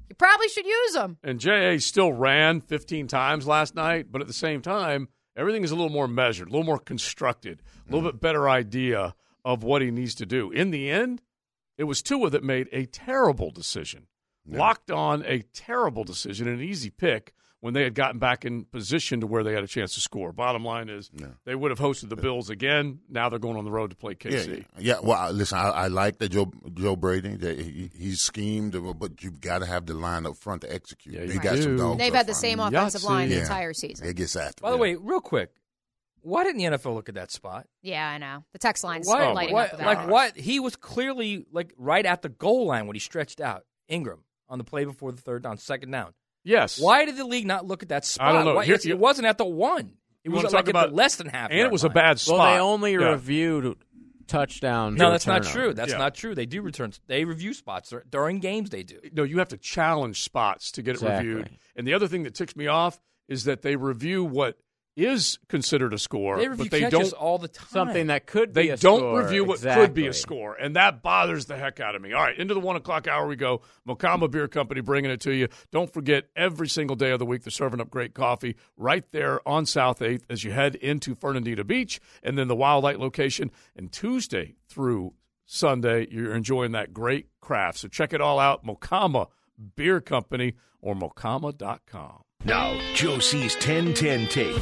You 0.09 0.15
probably 0.15 0.47
should 0.49 0.65
use 0.65 0.95
him. 0.95 1.17
And 1.23 1.39
JA 1.39 1.77
still 1.79 2.13
ran 2.13 2.61
15 2.61 3.07
times 3.07 3.47
last 3.47 3.73
night, 3.73 4.07
but 4.11 4.21
at 4.21 4.27
the 4.27 4.33
same 4.33 4.61
time, 4.61 5.07
everything 5.35 5.63
is 5.63 5.71
a 5.71 5.75
little 5.75 5.89
more 5.89 6.07
measured, 6.07 6.49
a 6.49 6.51
little 6.51 6.65
more 6.65 6.79
constructed, 6.79 7.61
a 7.87 7.91
little 7.91 8.07
mm. 8.07 8.13
bit 8.13 8.21
better 8.21 8.49
idea 8.49 9.15
of 9.45 9.63
what 9.63 9.81
he 9.81 9.91
needs 9.91 10.15
to 10.15 10.25
do. 10.25 10.51
In 10.51 10.71
the 10.71 10.89
end, 10.89 11.21
it 11.77 11.85
was 11.85 12.01
Tua 12.01 12.29
that 12.31 12.43
made 12.43 12.67
a 12.71 12.85
terrible 12.85 13.51
decision, 13.51 14.07
locked 14.47 14.91
on 14.91 15.23
a 15.25 15.39
terrible 15.53 16.03
decision, 16.03 16.47
an 16.47 16.61
easy 16.61 16.89
pick 16.89 17.33
when 17.61 17.73
they 17.73 17.83
had 17.83 17.95
gotten 17.95 18.19
back 18.19 18.43
in 18.43 18.65
position 18.65 19.21
to 19.21 19.25
where 19.27 19.41
they 19.41 19.53
had 19.53 19.63
a 19.63 19.67
chance 19.67 19.93
to 19.93 20.01
score. 20.01 20.33
Bottom 20.33 20.65
line 20.65 20.89
is 20.89 21.09
they 21.45 21.55
would 21.55 21.71
have 21.71 21.79
hosted 21.79 22.09
the 22.09 22.17
Bills 22.17 22.49
again. 22.49 22.99
Now 23.09 23.29
they're 23.29 23.39
going 23.39 23.55
on 23.55 23.63
the 23.63 23.71
road 23.71 23.91
to 23.91 23.95
play 23.95 24.15
KC. 24.15 24.57
Yeah, 24.57 24.63
yeah. 24.79 24.95
Well, 25.01 25.31
listen, 25.31 25.57
I, 25.57 25.69
I 25.69 25.87
like 25.87 26.17
that 26.17 26.27
Joe 26.29 26.51
Joe 26.73 26.97
Brady. 26.97 27.37
That 27.37 27.57
he, 27.57 27.89
he's 27.97 28.19
schemed, 28.19 28.75
but 28.99 29.23
you've 29.23 29.39
got 29.39 29.59
to 29.59 29.65
have 29.65 29.85
the 29.85 29.93
line 29.93 30.25
up 30.25 30.35
front 30.35 30.61
to 30.63 30.73
execute. 30.73 31.15
Yeah, 31.15 31.25
they 31.25 31.33
you 31.35 31.39
got 31.39 31.57
some 31.59 31.77
do. 31.77 31.77
dogs. 31.77 31.99
They've 31.99 32.11
up 32.11 32.17
had 32.17 32.27
the 32.27 32.33
front. 32.33 32.41
same 32.41 32.59
offensive 32.59 33.03
line 33.05 33.29
the 33.29 33.35
Yeah. 33.35 33.41
entire 33.43 33.73
season. 33.73 34.07
It 34.07 34.17
gets 34.17 34.35
after. 34.35 34.61
By 34.61 34.71
the 34.71 34.73
them. 34.73 34.81
way, 34.81 34.95
real 34.95 35.21
quick, 35.21 35.51
why 36.23 36.43
didn't 36.43 36.57
the 36.57 36.77
NFL 36.77 36.95
look 36.95 37.09
at 37.09 37.15
that 37.15 37.31
spot? 37.31 37.67
Yeah, 37.81 38.07
I 38.07 38.17
know. 38.17 38.43
The 38.53 38.59
text 38.59 38.83
line's 38.83 39.07
Why, 39.07 39.31
lighting 39.31 39.53
why- 39.53 39.65
up 39.65 39.71
with 39.73 39.79
that. 39.81 39.85
like 39.85 40.07
what? 40.09 40.35
He 40.37 40.59
was 40.59 40.75
clearly 40.75 41.45
like 41.51 41.71
right 41.77 42.05
at 42.05 42.21
the 42.21 42.29
goal 42.29 42.65
line 42.65 42.87
when 42.87 42.95
he 42.95 42.99
stretched 42.99 43.39
out 43.41 43.63
Engram 43.91 44.19
on 44.49 44.57
the 44.57 44.63
play 44.63 44.85
before 44.85 45.11
the 45.11 45.21
third 45.21 45.43
down, 45.43 45.57
second 45.57 45.91
down. 45.91 46.13
Yes. 46.43 46.79
Why 46.79 47.05
did 47.05 47.15
the 47.17 47.25
league 47.25 47.45
not 47.47 47.65
look 47.65 47.83
at 47.83 47.89
that 47.89 48.03
spot? 48.05 48.27
I 48.29 48.31
don't 48.33 48.45
know. 48.45 48.55
Why- 48.55 48.65
Here- 48.65 48.77
it 48.83 48.99
wasn't 48.99 49.27
at 49.27 49.37
the 49.37 49.45
one. 49.45 49.93
It 50.23 50.29
You 50.29 50.31
was 50.31 50.43
like 50.43 50.51
talk 50.51 50.63
at 50.65 50.69
about- 50.69 50.89
the 50.89 50.95
less 50.95 51.15
than 51.17 51.27
half. 51.27 51.49
And 51.51 51.59
it 51.59 51.63
yard 51.63 51.71
was 51.71 51.83
a 51.83 51.89
bad 51.89 52.19
spot. 52.19 52.37
Well, 52.39 52.53
they 52.53 52.59
only 52.59 52.91
Yeah. 52.93 53.11
reviewed 53.11 53.77
touchdowns. 54.27 54.97
No, 54.97 55.11
that's 55.11 55.27
not 55.27 55.43
turnovers. 55.43 55.51
true. 55.53 55.73
That's 55.73 55.91
Yeah. 55.91 55.97
not 55.97 56.15
true. 56.15 56.33
They 56.35 56.45
do 56.45 56.61
return. 56.61 56.93
They 57.07 57.25
review 57.25 57.53
spots 57.53 57.93
during 58.09 58.39
games. 58.39 58.69
They 58.69 58.83
do. 58.83 58.99
no, 59.11 59.23
you 59.23 59.39
have 59.39 59.49
to 59.49 59.57
challenge 59.57 60.21
spots 60.21 60.71
to 60.73 60.81
get 60.81 60.95
it 60.95 61.01
reviewed. 61.01 61.49
And 61.75 61.85
the 61.87 61.93
other 61.93 62.07
thing 62.07 62.23
that 62.23 62.35
ticks 62.35 62.55
me 62.55 62.67
off 62.67 62.99
is 63.27 63.43
that 63.45 63.61
they 63.61 63.75
review 63.75 64.23
what 64.23 64.57
is 64.95 65.39
considered 65.49 65.93
a 65.93 65.97
score, 65.97 66.37
They 66.37 66.47
but 66.47 66.69
they 66.69 66.89
don't. 66.89 67.11
all 67.13 67.37
the 67.39 67.47
time. 67.47 67.67
Something 67.69 68.07
that 68.07 68.27
could 68.27 68.53
They 68.53 68.63
be 68.63 68.69
a 68.69 68.77
don't 68.77 68.99
score. 68.99 69.21
review 69.23 69.43
what 69.43 69.59
could 69.61 69.93
be 69.93 70.05
a 70.07 70.13
score, 70.13 70.53
and 70.55 70.75
that 70.75 71.01
bothers 71.01 71.45
the 71.47 71.57
heck 71.57 71.79
out 71.79 71.95
of 71.95 72.01
me. 72.01 72.13
All 72.13 72.21
right, 72.21 72.37
into 72.37 72.53
the 72.53 72.59
one 72.59 72.75
o'clock 72.75 73.07
hour 73.07 73.25
we 73.25 73.35
go. 73.35 73.61
Mocama 73.87 74.29
Beer 74.29 74.47
Company 74.47 74.81
bringing 74.81 75.09
it 75.09 75.19
to 75.21 75.33
you. 75.33 75.47
Don't 75.71 75.91
forget, 75.91 76.25
every 76.35 76.69
single 76.69 76.95
day 76.95 77.09
of 77.11 77.19
the 77.19 77.25
week 77.25 77.43
they're 77.43 77.49
serving 77.51 77.81
up 77.81 77.89
great 77.89 78.13
coffee 78.13 78.55
right 78.77 79.03
there 79.11 79.45
on 79.47 79.65
South 79.65 80.01
Eighth 80.01 80.25
as 80.29 80.43
you 80.43 80.51
head 80.51 80.75
into 80.75 81.15
Fernandina 81.15 81.63
Beach, 81.63 81.99
and 82.21 82.37
then 82.37 82.47
the 82.47 82.55
Wildlight 82.55 82.99
location. 82.99 83.49
And 83.75 83.91
Tuesday 83.91 84.55
through 84.67 85.13
Sunday, 85.45 86.07
you're 86.11 86.35
enjoying 86.35 86.71
that 86.73 86.93
great 86.93 87.27
craft. 87.41 87.79
So 87.79 87.87
check 87.87 88.13
it 88.13 88.21
all 88.21 88.39
out, 88.39 88.63
Mocama 88.65 89.27
Beer 89.75 89.99
Company 90.01 90.53
or 90.81 90.95
mocama.com. 90.95 92.23
Now, 92.45 92.77
Joe 92.93 93.19
C's 93.19 93.55
1010 93.55 94.27
tape. 94.27 94.61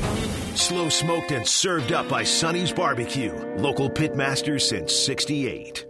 Slow 0.56 0.88
smoked 0.90 1.32
and 1.32 1.48
served 1.48 1.92
up 1.92 2.08
by 2.08 2.24
Sonny's 2.24 2.72
Barbecue. 2.72 3.34
Local 3.58 3.90
pitmasters 3.90 4.62
since 4.62 4.96
68. 4.96 5.88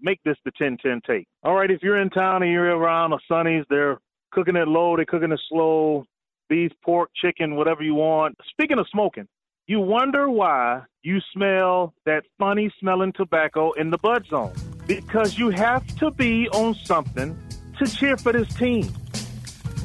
Make 0.00 0.18
this 0.24 0.36
the 0.44 0.50
10-10 0.60 1.00
tape. 1.04 1.28
All 1.44 1.54
right, 1.54 1.70
if 1.70 1.80
you're 1.80 2.00
in 2.00 2.10
town 2.10 2.42
and 2.42 2.50
you're 2.50 2.76
around 2.76 3.12
a 3.12 3.18
Sonny's, 3.28 3.64
they're 3.70 3.98
cooking 4.32 4.56
it 4.56 4.66
low, 4.66 4.96
they're 4.96 5.04
cooking 5.04 5.30
it 5.30 5.40
slow, 5.48 6.04
beef, 6.48 6.72
pork, 6.84 7.10
chicken, 7.14 7.54
whatever 7.54 7.84
you 7.84 7.94
want. 7.94 8.36
Speaking 8.50 8.80
of 8.80 8.86
smoking, 8.90 9.28
you 9.68 9.78
wonder 9.78 10.28
why 10.28 10.82
you 11.02 11.20
smell 11.32 11.94
that 12.04 12.24
funny 12.38 12.72
smelling 12.80 13.12
tobacco 13.12 13.72
in 13.72 13.90
the 13.90 13.98
bud 13.98 14.26
zone. 14.28 14.54
Because 14.88 15.38
you 15.38 15.50
have 15.50 15.86
to 15.98 16.10
be 16.10 16.48
on 16.48 16.74
something 16.74 17.38
to 17.78 17.86
cheer 17.86 18.16
for 18.16 18.32
this 18.32 18.52
team. 18.56 18.92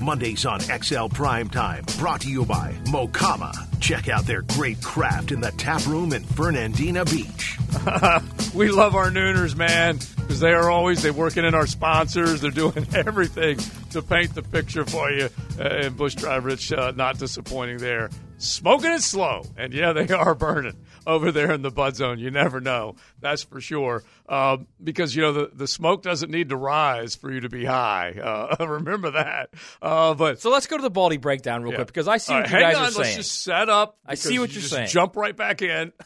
Mondays 0.04 0.46
on 0.46 0.60
XL 0.60 1.08
Prime 1.08 1.50
Time. 1.50 1.86
Brought 1.98 2.22
to 2.22 2.30
you 2.30 2.46
by 2.46 2.74
Mocama. 2.86 3.54
Check 3.80 4.10
out 4.10 4.26
their 4.26 4.42
great 4.42 4.82
craft 4.82 5.32
in 5.32 5.40
the 5.40 5.52
tap 5.52 5.86
room 5.86 6.12
in 6.12 6.24
Fernandina 6.24 7.06
Beach. 7.06 7.58
we 8.54 8.70
love 8.70 8.96
our 8.96 9.10
nooners, 9.10 9.56
man, 9.56 9.98
because 10.18 10.42
they 10.42 10.52
are 10.52 10.70
always 10.70 11.02
they 11.02 11.12
working 11.12 11.46
in 11.46 11.56
our 11.56 11.68
sponsors. 11.68 12.42
They're 12.42 12.52
doing 12.52 12.86
everything 12.94 13.58
to 13.92 14.02
paint 14.02 14.36
the 14.36 14.44
picture 14.44 14.86
for 14.86 15.10
you. 15.10 15.30
Uh, 15.58 15.64
and 15.64 15.98
Bush 15.98 16.16
Drive 16.16 16.46
Rich, 16.46 16.74
uh, 16.74 16.92
not 16.96 17.18
disappointing 17.18 17.78
there. 17.78 18.10
Smoking 18.38 18.92
it 18.92 19.02
slow, 19.02 19.46
and 19.58 19.74
yeah, 19.74 19.94
they 19.94 20.08
are 20.14 20.36
burning 20.36 20.76
over 21.08 21.32
there 21.32 21.52
in 21.52 21.62
the 21.62 21.72
bud 21.72 21.96
zone. 21.96 22.20
You 22.20 22.32
never 22.32 22.60
know, 22.62 22.96
that's 23.20 23.44
for 23.44 23.60
sure. 23.62 24.04
Um, 24.30 24.68
because 24.84 25.16
you 25.16 25.22
know 25.22 25.34
the 25.34 25.52
the 25.54 25.68
smoke 25.68 26.02
doesn't 26.04 26.32
need 26.32 26.50
to 26.50 26.58
rise 26.58 27.16
for 27.16 27.32
you 27.32 27.42
to 27.42 27.50
be 27.50 27.66
high. 27.66 28.12
Uh, 28.14 28.66
remember 28.66 29.12
that. 29.12 29.50
Uh, 29.82 30.14
but 30.14 30.40
So 30.40 30.50
let's 30.50 30.68
go 30.68 30.78
to 30.78 30.84
the 30.84 30.90
Baldy 30.90 31.18
breakdown 31.18 31.64
real 31.64 31.72
Yeah. 31.74 31.78
quick 31.78 31.88
because 31.88 32.08
I 32.08 32.18
see 32.18 32.34
what 32.34 32.44
right, 32.44 32.50
you 32.52 32.56
hang 32.58 32.74
guys 32.74 32.76
on, 32.96 33.02
are 33.02 33.04
let's 33.06 33.16
just 33.16 33.44
set 33.44 33.70
up. 33.70 33.98
I 34.06 34.16
see 34.16 34.40
what 34.40 34.50
you 34.50 34.54
you're 34.56 34.62
just 34.62 34.70
saying. 34.74 34.88
Jump 34.88 35.16
right 35.16 35.36
back 35.36 35.62
in. 35.62 35.92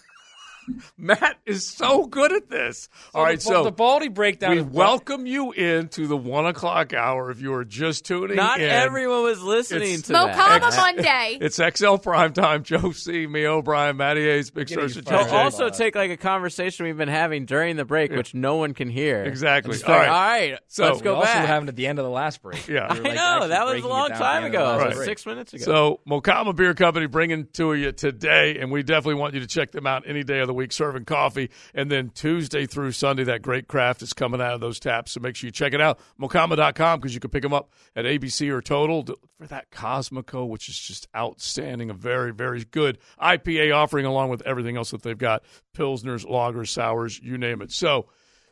Matt 0.97 1.37
is 1.45 1.67
so 1.67 2.05
good 2.05 2.31
at 2.33 2.49
this. 2.49 2.89
All 3.13 3.23
right, 3.23 3.37
the, 3.39 3.43
so 3.43 3.63
the 3.63 3.71
Baldy 3.71 4.07
breakdown. 4.09 4.51
we 4.55 4.61
welcome 4.61 5.25
you 5.25 5.51
into 5.51 6.07
the 6.07 6.17
one 6.17 6.45
o'clock 6.45 6.93
hour. 6.93 7.31
If 7.31 7.41
you 7.41 7.53
are 7.53 7.65
just 7.65 8.05
tuning 8.05 8.35
Not 8.35 8.59
in, 8.59 8.67
Not 8.67 8.75
everyone 8.75 9.23
was 9.23 9.41
listening 9.41 9.83
It's- 9.83 10.01
to 10.03 10.13
that. 10.13 10.35
Mocama 10.35 10.75
Monday. 10.77 11.37
It's 11.47 11.57
XL 11.57 11.95
Prime 11.97 12.33
Time. 12.33 12.63
Joe 12.63 12.91
C, 12.91 13.27
me 13.27 13.45
O'Brien, 13.45 13.97
Matty 13.97 14.23
Hayes, 14.23 14.49
Big 14.51 14.67
Getting 14.67 14.89
Star 14.89 14.97
you 14.99 15.01
They'll 15.03 15.19
fired 15.19 15.27
JJ. 15.29 15.33
up. 15.37 15.43
also 15.45 15.69
take 15.69 15.95
like 15.95 16.11
a 16.11 16.17
conversation 16.17 16.85
we've 16.85 16.97
been 16.97 17.07
having 17.07 17.45
during 17.45 17.75
the 17.77 17.85
break, 17.85 18.11
which 18.11 18.33
no 18.33 18.55
one 18.57 18.73
can 18.73 18.89
hear. 18.89 19.23
Exactly. 19.23 19.73
Just 19.73 19.85
All 19.85 19.91
like, 19.95 20.07
right. 20.07 20.09
all 20.09 20.51
right, 20.51 20.59
So- 20.67 20.83
let's 20.85 20.97
we 20.97 21.03
go 21.03 21.15
also 21.15 21.25
back. 21.27 21.47
happened 21.47 21.69
at 21.69 21.75
the 21.75 21.87
end 21.87 21.99
of 21.99 22.05
the 22.05 22.11
last 22.11 22.41
break. 22.41 22.67
Yeah. 22.67 22.93
We 22.93 22.99
were, 22.99 23.05
I 23.05 23.09
like, 23.09 23.15
know 23.15 23.47
that 23.47 23.65
was 23.65 23.83
a 23.83 23.87
long 23.87 24.09
time 24.09 24.19
the 24.43 24.45
end 24.47 24.55
of 24.55 24.61
ago. 24.61 24.65
the 24.67 24.73
It 24.73 24.77
last 24.77 24.87
was 24.87 24.95
break. 24.97 25.05
six 25.07 25.25
minutes 25.25 25.53
ago. 25.53 25.63
So 25.63 25.99
Mocama 26.09 26.55
Beer 26.55 26.73
Company 26.73 27.05
bringing 27.05 27.47
to 27.53 27.73
you 27.73 27.91
today, 27.91 28.57
and 28.59 28.71
we 28.71 28.83
definitely 28.83 29.15
want 29.15 29.33
you 29.33 29.39
to 29.41 29.47
check 29.47 29.71
them 29.71 29.87
out 29.87 30.03
any 30.07 30.23
day 30.23 30.39
of 30.39 30.47
the 30.47 30.53
week, 30.57 30.73
serving 30.73 31.05
coffee. 31.05 31.49
And 31.73 31.89
then 31.89 32.09
Tuesday 32.09 32.65
through 32.65 32.91
Sunday, 32.91 33.23
that 33.23 33.41
great 33.41 33.67
craft 33.67 34.01
is 34.01 34.11
coming 34.11 34.41
out 34.41 34.53
of 34.53 34.59
those 34.59 34.79
taps. 34.79 35.13
So 35.13 35.21
make 35.21 35.35
sure 35.35 35.47
you 35.47 35.51
check 35.51 35.73
it 35.73 35.79
out, 35.79 35.99
Mocama.com, 36.19 36.99
because 36.99 37.13
you 37.13 37.21
can 37.21 37.29
pick 37.29 37.43
them 37.43 37.53
up 37.53 37.71
at 37.95 38.03
ABC 38.03 38.49
or 38.49 38.61
Total 38.61 39.05
for 39.37 39.47
that 39.47 39.71
Cosmico, 39.71 40.47
which 40.47 40.67
is 40.67 40.77
just 40.77 41.07
outstanding. 41.15 41.89
A 41.89 41.93
very, 41.93 42.33
very 42.33 42.65
good 42.65 42.97
IPA 43.21 43.73
offering, 43.73 44.05
along 44.05 44.29
with 44.29 44.41
everything 44.41 44.75
else 44.75 44.91
that 44.91 45.03
they've 45.03 45.17
got 45.17 45.43
Pilsners, 45.75 46.25
lagers, 46.25 46.69
sours, 46.69 47.19
you 47.19 47.37
name 47.37 47.61
it. 47.61 47.71
So 47.71 48.07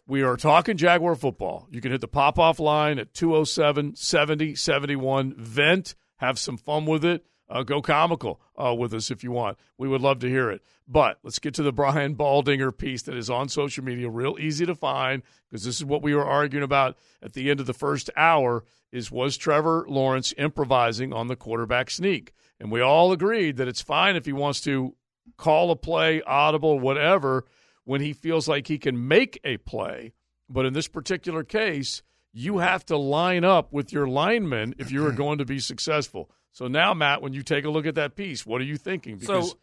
we 0.07 0.21
are 0.21 0.37
talking 0.37 0.77
Jaguar 0.77 1.15
football. 1.15 1.67
You 1.71 1.81
can 1.81 1.91
hit 1.91 2.01
the 2.01 2.07
pop 2.07 2.37
off 2.37 2.59
line 2.59 2.99
at 2.99 3.13
207 3.13 3.95
70 3.95 4.55
71. 4.55 5.33
Vent, 5.37 5.95
have 6.17 6.37
some 6.37 6.57
fun 6.57 6.85
with 6.85 7.03
it. 7.03 7.25
Uh, 7.47 7.63
go 7.63 7.81
comical 7.81 8.41
uh, 8.57 8.73
with 8.73 8.93
us 8.93 9.11
if 9.11 9.23
you 9.23 9.31
want. 9.31 9.57
We 9.77 9.87
would 9.87 10.01
love 10.01 10.19
to 10.19 10.29
hear 10.29 10.49
it. 10.49 10.63
But 10.87 11.19
let's 11.23 11.39
get 11.39 11.53
to 11.55 11.63
the 11.63 11.71
Brian 11.71 12.15
Baldinger 12.15 12.75
piece 12.75 13.03
that 13.03 13.15
is 13.15 13.29
on 13.29 13.49
social 13.49 13.83
media, 13.83 14.09
real 14.09 14.37
easy 14.39 14.65
to 14.65 14.75
find 14.75 15.21
because 15.49 15.63
this 15.63 15.77
is 15.77 15.85
what 15.85 16.01
we 16.01 16.15
were 16.15 16.25
arguing 16.25 16.63
about 16.63 16.97
at 17.21 17.33
the 17.33 17.49
end 17.49 17.59
of 17.59 17.65
the 17.65 17.73
first 17.73 18.09
hour 18.15 18.63
is 18.91 19.11
was 19.11 19.37
Trevor 19.37 19.85
Lawrence 19.87 20.33
improvising 20.37 21.13
on 21.13 21.27
the 21.27 21.35
quarterback 21.35 21.89
sneak? 21.91 22.33
And 22.59 22.71
we 22.71 22.81
all 22.81 23.11
agreed 23.11 23.57
that 23.57 23.67
it's 23.67 23.81
fine 23.81 24.15
if 24.15 24.25
he 24.25 24.33
wants 24.33 24.61
to 24.61 24.95
call 25.37 25.71
a 25.71 25.75
play, 25.75 26.21
audible, 26.21 26.79
whatever, 26.79 27.45
when 27.83 28.01
he 28.01 28.13
feels 28.13 28.47
like 28.47 28.67
he 28.67 28.77
can 28.77 29.07
make 29.07 29.39
a 29.43 29.57
play. 29.57 30.13
But 30.49 30.65
in 30.65 30.73
this 30.73 30.87
particular 30.87 31.43
case, 31.43 32.01
you 32.31 32.59
have 32.59 32.85
to 32.87 32.97
line 32.97 33.43
up 33.43 33.71
with 33.71 33.91
your 33.91 34.07
linemen 34.07 34.75
if 34.77 34.91
you 34.91 35.05
are 35.05 35.11
going 35.23 35.39
to 35.39 35.45
be 35.45 35.59
successful. 35.59 36.29
So 36.55 36.69
now, 36.69 36.93
Matt, 36.93 37.21
when 37.21 37.33
you 37.33 37.43
take 37.43 37.65
a 37.65 37.69
look 37.69 37.85
at 37.85 37.95
that 37.95 38.15
piece, 38.15 38.45
what 38.45 38.61
are 38.61 38.63
you 38.63 38.77
thinking? 38.77 39.17
Because 39.17 39.51
so 39.51 39.57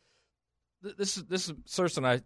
th- 0.83 0.97
this 0.97 1.17
is 1.17 1.25
this 1.25 1.49
is 1.49 1.55
Serse 1.65 1.97
and 1.97 2.07
I 2.07 2.21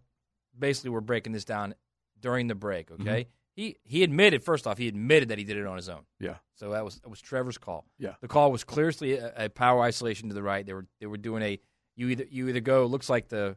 basically 0.58 0.90
were 0.90 1.00
breaking 1.00 1.32
this 1.32 1.44
down 1.44 1.76
during 2.20 2.48
the 2.48 2.56
break. 2.56 2.90
Okay, 2.90 3.04
mm-hmm. 3.04 3.30
he 3.54 3.76
he 3.84 4.02
admitted 4.02 4.42
first 4.42 4.66
off 4.66 4.76
he 4.76 4.88
admitted 4.88 5.28
that 5.28 5.38
he 5.38 5.44
did 5.44 5.56
it 5.56 5.66
on 5.66 5.76
his 5.76 5.88
own. 5.88 6.00
yeah, 6.18 6.38
So 6.56 6.70
that 6.70 6.84
was 6.84 6.96
that 6.96 7.08
was 7.08 7.20
Trevor's 7.20 7.58
call. 7.58 7.86
Yeah. 8.00 8.14
the 8.20 8.26
call 8.26 8.50
was 8.50 8.64
clearly 8.64 9.18
a, 9.18 9.44
a 9.44 9.48
power 9.48 9.82
isolation 9.82 10.30
to 10.30 10.34
the 10.34 10.42
right. 10.42 10.66
They 10.66 10.72
were 10.72 10.86
they 10.98 11.06
were 11.06 11.16
doing 11.16 11.44
a 11.44 11.60
you 11.94 12.08
either 12.08 12.24
you 12.28 12.48
either 12.48 12.58
go 12.58 12.86
looks 12.86 13.08
like 13.08 13.28
the 13.28 13.56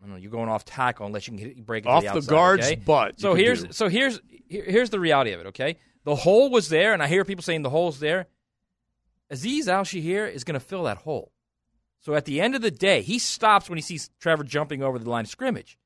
I 0.00 0.04
don't 0.04 0.12
know 0.12 0.16
you're 0.16 0.30
going 0.30 0.48
off 0.48 0.64
tackle 0.64 1.06
unless 1.06 1.26
you 1.26 1.36
can 1.36 1.44
hit, 1.44 1.66
break 1.66 1.86
it 1.86 1.88
off 1.88 2.04
the, 2.04 2.20
the, 2.20 2.30
guard's 2.30 2.66
okay? 2.66 2.76
butt. 2.76 3.18
So 3.18 3.34
here's 3.34 3.64
do. 3.64 3.72
so 3.72 3.88
here's 3.88 4.20
here, 4.46 4.64
here's 4.64 4.90
the 4.90 5.00
reality 5.00 5.32
of 5.32 5.40
it. 5.40 5.46
Okay, 5.48 5.76
the 6.04 6.14
hole 6.14 6.50
was 6.50 6.68
there, 6.68 6.92
and 6.92 7.02
I 7.02 7.08
hear 7.08 7.24
people 7.24 7.42
saying 7.42 7.62
the 7.62 7.70
hole's 7.70 7.98
there. 7.98 8.28
Azeez 9.32 9.68
Al-Shaair 9.68 10.32
is 10.32 10.44
going 10.44 10.54
to 10.54 10.64
fill 10.64 10.84
that 10.84 10.98
hole. 10.98 11.32
So 12.00 12.14
at 12.14 12.24
the 12.24 12.40
end 12.40 12.54
of 12.54 12.62
the 12.62 12.70
day, 12.70 13.02
he 13.02 13.18
stops 13.18 13.68
when 13.68 13.76
he 13.76 13.82
sees 13.82 14.10
Trevor 14.20 14.44
jumping 14.44 14.82
over 14.82 14.98
the 14.98 15.10
line 15.10 15.24
of 15.24 15.30
scrimmage. 15.30 15.78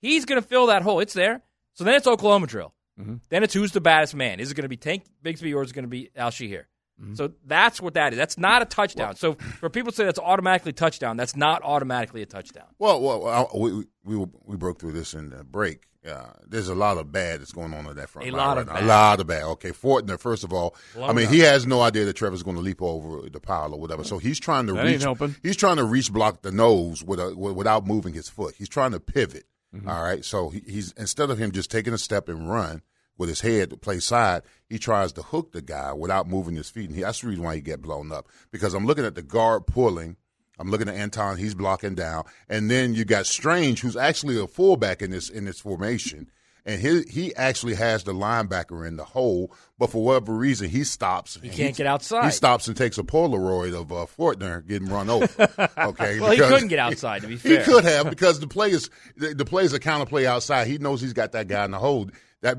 He's 0.00 0.24
going 0.24 0.40
to 0.40 0.46
fill 0.46 0.66
that 0.66 0.82
hole. 0.82 1.00
It's 1.00 1.12
there. 1.12 1.42
So 1.74 1.84
then 1.84 1.94
it's 1.94 2.06
Oklahoma 2.06 2.46
drill. 2.46 2.74
Mm-hmm. 2.98 3.16
Then 3.28 3.42
it's 3.42 3.54
who's 3.54 3.72
the 3.72 3.80
baddest 3.80 4.14
man. 4.14 4.40
Is 4.40 4.50
it 4.50 4.54
going 4.54 4.64
to 4.64 4.68
be 4.68 4.76
Tank 4.76 5.04
Bigsby 5.24 5.54
or 5.54 5.62
is 5.62 5.70
it 5.70 5.74
going 5.74 5.84
to 5.84 5.88
be 5.88 6.10
Al 6.16 6.30
Shahir? 6.30 6.64
Mm-hmm. 7.00 7.14
So 7.14 7.32
that's 7.46 7.80
what 7.80 7.94
that 7.94 8.12
is. 8.12 8.18
That's 8.18 8.38
not 8.38 8.62
a 8.62 8.64
touchdown. 8.64 9.16
so 9.16 9.34
for 9.34 9.70
people 9.70 9.92
to 9.92 9.96
say 9.96 10.04
that's 10.04 10.18
automatically 10.18 10.72
touchdown, 10.72 11.16
that's 11.16 11.36
not 11.36 11.62
automatically 11.62 12.22
a 12.22 12.26
touchdown. 12.26 12.66
Well, 12.78 13.00
well, 13.00 13.26
I, 13.26 13.56
we, 13.56 13.84
we 14.04 14.26
we 14.44 14.56
broke 14.56 14.78
through 14.78 14.92
this 14.92 15.14
in 15.14 15.30
the 15.30 15.44
break. 15.44 15.84
Uh, 16.06 16.32
there's 16.48 16.66
a 16.68 16.74
lot 16.74 16.98
of 16.98 17.12
bad 17.12 17.40
that's 17.40 17.52
going 17.52 17.72
on 17.72 17.86
in 17.86 17.94
that 17.94 18.08
front. 18.08 18.26
A 18.28 18.32
line 18.32 18.38
lot 18.38 18.56
right 18.56 18.60
of 18.62 18.66
now. 18.66 18.72
bad. 18.74 18.82
A 18.82 18.86
lot 18.86 19.20
of 19.20 19.26
bad. 19.28 19.42
Okay, 19.44 19.70
Fortner. 19.70 20.18
First 20.18 20.42
of 20.42 20.52
all, 20.52 20.74
Blown 20.94 21.10
I 21.10 21.12
mean, 21.12 21.28
he 21.28 21.38
has 21.40 21.64
no 21.64 21.80
idea 21.80 22.04
that 22.06 22.14
Trevor's 22.16 22.42
going 22.42 22.56
to 22.56 22.62
leap 22.62 22.82
over 22.82 23.28
the 23.30 23.38
pile 23.38 23.72
or 23.72 23.78
whatever. 23.80 24.02
So 24.02 24.18
he's 24.18 24.40
trying 24.40 24.66
to 24.66 24.72
That 24.72 24.80
ain't 24.86 24.94
reach. 24.94 25.02
helping. 25.02 25.36
He's 25.44 25.56
trying 25.56 25.76
to 25.76 25.84
reach 25.84 26.12
block 26.12 26.42
the 26.42 26.50
nose 26.50 27.04
with 27.04 27.20
a, 27.20 27.32
without 27.36 27.86
moving 27.86 28.14
his 28.14 28.28
foot. 28.28 28.54
He's 28.58 28.68
trying 28.68 28.90
to 28.92 29.00
pivot. 29.00 29.44
Mm-hmm. 29.74 29.88
all 29.88 30.02
right. 30.02 30.24
So 30.24 30.50
he, 30.50 30.60
he's 30.66 30.92
instead 30.98 31.30
of 31.30 31.38
him 31.38 31.52
just 31.52 31.70
taking 31.70 31.94
a 31.94 31.98
step 31.98 32.28
and 32.28 32.50
run 32.50 32.82
with 33.16 33.28
his 33.28 33.40
head 33.40 33.70
to 33.70 33.76
play 33.76 34.00
side, 34.00 34.42
he 34.68 34.78
tries 34.78 35.12
to 35.12 35.22
hook 35.22 35.52
the 35.52 35.62
guy 35.62 35.92
without 35.92 36.26
moving 36.28 36.56
his 36.56 36.68
feet, 36.68 36.88
and 36.88 36.96
he, 36.96 37.02
that's 37.02 37.20
the 37.20 37.28
reason 37.28 37.44
why 37.44 37.54
he 37.54 37.60
get 37.60 37.80
blown 37.80 38.10
up. 38.10 38.26
Because 38.50 38.74
I'm 38.74 38.86
looking 38.86 39.04
at 39.04 39.14
the 39.14 39.22
guard 39.22 39.66
pulling. 39.66 40.16
I'm 40.58 40.70
looking 40.70 40.88
at 40.88 40.94
Anton. 40.94 41.36
He's 41.38 41.54
blocking 41.54 41.94
down, 41.94 42.24
and 42.48 42.70
then 42.70 42.94
you 42.94 43.04
got 43.04 43.26
Strange, 43.26 43.80
who's 43.80 43.96
actually 43.96 44.38
a 44.38 44.46
fullback 44.46 45.02
in 45.02 45.10
this 45.10 45.28
in 45.28 45.44
this 45.44 45.58
formation, 45.60 46.30
and 46.64 46.80
he 46.80 47.02
he 47.10 47.34
actually 47.34 47.74
has 47.74 48.04
the 48.04 48.12
linebacker 48.12 48.86
in 48.86 48.96
the 48.96 49.04
hole, 49.04 49.52
but 49.78 49.90
for 49.90 50.04
whatever 50.04 50.34
reason 50.34 50.68
he 50.68 50.84
stops. 50.84 51.38
He 51.42 51.48
can't 51.48 51.74
get 51.76 51.86
outside. 51.86 52.26
He 52.26 52.30
stops 52.30 52.68
and 52.68 52.76
takes 52.76 52.98
a 52.98 53.02
Polaroid 53.02 53.74
of 53.74 53.90
uh, 53.92 54.06
Fortner 54.06 54.66
getting 54.66 54.88
run 54.88 55.10
over. 55.10 55.26
Okay, 55.78 56.20
Well, 56.20 56.30
he 56.32 56.38
couldn't 56.38 56.68
get 56.68 56.78
outside, 56.78 57.22
to 57.22 57.28
be 57.28 57.36
fair, 57.38 57.58
He 57.58 57.64
could 57.64 57.84
have 57.84 58.08
because 58.10 58.38
the 58.40 58.46
play 58.46 58.70
is 58.70 58.88
the, 59.16 59.34
the 59.34 59.44
play 59.44 59.64
is 59.64 59.72
a 59.72 59.80
counter 59.80 60.06
play 60.06 60.26
outside. 60.26 60.66
He 60.68 60.78
knows 60.78 61.00
he's 61.00 61.12
got 61.12 61.32
that 61.32 61.48
guy 61.48 61.64
in 61.64 61.70
the 61.72 61.78
hole. 61.78 62.08
That 62.42 62.58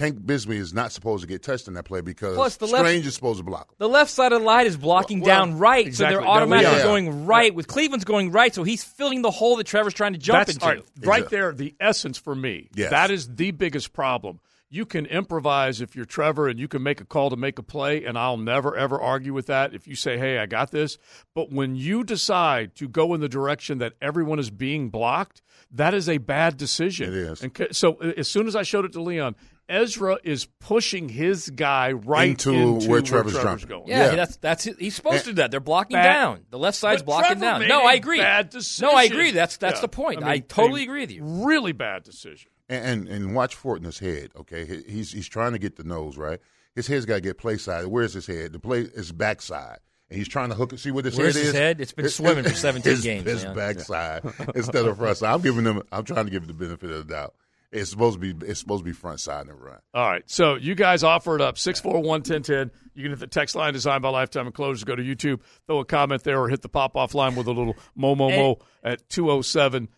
Tank 0.00 0.18
Bigsby 0.20 0.54
is 0.56 0.72
not 0.72 0.92
supposed 0.92 1.20
to 1.20 1.28
get 1.28 1.42
touched 1.42 1.68
in 1.68 1.74
that 1.74 1.84
play 1.84 2.00
because 2.00 2.34
Plus, 2.34 2.56
the 2.56 2.64
left- 2.66 2.86
Strange 2.86 3.06
is 3.06 3.14
supposed 3.14 3.38
to 3.38 3.44
block 3.44 3.68
him. 3.70 3.74
The 3.76 3.88
left 3.88 4.10
side 4.10 4.32
of 4.32 4.40
the 4.40 4.46
line 4.46 4.64
is 4.66 4.78
blocking 4.78 5.20
Well, 5.20 5.26
down 5.26 5.58
right, 5.58 5.86
exactly. 5.86 6.16
so 6.16 6.20
they're 6.22 6.26
automatically 6.26 6.78
yeah. 6.78 6.82
going 6.84 7.26
right. 7.26 7.54
With 7.54 7.66
Cleveland's 7.68 8.06
going 8.06 8.32
right, 8.32 8.54
so 8.54 8.62
he's 8.62 8.82
filling 8.82 9.20
the 9.20 9.30
hole 9.30 9.56
that 9.56 9.64
Trevor's 9.66 9.92
trying 9.92 10.14
to 10.14 10.18
jump 10.18 10.38
That's 10.46 10.52
into. 10.54 10.64
all 10.64 10.72
right, 10.72 10.84
right 11.04 11.28
there, 11.28 11.52
the 11.52 11.74
essence 11.78 12.16
for 12.16 12.34
me. 12.34 12.70
Yes. 12.74 12.92
That 12.92 13.10
is 13.10 13.28
the 13.34 13.50
biggest 13.50 13.92
problem. 13.92 14.40
You 14.72 14.86
can 14.86 15.04
improvise 15.06 15.80
if 15.80 15.96
you're 15.96 16.04
Trevor 16.04 16.46
and 16.48 16.58
you 16.60 16.68
can 16.68 16.80
make 16.82 17.00
a 17.00 17.04
call 17.04 17.28
to 17.30 17.36
make 17.36 17.58
a 17.58 17.62
play, 17.62 18.04
and 18.04 18.16
I'll 18.16 18.36
never, 18.36 18.76
ever 18.76 19.00
argue 19.00 19.34
with 19.34 19.46
that 19.46 19.74
if 19.74 19.88
you 19.88 19.96
say, 19.96 20.16
hey, 20.16 20.38
I 20.38 20.46
got 20.46 20.70
this. 20.70 20.96
But 21.34 21.50
when 21.50 21.74
you 21.74 22.04
decide 22.04 22.76
to 22.76 22.86
go 22.88 23.12
in 23.14 23.20
the 23.20 23.28
direction 23.28 23.78
that 23.78 23.94
everyone 24.00 24.38
is 24.38 24.48
being 24.50 24.88
blocked, 24.88 25.42
that 25.72 25.92
is 25.92 26.08
a 26.08 26.18
bad 26.18 26.56
decision. 26.56 27.08
It 27.08 27.16
is. 27.16 27.42
And 27.42 27.66
so 27.72 27.94
as 27.94 28.28
soon 28.28 28.46
as 28.46 28.54
I 28.54 28.62
showed 28.62 28.84
it 28.84 28.92
to 28.92 29.02
Leon, 29.02 29.34
Ezra 29.68 30.18
is 30.24 30.46
pushing 30.60 31.08
his 31.08 31.48
guy 31.50 31.92
right 31.92 32.30
Into 32.30 32.52
into, 32.52 32.88
where 32.88 33.00
Trevor's 33.00 33.34
jumping. 33.34 33.68
going. 33.68 33.88
Yeah, 33.88 34.10
Yeah. 34.10 34.16
that's 34.16 34.36
that's 34.38 34.64
he's 34.64 34.96
supposed 34.96 35.24
to 35.24 35.30
do 35.30 35.34
that. 35.36 35.52
They're 35.52 35.60
blocking 35.60 35.94
Bad- 35.96 36.12
down. 36.12 36.40
The 36.50 36.58
left 36.58 36.76
side's 36.76 37.02
But 37.02 37.06
blocking 37.06 37.26
Trevor 37.38 37.40
down. 37.40 37.60
made 37.60 37.68
No, 37.68 37.82
I 37.84 37.92
agree. 37.94 38.18
bad 38.18 38.50
decision. 38.50 38.88
No, 38.88 38.96
I 38.96 39.04
agree. 39.04 39.30
That's 39.30 39.56
that's 39.58 39.76
Yeah. 39.76 39.80
the 39.82 39.88
point. 39.88 40.24
I 40.24 40.30
I, 40.32 40.38
totally 40.40 40.82
agree 40.82 41.02
with 41.02 41.12
you. 41.12 41.22
Really 41.24 41.70
bad 41.72 42.02
decision. 42.02 42.49
And, 42.70 42.84
and 42.86 43.08
and 43.08 43.34
watch 43.34 43.56
Fortner's 43.60 43.98
head. 43.98 44.30
Okay, 44.38 44.64
he's 44.86 45.12
he's 45.12 45.28
trying 45.28 45.52
to 45.52 45.58
get 45.58 45.76
the 45.76 45.84
nose 45.84 46.16
right. 46.16 46.38
His 46.74 46.86
head's 46.86 47.04
got 47.04 47.16
to 47.16 47.20
get 47.20 47.36
play 47.36 47.56
side. 47.58 47.86
Where's 47.86 48.14
his 48.14 48.26
head? 48.28 48.52
The 48.52 48.60
play 48.60 48.82
is 48.82 49.10
backside. 49.12 49.78
And 50.08 50.16
he's 50.18 50.28
trying 50.28 50.48
to 50.50 50.54
hook 50.54 50.72
it. 50.72 50.78
See 50.80 50.90
what 50.92 51.04
his 51.04 51.16
Where's 51.18 51.34
head 51.34 51.40
his 51.40 51.48
is? 51.50 51.54
head? 51.54 51.80
It's 51.80 51.92
been 51.92 52.04
It- 52.06 52.10
swimming 52.10 52.44
for 52.44 52.50
it- 52.50 52.56
17 52.56 52.90
his, 52.92 53.02
games, 53.02 53.24
His 53.28 53.44
man. 53.44 53.54
backside 53.56 54.22
instead 54.54 54.86
of 54.86 54.96
front 54.96 55.16
side. 55.18 55.34
I'm 55.34 55.40
giving 55.42 55.64
them. 55.64 55.82
I'm 55.92 56.04
trying 56.04 56.24
to 56.26 56.30
give 56.30 56.42
him 56.42 56.48
the 56.48 56.54
benefit 56.54 56.90
of 56.90 57.06
the 57.08 57.12
doubt. 57.12 57.34
It's 57.72 57.90
supposed 57.90 58.20
to 58.20 58.34
be. 58.34 58.46
It's 58.46 58.58
supposed 58.60 58.80
to 58.80 58.84
be 58.84 58.92
front 58.92 59.20
side 59.20 59.46
and 59.46 59.60
run. 59.60 59.78
All 59.94 60.08
right. 60.10 60.22
So 60.26 60.54
you 60.56 60.74
guys 60.74 61.04
offer 61.04 61.36
it 61.36 61.40
up 61.40 61.56
641 61.58 62.04
1010. 62.22 62.70
You 62.94 63.02
can 63.04 63.12
hit 63.12 63.20
the 63.20 63.28
text 63.28 63.54
line 63.54 63.72
designed 63.72 64.02
by 64.02 64.08
Lifetime 64.08 64.46
Enclosures. 64.46 64.82
Go 64.82 64.96
to 64.96 65.02
YouTube, 65.02 65.40
throw 65.68 65.78
a 65.78 65.84
comment 65.84 66.24
there, 66.24 66.40
or 66.40 66.48
hit 66.48 66.62
the 66.62 66.68
pop 66.68 66.96
off 66.96 67.14
line 67.14 67.36
with 67.36 67.46
a 67.46 67.52
little 67.52 67.76
mo 67.94 68.16
mo 68.16 68.28
mo 68.30 68.58
at 68.82 69.08
207 69.08 69.88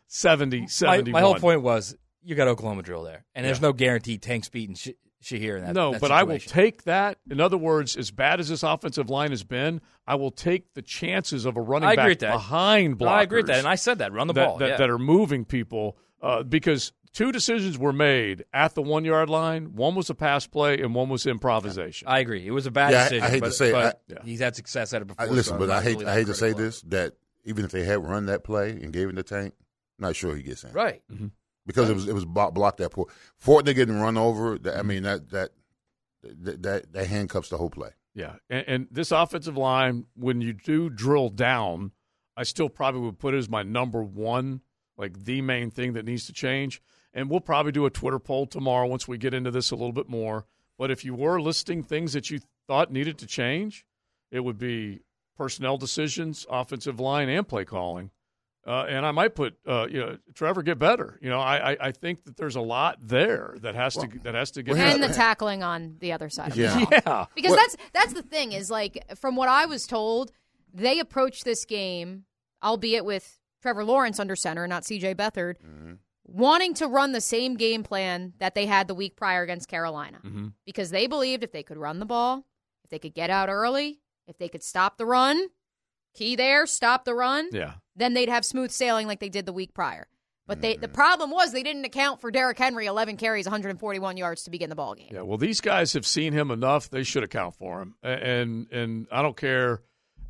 My, 0.83 1.01
my 1.03 1.21
whole 1.23 1.35
point 1.37 1.63
was 1.63 1.97
you 2.25 2.35
got 2.35 2.49
Oklahoma 2.49 2.83
drill 2.83 3.03
there, 3.03 3.25
and 3.35 3.45
there's 3.47 3.61
no 3.61 3.73
guaranteed 3.73 4.23
Tank 4.23 4.45
Speed 4.45 4.69
and 4.71 4.79
Sh- 4.79 4.89
Shahir 5.23 5.57
in 5.59 5.65
that. 5.65 5.75
No, 5.75 5.93
that 5.93 6.01
but 6.01 6.11
I 6.11 6.23
will 6.25 6.39
take 6.39 6.85
that. 6.85 7.19
In 7.31 7.41
other 7.41 7.57
words, 7.57 7.97
as 7.97 8.11
bad 8.11 8.41
as 8.41 8.49
this 8.49 8.63
offensive 8.63 9.09
line 9.11 9.31
has 9.31 9.45
been, 9.45 9.81
I 10.07 10.17
will 10.17 10.31
take 10.33 10.75
the 10.75 10.83
chances 10.83 11.45
of 11.45 11.57
a 11.57 11.61
running 11.61 11.89
I 11.89 11.93
agree 11.93 12.03
back 12.03 12.09
with 12.09 12.19
that. 12.21 12.33
behind 12.33 12.99
blockers. 12.99 13.01
No, 13.01 13.09
I 13.09 13.23
agree 13.23 13.39
with 13.41 13.47
that, 13.47 13.59
and 13.59 13.69
I 13.69 13.77
said 13.77 13.99
that. 13.99 14.13
Run 14.13 14.27
the 14.27 14.33
that, 14.35 14.47
ball. 14.49 14.59
that, 14.59 14.69
yeah. 14.69 14.77
that 14.79 14.91
are 14.91 14.99
moving 14.99 15.45
people 15.45 15.97
uh, 16.23 16.43
because 16.43 16.93
two 17.13 17.31
decisions 17.31 17.79
were 17.79 17.93
made 17.93 18.45
at 18.53 18.75
the 18.75 18.83
one 18.83 19.05
yard 19.05 19.29
line. 19.31 19.75
One 19.77 19.95
was 19.95 20.11
a 20.11 20.15
pass 20.15 20.47
play, 20.47 20.81
and 20.81 20.93
one 20.95 21.09
was 21.09 21.25
improvisation. 21.27 22.09
I 22.09 22.19
agree. 22.21 22.45
It 22.47 22.51
was 22.53 22.67
a 22.67 22.71
bad 22.73 22.93
Yeah, 22.93 22.99
I- 22.99 23.01
I 23.01 23.09
decision. 23.09 23.29
hate 23.31 23.35
to 23.37 23.41
but, 23.43 23.55
say 23.55 23.69
it. 23.69 23.73
but 23.73 24.03
I- 24.21 24.25
he's 24.25 24.41
had 24.41 24.57
success 24.57 24.93
at 24.93 25.03
it 25.03 25.07
before. 25.07 25.25
I, 25.27 25.29
listen, 25.29 25.55
so 25.55 25.59
but 25.59 25.65
I'm 25.65 25.71
I 25.71 25.75
not 25.75 25.83
hate. 25.85 26.07
I 26.07 26.15
hate 26.15 26.27
to 26.27 26.35
say 26.35 26.47
critical 26.53 26.65
this. 26.65 26.83
That 26.83 27.13
even 27.45 27.65
if 27.65 27.71
they 27.71 27.85
had 27.85 28.05
run 28.05 28.27
that 28.27 28.43
play 28.45 28.71
and 28.71 28.93
gave 28.93 29.09
it 29.09 29.13
to 29.15 29.23
Tank, 29.23 29.55
I'm 29.99 30.07
not 30.07 30.17
sure 30.17 30.35
he 30.35 30.43
gets 30.43 30.65
in. 30.65 30.71
it. 30.71 30.75
Right. 30.75 31.03
Because 31.67 31.91
it 31.91 31.95
was 31.95 32.09
it 32.09 32.15
was 32.15 32.25
block, 32.25 32.55
blocked 32.55 32.79
that 32.79 32.91
poor 32.91 33.07
Fortner 33.43 33.75
getting 33.75 34.01
run 34.01 34.17
over. 34.17 34.55
I 34.55 34.57
mm-hmm. 34.59 34.87
mean 34.87 35.03
that 35.05 35.31
that 35.31 35.51
that 36.23 36.63
that, 36.63 36.93
that 36.93 37.07
handcuffs 37.07 37.49
the 37.49 37.59
whole 37.59 37.71
play. 37.71 37.91
Yeah, 38.15 38.35
and, 38.51 38.65
and 38.69 38.87
this 38.91 39.11
offensive 39.11 39.57
line, 39.57 40.07
when 40.15 40.41
you 40.41 40.53
do 40.53 40.91
drill 40.91 41.31
down, 41.31 41.93
I 42.37 42.43
still 42.43 42.69
probably 42.69 43.01
would 43.03 43.19
put 43.19 43.35
it 43.35 43.39
as 43.39 43.49
my 43.49 43.63
number 43.63 44.03
one, 44.03 44.61
like 44.97 45.25
the 45.25 45.41
main 45.41 45.71
thing 45.71 45.95
that 45.95 46.05
needs 46.05 46.27
to 46.27 46.33
change. 46.33 46.83
And 47.15 47.29
we'll 47.29 47.41
probably 47.41 47.73
do 47.73 47.85
a 47.85 47.91
Twitter 47.91 48.19
poll 48.19 48.47
tomorrow 48.47 48.87
once 48.87 49.07
we 49.07 49.19
get 49.19 49.35
into 49.35 49.51
this 49.51 49.71
a 49.71 49.77
little 49.77 49.93
bit 49.93 50.09
more. 50.09 50.47
But 50.79 50.91
if 50.91 51.05
you 51.05 51.15
were 51.15 51.41
listing 51.41 51.83
things 51.83 52.15
that 52.15 52.31
you 52.31 52.41
thought 52.67 52.91
needed 52.91 53.19
to 53.19 53.27
change, 53.27 53.85
it 54.31 54.41
would 54.41 54.59
be 54.59 55.03
personnel 55.37 55.77
decisions, 55.77 56.47
offensive 56.49 56.99
line, 56.99 57.29
and 57.29 57.47
play 57.47 57.65
calling. 57.65 58.11
Uh, 58.65 58.85
and 58.89 59.05
I 59.05 59.11
might 59.11 59.35
put, 59.35 59.57
uh, 59.67 59.89
you 59.91 59.99
know, 59.99 60.19
Trevor 60.35 60.63
get 60.63 60.79
better. 60.79 61.19
You 61.21 61.31
know, 61.31 61.41
I, 61.41 61.73
I, 61.73 61.77
I 61.81 61.93
think 61.93 62.25
that 62.25 62.37
there's 62.37 62.55
a 62.55 62.61
lot 62.61 62.99
there 63.03 63.57
that 63.63 63.75
has 63.75 63.95
to 63.95 64.09
that 64.23 64.35
has 64.35 64.53
to 64.53 64.63
get 64.63 64.77
well, 64.77 64.85
and 64.85 65.01
better. 65.01 65.13
the 65.13 65.17
tackling 65.19 65.65
on 65.65 65.97
the 65.99 66.13
other 66.13 66.29
side. 66.29 66.53
Of 66.53 66.57
Yeah. 66.57 66.79
yeah, 66.93 67.27
Because 67.35 67.51
Well- 67.51 67.59
that's 67.61 67.77
that's 67.93 68.13
the 68.13 68.23
thing 68.23 68.53
is 68.53 68.71
like 68.71 69.05
from 69.19 69.35
what 69.35 69.49
I 69.49 69.67
was 69.67 69.87
told, 69.87 70.31
they 70.73 71.01
approached 71.01 71.45
this 71.45 71.65
game, 71.65 72.25
albeit 72.63 73.05
with 73.05 73.41
Trevor 73.63 73.85
Lawrence 73.85 74.21
under 74.21 74.37
center, 74.37 74.67
not 74.69 74.85
C.J. 74.85 75.15
Beathard, 75.15 75.57
wanting 76.25 76.75
to 76.75 76.87
run 76.87 77.13
the 77.13 77.21
same 77.21 77.57
game 77.57 77.83
plan 77.83 78.33
that 78.39 78.55
they 78.55 78.67
had 78.67 78.87
the 78.89 78.95
week 78.95 79.17
prior 79.17 79.43
against 79.43 79.69
Carolina, 79.69 80.21
because 80.65 80.91
they 80.91 81.07
believed 81.09 81.43
if 81.43 81.51
they 81.53 81.63
could 81.65 81.77
run 81.79 81.99
the 81.99 82.07
ball, 82.07 82.47
if 82.85 82.91
they 82.91 82.99
could 82.99 83.15
get 83.15 83.29
out 83.31 83.49
early, 83.49 84.01
if 84.27 84.39
they 84.39 84.49
could 84.49 84.63
stop 84.63 84.99
the 84.99 85.07
run, 85.07 85.49
key 86.15 86.37
there, 86.37 86.67
stop 86.67 87.05
the 87.05 87.15
run, 87.15 87.49
yeah. 87.53 87.75
Then 87.97 88.15
they'd 88.15 88.29
have 88.29 88.45
smooth 88.45 88.71
sailing 88.71 89.07
like 89.07 89.21
they 89.21 89.29
did 89.29 89.47
the 89.47 89.53
week 89.53 89.75
prior. 89.75 90.07
But 90.47 90.61
they, 90.61 90.77
the 90.77 90.89
problem 90.89 91.31
was 91.31 91.53
they 91.53 91.63
didn't 91.63 91.85
account 91.85 92.21
for 92.21 92.31
Derrick 92.31 92.59
Henry, 92.59 92.87
11 92.87 93.17
carries, 93.17 93.47
141 93.47 94.17
yards 94.17 94.43
to 94.43 94.51
begin 94.51 94.71
the 94.71 94.77
ball 94.77 94.95
game. 94.95 95.09
Yeah, 95.11 95.23
well, 95.23 95.39
these 95.39 95.61
guys 95.61 95.93
have 95.93 96.05
seen 96.05 96.33
him 96.33 96.51
enough; 96.51 96.91
they 96.91 97.05
should 97.05 97.23
account 97.23 97.55
for 97.55 97.81
him. 97.81 97.95
And 98.03 98.67
and 98.73 99.07
I 99.13 99.23
don't 99.23 99.37
care. 99.37 99.83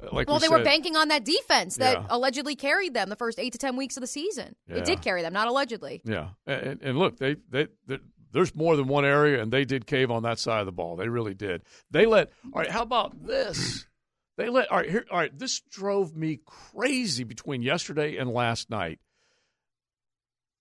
uh, 0.02 0.08
Like 0.12 0.28
Well, 0.28 0.36
we 0.36 0.40
they 0.40 0.46
said, 0.48 0.58
were 0.58 0.64
banking 0.64 0.96
on 0.96 1.08
that 1.08 1.24
defense 1.24 1.76
that 1.76 1.96
Yeah. 1.96 2.06
allegedly 2.10 2.54
carried 2.56 2.92
them 2.94 3.08
the 3.08 3.16
first 3.16 3.38
eight 3.38 3.52
to 3.54 3.58
ten 3.58 3.74
weeks 3.76 3.96
of 3.96 4.02
the 4.02 4.06
season. 4.06 4.54
Yeah. 4.68 4.76
It 4.76 4.84
did 4.84 5.00
carry 5.00 5.22
them, 5.22 5.32
not 5.32 5.48
allegedly. 5.48 6.02
Yeah, 6.04 6.28
and, 6.46 6.80
and 6.82 6.98
look, 6.98 7.16
they 7.16 7.36
they 7.48 7.68
there's 8.32 8.54
more 8.54 8.76
than 8.76 8.88
one 8.88 9.04
area, 9.06 9.42
and 9.42 9.50
they 9.50 9.64
did 9.64 9.86
cave 9.86 10.10
on 10.10 10.22
that 10.24 10.38
side 10.38 10.60
of 10.60 10.66
the 10.66 10.72
ball. 10.72 10.96
They 10.96 11.08
really 11.08 11.34
did. 11.34 11.62
They 11.90 12.04
let. 12.06 12.30
All 12.52 12.60
right, 12.60 12.70
how 12.70 12.82
about 12.82 13.26
this? 13.26 13.86
They 14.37 14.49
let 14.49 14.70
all 14.70 14.78
right, 14.78 14.91
here, 14.91 15.05
all 15.11 15.18
right. 15.18 15.37
This 15.37 15.61
drove 15.61 16.16
me 16.16 16.41
crazy 16.45 17.24
between 17.24 17.62
yesterday 17.62 18.16
and 18.16 18.30
last 18.30 18.70
night. 18.70 18.99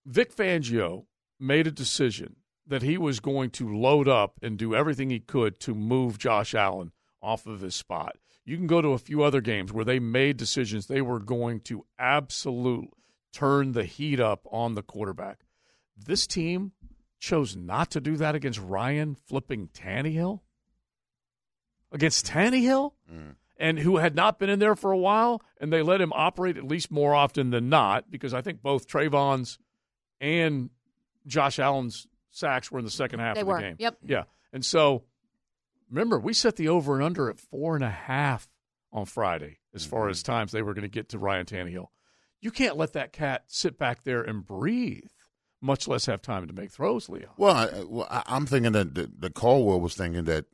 Vic 0.06 0.36
Fangio 0.36 1.06
made 1.40 1.68
a 1.68 1.72
decision 1.72 2.36
that 2.68 2.82
he 2.82 2.98
was 2.98 3.20
going 3.20 3.50
to 3.52 3.76
load 3.76 4.08
up 4.08 4.40
and 4.42 4.58
do 4.58 4.76
everything 4.76 5.10
he 5.10 5.20
could 5.20 5.60
to 5.60 5.74
move 5.74 6.18
Josh 6.18 6.54
Allen 6.54 6.92
off 7.22 7.46
of 7.46 7.62
his 7.62 7.76
spot. 7.76 8.18
You 8.46 8.58
can 8.58 8.68
go 8.68 8.82
to 8.82 8.90
a 8.90 8.98
few 8.98 9.24
other 9.24 9.42
games 9.42 9.72
where 9.72 9.86
they 9.86 10.00
made 10.00 10.38
decisions 10.38 10.88
they 10.88 11.02
were 11.02 11.20
going 11.20 11.62
to 11.62 11.86
absolute 12.00 12.90
turn 13.32 13.72
the 13.72 13.86
heat 13.86 14.20
up 14.20 14.46
on 14.52 14.76
the 14.76 14.82
quarterback. 14.82 15.40
This 15.98 16.28
team 16.28 16.72
chose 17.20 17.56
not 17.56 17.92
to 17.92 18.02
do 18.02 18.18
that 18.18 18.36
against 18.36 18.60
Ryan 18.60 19.16
flipping 19.16 19.68
Tannehill. 19.68 20.42
Against 21.92 22.26
Tannehill? 22.26 22.94
Mm. 23.12 23.36
And 23.62 23.78
who 23.78 23.98
had 23.98 24.16
not 24.16 24.40
been 24.40 24.50
in 24.50 24.58
there 24.58 24.76
for 24.76 24.92
a 24.92 24.98
while, 24.98 25.40
and 25.60 25.72
they 25.72 25.84
let 25.84 26.02
him 26.02 26.12
operate 26.14 26.58
at 26.58 26.64
least 26.64 26.90
more 26.90 27.14
often 27.14 27.52
than 27.52 27.70
not, 27.70 28.10
because 28.10 28.34
I 28.34 28.42
think 28.42 28.64
both 28.64 28.88
Travon's 28.88 29.60
and 30.20 30.72
Josh 31.28 31.60
Allen's 31.60 32.08
sacks 32.32 32.72
were 32.72 32.80
in 32.80 32.86
the 32.86 32.92
second 32.92 33.20
half 33.20 33.36
They 33.36 33.42
of 33.42 33.48
the 33.48 33.54
were. 33.54 33.60
game. 33.60 33.76
Yep. 33.78 33.98
Yeah. 34.04 34.24
And 34.52 34.66
so 34.66 35.04
remember, 35.92 36.20
we 36.20 36.34
set 36.34 36.56
the 36.56 36.70
over 36.70 36.96
and 36.96 37.04
under 37.04 37.30
at 37.30 37.40
four 37.40 37.76
and 37.76 37.84
a 37.84 37.90
half 37.90 38.50
on 38.92 39.06
Friday 39.06 39.60
as 39.76 39.86
far 39.86 40.02
mm-hmm. 40.02 40.10
as 40.10 40.24
times 40.24 40.52
they 40.52 40.64
were 40.64 40.74
going 40.74 40.82
to 40.82 40.90
get 40.90 41.10
to 41.10 41.20
Ryan 41.20 41.46
Tannehill. 41.46 41.88
You 42.40 42.50
can't 42.50 42.78
let 42.78 42.94
that 42.94 43.14
cat 43.14 43.44
sit 43.48 43.78
back 43.78 44.04
there 44.04 44.24
and 44.24 44.44
breathe, 44.44 45.12
much 45.62 45.88
less 45.88 46.08
have 46.08 46.24
time 46.24 46.48
to 46.48 46.54
make 46.54 46.72
throws, 46.72 47.10
Leon. 47.10 47.30
Well, 47.38 47.56
I, 47.56 47.84
well 47.84 48.08
I'm 48.26 48.48
thinking 48.48 48.72
that 48.72 48.96
the, 48.96 49.12
the 49.16 49.30
Caldwell 49.30 49.80
was 49.80 49.94
thinking 49.94 50.24
that 50.24 50.46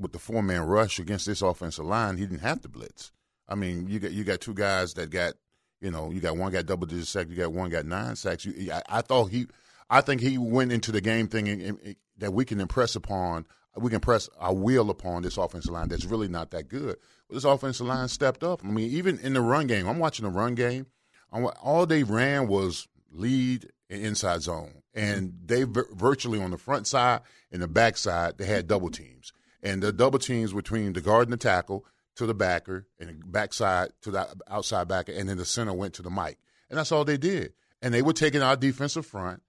with 0.00 0.12
the 0.12 0.18
four 0.18 0.42
man 0.42 0.62
rush 0.62 0.98
against 0.98 1.26
this 1.26 1.42
offensive 1.42 1.84
line, 1.84 2.16
he 2.16 2.26
didn't 2.26 2.40
have 2.40 2.60
to 2.62 2.68
blitz. 2.68 3.12
I 3.48 3.54
mean, 3.54 3.86
you 3.88 3.98
got 3.98 4.12
you 4.12 4.24
got 4.24 4.40
two 4.40 4.54
guys 4.54 4.94
that 4.94 5.10
got, 5.10 5.34
you 5.80 5.90
know, 5.90 6.10
you 6.10 6.20
got 6.20 6.36
one 6.36 6.52
got 6.52 6.66
double 6.66 6.86
digit 6.86 7.06
sacks, 7.06 7.30
you 7.30 7.36
got 7.36 7.52
one 7.52 7.70
got 7.70 7.84
nine 7.84 8.16
sacks. 8.16 8.44
You, 8.44 8.72
I, 8.72 8.82
I 8.88 9.00
thought 9.02 9.26
he, 9.26 9.46
I 9.88 10.00
think 10.00 10.20
he 10.20 10.38
went 10.38 10.72
into 10.72 10.92
the 10.92 11.00
game 11.00 11.28
thinking 11.28 11.60
eh, 11.60 11.90
eh, 11.90 11.92
that 12.18 12.32
we 12.32 12.44
can 12.44 12.60
impress 12.60 12.94
upon, 12.96 13.44
we 13.76 13.90
can 13.90 14.00
press 14.00 14.28
our 14.38 14.54
will 14.54 14.90
upon 14.90 15.22
this 15.22 15.36
offensive 15.36 15.72
line 15.72 15.88
that's 15.88 16.04
really 16.04 16.28
not 16.28 16.50
that 16.52 16.68
good. 16.68 16.96
But 17.28 17.34
this 17.34 17.44
offensive 17.44 17.86
line 17.86 18.08
stepped 18.08 18.42
up. 18.42 18.64
I 18.64 18.68
mean, 18.68 18.90
even 18.90 19.18
in 19.18 19.34
the 19.34 19.40
run 19.40 19.66
game, 19.66 19.88
I'm 19.88 19.98
watching 19.98 20.24
the 20.24 20.30
run 20.30 20.54
game. 20.54 20.86
I'm, 21.32 21.48
all 21.62 21.86
they 21.86 22.02
ran 22.02 22.48
was 22.48 22.88
lead 23.12 23.70
and 23.88 24.04
inside 24.04 24.42
zone, 24.42 24.82
and 24.94 25.34
they 25.44 25.64
virtually 25.64 26.40
on 26.40 26.52
the 26.52 26.58
front 26.58 26.86
side 26.86 27.20
and 27.50 27.60
the 27.60 27.68
back 27.68 27.96
side 27.96 28.38
they 28.38 28.46
had 28.46 28.66
double 28.66 28.90
teams, 28.90 29.32
and 29.62 29.82
the 29.82 29.92
double 29.92 30.18
teams 30.18 30.52
between 30.52 30.92
the 30.92 31.00
guard 31.00 31.24
and 31.28 31.32
the 31.32 31.36
tackle 31.36 31.84
to 32.16 32.26
the 32.26 32.34
backer 32.34 32.86
and 32.98 33.08
the 33.08 33.14
backside 33.26 33.90
to 34.02 34.10
the 34.10 34.26
outside 34.48 34.88
backer, 34.88 35.12
and 35.12 35.28
then 35.28 35.36
the 35.38 35.44
center 35.44 35.72
went 35.72 35.94
to 35.94 36.02
the 36.02 36.10
mic, 36.10 36.38
and 36.68 36.78
that's 36.78 36.92
all 36.92 37.04
they 37.04 37.16
did. 37.16 37.52
And 37.82 37.94
they 37.94 38.02
were 38.02 38.12
taking 38.12 38.42
our 38.42 38.56
defensive 38.56 39.06
front, 39.06 39.42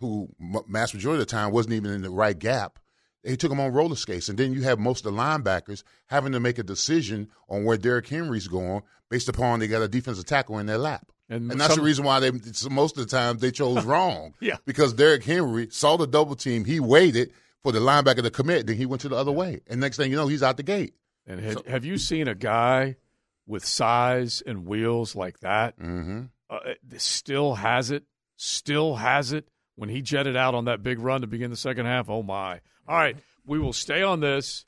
who 0.00 0.28
mass 0.66 0.92
majority 0.94 1.22
of 1.22 1.26
the 1.28 1.30
time 1.32 1.52
wasn't 1.52 1.74
even 1.74 1.90
in 1.92 2.02
the 2.02 2.10
right 2.10 2.38
gap. 2.38 2.78
They 3.24 3.34
took 3.36 3.50
them 3.50 3.60
on 3.60 3.72
roller 3.72 3.96
skates, 3.96 4.28
and 4.28 4.38
then 4.38 4.52
you 4.52 4.62
have 4.62 4.78
most 4.78 5.04
of 5.04 5.12
the 5.12 5.18
linebackers 5.20 5.82
having 6.06 6.32
to 6.32 6.40
make 6.40 6.58
a 6.58 6.62
decision 6.62 7.28
on 7.48 7.64
where 7.64 7.76
Derrick 7.76 8.06
Henry's 8.08 8.46
going 8.46 8.82
based 9.10 9.28
upon 9.28 9.58
they 9.58 9.66
got 9.66 9.82
a 9.82 9.88
defensive 9.88 10.24
tackle 10.26 10.58
in 10.58 10.66
their 10.66 10.78
lap. 10.78 11.10
And 11.30 11.50
And, 11.50 11.60
that's 11.60 11.74
some- 11.74 11.80
the 11.80 11.84
reason 11.84 12.04
why 12.04 12.20
they 12.20 12.30
most 12.70 12.96
of 12.96 13.06
the 13.06 13.10
time 13.10 13.38
they 13.38 13.50
chose 13.50 13.84
wrong. 13.86 14.34
Yeah. 14.40 14.56
Because 14.66 14.92
Derrick 14.94 15.24
Henry 15.24 15.68
saw 15.70 15.96
the 15.96 16.06
double 16.06 16.36
team, 16.36 16.64
he 16.64 16.78
waited 16.80 17.32
for 17.62 17.72
the 17.72 17.80
linebacker 17.80 18.22
to 18.22 18.30
commit, 18.30 18.66
then 18.66 18.76
he 18.76 18.86
went 18.86 19.02
to 19.02 19.08
the 19.08 19.16
other 19.16 19.32
way. 19.32 19.60
And 19.66 19.80
next 19.80 19.96
thing 19.96 20.10
you 20.10 20.16
know, 20.16 20.28
he's 20.28 20.42
out 20.42 20.56
the 20.56 20.62
gate. 20.62 20.94
And 21.26 21.40
had, 21.40 21.66
have 21.66 21.84
you 21.84 21.98
seen 21.98 22.28
a 22.28 22.34
guy 22.34 22.96
with 23.46 23.64
size 23.64 24.42
and 24.46 24.66
wheels 24.66 25.14
like 25.14 25.40
that? 25.40 25.78
Mm-hmm. 25.78 26.24
Uh, 26.48 26.58
still 26.96 27.56
has 27.56 27.90
it. 27.90 28.04
Still 28.36 28.96
has 28.96 29.32
it. 29.32 29.48
When 29.76 29.88
he 29.88 30.02
jetted 30.02 30.36
out 30.36 30.54
on 30.54 30.64
that 30.64 30.82
big 30.82 30.98
run 30.98 31.20
to 31.20 31.26
begin 31.26 31.50
the 31.50 31.56
second 31.56 31.86
half, 31.86 32.08
oh 32.08 32.22
my. 32.22 32.60
All 32.88 32.96
right, 32.96 33.16
we 33.46 33.58
will 33.58 33.72
stay 33.72 34.02
on 34.02 34.20
this. 34.20 34.64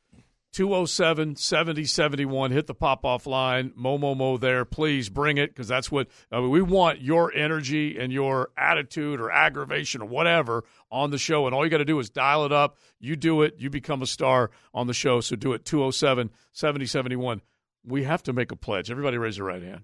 207 0.52 1.36
70 1.36 1.84
71. 1.84 2.50
Hit 2.50 2.66
the 2.66 2.74
pop 2.74 3.04
off 3.04 3.26
line. 3.26 3.72
Mo, 3.76 3.98
mo, 3.98 4.14
mo 4.14 4.36
there. 4.36 4.64
Please 4.64 5.08
bring 5.08 5.38
it 5.38 5.50
because 5.50 5.68
that's 5.68 5.90
what 5.92 6.08
I 6.32 6.40
mean, 6.40 6.50
we 6.50 6.62
want 6.62 7.00
your 7.00 7.32
energy 7.32 7.98
and 7.98 8.12
your 8.12 8.50
attitude 8.56 9.20
or 9.20 9.30
aggravation 9.30 10.02
or 10.02 10.08
whatever 10.08 10.64
on 10.90 11.10
the 11.10 11.18
show. 11.18 11.46
And 11.46 11.54
all 11.54 11.64
you 11.64 11.70
got 11.70 11.78
to 11.78 11.84
do 11.84 11.98
is 12.00 12.10
dial 12.10 12.44
it 12.44 12.52
up. 12.52 12.78
You 12.98 13.16
do 13.16 13.42
it. 13.42 13.54
You 13.58 13.70
become 13.70 14.02
a 14.02 14.06
star 14.06 14.50
on 14.74 14.86
the 14.86 14.94
show. 14.94 15.20
So 15.20 15.36
do 15.36 15.52
it 15.52 15.64
207 15.64 16.30
70 16.52 16.86
71. 16.86 17.42
We 17.84 18.04
have 18.04 18.22
to 18.24 18.32
make 18.32 18.50
a 18.50 18.56
pledge. 18.56 18.90
Everybody 18.90 19.18
raise 19.18 19.38
your 19.38 19.46
right 19.46 19.62
hand. 19.62 19.82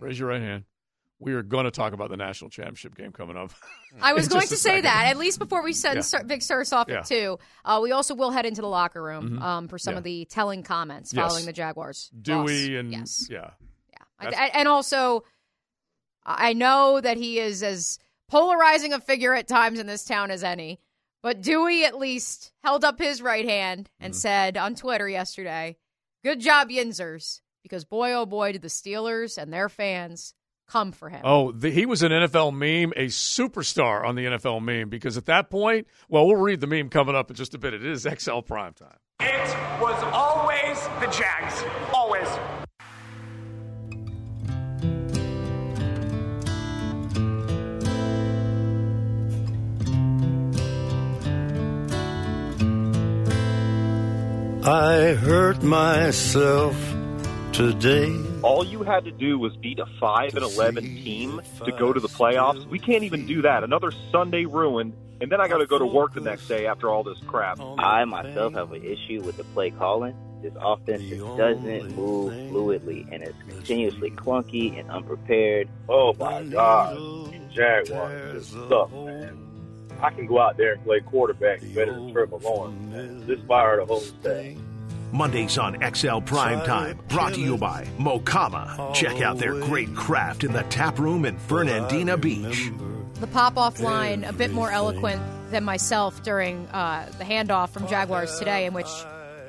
Raise 0.00 0.18
your 0.18 0.28
right 0.28 0.42
hand. 0.42 0.64
We 1.20 1.32
are 1.34 1.42
going 1.42 1.64
to 1.64 1.70
talk 1.72 1.92
about 1.94 2.10
the 2.10 2.16
national 2.16 2.50
championship 2.50 2.94
game 2.96 3.10
coming 3.12 3.36
up. 3.36 3.50
I 4.00 4.12
was 4.12 4.28
going 4.28 4.46
to 4.46 4.56
say 4.56 4.70
second. 4.70 4.84
that 4.84 5.06
at 5.06 5.16
least 5.16 5.38
before 5.40 5.64
we 5.64 5.72
send 5.72 5.96
Yeah. 5.96 6.00
Sir, 6.02 6.22
Vic 6.24 6.42
off 6.72 6.86
Yeah. 6.88 6.98
at 6.98 7.06
two. 7.06 7.38
Uh, 7.64 7.80
we 7.82 7.90
also 7.90 8.14
will 8.14 8.30
head 8.30 8.46
into 8.46 8.60
the 8.60 8.68
locker 8.68 9.02
room 9.02 9.30
Mhm. 9.30 9.42
um, 9.42 9.68
for 9.68 9.78
some 9.78 9.94
Yeah. 9.94 9.98
of 9.98 10.04
the 10.04 10.24
telling 10.26 10.62
comments 10.62 11.12
Yes. 11.12 11.26
following 11.26 11.44
the 11.46 11.52
Jaguars. 11.52 12.10
Dewey 12.22 12.68
loss. 12.70 12.78
and 12.80 12.92
yes, 12.92 13.26
yeah. 13.30 13.50
That's- 14.20 14.38
I- 14.40 14.58
and 14.58 14.68
also 14.68 15.24
I 16.24 16.52
know 16.52 17.00
that 17.00 17.16
he 17.16 17.38
is 17.38 17.62
as 17.62 17.98
polarizing 18.28 18.92
a 18.92 19.00
figure 19.00 19.34
at 19.34 19.48
times 19.48 19.78
in 19.78 19.86
this 19.86 20.04
town 20.04 20.30
as 20.30 20.44
any. 20.44 20.78
But 21.22 21.40
Dewey 21.40 21.84
at 21.84 21.98
least 21.98 22.52
held 22.62 22.84
up 22.84 22.98
his 23.00 23.20
right 23.22 23.44
hand 23.48 23.90
and 23.98 24.12
Mm-hmm. 24.12 24.18
said 24.20 24.56
on 24.56 24.74
Twitter 24.76 25.08
yesterday, 25.08 25.78
"Good 26.22 26.38
job, 26.40 26.68
Yinzers," 26.68 27.40
because 27.62 27.84
boy 27.84 28.12
oh 28.12 28.24
boy 28.26 28.52
did 28.52 28.62
the 28.62 28.68
Steelers 28.68 29.36
and 29.36 29.52
their 29.52 29.68
fans 29.68 30.34
come 30.68 30.92
for 30.92 31.08
him. 31.08 31.22
Oh, 31.24 31.52
the, 31.52 31.70
he 31.70 31.86
was 31.86 32.02
an 32.02 32.12
NFL 32.12 32.52
meme, 32.52 32.92
a 32.96 33.06
superstar 33.06 34.06
on 34.06 34.14
the 34.14 34.26
NFL 34.26 34.62
meme, 34.62 34.88
because 34.88 35.16
at 35.16 35.26
that 35.26 35.50
point, 35.50 35.86
well, 36.08 36.26
we'll 36.26 36.36
read 36.36 36.60
the 36.60 36.66
meme 36.66 36.90
coming 36.90 37.14
up 37.14 37.30
in 37.30 37.36
just 37.36 37.54
a 37.54 37.58
bit. 37.58 37.74
It 37.74 37.84
is 37.84 38.06
XL 38.18 38.40
Prime 38.40 38.74
Time. 38.74 38.98
It 39.20 39.80
was 39.80 40.02
always 40.12 40.80
the 41.00 41.06
Jags. 41.10 41.64
Always. 41.92 42.28
I 54.64 55.14
hurt 55.14 55.62
myself 55.62 56.87
today. 57.58 58.16
All 58.42 58.64
you 58.64 58.84
had 58.84 59.04
to 59.04 59.10
do 59.10 59.36
was 59.36 59.56
beat 59.56 59.80
a 59.80 59.86
5 59.98 60.36
and 60.36 60.44
11 60.44 60.84
team 60.84 61.42
to 61.64 61.72
go 61.72 61.92
to 61.92 61.98
the 61.98 62.06
playoffs. 62.06 62.64
We 62.68 62.78
can't 62.78 63.02
even 63.02 63.26
do 63.26 63.42
that. 63.42 63.64
Another 63.64 63.90
Sunday 64.12 64.44
ruined, 64.44 64.94
and 65.20 65.32
then 65.32 65.40
I 65.40 65.48
got 65.48 65.58
to 65.58 65.66
go 65.66 65.76
to 65.76 65.84
work 65.84 66.14
the 66.14 66.20
next 66.20 66.46
day 66.46 66.66
after 66.66 66.88
all 66.88 67.02
this 67.02 67.18
crap. 67.26 67.58
I 67.60 68.04
myself 68.04 68.54
have 68.54 68.72
an 68.72 68.84
issue 68.84 69.22
with 69.22 69.38
the 69.38 69.44
play 69.44 69.70
calling. 69.70 70.14
This 70.40 70.52
offense 70.56 71.02
just 71.02 71.36
doesn't 71.36 71.96
move 71.96 72.32
fluidly 72.32 73.12
and 73.12 73.24
it's 73.24 73.36
continuously 73.48 74.12
clunky 74.12 74.78
and 74.78 74.88
unprepared. 74.88 75.68
Oh 75.88 76.12
my 76.12 76.44
God, 76.44 76.96
these 77.32 77.40
Jaguars 77.56 78.48
just 78.48 78.68
suck, 78.68 78.92
man. 78.92 79.36
I 80.00 80.10
can 80.10 80.26
go 80.26 80.38
out 80.38 80.56
there 80.56 80.74
and 80.74 80.84
play 80.84 81.00
quarterback 81.00 81.60
better 81.74 81.92
than 81.92 82.12
Trevor 82.12 82.36
Lawrence. 82.36 82.92
Man. 82.92 83.26
This 83.26 83.40
fire 83.48 83.78
the 83.78 83.86
whole 83.86 83.98
thing. 83.98 84.64
Mondays 85.12 85.58
on 85.58 85.76
XL 85.94 86.18
Prime 86.20 86.64
Time, 86.64 86.98
brought 87.08 87.34
to 87.34 87.40
you 87.40 87.56
by 87.56 87.84
Mocama. 87.98 88.92
Check 88.94 89.20
out 89.22 89.38
their 89.38 89.54
great 89.54 89.94
craft 89.94 90.44
in 90.44 90.52
the 90.52 90.62
tap 90.64 90.98
room 90.98 91.24
in 91.24 91.38
Fernandina 91.38 92.16
Beach. 92.16 92.70
the 93.14 93.26
pop 93.26 93.56
off 93.56 93.80
line 93.80 94.24
a 94.24 94.32
bit 94.32 94.52
more 94.52 94.70
eloquent 94.70 95.20
than 95.50 95.64
myself 95.64 96.22
during 96.22 96.66
uh, 96.68 97.10
the 97.18 97.24
handoff 97.24 97.70
from 97.70 97.86
Jaguars 97.88 98.38
today, 98.38 98.66
in 98.66 98.74
which 98.74 98.88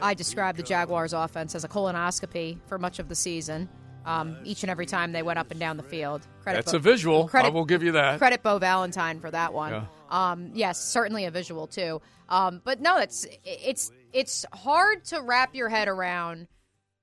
I 0.02 0.14
described 0.14 0.58
the 0.58 0.64
Jaguars 0.64 1.14
offense 1.14 1.56
as 1.56 1.64
a 1.64 1.68
colonoscopy 1.68 2.58
for 2.68 2.78
much 2.80 3.00
of 3.00 3.10
the 3.10 3.16
season. 3.16 3.68
Um, 4.06 4.38
each 4.44 4.64
and 4.64 4.72
every 4.72 4.86
time 4.86 5.12
they 5.12 5.22
went 5.22 5.38
up 5.38 5.52
and 5.52 5.60
down 5.60 5.76
the 5.78 5.84
field. 5.84 6.26
Credit 6.42 6.60
That's 6.60 6.72
Bo- 6.72 6.78
a 6.78 6.82
visual. 6.82 7.28
Credit, 7.28 7.50
I 7.50 7.52
will 7.52 7.66
give 7.66 7.84
you 7.84 7.92
that. 7.92 8.18
Credit 8.18 8.42
Bo 8.42 8.58
Valentine 8.58 9.20
for 9.20 9.30
that 9.30 9.54
one. 9.54 9.74
Yeah. 9.74 9.84
Um, 10.10 10.52
yes, 10.56 10.82
certainly 10.84 11.26
a 11.26 11.32
visual 11.32 11.68
too. 11.68 12.02
Um, 12.30 12.62
but 12.64 12.80
no, 12.80 12.98
it's 12.98 13.28
it's 13.44 13.92
it's 14.14 14.46
hard 14.54 15.06
to 15.06 15.22
wrap 15.22 15.56
your 15.56 15.70
head 15.70 15.88
around 15.88 16.48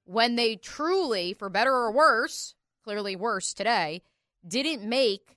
when 0.04 0.36
they 0.36 0.56
truly, 0.56 1.32
for 1.32 1.48
better 1.48 1.72
or 1.72 1.90
worse, 1.92 2.54
clearly 2.84 3.16
worse 3.16 3.52
today, 3.54 4.02
didn't 4.46 4.88
make 4.88 5.36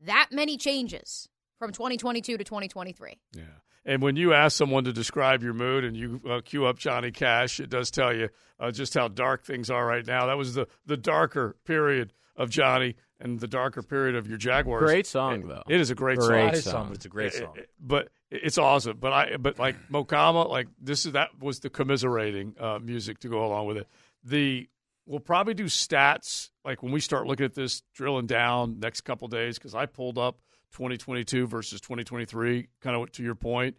that 0.00 0.28
many 0.30 0.56
changes 0.56 1.28
from 1.58 1.72
2022 1.72 2.38
to 2.38 2.44
2023. 2.44 3.18
Yeah. 3.36 3.42
And 3.84 4.02
when 4.02 4.16
you 4.16 4.34
ask 4.34 4.56
someone 4.56 4.84
to 4.84 4.92
describe 4.92 5.42
your 5.42 5.54
mood 5.54 5.84
and 5.84 5.96
you 5.96 6.20
uh, 6.28 6.40
cue 6.44 6.66
up 6.66 6.78
Johnny 6.78 7.10
Cash, 7.10 7.58
it 7.58 7.70
does 7.70 7.90
tell 7.90 8.14
you 8.14 8.28
uh, 8.60 8.70
just 8.70 8.94
how 8.94 9.08
dark 9.08 9.44
things 9.44 9.70
are 9.70 9.84
right 9.86 10.06
now. 10.06 10.26
That 10.26 10.36
was 10.36 10.54
the, 10.54 10.66
the 10.86 10.96
darker 10.96 11.56
period 11.64 12.12
of 12.36 12.50
Johnny 12.50 12.96
and 13.18 13.40
the 13.40 13.48
darker 13.48 13.82
period 13.82 14.14
of 14.14 14.28
your 14.28 14.36
Jaguars. 14.38 14.84
Great 14.84 15.06
song, 15.06 15.42
It- 15.42 15.48
though. 15.48 15.62
It 15.68 15.80
is 15.80 15.90
a 15.90 15.94
great, 15.94 16.18
Great 16.18 16.56
song. 16.58 16.72
song. 16.86 16.92
It's 16.94 17.06
a 17.06 17.08
great 17.08 17.34
It- 17.34 17.38
song. 17.38 17.54
it- 17.56 17.70
but 17.80 18.08
it's 18.30 18.58
awesome. 18.58 18.98
But 18.98 19.12
I 19.12 19.36
but 19.36 19.58
like 19.58 19.76
Mokama, 19.90 20.48
like 20.48 20.68
this 20.80 21.06
is 21.06 21.12
that 21.12 21.40
was 21.40 21.60
the 21.60 21.70
commiserating 21.70 22.54
uh, 22.58 22.78
music 22.78 23.20
to 23.20 23.28
go 23.28 23.44
along 23.44 23.66
with 23.66 23.78
it. 23.78 23.88
The 24.24 24.68
we'll 25.06 25.20
probably 25.20 25.54
do 25.54 25.64
stats 25.64 26.50
like 26.64 26.82
when 26.82 26.92
we 26.92 27.00
start 27.00 27.26
looking 27.26 27.46
at 27.46 27.54
this, 27.54 27.82
drilling 27.94 28.26
down 28.26 28.78
next 28.80 29.00
couple 29.02 29.26
days 29.28 29.58
because 29.58 29.74
I 29.74 29.86
pulled 29.86 30.18
up 30.18 30.38
2022 30.72 31.46
versus 31.46 31.80
2023, 31.80 32.68
kind 32.80 32.96
of 32.96 33.10
to 33.12 33.22
your 33.22 33.34
point, 33.34 33.76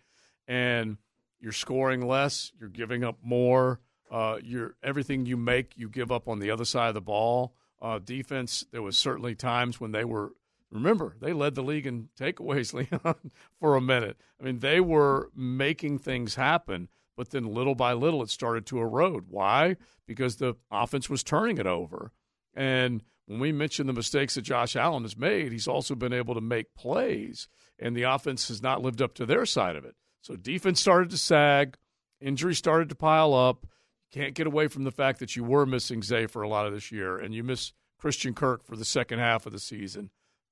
and 0.47 0.97
you're 1.39 1.51
scoring 1.51 2.05
less, 2.07 2.51
you're 2.59 2.69
giving 2.69 3.03
up 3.03 3.17
more. 3.23 3.79
Uh, 4.11 4.39
you're 4.43 4.75
everything 4.81 5.27
you 5.27 5.37
make, 5.37 5.73
you 5.77 5.87
give 5.87 6.11
up 6.11 6.27
on 6.27 6.39
the 6.39 6.49
other 6.49 6.65
side 6.65 6.87
of 6.87 6.95
the 6.95 7.01
ball. 7.01 7.53
Uh, 7.79 7.99
defense, 7.99 8.65
there 8.71 8.81
was 8.81 8.97
certainly 8.97 9.35
times 9.35 9.79
when 9.79 9.91
they 9.91 10.03
were. 10.03 10.33
Remember, 10.71 11.15
they 11.19 11.33
led 11.33 11.55
the 11.55 11.63
league 11.63 11.87
in 11.87 12.09
takeaways, 12.19 12.73
Leon, 13.03 13.31
for 13.59 13.75
a 13.75 13.81
minute. 13.81 14.17
I 14.39 14.43
mean, 14.43 14.59
they 14.59 14.79
were 14.79 15.29
making 15.35 15.99
things 15.99 16.35
happen, 16.35 16.89
but 17.17 17.31
then 17.31 17.43
little 17.43 17.75
by 17.75 17.93
little 17.93 18.21
it 18.21 18.29
started 18.29 18.65
to 18.67 18.79
erode. 18.79 19.25
Why? 19.29 19.77
Because 20.05 20.35
the 20.35 20.55
offense 20.71 21.09
was 21.09 21.23
turning 21.23 21.57
it 21.57 21.67
over. 21.67 22.11
And 22.53 23.03
when 23.25 23.39
we 23.39 23.51
mention 23.51 23.87
the 23.87 23.93
mistakes 23.93 24.35
that 24.35 24.41
Josh 24.41 24.75
Allen 24.75 25.03
has 25.03 25.17
made, 25.17 25.51
he's 25.51 25.67
also 25.67 25.95
been 25.95 26.13
able 26.13 26.33
to 26.33 26.41
make 26.41 26.73
plays, 26.75 27.47
and 27.77 27.95
the 27.95 28.03
offense 28.03 28.47
has 28.47 28.61
not 28.61 28.81
lived 28.81 29.01
up 29.01 29.13
to 29.15 29.25
their 29.25 29.45
side 29.45 29.75
of 29.75 29.85
it. 29.85 29.95
So 30.21 30.35
defense 30.35 30.79
started 30.79 31.09
to 31.11 31.17
sag, 31.17 31.77
injuries 32.19 32.57
started 32.57 32.89
to 32.89 32.95
pile 32.95 33.33
up. 33.33 33.65
Can't 34.11 34.33
get 34.33 34.47
away 34.47 34.67
from 34.67 34.83
the 34.83 34.91
fact 34.91 35.19
that 35.19 35.35
you 35.35 35.43
were 35.43 35.67
missing 35.67 36.01
Zay 36.01 36.25
for 36.25 36.41
a 36.41 36.49
lot 36.49 36.65
of 36.65 36.73
this 36.73 36.91
year, 36.91 37.17
and 37.17 37.33
you 37.33 37.43
miss 37.43 37.73
Christian 37.99 38.33
Kirk 38.33 38.63
for 38.63 38.75
the 38.75 38.85
second 38.85 39.19
half 39.19 39.45
of 39.45 39.51
the 39.51 39.59
season. 39.59 40.09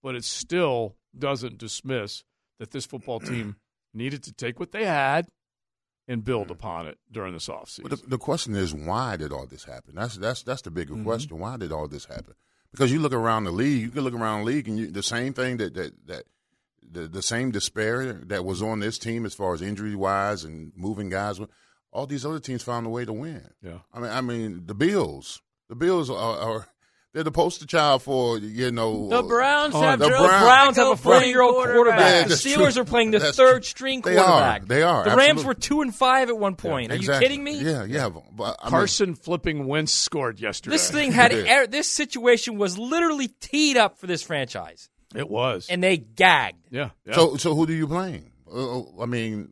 But 0.07 0.15
it 0.15 0.23
still 0.23 0.95
doesn't 1.17 1.57
dismiss 1.57 2.23
that 2.59 2.71
this 2.71 2.85
football 2.85 3.19
team 3.19 3.57
needed 3.93 4.23
to 4.23 4.31
take 4.31 4.57
what 4.57 4.71
they 4.71 4.85
had 4.85 5.27
and 6.07 6.23
build 6.23 6.49
upon 6.49 6.87
it 6.87 6.97
during 7.11 7.33
this 7.33 7.49
offseason. 7.49 7.89
But 7.89 7.91
the, 8.03 8.07
the 8.11 8.17
question 8.17 8.55
is, 8.55 8.73
why 8.73 9.17
did 9.17 9.33
all 9.33 9.45
this 9.45 9.65
happen? 9.65 9.95
That's 9.95 10.15
that's 10.15 10.43
that's 10.43 10.61
the 10.61 10.71
bigger 10.71 10.93
Mhm. 10.93 11.03
question. 11.03 11.37
Why 11.39 11.57
did 11.57 11.73
all 11.73 11.89
this 11.89 12.05
happen? 12.05 12.35
Because 12.71 12.89
you 12.89 12.99
look 12.99 13.11
around 13.11 13.43
the 13.43 13.51
league, 13.51 13.81
you 13.81 13.89
can 13.89 14.05
look 14.05 14.13
around 14.13 14.39
the 14.45 14.45
league, 14.45 14.69
and 14.69 14.79
you, 14.79 14.87
the 14.89 15.03
same 15.03 15.33
thing 15.33 15.57
that 15.57 15.73
that 15.73 15.91
that 16.07 16.23
the 16.89 17.09
the 17.09 17.21
same 17.21 17.51
despair 17.51 18.13
that 18.13 18.45
was 18.45 18.61
on 18.61 18.79
this 18.79 18.97
team 18.97 19.25
as 19.25 19.33
far 19.33 19.53
as 19.53 19.61
injury 19.61 19.93
wise 19.95 20.45
and 20.45 20.71
moving 20.77 21.09
guys. 21.09 21.41
All 21.91 22.07
these 22.07 22.25
other 22.25 22.39
teams 22.39 22.63
found 22.63 22.85
a 22.85 22.89
way 22.89 23.03
to 23.03 23.11
win. 23.11 23.45
Yeah. 23.61 23.79
I 23.93 23.99
mean, 23.99 24.11
I 24.11 24.21
mean, 24.21 24.65
the 24.67 24.75
Bills. 24.75 25.41
The 25.67 25.75
Bills 25.75 26.09
are, 26.09 26.37
are 26.39 26.67
they're 27.17 27.23
the 27.23 27.31
poster 27.31 27.65
child 27.65 28.03
for 28.03 28.37
you 28.37 28.71
know 28.71 29.09
The 29.09 29.23
Browns 29.23 29.73
uh, 29.73 29.81
have 29.81 29.97
the 29.97 30.07
Joe 30.07 30.19
Browns, 30.27 30.43
Browns 30.43 30.77
have 30.77 30.87
a 30.89 30.95
40 30.95 31.25
year 31.25 31.41
old 31.41 31.55
quarterback. 31.65 31.99
Yeah, 31.99 32.27
the 32.27 32.35
Steelers 32.35 32.73
true. 32.73 32.83
are 32.83 32.85
playing 32.85 33.09
the 33.09 33.17
That's 33.17 33.35
third 33.35 33.63
true. 33.63 33.69
string 33.69 34.01
They 34.01 34.17
are. 34.17 34.23
quarterback. 34.23 34.65
They 34.67 34.83
are. 34.83 35.03
The 35.03 35.09
Rams 35.15 35.21
absolutely. 35.39 35.45
were 35.47 35.53
two 35.55 35.81
and 35.81 35.95
five 35.95 36.29
at 36.29 36.37
one 36.37 36.55
point. 36.55 36.91
Are 36.91 36.95
Exactly. 36.95 37.25
you 37.25 37.29
kidding 37.29 37.43
me? 37.43 37.59
Yeah, 37.59 37.85
yeah. 37.85 38.09
But, 38.09 38.57
I 38.61 38.65
mean, 38.65 38.69
Carson 38.69 39.15
flipping 39.15 39.65
Wentz 39.65 39.91
scored 39.91 40.39
yesterday. 40.39 40.75
This 40.75 40.91
thing 40.91 41.11
had 41.11 41.33
er- 41.33 41.65
this 41.65 41.89
situation 41.89 42.59
was 42.59 42.77
literally 42.77 43.29
teed 43.29 43.77
up 43.77 43.97
for 43.97 44.05
this 44.05 44.21
franchise, 44.21 44.87
It 45.15 45.27
was. 45.27 45.67
and 45.71 45.81
they 45.81 45.97
gagged 45.97 46.67
Yeah. 46.69 46.91
yeah. 47.03 47.15
So, 47.15 47.37
so 47.37 47.55
who 47.55 47.65
do 47.65 47.73
you 47.73 47.87
blame? 47.87 48.31
Uh, 48.47 48.81
I 49.01 49.07
mean, 49.07 49.49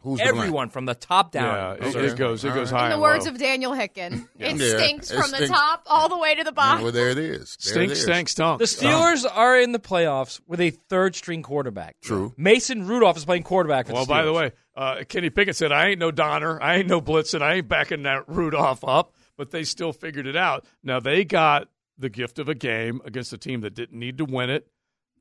who's 0.00 0.18
to 0.20 0.26
blame? 0.26 0.38
everyone 0.38 0.68
from 0.70 0.84
the 0.84 0.94
top 0.94 1.32
down. 1.32 1.78
yeah, 1.80 1.88
it, 1.88 1.94
it 1.96 2.16
goes. 2.16 2.44
It 2.44 2.48
All 2.50 2.54
goes 2.54 2.72
right. 2.72 2.80
high 2.80 2.86
In 2.86 2.92
the 2.92 3.02
words 3.02 3.26
low. 3.26 3.32
of 3.32 3.38
Daniel 3.38 3.72
Hicken, 3.72 4.28
it 4.38 4.56
Yeah, 4.56 4.76
stinks 4.78 5.10
it 5.10 5.20
from 5.20 5.30
the 5.30 5.46
top 5.48 5.82
all 5.86 6.08
the 6.08 6.18
way 6.18 6.34
to 6.34 6.44
the 6.44 6.52
bottom. 6.52 6.82
Well, 6.82 6.92
there 6.92 7.10
it 7.10 7.18
is. 7.18 7.56
There 7.62 7.72
stinks, 7.74 7.92
it 7.92 7.98
is. 7.98 8.02
stank, 8.02 8.28
stunk. 8.28 8.58
The 8.58 8.64
Steelers 8.66 9.26
are 9.30 9.58
in 9.60 9.72
the 9.72 9.78
playoffs 9.78 10.40
with 10.46 10.60
a 10.60 10.70
third 10.70 11.14
string 11.16 11.42
quarterback. 11.42 11.96
True. 12.00 12.32
Mason 12.36 12.86
Rudolph 12.86 13.16
is 13.16 13.24
playing 13.24 13.42
quarterback. 13.44 13.86
For 13.86 13.92
Well, 13.94 14.04
the 14.04 14.08
by 14.08 14.22
the 14.24 14.32
way, 14.32 14.52
uh, 14.76 15.04
Kenny 15.08 15.30
Pickett 15.30 15.56
said, 15.56 15.72
"I 15.72 15.88
ain't 15.88 15.98
no 15.98 16.10
Donner, 16.10 16.60
I 16.62 16.76
ain't 16.76 16.88
no 16.88 17.00
Blitzen, 17.00 17.42
I 17.42 17.54
ain't 17.54 17.68
backing 17.68 18.04
that 18.04 18.28
Rudolph 18.28 18.84
up." 18.84 19.12
But 19.36 19.50
they 19.52 19.62
still 19.64 19.92
figured 19.92 20.26
it 20.26 20.36
out. 20.36 20.64
Now 20.82 20.98
they 21.00 21.24
got 21.24 21.68
the 21.96 22.08
gift 22.08 22.38
of 22.38 22.48
a 22.48 22.54
game 22.54 23.00
against 23.04 23.32
a 23.32 23.38
team 23.38 23.60
that 23.62 23.74
didn't 23.74 23.98
need 23.98 24.18
to 24.18 24.24
win 24.24 24.50
it 24.50 24.68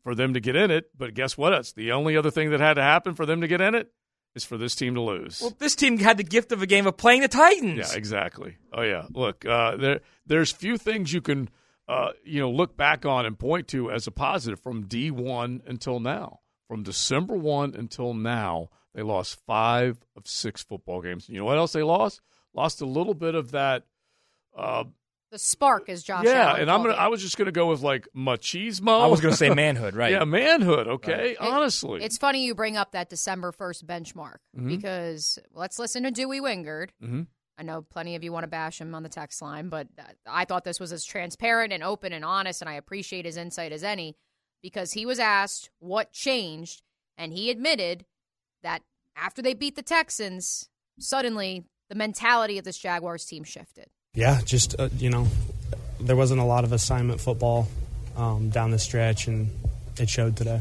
for 0.03 0.13
them 0.15 0.33
to 0.35 0.39
get 0.39 0.55
in 0.55 0.69
it. 0.71 0.89
But 0.97 1.13
guess 1.15 1.37
what? 1.37 1.53
It's 1.53 1.73
the 1.73 1.91
only 1.91 2.15
other 2.17 2.31
thing 2.31 2.51
that 2.51 2.59
had 2.59 2.75
to 2.75 2.81
happen 2.83 3.15
for 3.15 3.25
them 3.25 3.41
to 3.41 3.47
get 3.47 3.61
in 3.61 3.73
it 3.75 3.91
is 4.37 4.45
for 4.45 4.57
this 4.57 4.75
team 4.75 4.95
to 4.95 5.01
lose. 5.01 5.41
well, 5.41 5.53
this 5.59 5.75
team 5.75 5.97
had 5.97 6.15
the 6.17 6.23
gift 6.23 6.51
of 6.53 6.61
a 6.61 6.65
game 6.65 6.87
of 6.87 6.95
playing 6.95 7.21
the 7.21 7.27
Titans. 7.27 7.77
Yeah, 7.91 7.97
exactly. 7.97 8.55
Oh 8.71 8.83
yeah. 8.83 9.03
Look, 9.11 9.45
uh, 9.45 9.75
there 9.75 9.99
there's 10.25 10.51
few 10.51 10.77
things 10.77 11.11
you 11.11 11.21
can 11.21 11.49
uh, 11.89 12.11
you 12.23 12.39
know 12.39 12.49
look 12.49 12.77
back 12.77 13.05
on 13.05 13.25
and 13.25 13.37
point 13.37 13.67
to 13.69 13.91
as 13.91 14.07
a 14.07 14.11
positive 14.11 14.59
from 14.61 14.83
D 14.87 15.11
one 15.11 15.61
until 15.67 15.99
now. 15.99 16.39
From 16.69 16.83
December 16.83 17.35
one 17.35 17.75
until 17.75 18.13
now, 18.13 18.69
they 18.93 19.01
lost 19.01 19.39
five 19.45 19.97
of 20.15 20.27
six 20.27 20.63
football 20.63 21.01
games. 21.01 21.27
You 21.27 21.39
know 21.39 21.45
what 21.45 21.57
else 21.57 21.73
they 21.73 21.83
lost? 21.83 22.21
Lost 22.53 22.81
a 22.81 22.85
little 22.85 23.13
bit 23.13 23.35
of 23.35 23.51
that. 23.51 23.83
Uh, 24.55 24.85
The 25.31 25.39
spark 25.39 25.89
is 25.89 26.03
Josh. 26.03 26.23
yeah, 26.25 26.49
Allen 26.51 26.61
and 26.61 26.71
I'm 26.71 26.81
gonna. 26.81 26.93
it. 26.93 26.99
I 26.99 27.07
was 27.09 27.21
just 27.21 27.37
gonna 27.37 27.51
go 27.51 27.67
with 27.67 27.81
like 27.81 28.07
machismo. 28.15 29.01
I 29.01 29.07
was 29.07 29.19
going 29.19 29.33
to 29.33 29.37
say 29.37 29.49
manhood, 29.49 29.93
right? 29.95 30.11
yeah, 30.13 30.23
manhood. 30.23 30.87
Okay, 30.87 31.31
It- 31.31 31.39
honestly, 31.41 32.01
It's 32.03 32.17
funny 32.17 32.45
you 32.45 32.55
bring 32.55 32.77
up 32.77 32.91
that 32.93 33.09
December 33.09 33.51
1st 33.51 33.85
benchmark 33.85 34.37
Mhm. 34.57 34.67
because 34.69 35.37
let's 35.53 35.79
listen 35.79 36.03
to 36.03 36.11
Dewey 36.11 36.39
Wingard. 36.39 36.89
Mhm. 37.03 37.27
I 37.57 37.63
know 37.63 37.81
plenty 37.81 38.15
of 38.15 38.23
you 38.23 38.31
want 38.31 38.43
to 38.43 38.47
bash 38.47 38.79
him 38.79 38.93
on 38.95 39.03
the 39.03 39.09
text 39.09 39.41
line, 39.41 39.67
but 39.69 39.87
uh, 39.99 40.03
I 40.27 40.45
thought 40.45 40.63
this 40.63 40.79
was 40.79 40.93
as 40.93 41.03
transparent 41.03 41.73
and 41.73 41.83
open 41.83 42.13
and 42.13 42.23
honest, 42.23 42.61
and 42.61 42.69
I 42.69 42.75
appreciate 42.75 43.25
his 43.25 43.35
insight 43.35 43.71
as 43.71 43.83
any 43.83 44.15
because 44.61 44.93
he 44.93 45.05
was 45.05 45.19
asked 45.19 45.71
what 45.79 46.11
changed, 46.13 46.83
and 47.17 47.33
he 47.33 47.49
admitted 47.49 48.05
that 48.63 48.83
after 49.15 49.41
they 49.41 49.53
beat 49.55 49.75
the 49.75 49.81
Texans, 49.81 50.69
suddenly 50.99 51.65
the 51.89 51.95
mentality 51.95 52.57
of 52.57 52.63
this 52.65 52.77
Jaguars 52.77 53.25
team 53.25 53.43
shifted. 53.43 53.89
Yeah, 54.17 54.41
just 54.43 54.73
uh, 54.79 54.89
you 54.97 55.11
know, 55.11 55.27
there 55.99 56.15
wasn't 56.15 56.41
a 56.41 56.43
lot 56.43 56.63
of 56.63 56.71
assignment 56.71 57.21
football 57.21 57.67
um, 58.15 58.49
down 58.49 58.71
the 58.71 58.79
stretch, 58.79 59.27
and 59.27 59.47
it 59.99 60.09
showed 60.09 60.35
today. 60.35 60.59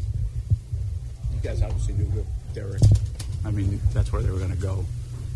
You 1.32 1.40
guys 1.42 1.62
obviously 1.62 1.94
knew 1.94 2.04
with 2.14 2.26
Derrick. 2.52 2.82
I 3.46 3.50
mean, 3.50 3.80
that's 3.94 4.12
where 4.12 4.20
they 4.20 4.30
were 4.30 4.36
going 4.36 4.50
to 4.50 4.58
go. 4.58 4.84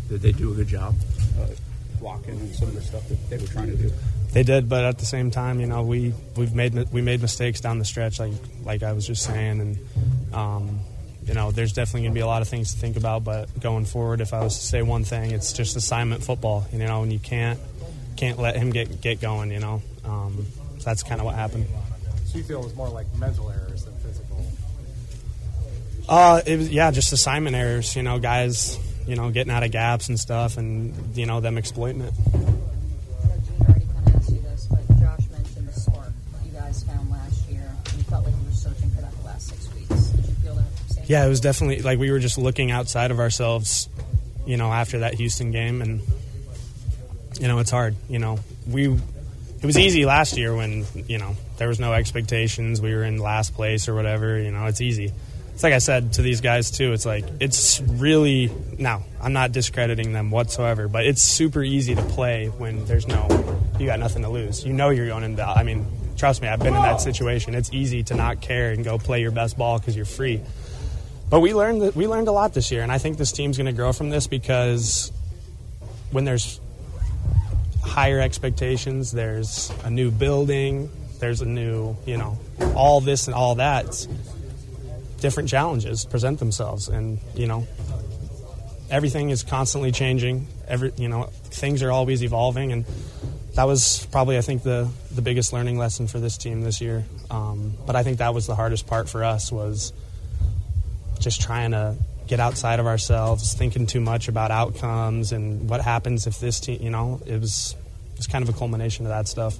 Did 0.07 0.21
they 0.21 0.33
do 0.33 0.51
a 0.51 0.55
good 0.55 0.67
job 0.67 0.93
uh, 1.41 1.47
blocking 1.99 2.39
and 2.39 2.53
some 2.53 2.67
of 2.67 2.75
the 2.75 2.81
stuff 2.81 3.09
that 3.09 3.29
they 3.31 3.37
were 3.37 3.47
trying 3.47 3.71
to 3.71 3.75
do? 3.75 3.91
They 4.33 4.43
did, 4.43 4.69
but 4.69 4.85
at 4.85 4.99
the 4.99 5.05
same 5.05 5.31
time, 5.31 5.59
you 5.59 5.65
know, 5.65 5.81
we 5.81 6.13
we've 6.37 6.53
made 6.53 6.75
we 6.91 7.01
made 7.01 7.23
mistakes 7.23 7.59
down 7.59 7.79
the 7.79 7.85
stretch, 7.85 8.19
like 8.19 8.33
like 8.63 8.83
I 8.83 8.93
was 8.93 9.07
just 9.07 9.23
saying, 9.23 9.61
and 9.61 9.79
um, 10.31 10.79
you 11.25 11.33
know, 11.33 11.49
there's 11.49 11.73
definitely 11.73 12.01
going 12.01 12.11
to 12.11 12.19
be 12.19 12.21
a 12.21 12.27
lot 12.27 12.43
of 12.43 12.47
things 12.47 12.75
to 12.75 12.79
think 12.79 12.97
about. 12.97 13.23
But 13.23 13.59
going 13.59 13.85
forward, 13.85 14.21
if 14.21 14.31
I 14.31 14.43
was 14.43 14.59
to 14.59 14.63
say 14.63 14.83
one 14.83 15.05
thing, 15.05 15.31
it's 15.31 15.53
just 15.53 15.75
assignment 15.75 16.23
football, 16.23 16.67
you 16.71 16.77
know, 16.77 17.01
and 17.01 17.11
you 17.11 17.17
can't 17.17 17.59
can't 18.15 18.39
let 18.39 18.55
him 18.55 18.71
get 18.71 19.01
get 19.01 19.21
going, 19.21 19.51
you 19.51 19.59
know. 19.59 19.81
Um, 20.05 20.45
so 20.77 20.85
that's 20.85 21.03
kind 21.03 21.21
of 21.21 21.25
what 21.25 21.35
happened. 21.35 21.67
So 22.25 22.37
you 22.37 22.43
feel 22.43 22.61
it 22.61 22.63
was 22.63 22.75
more 22.75 22.89
like 22.89 23.07
mental 23.17 23.49
errors 23.49 23.85
than 23.85 23.93
physical? 23.95 24.45
Uh, 26.07 26.41
it 26.45 26.57
was 26.57 26.69
yeah, 26.69 26.91
just 26.91 27.13
assignment 27.13 27.55
errors. 27.55 27.95
You 27.95 28.03
know, 28.03 28.19
guys, 28.19 28.79
you 29.05 29.15
know, 29.15 29.29
getting 29.31 29.51
out 29.51 29.63
of 29.63 29.71
gaps 29.71 30.09
and 30.09 30.19
stuff, 30.19 30.57
and 30.57 30.93
you 31.15 31.25
know 31.25 31.39
them 31.39 31.57
exploiting 31.57 32.01
it. 32.01 32.13
asked 34.07 34.29
you 34.29 34.39
this, 34.39 34.67
but 34.69 34.87
Josh 34.99 35.29
mentioned 35.29 35.67
the 35.67 35.73
spark 35.73 36.11
you 36.45 36.51
guys 36.51 36.83
found 36.83 37.09
last 37.11 37.49
year. 37.49 37.69
You 37.97 38.03
felt 38.03 38.25
like 38.25 38.33
you 38.33 38.45
were 38.45 38.53
searching 38.53 38.89
for 38.91 39.01
that 39.01 39.11
the 39.17 39.25
last 39.25 39.49
six 39.49 39.73
weeks. 39.73 39.89
Did 39.89 40.25
you 40.25 40.33
feel 40.35 40.55
that 40.55 40.65
same? 40.89 41.05
Yeah, 41.07 41.25
it 41.25 41.29
was 41.29 41.41
definitely 41.41 41.81
like 41.81 41.99
we 41.99 42.11
were 42.11 42.19
just 42.19 42.37
looking 42.37 42.71
outside 42.71 43.11
of 43.11 43.19
ourselves, 43.19 43.89
you 44.45 44.57
know, 44.57 44.71
after 44.71 44.99
that 44.99 45.15
Houston 45.15 45.51
game, 45.51 45.81
and 45.81 46.01
you 47.41 47.47
know, 47.47 47.57
it's 47.57 47.71
hard. 47.71 47.95
You 48.07 48.19
know, 48.19 48.39
we 48.69 48.87
it 48.87 49.65
was 49.65 49.77
easy 49.77 50.05
last 50.05 50.37
year 50.37 50.55
when 50.55 50.85
you 51.07 51.17
know 51.17 51.35
there 51.57 51.67
was 51.67 51.79
no 51.79 51.91
expectations. 51.91 52.79
We 52.79 52.93
were 52.93 53.03
in 53.03 53.17
last 53.17 53.55
place 53.55 53.89
or 53.89 53.95
whatever. 53.95 54.39
You 54.39 54.51
know, 54.51 54.67
it's 54.67 54.79
easy. 54.79 55.11
It's 55.55 55.63
like 55.63 55.73
I 55.73 55.79
said 55.79 56.13
to 56.13 56.21
these 56.21 56.39
guys 56.39 56.69
too. 56.69 56.93
It's 56.93 57.05
like 57.05 57.25
it's 57.39 57.81
really 57.81 58.51
now. 58.77 59.03
I'm 59.19 59.33
not 59.33 59.53
discrediting 59.53 60.13
them 60.13 60.29
whatsoever, 60.29 60.87
but 60.87 61.05
it's 61.07 61.23
super 61.23 61.63
easy 61.63 61.95
to 61.95 62.03
play 62.03 62.45
when 62.45 62.85
there's 62.85 63.07
no 63.07 63.27
you 63.79 63.87
got 63.87 63.99
nothing 63.99 64.21
to 64.21 64.29
lose. 64.29 64.63
You 64.63 64.73
know 64.73 64.91
you're 64.91 65.07
going 65.07 65.23
into. 65.23 65.43
I 65.43 65.63
mean, 65.63 65.87
trust 66.17 66.43
me, 66.43 66.47
I've 66.47 66.59
been 66.59 66.75
in 66.75 66.81
that 66.83 67.01
situation. 67.01 67.55
It's 67.55 67.73
easy 67.73 68.03
to 68.03 68.13
not 68.13 68.41
care 68.41 68.71
and 68.71 68.85
go 68.85 68.99
play 68.99 69.21
your 69.21 69.31
best 69.31 69.57
ball 69.57 69.79
because 69.79 69.95
you're 69.95 70.05
free. 70.05 70.41
But 71.31 71.39
we 71.39 71.55
learned 71.55 71.81
that 71.81 71.95
we 71.95 72.05
learned 72.05 72.27
a 72.27 72.33
lot 72.33 72.53
this 72.53 72.71
year, 72.71 72.83
and 72.83 72.91
I 72.91 72.99
think 72.99 73.17
this 73.17 73.31
team's 73.31 73.57
going 73.57 73.65
to 73.65 73.73
grow 73.73 73.93
from 73.93 74.11
this 74.11 74.27
because 74.27 75.11
when 76.11 76.25
there's 76.25 76.60
higher 77.83 78.19
expectations, 78.19 79.11
there's 79.11 79.71
a 79.83 79.89
new 79.89 80.11
building, 80.11 80.89
there's 81.19 81.41
a 81.41 81.45
new, 81.45 81.95
you 82.05 82.17
know, 82.17 82.37
all 82.75 83.01
this 83.01 83.27
and 83.27 83.35
all 83.35 83.55
that. 83.55 84.07
Different 85.19 85.49
challenges 85.49 86.05
present 86.05 86.39
themselves, 86.39 86.87
and 86.87 87.19
you 87.35 87.47
know, 87.47 87.67
everything 88.89 89.29
is 89.29 89.43
constantly 89.43 89.91
changing. 89.91 90.47
Every, 90.67 90.91
you 90.97 91.09
know, 91.09 91.23
things 91.43 91.83
are 91.83 91.91
always 91.91 92.23
evolving, 92.23 92.71
and 92.71 92.85
that 93.55 93.65
was 93.65 94.07
probably, 94.11 94.37
I 94.37 94.41
think, 94.41 94.63
the 94.63 94.89
the 95.11 95.21
biggest 95.21 95.53
learning 95.53 95.77
lesson 95.77 96.07
for 96.07 96.19
this 96.19 96.37
team 96.37 96.61
this 96.61 96.81
year. 96.81 97.05
Um, 97.29 97.73
but 97.85 97.95
I 97.95 98.03
think 98.03 98.17
that 98.17 98.33
was 98.33 98.47
the 98.47 98.55
hardest 98.55 98.87
part 98.87 99.09
for 99.09 99.23
us 99.23 99.51
was 99.51 99.93
just 101.19 101.41
trying 101.41 101.71
to 101.71 101.95
get 102.27 102.39
outside 102.39 102.79
of 102.79 102.85
ourselves, 102.87 103.53
thinking 103.53 103.85
too 103.87 103.99
much 104.01 104.27
about 104.27 104.51
outcomes 104.51 105.31
and 105.31 105.69
what 105.69 105.81
happens 105.81 106.27
if 106.27 106.39
this 106.39 106.59
team, 106.59 106.81
you 106.81 106.89
know, 106.89 107.19
it 107.25 107.39
was 107.39 107.75
it's 108.15 108.27
kind 108.27 108.43
of 108.47 108.53
a 108.53 108.57
culmination 108.57 109.05
of 109.05 109.09
that 109.09 109.27
stuff. 109.27 109.59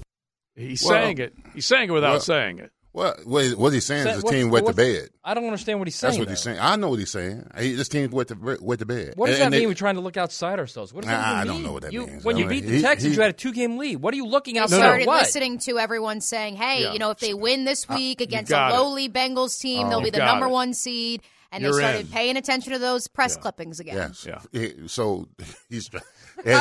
He's 0.56 0.84
Well- 0.84 0.92
saying 0.94 1.18
it. 1.20 1.34
He's 1.54 1.66
saying 1.66 1.90
it 1.90 1.94
without 1.94 2.12
Well- 2.12 2.20
saying 2.22 2.60
it. 2.60 2.72
What 2.94 3.26
what, 3.26 3.54
what 3.58 3.72
he's 3.72 3.86
saying 3.86 4.04
Say- 4.04 4.12
is 4.12 4.18
the 4.18 4.24
what- 4.26 4.32
team 4.34 4.50
wet 4.50 4.64
what- 4.66 4.76
the 4.76 4.84
bed. 4.84 5.10
I 5.24 5.34
don't 5.34 5.46
understand 5.46 5.80
what 5.80 5.88
he's 5.88 5.96
saying. 5.96 6.10
That's 6.12 6.20
what 6.20 6.26
though. 6.28 6.32
he's 6.34 6.42
saying. 6.42 6.60
I 6.60 6.76
know 6.76 6.90
what 6.90 7.00
he's 7.00 7.10
saying. 7.12 7.50
He, 7.58 7.72
this 7.74 7.88
team 7.88 8.12
wet 8.12 8.28
the 8.28 8.58
wet 8.62 8.80
the 8.80 8.86
bed. 8.86 9.14
What 9.16 9.28
does 9.28 9.40
And 9.40 9.46
that 9.46 9.52
they- 9.52 9.60
mean? 9.62 9.70
We're 9.70 9.76
trying 9.76 9.96
to 9.96 10.02
look 10.02 10.18
outside 10.18 10.60
ourselves. 10.60 10.92
What 10.94 11.06
does 11.06 11.10
that 11.12 11.22
Nah, 11.22 11.38
even 11.38 11.40
I 11.40 11.54
don't 11.54 11.64
know 11.64 11.72
what 11.72 11.84
that 11.84 11.94
you, 11.94 12.06
means. 12.06 12.26
When 12.26 12.36
you 12.38 12.46
mean, 12.46 12.60
beat 12.64 12.68
the 12.70 12.76
he- 12.76 12.82
Texans, 12.82 13.14
he- 13.14 13.16
you 13.16 13.22
had 13.22 13.30
a 13.30 13.34
two-game 13.34 13.78
lead. 13.78 13.98
What 14.02 14.14
are 14.14 14.18
you 14.18 14.26
looking 14.28 14.58
I 14.58 14.64
outside? 14.64 14.76
started 14.78 15.08
what? 15.08 15.22
listening 15.22 15.58
to 15.60 15.80
everyone 15.80 16.20
saying, 16.20 16.58
"Hey, 16.58 16.84
Yeah. 16.84 16.92
you 16.92 17.00
know, 17.00 17.12
if 17.12 17.20
they 17.20 17.34
win 17.34 17.64
this 17.64 17.86
uh, 17.90 17.94
week 17.96 18.20
against 18.20 18.52
a 18.52 18.56
got 18.56 18.72
it. 18.74 18.76
lowly 18.78 19.08
Bengals 19.08 19.58
team, 19.58 19.88
Oh, 19.88 19.90
they'll 19.90 20.02
be 20.02 20.10
the 20.10 20.18
number 20.20 20.48
it. 20.48 20.52
one 20.52 20.74
seed." 20.74 21.22
And 21.52 21.64
You're 21.64 21.74
they 21.74 21.80
started 21.80 22.02
in. 22.02 22.08
paying 22.08 22.38
attention 22.38 22.74
to 22.74 22.80
those 22.80 23.08
press 23.08 23.36
clippings 23.36 23.80
again. 23.80 23.96
Yes. 24.24 24.26
Yeah. 24.54 24.70
So 24.88 25.28
he's. 25.70 25.90
I 25.94 26.00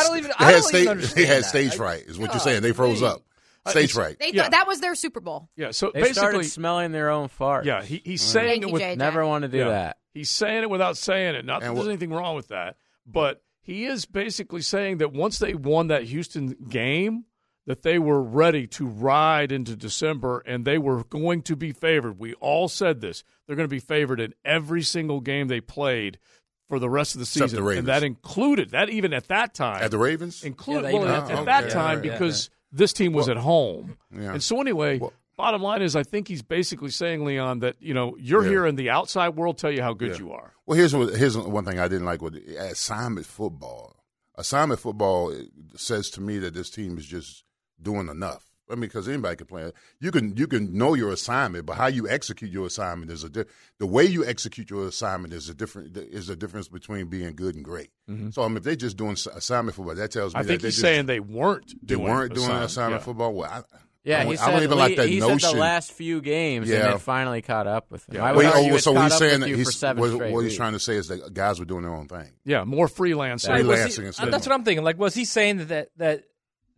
don't 0.00 0.18
even- 0.18 0.32
I 0.38 0.38
They 0.38 0.44
had 0.46 0.52
don't 0.52 0.62
stage, 0.62 0.80
even 0.82 0.88
understand 0.90 1.16
They 1.16 1.26
had 1.26 1.42
that. 1.44 1.48
stage 1.48 1.74
fright. 1.74 2.02
Is 2.06 2.18
what 2.18 2.32
you're 2.32 2.40
saying? 2.40 2.62
They 2.62 2.72
froze 2.72 3.00
me. 3.00 3.06
up. 3.08 3.22
Uh, 3.66 3.70
Stage 3.70 3.84
it's- 3.90 3.94
fright. 3.94 4.18
They 4.18 4.32
Yeah. 4.32 4.42
thought 4.42 4.50
that 4.52 4.66
was 4.66 4.80
their 4.80 4.94
Super 4.94 5.20
Bowl. 5.20 5.48
Yeah. 5.56 5.70
So 5.70 5.90
They 5.94 6.00
basically, 6.00 6.14
started 6.14 6.44
smelling 6.46 6.92
their 6.92 7.10
own 7.10 7.28
fart. 7.28 7.66
yeah, 7.66 7.82
he, 7.82 8.00
he's 8.04 8.22
saying 8.22 8.62
Thank 8.62 8.62
it 8.64 8.72
with 8.72 8.82
JJ. 8.82 8.96
Never 8.96 9.24
want 9.26 9.42
to 9.42 9.48
do 9.48 9.58
Yeah. 9.58 9.68
that. 9.68 9.98
He's 10.12 10.30
saying 10.30 10.62
it 10.64 10.70
without 10.70 10.96
saying 10.96 11.34
it. 11.36 11.44
Not 11.44 11.60
that 11.60 11.72
there's 11.74 11.86
anything 11.86 12.10
wrong 12.12 12.34
with 12.34 12.48
that, 12.48 12.76
but 13.06 13.42
he 13.62 13.84
is 13.84 14.06
basically 14.06 14.62
saying 14.62 14.98
that 14.98 15.12
once 15.12 15.38
they 15.38 15.54
won 15.54 15.86
that 15.88 16.02
Houston 16.04 16.56
game, 16.68 17.26
that 17.70 17.82
they 17.82 18.00
were 18.00 18.20
ready 18.20 18.66
to 18.66 18.84
ride 18.84 19.52
into 19.52 19.76
December 19.76 20.42
and 20.44 20.64
they 20.64 20.76
were 20.76 21.04
going 21.04 21.40
to 21.42 21.54
be 21.54 21.70
favored. 21.70 22.18
We 22.18 22.34
all 22.34 22.66
said 22.66 23.00
this. 23.00 23.22
They're 23.46 23.54
going 23.54 23.68
to 23.68 23.72
be 23.72 23.78
favored 23.78 24.18
in 24.18 24.34
every 24.44 24.82
single 24.82 25.20
game 25.20 25.46
they 25.46 25.60
played 25.60 26.18
for 26.68 26.80
the 26.80 26.90
rest 26.90 27.14
of 27.14 27.20
the 27.20 27.22
Except 27.22 27.50
season, 27.50 27.56
the 27.58 27.62
Ravens. 27.62 27.78
and 27.78 27.88
that 27.88 28.02
included 28.02 28.70
that 28.70 28.90
even 28.90 29.12
at 29.12 29.28
that 29.28 29.54
time 29.54 29.84
At 29.84 29.92
the 29.92 29.98
Ravens? 29.98 30.42
included 30.42 30.92
Yeah, 30.92 30.98
well, 30.98 31.08
at, 31.08 31.30
at 31.30 31.38
to- 31.38 31.44
that 31.44 31.64
okay. 31.66 31.72
time 31.72 32.02
Yeah. 32.04 32.10
because 32.12 32.50
this 32.72 32.92
team 32.92 33.12
was 33.12 33.28
at 33.28 33.36
home. 33.36 33.96
Yeah. 34.12 34.32
And 34.32 34.42
so 34.42 34.60
anyway, 34.60 34.98
Well- 34.98 35.12
bottom 35.36 35.62
line 35.62 35.80
is 35.82 35.94
I 35.94 36.02
think 36.02 36.26
he's 36.26 36.42
basically 36.42 36.90
saying 36.90 37.24
Leon 37.24 37.60
that 37.60 37.76
you 37.80 37.94
know 37.94 38.16
you're 38.18 38.42
Yeah. 38.42 38.50
hearing 38.50 38.74
the 38.74 38.90
outside 38.90 39.30
world 39.36 39.58
tell 39.58 39.70
you 39.70 39.82
how 39.82 39.92
good 39.94 40.10
Yeah. 40.14 40.18
you 40.18 40.32
are. 40.32 40.54
Well, 40.66 40.76
here's 40.76 40.92
what, 40.94 41.14
here's 41.16 41.38
one 41.38 41.64
thing 41.64 41.78
I 41.78 41.86
didn't 41.86 42.06
like 42.06 42.20
with 42.20 42.34
assignment 42.36 43.26
football. 43.26 43.96
Assignment 44.36 44.80
football 44.80 45.32
says 45.76 46.08
to 46.10 46.20
me 46.20 46.38
that 46.38 46.54
this 46.54 46.70
team 46.70 46.96
is 46.98 47.04
just 47.06 47.44
doing 47.82 48.08
enough. 48.08 48.44
I 48.70 48.74
mean, 48.74 48.82
because 48.82 49.08
anybody 49.08 49.34
can 49.34 49.46
play. 49.48 49.72
You 50.00 50.12
can 50.12 50.36
you 50.36 50.46
can 50.46 50.78
know 50.78 50.94
your 50.94 51.10
assignment, 51.10 51.66
but 51.66 51.74
how 51.76 51.88
you 51.88 52.08
execute 52.08 52.52
your 52.52 52.66
assignment 52.66 53.10
is 53.10 53.24
a 53.24 53.28
di- 53.28 53.44
the 53.80 53.86
way 53.86 54.04
you 54.04 54.24
execute 54.24 54.70
your 54.70 54.86
assignment 54.86 55.34
is 55.34 55.48
a 55.48 55.54
different 55.54 55.96
is 55.96 56.28
a 56.28 56.36
difference 56.36 56.68
between 56.68 57.06
being 57.08 57.34
good 57.34 57.56
and 57.56 57.64
great. 57.64 57.90
Mm-hmm. 58.08 58.30
So 58.30 58.42
I 58.44 58.48
mean, 58.48 58.58
if 58.58 58.62
they're 58.62 58.76
just 58.76 58.96
doing 58.96 59.12
s- 59.12 59.26
assignment 59.26 59.74
football, 59.74 59.96
that 59.96 60.12
tells 60.12 60.34
me 60.34 60.40
I 60.40 60.44
think 60.44 60.60
they're 60.60 60.68
he's 60.68 60.76
just- 60.76 60.82
saying 60.82 61.06
they 61.06 61.18
weren't. 61.18 61.66
they 61.82 61.96
doing 61.96 62.04
weren't 62.06 62.32
doing 62.32 62.46
assignment. 62.46 62.70
assignment 62.70 63.00
Yeah. 63.00 63.04
football. 63.06 63.34
Well, 63.34 63.50
I, 63.50 63.62
Yeah, 64.04 64.18
I 64.18 64.20
he 64.20 64.24
don't, 64.28 64.36
said, 64.38 64.44
I 64.48 64.50
don't 64.52 64.62
even 64.62 64.78
like 64.78 64.96
that 64.98 65.08
he 65.08 65.18
notion. 65.18 65.38
said 65.40 65.54
the 65.56 65.58
last 65.58 65.92
few 65.92 66.20
games, 66.20 66.70
and 66.70 66.78
Yeah. 66.78 66.94
it 66.94 67.00
finally 67.00 67.42
caught 67.42 67.66
up 67.66 67.90
with 67.90 68.08
him. 68.08 68.14
Yeah. 68.14 68.24
I 68.24 68.32
Well, 68.34 68.54
would 68.54 68.64
he- 68.64 68.70
oh, 68.70 68.76
so 68.76 68.94
he's 68.94 69.18
saying 69.18 69.40
that 69.40 69.48
he's, 69.48 69.80
for 69.80 69.94
what, 69.94 70.12
what 70.16 70.26
he's 70.28 70.34
weeks. 70.44 70.56
trying 70.56 70.74
to 70.74 70.78
say 70.78 70.94
is 70.94 71.08
that 71.08 71.34
guys 71.34 71.58
were 71.58 71.66
doing 71.66 71.82
their 71.82 71.92
own 71.92 72.06
thing. 72.06 72.30
Yeah, 72.44 72.62
more 72.62 72.86
freelancing. 72.86 73.48
Right, 73.48 73.64
was 73.66 73.80
freelancing 73.80 74.00
he- 74.02 74.06
instead 74.06 74.32
that's 74.32 74.46
what 74.46 74.54
I'm 74.54 74.62
thinking. 74.62 74.84
Like, 74.84 74.96
was 74.96 75.12
he 75.12 75.24
saying 75.24 75.56
that 75.58 75.68
that, 75.70 75.88
that 75.96 76.22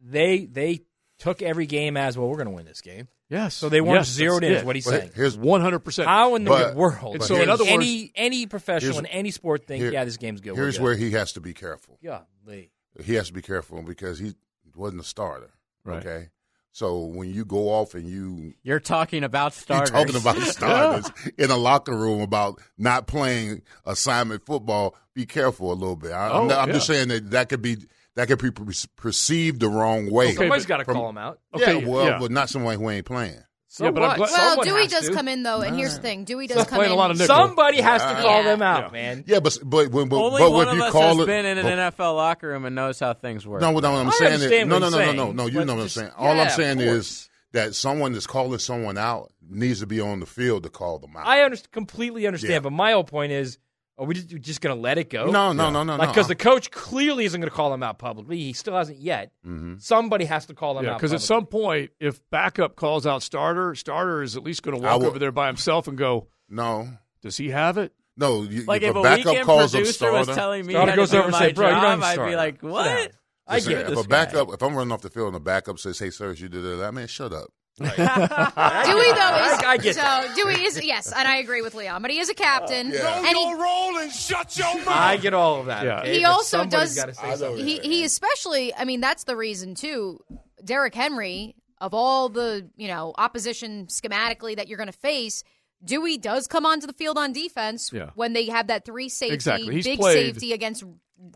they 0.03 0.47
they 0.47 0.81
took 1.23 1.41
every 1.43 1.67
game 1.67 1.97
as 1.97 2.17
well? 2.19 2.29
We're 2.29 2.37
going 2.37 2.49
to 2.49 2.55
win 2.55 2.65
this 2.67 2.81
game. 2.81 3.09
Yes. 3.29 3.55
So 3.55 3.69
they 3.69 3.81
weren't 3.81 4.01
Yes, 4.01 4.09
zeroed 4.09 4.45
in. 4.45 4.53
it. 4.53 4.57
Is 4.59 4.65
what 4.65 4.77
he's 4.77 4.85
Well, 4.87 4.99
saying. 4.99 5.13
Here's 5.15 5.37
One 5.39 5.61
hundred 5.63 5.79
percent. 5.81 6.09
How 6.09 6.35
in 6.35 6.45
the 6.45 6.51
But- 6.51 6.75
world? 6.75 7.15
And 7.15 7.25
so 7.25 7.37
in 7.37 7.49
other 7.49 7.65
words- 7.65 7.73
any 7.73 8.13
any 8.15 8.47
professional 8.47 8.99
in 8.99 9.07
any 9.07 9.31
sport 9.31 9.67
think, 9.67 9.83
here- 9.83 9.93
yeah, 9.93 10.05
this 10.05 10.17
game's 10.19 10.41
good. 10.41 10.55
Here's 10.55 10.77
good. 10.77 10.85
where 10.85 10.95
he 10.97 11.13
has 11.13 11.33
to 11.33 11.41
be 11.41 11.55
careful. 11.55 11.99
Golly. 12.05 12.71
He 13.03 13.15
has 13.15 13.29
to 13.29 13.33
be 13.33 13.41
careful 13.43 13.83
because 13.83 14.19
he 14.19 14.35
wasn't 14.77 15.01
a 15.01 15.05
starter. 15.05 15.51
Right. 15.85 16.05
Okay. 16.05 16.29
So 16.75 17.01
when 17.01 17.33
you 17.33 17.45
go 17.45 17.69
off 17.71 17.95
and 17.95 18.09
you 18.09 18.55
You're 18.63 18.81
talking 18.81 19.25
about 19.25 19.53
you're 19.57 19.63
starters. 19.63 19.91
talking 19.91 20.17
about 20.17 20.37
starters 20.39 21.11
in 21.39 21.51
a 21.51 21.57
locker 21.57 21.95
room 21.97 22.21
about 22.21 22.61
not 22.79 23.07
playing 23.07 23.63
assignment 23.87 24.45
football, 24.47 24.95
be 25.15 25.25
careful 25.27 25.71
a 25.73 25.75
little 25.75 25.97
bit. 25.97 26.13
I, 26.13 26.31
Oh, 26.31 26.43
am 26.43 26.49
not, 26.49 26.59
I'm 26.61 26.69
yeah. 26.69 26.75
just 26.75 26.87
saying 26.87 27.09
that 27.09 27.31
that 27.31 27.49
could 27.49 27.63
be 27.63 27.77
that 28.17 28.29
could 28.29 28.41
be 28.43 28.51
per- 28.51 28.65
perceived 28.97 29.61
the 29.61 29.69
wrong 29.69 30.11
way. 30.11 30.27
Okay, 30.27 30.35
Somebody's 30.37 30.65
but 30.65 30.69
got 30.69 30.77
to 30.79 30.85
call 30.85 31.09
him 31.09 31.19
out. 31.19 31.41
Okay, 31.55 31.81
yeah, 31.81 31.87
well, 31.89 32.05
yeah. 32.07 32.19
but 32.19 32.31
not 32.31 32.49
someone 32.49 32.79
who 32.79 32.91
ain't 32.91 33.07
playing. 33.07 33.39
So 33.69 33.87
Yeah, 33.87 33.91
but 33.93 34.03
I'm 34.03 34.21
what? 34.21 34.29
glad- 34.29 34.57
Well, 34.59 34.65
Dewey 34.67 34.87
does 34.87 35.09
to. 35.09 35.15
come 35.15 35.29
in 35.29 35.43
though, 35.45 35.63
and 35.63 35.75
here's 35.75 35.97
the 35.97 36.03
thing: 36.03 36.25
Dewey 36.25 36.47
does 36.47 36.59
Stop 36.59 36.69
come 36.69 36.85
in. 36.85 36.91
a 36.91 36.95
lot 36.95 37.11
of 37.11 37.19
nickel. 37.19 37.35
Somebody 37.35 37.81
has 37.81 38.03
to 38.03 38.21
call 38.21 38.43
Yeah. 38.43 38.43
them 38.43 38.61
out, 38.61 38.83
Yeah. 38.85 38.91
man. 38.93 39.25
Yeah, 39.27 39.41
but 39.41 39.59
but 39.65 39.89
when 39.91 40.11
but, 40.11 40.17
Only 40.23 40.43
but 40.43 40.53
one 40.53 40.67
if 40.67 40.73
of 40.73 40.77
you 40.77 40.85
us 40.85 40.93
call 40.93 41.03
has 41.15 41.19
it, 41.21 41.27
been 41.27 41.47
in 41.47 41.57
an 41.57 41.65
but- 41.65 41.95
NFL 41.95 42.15
locker 42.17 42.49
room 42.49 42.67
and 42.67 42.77
knows 42.77 43.01
how 43.01 43.15
things 43.15 43.47
work. 43.47 43.63
No, 43.63 43.71
what 43.71 43.83
I'm 43.83 44.09
I 44.09 44.11
saying 44.11 44.35
is 44.43 44.51
no, 44.69 44.79
no, 44.79 44.91
no, 44.91 44.99
no, 44.99 45.13
no, 45.13 45.33
no. 45.33 45.47
You 45.47 45.65
know 45.65 45.75
what 45.75 45.83
I'm 45.85 45.89
saying. 45.89 46.11
All 46.19 46.39
I'm 46.39 46.51
saying 46.51 46.81
is 46.81 47.31
that 47.53 47.75
someone 47.75 48.13
that's 48.13 48.27
calling 48.27 48.59
someone 48.59 48.99
out 48.99 49.33
needs 49.49 49.81
to 49.81 49.87
be 49.87 50.01
on 50.03 50.21
the 50.21 50.27
field 50.27 50.65
to 50.65 50.69
call 50.69 50.99
them 50.99 51.17
out. 51.17 51.27
I 51.27 51.39
underst- 51.39 51.71
completely 51.71 52.27
understand, 52.27 52.53
Yeah. 52.53 52.61
but 52.61 52.73
my 52.73 52.93
whole 52.93 53.05
point 53.05 53.33
is, 53.33 53.57
are 53.99 54.07
we 54.07 54.15
just, 54.15 54.33
we 54.33 54.39
just 54.41 54.61
going 54.61 54.75
to 54.75 54.81
let 54.81 54.99
it 54.99 55.11
go? 55.11 55.31
No, 55.31 55.53
no, 55.53 55.71
no, 55.71 55.83
no, 55.85 55.97
Like 55.97 56.09
no. 56.09 56.13
because 56.13 56.29
the 56.29 56.35
coach 56.35 56.71
clearly 56.71 57.25
isn't 57.27 57.41
going 57.41 57.51
to 57.51 57.55
call 57.55 57.73
him 57.75 57.83
out 57.83 57.99
publicly. 57.99 58.39
He 58.39 58.53
still 58.55 58.75
hasn't 58.75 58.99
yet. 58.99 59.33
Mm-hmm. 59.47 59.75
Somebody 59.79 60.25
has 60.25 60.47
to 60.47 60.55
call 60.55 60.79
him 60.79 60.85
Yeah, 60.87 60.93
out. 60.93 60.99
because 60.99 61.13
at 61.13 61.21
publicly. 61.21 61.27
some 61.27 61.47
point, 61.47 61.91
if 62.01 62.21
backup 62.31 62.75
calls 62.77 63.07
out 63.07 63.23
starter, 63.23 63.75
starter 63.75 64.23
is 64.23 64.37
at 64.37 64.43
least 64.43 64.63
going 64.63 64.81
to 64.81 64.87
I 64.87 64.93
walk 64.93 65.01
will- 65.03 65.09
over 65.09 65.19
there 65.19 65.33
by 65.33 65.47
himself 65.47 65.89
and 65.89 65.97
go, 65.99 66.29
no, 66.49 66.89
"Does 67.23 67.37
he 67.37 67.51
have 67.51 67.77
it?" 67.79 67.93
no. 68.17 68.43
You, 68.43 68.65
Like 68.65 68.83
if, 68.83 68.91
if 68.91 68.97
a 68.97 68.99
a 68.99 69.03
backup 69.03 69.27
weekend 69.27 69.47
calls 69.47 69.75
up 69.75 69.79
producer 69.81 70.13
was 70.13 70.25
starter, 70.25 70.35
telling 70.41 70.67
me 70.67 70.73
Starter 70.75 70.91
how 70.91 70.95
to 70.97 71.01
goes 71.03 71.11
do 71.11 71.17
over 71.19 71.25
and 71.29 71.33
my 71.33 71.39
say, 71.39 71.53
"Bro, 71.53 71.67
you 71.69 71.75
don't 71.75 71.83
job," 71.83 71.99
even 71.99 72.05
I'd 72.05 72.27
be 72.27 72.33
it. 72.33 72.37
like, 72.37 72.55
Sit 72.61 72.71
"What?" 72.71 72.85
down. 72.85 73.09
I 73.47 73.55
listen, 73.57 73.73
get 73.73 73.81
if 73.83 73.87
this 73.89 73.99
a 73.99 74.03
guy. 74.03 74.09
backup, 74.25 74.53
if 74.55 74.63
I'm 74.63 74.75
running 74.75 74.93
off 74.93 75.03
the 75.03 75.11
field 75.11 75.27
and 75.29 75.35
the 75.37 75.41
backup 75.41 75.79
says, 75.79 75.99
"Hey, 75.99 76.11
sir, 76.11 76.33
you 76.33 76.49
did 76.49 76.63
that," 76.63 76.93
man, 76.95 77.07
shut 77.09 77.33
up. 77.33 77.49
Dewey 77.79 77.89
though 77.97 77.97
is 77.97 78.03
I- 78.05 79.63
I 79.67 79.77
get 79.79 79.95
so 79.95 80.01
that. 80.03 80.33
Dewey 80.37 80.63
is 80.65 80.83
yes, 80.85 81.11
and 81.11 81.27
I 81.27 81.37
agree 81.37 81.63
with 81.63 81.75
Leon, 81.75 82.03
but 82.03 82.11
he 82.11 82.19
is 82.19 82.29
a 82.29 82.35
captain, 82.35 82.91
Yeah. 82.91 83.19
and 83.19 83.27
he, 83.37 83.55
roll 83.55 83.97
and 83.99 84.13
shut 84.13 84.57
your 84.59 84.75
mouth. 84.77 84.89
I 84.89 85.17
get 85.17 85.33
all 85.35 85.61
of 85.61 85.67
that. 85.67 85.85
Yeah. 85.85 86.01
okay? 86.01 86.15
he 86.19 86.23
But 86.23 86.31
also 86.31 86.65
does. 86.67 86.95
say. 86.95 87.57
He 87.57 87.79
he 87.79 88.05
especially. 88.05 88.75
I 88.75 88.85
mean, 88.85 89.01
that's 89.01 89.25
the 89.25 89.37
reason 89.37 89.75
too. 89.75 90.21
Derrick 90.65 90.95
Henry, 90.95 91.55
of 91.81 91.95
all 91.95 92.29
the 92.29 92.69
you 92.77 92.89
know 92.89 93.15
opposition 93.17 93.87
schematically 93.87 94.57
that 94.57 94.69
you're 94.69 94.79
going 94.79 94.93
to 94.93 94.99
face. 94.99 95.43
Dewey 95.85 96.17
does 96.17 96.47
come 96.47 96.65
onto 96.65 96.87
the 96.87 96.93
field 96.93 97.19
on 97.19 97.33
defense 97.33 97.91
Yeah. 97.93 98.11
when 98.15 98.35
they 98.35 98.47
have 98.47 98.69
that 98.69 98.85
three 98.85 99.09
safety, 99.09 99.35
Exactly. 99.35 99.83
Big 99.83 99.99
played- 99.99 100.35
safety 100.35 100.53
against 100.53 100.85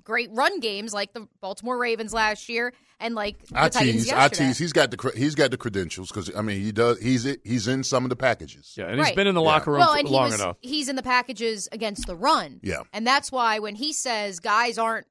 great 0.05 0.31
run 0.33 0.61
games 0.61 0.93
like 0.93 1.13
the 1.13 1.27
Baltimore 1.41 1.79
Ravens 1.79 2.13
last 2.13 2.49
year 2.49 2.73
and 3.01 3.15
like 3.15 3.45
the 3.47 3.59
I 3.63 3.69
Titans 3.69 4.05
tease, 4.05 4.13
I 4.13 4.29
tease. 4.29 4.59
He's 4.59 4.73
got 4.73 4.91
the 4.91 4.97
cre- 4.97 5.17
he's 5.17 5.35
got 5.35 5.51
the 5.51 5.57
credentials 5.57 6.09
because 6.09 6.35
I 6.35 6.43
mean 6.43 6.61
he 6.61 6.73
does. 6.73 7.01
He's 7.01 7.25
he's 7.45 7.69
in 7.69 7.85
some 7.85 8.05
of 8.05 8.11
the 8.11 8.17
packages. 8.17 8.75
Yeah, 8.77 8.87
and 8.87 9.01
he's 9.01 9.13
been 9.13 9.27
in 9.27 9.35
the 9.35 9.43
Yeah. 9.43 9.47
locker 9.49 9.71
room 9.73 9.81
well, 9.81 9.93
for 9.93 9.99
and 9.99 10.09
he 10.09 10.15
long 10.15 10.31
was, 10.31 10.41
enough. 10.41 10.57
he's 10.61 10.89
in 10.89 10.97
the 10.97 11.03
packages 11.03 11.69
against 11.73 12.07
the 12.07 12.17
run. 12.17 12.61
Yeah. 12.63 12.83
And 12.93 13.07
that's 13.07 13.31
why 13.31 13.59
when 13.59 13.75
he 13.75 13.93
says 13.93 14.41
guys 14.41 14.79
aren't 14.79 15.07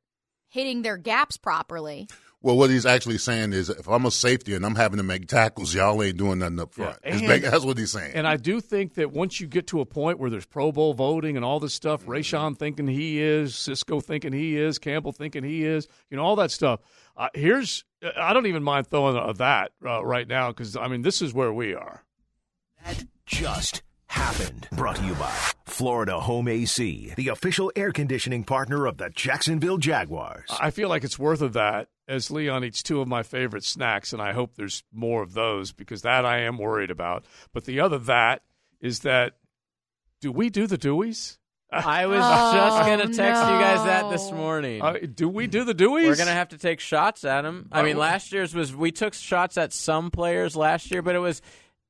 hitting 0.47 0.82
their 0.82 0.97
gaps 0.97 1.38
properly, 1.38 2.07
Well, 2.45 2.57
what 2.57 2.69
he's 2.69 2.85
actually 2.85 3.17
saying 3.17 3.53
is, 3.53 3.71
if 3.71 3.87
I'm 3.89 4.05
a 4.05 4.11
safety 4.11 4.53
and 4.53 4.63
I'm 4.63 4.75
having 4.75 4.97
to 4.97 5.03
make 5.03 5.27
tackles, 5.27 5.73
y'all 5.73 6.03
ain't 6.03 6.17
doing 6.17 6.37
nothing 6.37 6.59
up 6.59 6.75
front. 6.75 6.99
Yeah, 7.03 7.15
and- 7.15 7.27
ba- 7.27 7.39
that's 7.39 7.65
what 7.65 7.75
he's 7.75 7.91
saying. 7.91 8.11
And 8.13 8.27
I 8.27 8.37
do 8.37 8.61
think 8.61 8.93
that 8.93 9.11
once 9.11 9.41
you 9.41 9.47
get 9.47 9.65
to 9.67 9.81
a 9.81 9.85
point 9.85 10.19
where 10.19 10.29
there's 10.29 10.45
Pro 10.45 10.71
Bowl 10.71 10.93
voting 10.93 11.37
and 11.37 11.43
all 11.43 11.59
this 11.59 11.73
stuff, 11.73 12.05
Rayshawn 12.05 12.55
thinking 12.55 12.85
he 12.87 13.19
is, 13.19 13.55
Cisco 13.55 13.99
thinking 13.99 14.31
he 14.31 14.57
is, 14.57 14.77
Campbell 14.77 15.11
thinking 15.11 15.43
he 15.43 15.65
is, 15.65 15.87
you 16.11 16.17
know, 16.17 16.23
all 16.23 16.35
that 16.35 16.51
stuff. 16.51 16.81
Uh, 17.17 17.29
here's, 17.33 17.83
I 18.15 18.31
don't 18.33 18.45
even 18.45 18.61
mind 18.61 18.85
throwing 18.91 19.33
that 19.37 19.71
uh, 19.83 20.05
right 20.05 20.27
now 20.27 20.49
because, 20.49 20.77
I 20.77 20.87
mean, 20.87 21.01
this 21.01 21.23
is 21.23 21.33
where 21.33 21.51
we 21.51 21.73
are. 21.73 22.03
That 22.85 23.05
just 23.26 23.81
happened. 24.15 24.67
Brought 24.71 24.95
to 24.97 25.05
you 25.05 25.13
by 25.15 25.29
Florida 25.65 26.19
Home 26.21 26.47
AC, 26.47 27.13
the 27.15 27.27
official 27.27 27.71
air 27.75 27.91
conditioning 27.91 28.43
partner 28.43 28.85
of 28.85 28.97
the 28.97 29.09
Jacksonville 29.09 29.77
Jaguars. 29.77 30.49
I 30.59 30.71
feel 30.71 30.89
like 30.89 31.03
it's 31.03 31.19
worth 31.19 31.41
of 31.41 31.53
that 31.53 31.89
as 32.07 32.31
Leon 32.31 32.63
eats 32.63 32.81
two 32.81 33.01
of 33.01 33.07
my 33.07 33.23
favorite 33.23 33.63
snacks, 33.63 34.13
and 34.13 34.21
I 34.21 34.31
hope 34.33 34.55
there's 34.55 34.83
more 34.93 35.21
of 35.21 35.33
those 35.33 35.71
because 35.71 36.03
that 36.03 36.25
I 36.25 36.39
am 36.41 36.57
worried 36.57 36.91
about. 36.91 37.25
But 37.53 37.65
the 37.65 37.79
other 37.81 37.97
that 37.99 38.41
is 38.79 38.99
that 38.99 39.33
do 40.21 40.31
we 40.31 40.49
do 40.49 40.65
the 40.65 40.77
Deweys? 40.77 41.37
I 41.71 42.05
was 42.05 42.19
Oh, 42.23 42.53
just 42.53 42.79
gonna 42.87 43.03
text 43.13 43.17
you 43.17 43.49
guys 43.59 43.83
that 43.85 44.09
this 44.11 44.31
morning. 44.31 44.81
Uh, 44.81 44.93
do 45.13 45.27
we 45.27 45.47
do 45.47 45.65
the 45.65 45.75
Deweys? 45.75 46.07
We're 46.07 46.15
gonna 46.15 46.31
have 46.31 46.49
to 46.49 46.57
take 46.57 46.79
shots 46.79 47.25
at 47.25 47.43
him. 47.43 47.67
I 47.71 47.83
mean, 47.83 47.97
Oh. 47.97 47.99
last 47.99 48.31
year's 48.31 48.55
was 48.55 48.73
we 48.73 48.91
took 48.91 49.13
shots 49.13 49.57
at 49.57 49.73
some 49.73 50.09
players 50.09 50.55
last 50.55 50.89
year, 50.89 51.01
but 51.01 51.15
it 51.15 51.19
was 51.19 51.41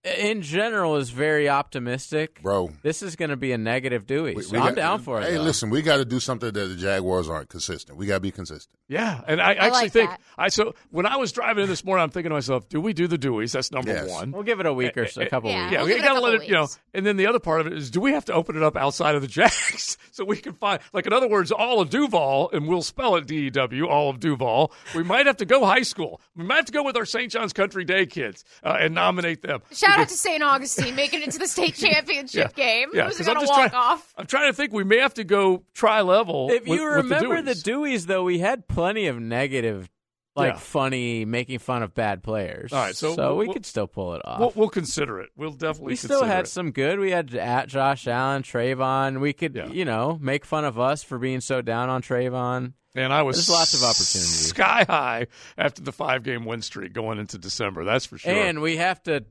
in 0.06 0.42
general 0.44 0.96
is 0.98 1.10
very 1.10 1.50
optimistic. 1.50 2.42
Bro. 2.42 2.72
this 2.84 3.02
is 3.02 3.16
going 3.16 3.30
to 3.32 3.36
be 3.38 3.52
a 3.52 3.58
negative 3.58 4.06
Dewey. 4.06 4.36
We- 4.36 4.44
so 4.44 4.52
we 4.54 4.60
I'm 4.60 4.68
got- 4.68 4.76
down 4.76 5.00
for 5.02 5.20
it. 5.20 5.26
Hey, 5.26 5.34
though. 5.36 5.42
listen, 5.42 5.70
we 5.70 5.82
got 5.82 5.98
to 5.98 6.06
do 6.06 6.20
something 6.20 6.52
that 6.52 6.66
the 6.68 6.76
Jaguars 6.76 7.28
aren't 7.30 7.50
consistent. 7.50 7.98
We 7.98 8.06
got 8.06 8.16
to 8.16 8.20
be 8.22 8.32
consistent. 8.32 8.78
Yeah, 8.88 9.22
and 9.28 9.42
I 9.42 9.54
actually 9.54 9.70
like 9.72 9.92
think 9.92 10.10
that. 10.12 10.20
I 10.38 10.50
so 10.50 10.76
when 10.92 11.08
I 11.08 11.16
was 11.18 11.32
driving 11.32 11.64
in 11.64 11.70
this 11.70 11.84
morning, 11.84 12.04
I'm 12.04 12.12
thinking 12.12 12.30
to 12.30 12.36
myself, 12.36 12.70
do 12.70 12.80
we 12.80 12.94
do 12.94 13.08
the 13.08 13.18
Deweys? 13.18 13.54
That's 13.54 13.72
number 13.72 13.92
Yes. 13.92 14.10
one. 14.12 14.32
We'll 14.32 14.44
give 14.44 14.60
it 14.60 14.68
a 14.68 14.74
week 14.74 14.96
or 14.96 15.08
so, 15.08 15.24
a 15.24 15.26
couple 15.26 15.50
Yeah. 15.50 15.64
weeks. 15.64 15.72
Yeah, 15.74 15.78
We'll 15.80 15.86
we 15.88 15.92
give 15.94 15.98
it 16.00 16.06
a 16.06 16.08
got 16.08 16.14
to 16.14 16.20
let 16.22 16.32
couple 16.34 16.46
it, 16.46 16.48
you 16.50 16.54
know. 16.54 16.68
And 16.94 17.06
then 17.06 17.18
the 17.18 17.26
other 17.26 17.40
part 17.40 17.62
of 17.62 17.68
it 17.68 17.74
is, 17.74 17.90
do 17.90 18.00
we 18.00 18.12
have 18.14 18.26
to 18.26 18.34
open 18.34 18.56
it 18.56 18.62
up 18.64 18.78
outside 18.78 19.16
of 19.16 19.22
the 19.24 19.28
Jacks 19.28 19.98
so 20.12 20.24
we 20.24 20.38
can 20.38 20.54
find, 20.54 20.82
like, 20.94 21.08
in 21.08 21.14
other 21.14 21.28
words, 21.28 21.52
all 21.52 21.82
of 21.82 21.90
Duval, 21.90 22.52
and 22.54 22.68
we'll 22.68 22.84
spell 22.84 23.16
it 23.16 23.26
D 23.26 23.48
E 23.48 23.50
W, 23.50 23.88
all 23.88 24.12
of 24.12 24.20
Duval. 24.20 24.72
We 24.94 25.02
might 25.04 25.26
have 25.26 25.38
to 25.38 25.46
go 25.46 25.66
high 25.66 25.82
school. 25.82 26.22
We 26.36 26.44
might 26.44 26.58
have 26.58 26.66
to 26.66 26.72
go 26.72 26.84
with 26.84 26.96
our 26.96 27.06
St. 27.06 27.32
John's 27.32 27.54
Country 27.54 27.86
Day 27.86 28.06
kids 28.06 28.46
uh, 28.64 28.78
and 28.80 28.94
nominate 28.94 29.42
them. 29.42 29.62
Shout 29.72 29.95
out 29.96 30.08
to 30.10 30.14
St. 30.16 30.42
Augustine 30.44 30.96
making 30.96 31.22
it 31.24 31.32
to 31.32 31.40
the 31.40 31.48
state 31.48 31.76
championship 31.76 32.56
game. 32.56 32.90
Yeah, 32.94 33.06
Who's 33.08 33.18
'cause 33.18 33.26
going 33.26 33.38
I'm 33.38 33.44
to 33.44 33.50
walk 33.50 33.72
trying- 33.72 33.74
off? 33.74 34.14
I'm 34.18 34.26
trying 34.28 34.50
to 34.52 34.54
think. 34.56 34.74
We 34.74 34.84
may 34.84 35.00
have 35.00 35.14
to 35.16 35.24
go 35.24 35.64
tri 35.74 36.02
level. 36.02 36.50
If 36.52 36.68
with, 36.68 36.80
you 36.80 36.86
with 36.86 37.10
the 37.10 37.16
remember 37.16 37.42
the 37.42 37.52
Deweys. 37.54 37.64
Deweys, 37.64 38.06
though, 38.08 38.24
we 38.24 38.40
had 38.40 38.68
plenty 38.68 39.08
of 39.08 39.20
negative, 39.20 39.90
like 40.36 40.54
Yeah. 40.54 40.60
funny, 40.60 41.26
making 41.26 41.60
fun 41.60 41.82
of 41.84 41.94
bad 41.94 42.22
players. 42.24 42.74
All 42.74 42.80
right, 42.80 42.96
so 42.96 43.16
so 43.16 43.28
we'll- 43.30 43.38
we 43.38 43.46
we'll- 43.48 43.54
could 43.54 43.66
still 43.66 43.88
pull 43.88 44.14
it 44.16 44.22
off. 44.26 44.40
We'll, 44.40 44.52
we'll 44.56 44.70
consider 44.70 45.20
it. 45.22 45.30
We'll 45.38 45.52
definitely. 45.52 45.92
we 45.94 45.96
still 45.96 46.24
had 46.24 46.46
it. 46.46 46.48
some 46.50 46.72
good. 46.72 47.00
We 47.00 47.12
had 47.12 47.34
at 47.36 47.68
Josh 47.70 48.08
Allen, 48.08 48.44
Travon. 48.44 49.20
We 49.22 49.34
could, 49.34 49.70
you 49.72 49.86
know, 49.86 50.18
make 50.22 50.46
fun 50.46 50.66
of 50.66 50.78
us 50.80 51.04
for 51.04 51.18
being 51.18 51.42
so 51.42 51.62
down 51.62 51.90
on 51.90 52.02
Travon. 52.02 52.74
And 52.98 53.12
I 53.12 53.24
was 53.24 53.36
There's 53.36 53.50
lots 53.50 53.74
of 53.74 53.84
opportunities. 53.84 54.48
sky 54.48 54.86
high 54.88 55.28
after 55.58 55.82
the 55.82 55.92
five 55.92 56.24
game 56.24 56.46
win 56.46 56.62
streak 56.62 56.94
going 56.94 57.20
into 57.20 57.38
December. 57.38 57.84
That's 57.84 58.06
for 58.06 58.18
sure. 58.18 58.32
And 58.32 58.62
we 58.62 58.78
have 58.78 59.04
to, 59.04 59.26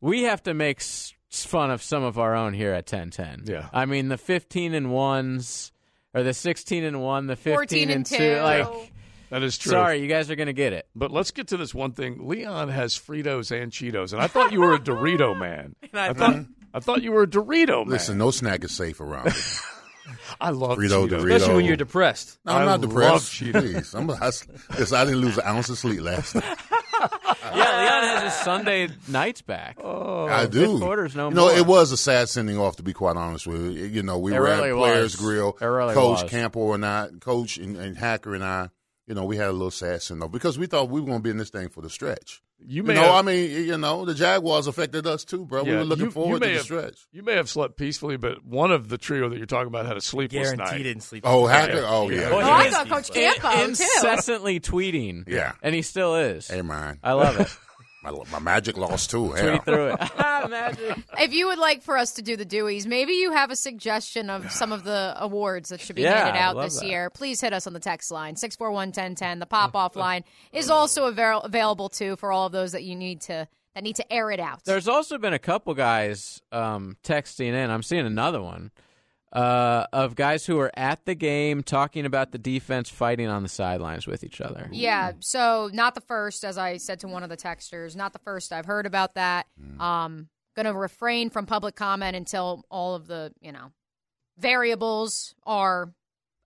we 0.00 0.22
have 0.24 0.42
to 0.44 0.54
make 0.54 0.78
s- 0.80 1.14
fun 1.30 1.70
of 1.70 1.82
some 1.82 2.02
of 2.02 2.18
our 2.18 2.34
own 2.34 2.54
here 2.54 2.72
at 2.72 2.86
ten 2.86 3.10
ten. 3.10 3.42
Yeah. 3.44 3.68
I 3.72 3.86
mean 3.86 4.08
the 4.08 4.18
fifteen 4.18 4.74
and 4.74 4.90
ones, 4.92 5.72
or 6.14 6.22
the 6.22 6.34
sixteen 6.34 6.84
and 6.84 7.00
one, 7.02 7.26
the 7.26 7.36
14 7.36 7.58
fifteen 7.60 7.90
and 7.90 8.06
two. 8.06 8.16
two. 8.16 8.36
Like, 8.40 8.92
that 9.30 9.42
is 9.42 9.58
true. 9.58 9.70
sorry, 9.72 10.00
you 10.00 10.08
guys 10.08 10.30
are 10.30 10.36
gonna 10.36 10.52
get 10.54 10.72
it. 10.72 10.86
But 10.94 11.10
let's 11.10 11.30
get 11.32 11.48
to 11.48 11.56
this 11.56 11.74
one 11.74 11.92
thing. 11.92 12.26
Leon 12.26 12.68
has 12.70 12.94
Fritos 12.94 13.50
and 13.50 13.70
Cheetos, 13.70 14.12
and 14.12 14.22
I 14.22 14.26
thought 14.26 14.52
you 14.52 14.60
were 14.60 14.74
a 14.74 14.78
Dorito 14.78 15.38
man. 15.38 15.74
I 15.92 16.12
thought 16.14 16.46
I 16.72 16.80
thought 16.80 17.02
you 17.02 17.12
were 17.12 17.22
a 17.24 17.26
Dorito 17.26 17.84
man. 17.84 17.88
Listen, 17.92 18.16
no 18.18 18.30
snack 18.30 18.64
is 18.64 18.70
safe 18.72 19.00
around. 19.00 19.32
here. 19.32 19.42
I 20.40 20.50
love 20.50 20.78
Frito, 20.78 21.06
Cheetos. 21.06 21.10
Dorito. 21.10 21.34
Especially 21.34 21.54
when 21.56 21.64
you're 21.66 21.76
depressed. 21.76 22.38
No, 22.46 22.52
I'm 22.54 22.62
I 22.62 22.64
not 22.64 22.80
love 22.80 22.90
depressed. 22.90 23.32
Cheetos. 23.32 23.94
I'm, 23.94 24.10
I, 24.10 24.26
listen, 24.78 24.96
I 24.96 25.04
didn't 25.04 25.20
lose 25.20 25.36
an 25.36 25.44
ounce 25.44 25.68
of 25.68 25.76
sleep 25.76 26.00
last 26.00 26.34
night. 26.34 26.44
Yeah, 27.00 27.52
Leon 27.52 28.02
has 28.04 28.22
his 28.24 28.32
Sunday 28.44 28.88
nights 29.08 29.42
back. 29.42 29.78
Oh, 29.82 30.26
I 30.26 30.46
do. 30.46 30.72
Fifth 30.72 30.80
quarter's 30.80 31.16
no 31.16 31.28
you 31.28 31.34
know, 31.34 31.48
more. 31.48 31.56
it 31.56 31.66
was 31.66 31.92
a 31.92 31.96
sad 31.96 32.28
sending 32.28 32.58
off, 32.58 32.76
to 32.76 32.82
be 32.82 32.92
quite 32.92 33.16
honest 33.16 33.46
with 33.46 33.60
you. 33.76 33.84
You 33.86 34.02
know, 34.02 34.18
we 34.18 34.34
It 34.34 34.38
were 34.38 34.44
really 34.44 34.70
at 34.70 34.76
Players 34.76 35.16
was. 35.16 35.16
Grill. 35.16 35.56
It 35.60 35.64
really 35.64 35.94
Coach 35.94 36.22
was. 36.22 36.30
Campo 36.30 36.72
and 36.74 36.84
I, 36.84 37.08
Coach 37.20 37.58
and, 37.58 37.76
and 37.76 37.96
Hacker 37.96 38.34
and 38.34 38.44
I, 38.44 38.70
you 39.06 39.14
know, 39.14 39.24
we 39.24 39.36
had 39.36 39.48
a 39.48 39.52
little 39.52 39.70
sad 39.70 40.02
send 40.02 40.22
off 40.22 40.30
because 40.32 40.58
we 40.58 40.66
thought 40.66 40.90
we 40.90 41.00
were 41.00 41.06
going 41.06 41.18
to 41.18 41.22
be 41.22 41.30
in 41.30 41.38
this 41.38 41.50
thing 41.50 41.68
for 41.68 41.80
the 41.80 41.90
stretch. 41.90 42.42
You 42.60 42.76
You 42.78 42.82
may 42.82 42.94
know, 42.94 43.02
have- 43.02 43.14
I 43.14 43.22
mean, 43.22 43.50
you 43.66 43.78
know, 43.78 44.04
the 44.04 44.14
Jaguars 44.14 44.66
affected 44.66 45.06
us 45.06 45.24
too, 45.24 45.44
bro. 45.44 45.62
we 45.62 45.72
were 45.72 45.84
looking 45.84 46.06
you- 46.06 46.10
forward 46.10 46.34
you 46.34 46.40
to 46.40 46.46
the 46.46 46.52
have- 46.54 46.62
stretch. 46.62 46.98
You 47.12 47.22
may 47.22 47.34
have 47.34 47.48
slept 47.48 47.76
peacefully, 47.76 48.16
but 48.16 48.44
one 48.44 48.72
of 48.72 48.88
the 48.88 48.98
trio 48.98 49.28
that 49.28 49.36
you're 49.36 49.46
talking 49.46 49.68
about 49.68 49.86
had 49.86 49.96
a 49.96 50.00
sleepless 50.00 50.50
Guarantee 50.52 50.76
night. 50.76 50.82
didn't 50.82 51.02
sleep. 51.04 51.22
Oh, 51.24 51.46
Hacker? 51.46 51.84
Oh, 51.86 52.10
yeah. 52.10 52.30
Oh, 52.32 52.38
I 52.40 52.68
thought 52.70 52.88
Coach 52.88 53.10
Campo, 53.12 53.50
too. 53.52 53.64
incessantly 53.70 54.58
tweeting. 54.60 55.24
Yeah. 55.28 55.52
and 55.62 55.74
he 55.74 55.82
still 55.82 56.16
is. 56.16 56.48
Hey, 56.48 56.62
man. 56.62 56.98
I 57.02 57.12
love 57.12 57.38
it. 57.40 57.48
My, 58.02 58.12
my 58.30 58.38
magic 58.38 58.76
lost 58.76 59.10
too. 59.10 59.34
Tweet 59.36 59.64
through 59.64 59.88
it. 59.88 60.00
Magic. 60.48 60.96
If 61.18 61.32
you 61.32 61.48
would 61.48 61.58
like 61.58 61.82
for 61.82 61.98
us 61.98 62.12
to 62.12 62.22
do 62.22 62.36
the 62.36 62.46
Deweys, 62.46 62.86
maybe 62.86 63.14
you 63.14 63.32
have 63.32 63.50
a 63.50 63.56
suggestion 63.56 64.30
of 64.30 64.50
some 64.52 64.72
of 64.72 64.84
the 64.84 65.14
awards 65.18 65.70
that 65.70 65.80
should 65.80 65.96
be 65.96 66.02
Yeah, 66.02 66.24
handed 66.24 66.38
I 66.38 66.42
out 66.42 66.56
love 66.56 66.66
this 66.66 66.78
that. 66.80 66.86
year. 66.86 67.10
Please 67.10 67.40
hit 67.40 67.52
us 67.52 67.66
on 67.66 67.72
the 67.72 67.80
text 67.80 68.10
line 68.12 68.36
641-1010. 68.36 69.40
The 69.40 69.46
pop 69.46 69.74
off 69.74 69.96
line 69.96 70.24
is 70.52 70.70
also 70.70 71.06
avail- 71.06 71.40
available 71.40 71.88
too 71.88 72.16
for 72.16 72.30
all 72.32 72.46
of 72.46 72.52
those 72.52 72.72
that 72.72 72.84
you 72.84 72.94
need 72.94 73.22
to 73.22 73.48
that 73.74 73.84
need 73.84 73.96
to 73.96 74.12
air 74.12 74.30
it 74.30 74.40
out. 74.40 74.64
There's 74.64 74.88
also 74.88 75.18
been 75.18 75.34
a 75.34 75.38
couple 75.38 75.74
guys 75.74 76.40
um, 76.52 76.96
texting 77.04 77.52
in. 77.52 77.70
I'm 77.70 77.82
seeing 77.82 78.06
another 78.06 78.40
one 78.40 78.70
uh, 79.32 79.86
of 79.92 80.14
guys 80.14 80.46
who 80.46 80.58
are 80.58 80.70
at 80.74 81.04
the 81.04 81.14
game 81.14 81.62
talking 81.62 82.06
about 82.06 82.32
the 82.32 82.38
defense 82.38 82.88
fighting 82.88 83.28
on 83.28 83.42
the 83.42 83.48
sidelines 83.48 84.06
with 84.06 84.24
each 84.24 84.40
other. 84.40 84.68
Yeah, 84.72 85.12
so 85.20 85.70
not 85.72 85.94
the 85.94 86.00
first, 86.00 86.44
as 86.44 86.56
I 86.56 86.78
said 86.78 87.00
to 87.00 87.08
one 87.08 87.22
of 87.22 87.28
the 87.28 87.36
texters, 87.36 87.94
not 87.94 88.12
the 88.12 88.18
first 88.18 88.52
I've 88.52 88.66
heard 88.66 88.86
about 88.86 89.14
that. 89.14 89.46
Um, 89.80 90.28
gonna 90.56 90.74
refrain 90.74 91.30
from 91.30 91.46
public 91.46 91.76
comment 91.76 92.16
until 92.16 92.64
all 92.70 92.94
of 92.94 93.06
the 93.06 93.32
you 93.40 93.52
know 93.52 93.72
variables 94.38 95.34
are 95.46 95.92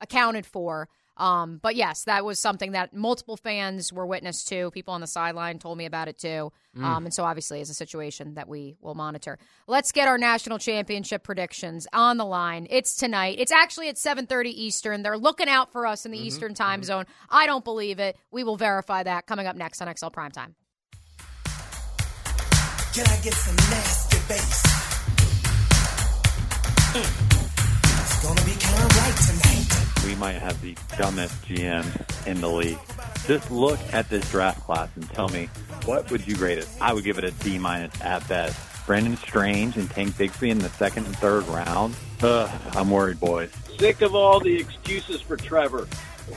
accounted 0.01 0.47
for. 0.47 0.89
Um, 1.23 1.61
but 1.63 1.77
yes, 1.77 2.03
that 2.05 2.25
was 2.25 2.41
something 2.41 2.73
that 2.73 2.93
multiple 2.93 3.37
fans 3.37 3.93
were 3.93 4.05
witness 4.05 4.43
to. 4.47 4.73
People 4.73 4.93
on 4.93 5.01
the 5.01 5.07
sideline 5.07 5.61
told 5.61 5.79
me 5.79 5.87
about 5.87 6.09
it 6.09 6.19
too. 6.19 6.53
Mm. 6.77 6.83
Um, 6.83 7.05
and 7.05 7.15
so 7.15 7.23
obviously 7.23 7.61
is 7.61 7.71
a 7.71 7.75
situation 7.75 8.35
that 8.35 8.49
we 8.49 8.77
will 8.81 8.97
monitor. 8.97 9.39
Let's 9.69 9.93
get 9.93 10.09
our 10.09 10.19
national 10.19 10.59
championship 10.59 11.23
predictions 11.23 11.87
on 11.93 12.17
the 12.17 12.25
line. 12.25 12.67
It's 12.71 12.97
tonight. 12.97 13.37
It's 13.39 13.53
actually 13.53 13.89
at 13.89 13.99
7:30 13.99 14.51
Eastern. 14.51 15.05
They're 15.05 15.17
looking 15.17 15.49
out 15.49 15.71
for 15.71 15.87
us 15.87 16.05
in 16.05 16.11
the 16.11 16.19
Eastern 16.19 16.55
time 16.55 16.83
zone. 16.83 17.07
I 17.31 17.47
don't 17.47 17.63
believe 17.63 18.01
it. 18.01 18.17
We 18.33 18.43
will 18.43 18.57
verify 18.57 19.05
that 19.05 19.27
coming 19.27 19.47
up 19.47 19.55
next 19.55 19.81
on 19.81 19.95
XL 19.95 20.09
Primetime. 20.09 20.55
Can 22.95 23.07
I 23.07 23.17
get 23.23 23.35
some 23.35 23.57
nasty 23.71 24.19
bass? 24.27 24.63
Mm. 26.95 27.32
We 30.07 30.15
might 30.15 30.37
have 30.37 30.61
the 30.63 30.77
dumbest 30.97 31.43
GM 31.45 32.27
in 32.27 32.41
the 32.41 32.49
league. 32.49 32.79
Just 33.27 33.51
look 33.51 33.81
at 33.93 34.09
this 34.11 34.31
draft 34.31 34.61
class 34.61 34.89
and 34.95 35.11
tell 35.11 35.29
me 35.29 35.49
what 35.87 36.09
would 36.13 36.25
you 36.25 36.37
grade 36.37 36.59
it? 36.59 36.69
I 36.81 36.93
would 36.93 37.03
give 37.03 37.19
it 37.19 37.25
a 37.25 37.33
D 37.33 37.59
minus 37.59 38.01
at 38.01 38.27
best. 38.29 38.57
Brenton 38.87 39.17
Strange 39.17 39.77
and 39.77 39.91
Tank 39.91 40.11
Bigsby 40.13 40.51
in 40.51 40.59
the 40.59 40.69
second 40.69 41.07
and 41.07 41.17
third 41.17 41.45
round. 41.49 41.97
Ugh, 42.23 42.51
I'm 42.77 42.91
worried, 42.91 43.19
boys. 43.19 43.51
Sick 43.77 44.03
of 44.03 44.15
all 44.15 44.39
the 44.39 44.57
excuses 44.57 45.21
for 45.21 45.37
Trevor. 45.37 45.89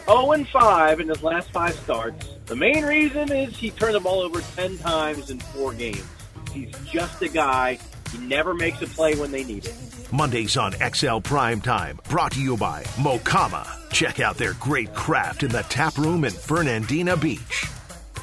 0 0.05 0.31
and 0.31 0.47
5 0.47 0.99
in 0.99 1.09
his 1.09 1.21
last 1.21 1.51
five 1.51 1.75
starts. 1.75 2.27
The 2.47 2.55
main 2.55 2.83
reason 2.83 3.31
is 3.31 3.55
he 3.55 3.69
turned 3.69 3.93
the 3.93 3.99
ball 3.99 4.21
over 4.21 4.41
10 4.41 4.79
times 4.79 5.29
in 5.29 5.39
four 5.39 5.73
games. 5.73 6.03
He's 6.51 6.71
just 6.91 7.21
a 7.21 7.29
guy. 7.29 7.77
He 8.15 8.25
never 8.25 8.53
makes 8.53 8.81
a 8.81 8.87
play 8.87 9.15
when 9.15 9.31
they 9.31 9.43
need 9.43 9.65
it. 9.65 9.75
Mondays 10.11 10.55
on 10.55 10.73
XL 10.73 11.19
Prime 11.19 11.59
Time, 11.59 11.99
brought 12.09 12.31
to 12.33 12.41
you 12.41 12.55
by 12.55 12.83
Mocama. 12.95 13.67
Check 13.91 14.19
out 14.19 14.37
their 14.37 14.53
great 14.53 14.93
craft 14.93 15.43
in 15.43 15.49
the 15.49 15.63
tap 15.63 15.97
room 15.97 16.23
in 16.23 16.31
Fernandina 16.31 17.17
Beach. 17.17 17.65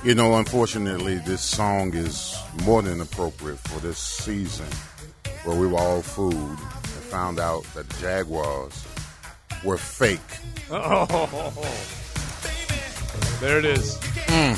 You 0.02 0.14
know, 0.14 0.36
unfortunately, 0.36 1.16
this 1.18 1.42
song 1.42 1.92
is 1.94 2.36
more 2.64 2.80
than 2.80 3.00
appropriate 3.00 3.58
for 3.58 3.80
this 3.80 3.98
season 3.98 4.66
where 5.44 5.58
we 5.58 5.66
were 5.66 5.78
all 5.78 6.00
fooled 6.02 6.34
and 6.34 6.58
found 6.58 7.38
out 7.38 7.64
that 7.74 7.88
the 7.88 8.00
Jaguars 8.00 8.86
were 9.64 9.78
fake. 9.78 10.20
Oh, 10.74 11.60
there 13.40 13.58
it 13.58 13.66
is. 13.66 13.96
Hmm. 14.26 14.54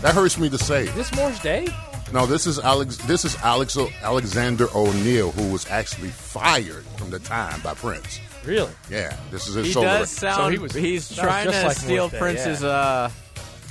That 0.00 0.14
hurts 0.14 0.38
me 0.38 0.48
to 0.48 0.56
say. 0.56 0.84
Is 0.84 0.94
this 0.94 1.14
Morris 1.14 1.38
Day? 1.40 1.68
No, 2.14 2.26
this 2.26 2.46
is 2.46 2.58
Alex. 2.60 2.96
This 2.98 3.24
is 3.24 3.34
Alex 3.42 3.76
Alexander 4.02 4.68
O'Neal, 4.74 5.32
who 5.32 5.52
was 5.52 5.68
actually 5.68 6.08
fired 6.10 6.84
from 6.96 7.10
the 7.10 7.18
time 7.18 7.60
by 7.60 7.74
Prince. 7.74 8.20
Really? 8.44 8.70
Yeah, 8.88 9.16
this 9.32 9.48
is 9.48 9.54
his 9.56 9.66
He 9.66 9.72
solo 9.72 9.86
does 9.86 10.22
record. 10.22 10.70
sound. 10.70 10.72
he's 10.84 11.14
trying 11.16 11.50
to 11.50 11.70
steal 11.74 12.08
Prince's. 12.08 12.62
Uh, 12.62 13.10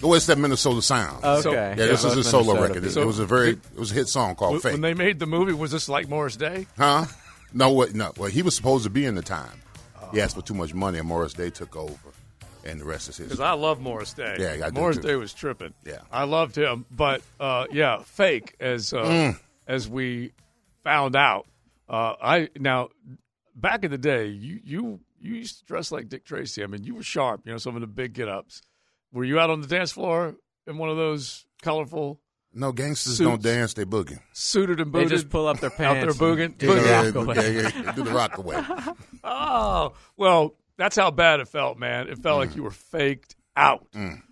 Oh, 0.05 0.13
it's 0.15 0.25
that 0.25 0.37
Minnesota 0.37 0.81
sound. 0.81 1.23
Okay. 1.23 1.49
yeah, 1.53 1.69
Yeah, 1.69 1.75
this 1.75 1.99
is 2.03 2.05
both 2.07 2.17
his 2.17 2.29
solo 2.29 2.43
Minnesota 2.55 2.61
record. 2.67 2.77
It, 2.77 2.81
beats. 2.83 2.95
it 2.97 3.05
was 3.07 3.19
a 3.19 3.25
very, 3.25 3.51
it 3.51 3.59
was 3.79 3.91
a 3.91 3.93
hit 3.93 4.09
song 4.09 4.35
called 4.35 4.51
When- 4.53 4.61
"Fake." 4.61 4.71
When 4.73 4.81
they 4.81 4.93
made 4.93 5.17
the 5.19 5.25
movie, 5.25 5.53
was 5.53 5.71
this 5.71 5.87
like 5.87 6.09
Morris 6.09 6.35
Day? 6.35 6.67
Huh? 6.77 7.05
No, 7.53 7.69
what? 7.69 7.95
No. 7.95 8.11
Well, 8.17 8.29
he 8.29 8.41
was 8.41 8.53
supposed 8.53 8.83
to 8.83 8.89
be 8.89 9.05
in 9.05 9.15
the 9.15 9.21
time. 9.21 9.61
He 10.11 10.19
asked 10.19 10.35
for 10.35 10.41
too 10.41 10.55
much 10.55 10.73
money, 10.73 10.99
and 10.99 11.07
Morris 11.07 11.31
Day 11.33 11.49
took 11.51 11.77
over, 11.77 11.93
and 12.65 12.79
the 12.79 12.85
rest 12.85 13.09
is 13.09 13.17
history. 13.17 13.25
Because. 13.25 13.39
I 13.39 13.53
love 13.53 13.79
Morris 13.79 14.13
Day. 14.13 14.35
Yeah, 14.39 14.65
I 14.65 14.69
do 14.69 14.79
Morris 14.79 14.97
too. 14.97 15.03
Day 15.03 15.15
was 15.15 15.33
tripping. 15.33 15.73
Yeah. 15.85 15.99
I 16.11 16.23
loved 16.23 16.55
him, 16.57 16.85
but 16.91 17.21
uh, 17.39 17.65
yeah, 17.71 17.99
fake 18.03 18.55
as 18.59 18.93
uh, 18.93 19.03
Mm. 19.03 19.39
as 19.67 19.87
we 19.89 20.31
found 20.83 21.15
out. 21.15 21.45
Uh, 21.89 22.13
I 22.21 22.49
now 22.57 22.89
back 23.55 23.83
in 23.83 23.91
the 23.91 23.97
day, 23.97 24.27
you 24.27 24.59
you 24.63 24.99
you 25.19 25.35
used 25.35 25.59
to 25.59 25.65
dress 25.65 25.91
like 25.91 26.09
Dick 26.09 26.25
Tracy. 26.25 26.63
I 26.63 26.67
mean, 26.67 26.83
you 26.83 26.95
were 26.95 27.03
sharp. 27.03 27.41
You 27.45 27.51
know, 27.51 27.57
some 27.57 27.75
of 27.75 27.81
the 27.81 27.87
big 27.87 28.13
get 28.13 28.27
ups. 28.27 28.61
Were 29.11 29.23
you 29.23 29.39
out 29.39 29.49
on 29.49 29.61
the 29.61 29.67
dance 29.67 29.91
floor 29.91 30.35
in 30.65 30.77
one 30.77 30.89
of 30.89 30.97
those 30.97 31.45
colorful? 31.61 32.19
No, 32.55 32.71
gangsters 32.71 33.17
Suits. 33.17 33.27
don't 33.29 33.41
dance; 33.41 33.73
they 33.73 33.83
boogie. 33.85 34.19
Suited 34.31 34.79
and 34.79 34.91
They 34.93 34.99
booted. 34.99 35.09
just 35.09 35.29
pull 35.29 35.47
up 35.47 35.59
their 35.59 35.71
out 35.71 35.77
there 35.77 36.05
pants 36.05 36.17
booging. 36.17 36.45
and 36.45 36.57
do 36.57 36.67
the 36.67 36.81
Yeah, 36.81 37.03
yeah, 37.71 37.81
yeah, 37.83 37.91
do 37.93 38.03
the 38.03 38.11
rock 38.11 38.37
away. 38.37 38.61
Oh, 39.23 39.93
well, 40.17 40.55
that's 40.77 40.95
how 40.95 41.11
bad 41.11 41.39
it 41.39 41.47
felt, 41.47 41.77
man. 41.77 42.07
It 42.07 42.19
felt 42.19 42.39
like 42.39 42.55
you 42.55 42.63
were 42.63 42.71
faked 42.71 43.35
out. 43.55 43.87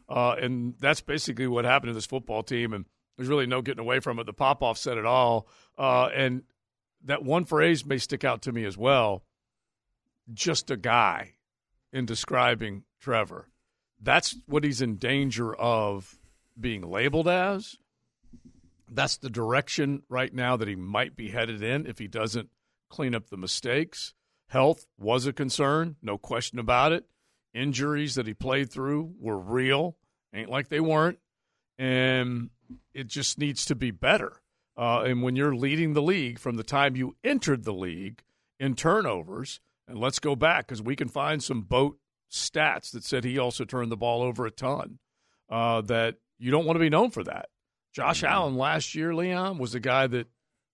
Uh, 0.09 0.35
and 0.41 0.73
that's 0.79 1.01
basically 1.01 1.47
what 1.47 1.65
happened 1.65 1.89
to 1.89 1.93
this 1.93 2.05
football 2.05 2.43
team. 2.43 2.73
And 2.73 2.85
there's 3.17 3.29
really 3.29 3.47
no 3.47 3.61
getting 3.61 3.79
away 3.79 3.99
from 3.99 4.19
it. 4.19 4.25
The 4.25 4.33
pop 4.33 4.61
off 4.63 4.77
said 4.77 4.97
it 4.97 5.05
all. 5.05 5.47
Uh, 5.77 6.09
and 6.13 6.43
that 7.05 7.23
one 7.23 7.45
phrase 7.45 7.85
may 7.85 7.97
stick 7.97 8.23
out 8.23 8.41
to 8.43 8.51
me 8.51 8.65
as 8.65 8.77
well 8.77 9.23
just 10.33 10.71
a 10.71 10.77
guy 10.77 11.33
in 11.91 12.05
describing 12.05 12.83
Trevor. 12.99 13.47
That's 14.01 14.35
what 14.47 14.63
he's 14.63 14.81
in 14.81 14.97
danger 14.97 15.53
of 15.53 16.17
being 16.59 16.81
labeled 16.81 17.27
as. 17.27 17.75
That's 18.89 19.17
the 19.17 19.29
direction 19.29 20.03
right 20.09 20.33
now 20.33 20.57
that 20.57 20.67
he 20.67 20.75
might 20.75 21.15
be 21.15 21.29
headed 21.29 21.61
in 21.63 21.85
if 21.85 21.97
he 21.99 22.07
doesn't 22.07 22.49
clean 22.89 23.15
up 23.15 23.29
the 23.29 23.37
mistakes. 23.37 24.13
Health 24.51 24.85
was 24.99 25.25
a 25.25 25.31
concern, 25.31 25.95
no 26.01 26.17
question 26.17 26.59
about 26.59 26.91
it. 26.91 27.05
Injuries 27.53 28.15
that 28.15 28.27
he 28.27 28.33
played 28.33 28.69
through 28.69 29.13
were 29.17 29.39
real, 29.39 29.95
ain't 30.35 30.49
like 30.49 30.67
they 30.67 30.81
weren't. 30.81 31.19
And 31.79 32.49
it 32.93 33.07
just 33.07 33.39
needs 33.39 33.63
to 33.67 33.75
be 33.75 33.91
better. 33.91 34.41
Uh, 34.77 35.03
and 35.03 35.23
when 35.23 35.37
you're 35.37 35.55
leading 35.55 35.93
the 35.93 36.01
league 36.01 36.37
from 36.37 36.57
the 36.57 36.63
time 36.63 36.97
you 36.97 37.15
entered 37.23 37.63
the 37.63 37.73
league 37.73 38.23
in 38.59 38.75
turnovers, 38.75 39.61
and 39.87 39.97
let's 39.97 40.19
go 40.19 40.35
back 40.35 40.67
because 40.67 40.81
we 40.81 40.97
can 40.97 41.07
find 41.07 41.41
some 41.41 41.61
boat 41.61 41.97
stats 42.29 42.91
that 42.91 43.05
said 43.05 43.23
he 43.23 43.39
also 43.39 43.63
turned 43.63 43.89
the 43.89 43.95
ball 43.95 44.21
over 44.21 44.45
a 44.45 44.51
ton, 44.51 44.99
uh, 45.49 45.79
that 45.79 46.17
you 46.39 46.51
don't 46.51 46.65
want 46.65 46.75
to 46.75 46.81
be 46.81 46.89
known 46.89 47.09
for 47.09 47.23
that. 47.23 47.47
Josh 47.93 48.21
Allen 48.21 48.57
last 48.57 48.95
year, 48.95 49.15
Leon, 49.15 49.59
was 49.59 49.71
the 49.71 49.79
guy 49.79 50.07
that 50.07 50.27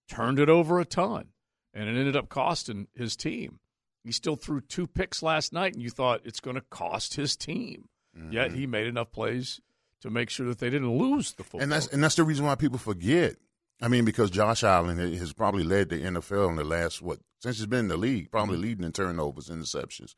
turned 0.09 0.39
it 0.39 0.49
over 0.49 0.79
a 0.79 0.85
ton, 0.85 1.27
and 1.75 1.87
it 1.87 1.95
ended 1.95 2.15
up 2.15 2.27
costing 2.27 2.87
his 2.95 3.15
team. 3.15 3.59
He 4.07 4.13
still 4.13 4.35
threw 4.35 4.61
two 4.61 4.87
picks 4.87 5.21
last 5.21 5.53
night, 5.53 5.73
and 5.73 5.83
you 5.83 5.89
thought 5.89 6.21
it's 6.23 6.39
going 6.39 6.55
to 6.55 6.63
cost 6.69 7.13
his 7.15 7.35
team. 7.35 7.89
Yet 8.31 8.51
he 8.53 8.65
made 8.65 8.87
enough 8.87 9.11
plays 9.11 9.61
to 10.01 10.09
make 10.09 10.31
sure 10.31 10.47
that 10.47 10.57
they 10.57 10.71
didn't 10.71 10.97
lose 10.97 11.33
the 11.33 11.43
football. 11.43 11.61
And 11.61 11.71
that's 11.71 11.85
and 11.87 12.03
that's 12.03 12.15
the 12.15 12.23
reason 12.23 12.45
why 12.45 12.55
people 12.55 12.79
forget. 12.79 13.35
I 13.79 13.89
mean, 13.89 14.05
because 14.05 14.31
Josh 14.31 14.63
Allen 14.63 14.97
has 14.97 15.33
probably 15.33 15.63
led 15.63 15.89
the 15.89 15.97
NFL 16.01 16.49
in 16.49 16.55
the 16.55 16.63
last 16.63 16.99
what 17.01 17.19
since 17.39 17.57
he's 17.57 17.67
been 17.67 17.81
in 17.81 17.87
the 17.89 17.97
league, 17.97 18.31
probably 18.31 18.55
Mm-hmm. 18.55 18.63
leading 18.63 18.83
in 18.85 18.91
turnovers, 18.91 19.49
interceptions. 19.49 20.15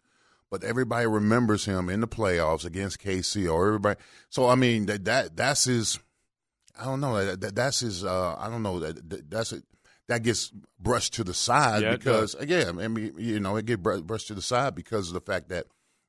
But 0.50 0.64
everybody 0.64 1.08
remembers 1.08 1.66
him 1.66 1.90
in 1.90 2.00
the 2.00 2.08
playoffs 2.08 2.64
against 2.66 3.00
KC 3.02 3.52
or 3.54 3.68
everybody. 3.68 4.00
So 4.30 4.48
I 4.48 4.56
mean 4.56 4.86
that 4.86 5.04
that 5.06 5.36
that's 5.36 5.66
his. 5.66 6.00
I 6.80 6.86
don't 6.86 7.02
know. 7.02 7.26
That, 7.26 7.42
that- 7.42 7.56
that's 7.56 7.82
his. 7.82 8.06
Uh, 8.06 8.36
I 8.40 8.50
don't 8.50 8.64
know. 8.64 8.80
That, 8.80 9.10
that 9.10 9.30
that's 9.30 9.52
it. 9.52 9.64
That 10.10 10.24
gets 10.24 10.52
brushed 10.80 11.14
to 11.14 11.24
the 11.24 11.34
side 11.34 11.84
Yeah, 11.84 11.92
because 11.92 12.36
again, 12.36 12.80
I 12.80 12.88
mean, 12.88 13.14
you 13.18 13.40
know, 13.40 13.56
it 13.56 13.66
get 13.66 13.82
brushed 13.82 14.28
to 14.28 14.34
the 14.34 14.42
side 14.42 14.76
because 14.76 15.08
of 15.08 15.14
the 15.14 15.22
fact 15.22 15.50
that 15.50 15.68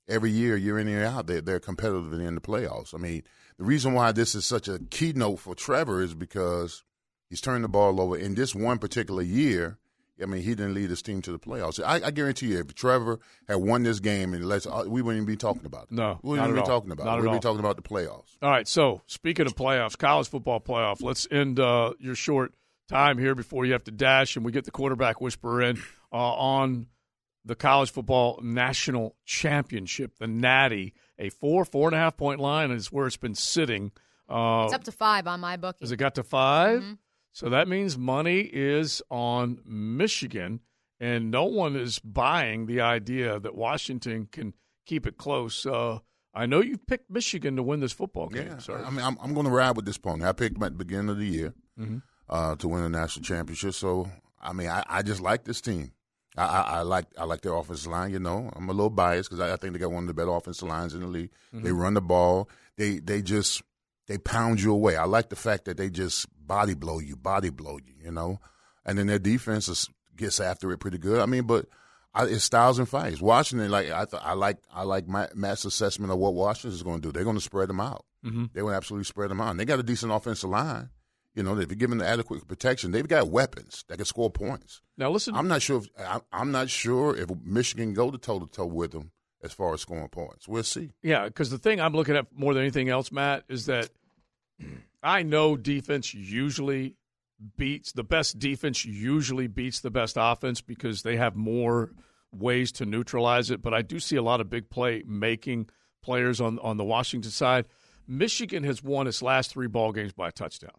every 0.08 0.30
year, 0.30 0.56
year 0.56 0.78
in 0.78 0.88
and 0.88 0.96
year 0.96 1.04
out, 1.04 1.26
they're, 1.26 1.40
they're 1.40 1.60
competitive 1.60 2.12
in 2.12 2.34
the 2.34 2.40
playoffs. 2.40 2.94
I 2.94 2.98
mean, 2.98 3.22
the 3.58 3.64
reason 3.64 3.92
why 3.92 4.12
this 4.12 4.34
is 4.34 4.44
such 4.46 4.68
a 4.68 4.80
keynote 4.90 5.38
for 5.38 5.54
Trevor 5.54 6.02
is 6.02 6.14
because 6.14 6.82
he's 7.28 7.40
turned 7.40 7.62
the 7.62 7.68
ball 7.68 8.00
over 8.00 8.16
in 8.16 8.34
this 8.34 8.54
one 8.54 8.78
particular 8.78 9.22
year. 9.22 9.78
I 10.22 10.26
mean, 10.26 10.42
he 10.42 10.54
didn't 10.54 10.74
lead 10.74 10.90
his 10.90 11.00
team 11.00 11.22
to 11.22 11.32
the 11.32 11.38
playoffs. 11.38 11.82
I, 11.82 12.06
I 12.06 12.10
guarantee 12.10 12.48
you, 12.48 12.58
if 12.58 12.74
Trevor 12.74 13.20
had 13.48 13.56
won 13.56 13.84
this 13.84 14.00
game, 14.00 14.34
and 14.34 14.44
let's, 14.46 14.66
uh, 14.66 14.84
we 14.86 15.00
wouldn't 15.00 15.22
even 15.22 15.26
be 15.26 15.36
talking 15.36 15.64
about 15.64 15.84
it. 15.84 15.92
No, 15.92 16.18
we 16.22 16.30
wouldn't 16.30 16.48
even 16.48 16.60
be 16.62 16.66
talking 16.66 16.90
about 16.90 17.06
Not 17.06 17.18
it. 17.18 17.22
We'd 17.22 17.28
all. 17.28 17.34
be 17.34 17.40
talking 17.40 17.60
about 17.60 17.76
the 17.76 17.82
playoffs. 17.82 18.36
All 18.42 18.50
right. 18.50 18.68
So 18.68 19.00
speaking 19.06 19.46
of 19.46 19.56
playoffs, 19.56 19.96
college 19.96 20.28
football 20.28 20.60
playoff, 20.60 21.02
let's 21.02 21.26
end 21.30 21.58
uh, 21.58 21.92
your 21.98 22.14
short 22.14 22.52
time 22.90 23.16
here 23.18 23.34
before 23.34 23.64
you 23.64 23.72
have 23.72 23.84
to 23.84 23.90
dash, 23.90 24.36
and 24.36 24.44
we 24.44 24.52
get 24.52 24.64
the 24.64 24.70
quarterback 24.70 25.20
whisperer 25.20 25.62
in 25.62 25.76
uh, 26.12 26.16
on 26.16 26.86
the 27.44 27.54
college 27.54 27.90
football 27.90 28.38
national 28.42 29.16
championship, 29.24 30.18
the 30.18 30.26
Natty, 30.26 30.92
a 31.18 31.30
four 31.30 31.64
four 31.64 31.88
and 31.88 31.94
a 31.96 31.98
half 31.98 32.16
point 32.16 32.40
line 32.40 32.70
is 32.70 32.92
where 32.92 33.06
it's 33.06 33.16
been 33.16 33.34
sitting. 33.34 33.92
Uh, 34.28 34.64
It's 34.66 34.74
up 34.74 34.84
to 34.84 34.92
five 34.92 35.26
on 35.26 35.40
my 35.40 35.56
book. 35.56 35.76
has 35.80 35.90
it 35.90 35.96
got 35.96 36.14
to 36.16 36.22
5 36.22 36.82
Mhm. 36.82 36.98
So 37.32 37.48
that 37.48 37.68
means 37.68 37.96
money 37.96 38.40
is 38.40 39.02
on 39.10 39.60
Michigan, 39.64 40.60
and 40.98 41.30
no 41.30 41.44
one 41.44 41.76
is 41.76 41.98
buying 42.00 42.66
the 42.66 42.80
idea 42.80 43.38
that 43.40 43.54
Washington 43.54 44.26
can 44.30 44.52
keep 44.84 45.06
it 45.06 45.16
close. 45.16 45.64
Uh, 45.64 46.00
I 46.34 46.46
know 46.46 46.60
you've 46.60 46.86
picked 46.86 47.08
Michigan 47.10 47.56
to 47.56 47.62
win 47.62 47.80
this 47.80 47.92
football 47.92 48.28
game, 48.28 48.48
Yeah, 48.48 48.58
sir. 48.58 48.84
I 48.84 48.90
mean, 48.90 49.04
I'm, 49.04 49.16
I'm 49.22 49.32
going 49.34 49.46
to 49.46 49.52
ride 49.52 49.76
with 49.76 49.84
this 49.84 49.98
pony. 49.98 50.24
I 50.24 50.32
picked 50.32 50.56
him 50.56 50.62
at 50.64 50.72
the 50.76 50.84
beginning 50.84 51.08
of 51.08 51.18
the 51.18 51.26
year 51.26 51.54
Mhm. 51.78 52.02
Uh, 52.30 52.54
to 52.56 52.68
win 52.68 52.82
the 52.82 52.88
national 52.88 53.24
championship. 53.24 53.74
So, 53.74 54.08
I 54.40 54.52
mean, 54.54 54.68
I, 54.68 54.82
I 54.88 55.02
just 55.02 55.20
like 55.20 55.44
this 55.44 55.60
team. 55.60 55.92
I, 56.36 56.44
I, 56.44 56.60
I 56.60 56.80
like 56.82 57.06
I 57.18 57.24
like 57.24 57.40
their 57.42 57.54
offensive 57.54 57.90
line. 57.90 58.12
You 58.12 58.20
know, 58.20 58.50
I'm 58.56 58.68
a 58.68 58.72
little 58.72 58.88
biased 58.88 59.28
because 59.28 59.40
I, 59.40 59.52
I 59.52 59.56
think 59.56 59.72
they 59.74 59.78
got 59.80 59.90
one 59.92 60.04
of 60.04 60.06
the 60.08 60.14
better 60.14 60.30
offensive 60.30 60.68
lines 60.68 60.94
in 60.94 61.00
the 61.00 61.06
league. 61.08 61.30
They 61.52 61.70
Mhm. 61.70 61.78
run 61.80 61.94
the 61.94 62.00
ball. 62.00 62.48
They 62.78 63.00
they 63.00 63.20
just 63.20 63.62
they 64.06 64.16
pound 64.16 64.62
you 64.62 64.72
away. 64.72 64.96
I 64.96 65.04
like 65.04 65.28
the 65.28 65.36
fact 65.36 65.64
that 65.66 65.76
they 65.76 65.90
just 65.90 66.26
body 66.46 66.74
blow 66.74 67.00
you, 67.00 67.16
body 67.16 67.50
blow 67.50 67.78
you. 67.84 67.94
You 68.04 68.12
know, 68.12 68.38
and 68.86 68.96
then 68.96 69.08
their 69.08 69.18
defense 69.18 69.68
is, 69.68 69.88
gets 70.16 70.38
after 70.40 70.70
it 70.70 70.78
pretty 70.78 70.98
good. 70.98 71.20
I 71.20 71.26
mean, 71.26 71.44
but 71.48 71.66
I, 72.14 72.24
it's 72.26 72.44
styles 72.44 72.78
and 72.78 72.88
fights. 72.88 73.20
Washington, 73.20 73.70
like 73.70 73.90
I, 73.90 74.04
th- 74.04 74.22
I 74.24 74.32
like, 74.34 74.58
I 74.72 74.82
like 74.82 75.06
Matt, 75.06 75.36
Matt's 75.36 75.64
assessment 75.64 76.10
of 76.12 76.18
what 76.18 76.34
Washington 76.34 76.74
is 76.74 76.82
going 76.82 77.00
to 77.00 77.08
do. 77.08 77.12
They're 77.12 77.22
going 77.24 77.36
to 77.36 77.42
spread 77.42 77.68
them 77.68 77.80
out. 77.80 78.04
Mhm. 78.24 78.50
They're 78.52 78.62
going 78.64 78.72
to 78.72 78.76
absolutely 78.76 79.04
spread 79.04 79.30
them 79.30 79.40
out. 79.40 79.50
And 79.50 79.60
they 79.60 79.64
got 79.64 79.78
a 79.78 79.84
decent 79.84 80.10
offensive 80.12 80.50
line. 80.50 80.90
You 81.34 81.44
know, 81.44 81.56
if 81.58 81.70
you 81.70 81.76
give 81.76 81.90
them 81.90 82.00
the 82.00 82.08
adequate 82.08 82.46
protection, 82.48 82.90
they've 82.90 83.06
got 83.06 83.28
weapons 83.28 83.84
that 83.88 83.96
can 83.96 84.04
score 84.04 84.30
points. 84.30 84.82
Now 84.96 85.10
listen, 85.10 85.34
I'm 85.34 85.48
not 85.48 85.62
sure. 85.62 85.78
If, 85.78 85.88
I, 85.98 86.20
I'm 86.32 86.50
not 86.50 86.70
sure 86.70 87.16
if 87.16 87.30
Michigan 87.44 87.94
go 87.94 88.10
to 88.10 88.18
toe 88.18 88.40
to 88.40 88.46
toe 88.46 88.66
with 88.66 88.90
them 88.92 89.12
as 89.42 89.52
far 89.52 89.72
as 89.74 89.80
scoring 89.80 90.08
points. 90.08 90.48
We'll 90.48 90.62
see. 90.64 90.90
Yeah, 91.02 91.24
because 91.24 91.50
the 91.50 91.58
thing 91.58 91.80
I'm 91.80 91.94
looking 91.94 92.16
at 92.16 92.26
more 92.34 92.52
than 92.52 92.62
anything 92.62 92.88
else, 92.88 93.12
Matt, 93.12 93.44
is 93.48 93.66
that 93.66 93.90
I 95.02 95.22
know 95.22 95.56
defense 95.56 96.12
usually 96.14 96.96
beats 97.56 97.92
the 97.92 98.04
best 98.04 98.38
defense 98.38 98.84
usually 98.84 99.46
beats 99.46 99.80
the 99.80 99.90
best 99.90 100.16
offense 100.18 100.60
because 100.60 101.02
they 101.02 101.16
have 101.16 101.36
more 101.36 101.92
ways 102.32 102.70
to 102.72 102.84
neutralize 102.84 103.50
it. 103.50 103.62
But 103.62 103.72
I 103.72 103.82
do 103.82 103.98
see 103.98 104.16
a 104.16 104.22
lot 104.22 104.40
of 104.40 104.50
big 104.50 104.68
play 104.68 105.04
making 105.06 105.70
players 106.02 106.40
on 106.40 106.58
on 106.58 106.76
the 106.76 106.84
Washington 106.84 107.30
side. 107.30 107.66
Michigan 108.06 108.64
has 108.64 108.82
won 108.82 109.06
its 109.06 109.22
last 109.22 109.52
three 109.52 109.68
ball 109.68 109.92
games 109.92 110.12
by 110.12 110.28
a 110.28 110.32
touchdown. 110.32 110.72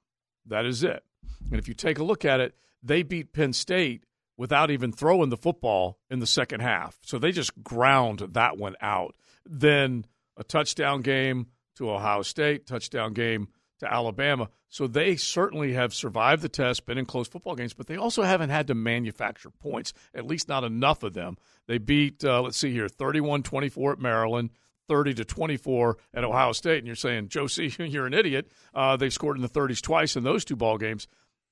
That 0.46 0.66
is 0.66 0.84
it. 0.84 1.04
And 1.50 1.60
if 1.60 1.68
you 1.68 1.74
take 1.74 2.00
a 2.00 2.04
look 2.04 2.26
at 2.26 2.40
it, 2.40 2.56
they 2.84 3.04
beat 3.04 3.34
Penn 3.34 3.54
State 3.54 4.06
without 4.38 4.72
even 4.72 4.92
throwing 4.92 5.30
the 5.30 5.38
football 5.38 6.00
in 6.10 6.20
the 6.20 6.28
second 6.28 6.62
half. 6.62 6.98
So 7.04 7.20
they 7.20 7.32
just 7.32 7.64
ground 7.64 8.20
that 8.32 8.58
one 8.58 8.76
out. 8.82 9.16
Then 9.46 10.06
a 10.38 10.44
touchdown 10.44 11.02
game 11.02 11.48
to 11.76 11.92
Ohio 11.92 12.22
State, 12.24 12.66
touchdown 12.66 13.14
game 13.14 13.50
to 13.80 13.92
Alabama. 13.92 14.50
So 14.70 14.88
they 14.88 15.16
certainly 15.16 15.74
have 15.74 15.94
survived 15.94 16.42
the 16.42 16.50
test, 16.50 16.86
been 16.86 16.98
in 16.98 17.06
close 17.06 17.28
football 17.28 17.56
games, 17.56 17.74
but 17.74 17.88
they 17.88 17.98
also 17.98 18.24
haven't 18.24 18.50
had 18.50 18.68
to 18.68 18.76
manufacture 18.76 19.50
points, 19.50 19.94
at 20.16 20.26
least 20.26 20.48
not 20.48 20.64
enough 20.64 21.04
of 21.04 21.14
them. 21.14 21.38
They 21.68 21.78
beat, 21.78 22.24
uh, 22.24 22.42
let's 22.42 22.58
see 22.58 22.72
here, 22.72 22.88
31 22.88 23.44
24 23.44 23.94
at 23.94 24.00
Maryland. 24.00 24.52
30 24.88 25.14
to 25.16 25.26
24 25.26 25.98
at 26.14 26.24
Ohio 26.24 26.52
State, 26.52 26.80
and 26.80 26.88
you're 26.88 26.96
saying, 26.96 27.30
Josie, 27.30 27.74
you're 27.80 28.08
an 28.08 28.14
idiot. 28.14 28.52
Uh, 28.74 28.98
they've 28.98 29.14
scored 29.14 29.36
in 29.38 29.42
the 29.42 29.50
30s 29.50 29.82
twice 29.82 30.16
in 30.16 30.24
those 30.24 30.44
two 30.46 30.56
ball 30.56 30.78
games, 30.78 31.08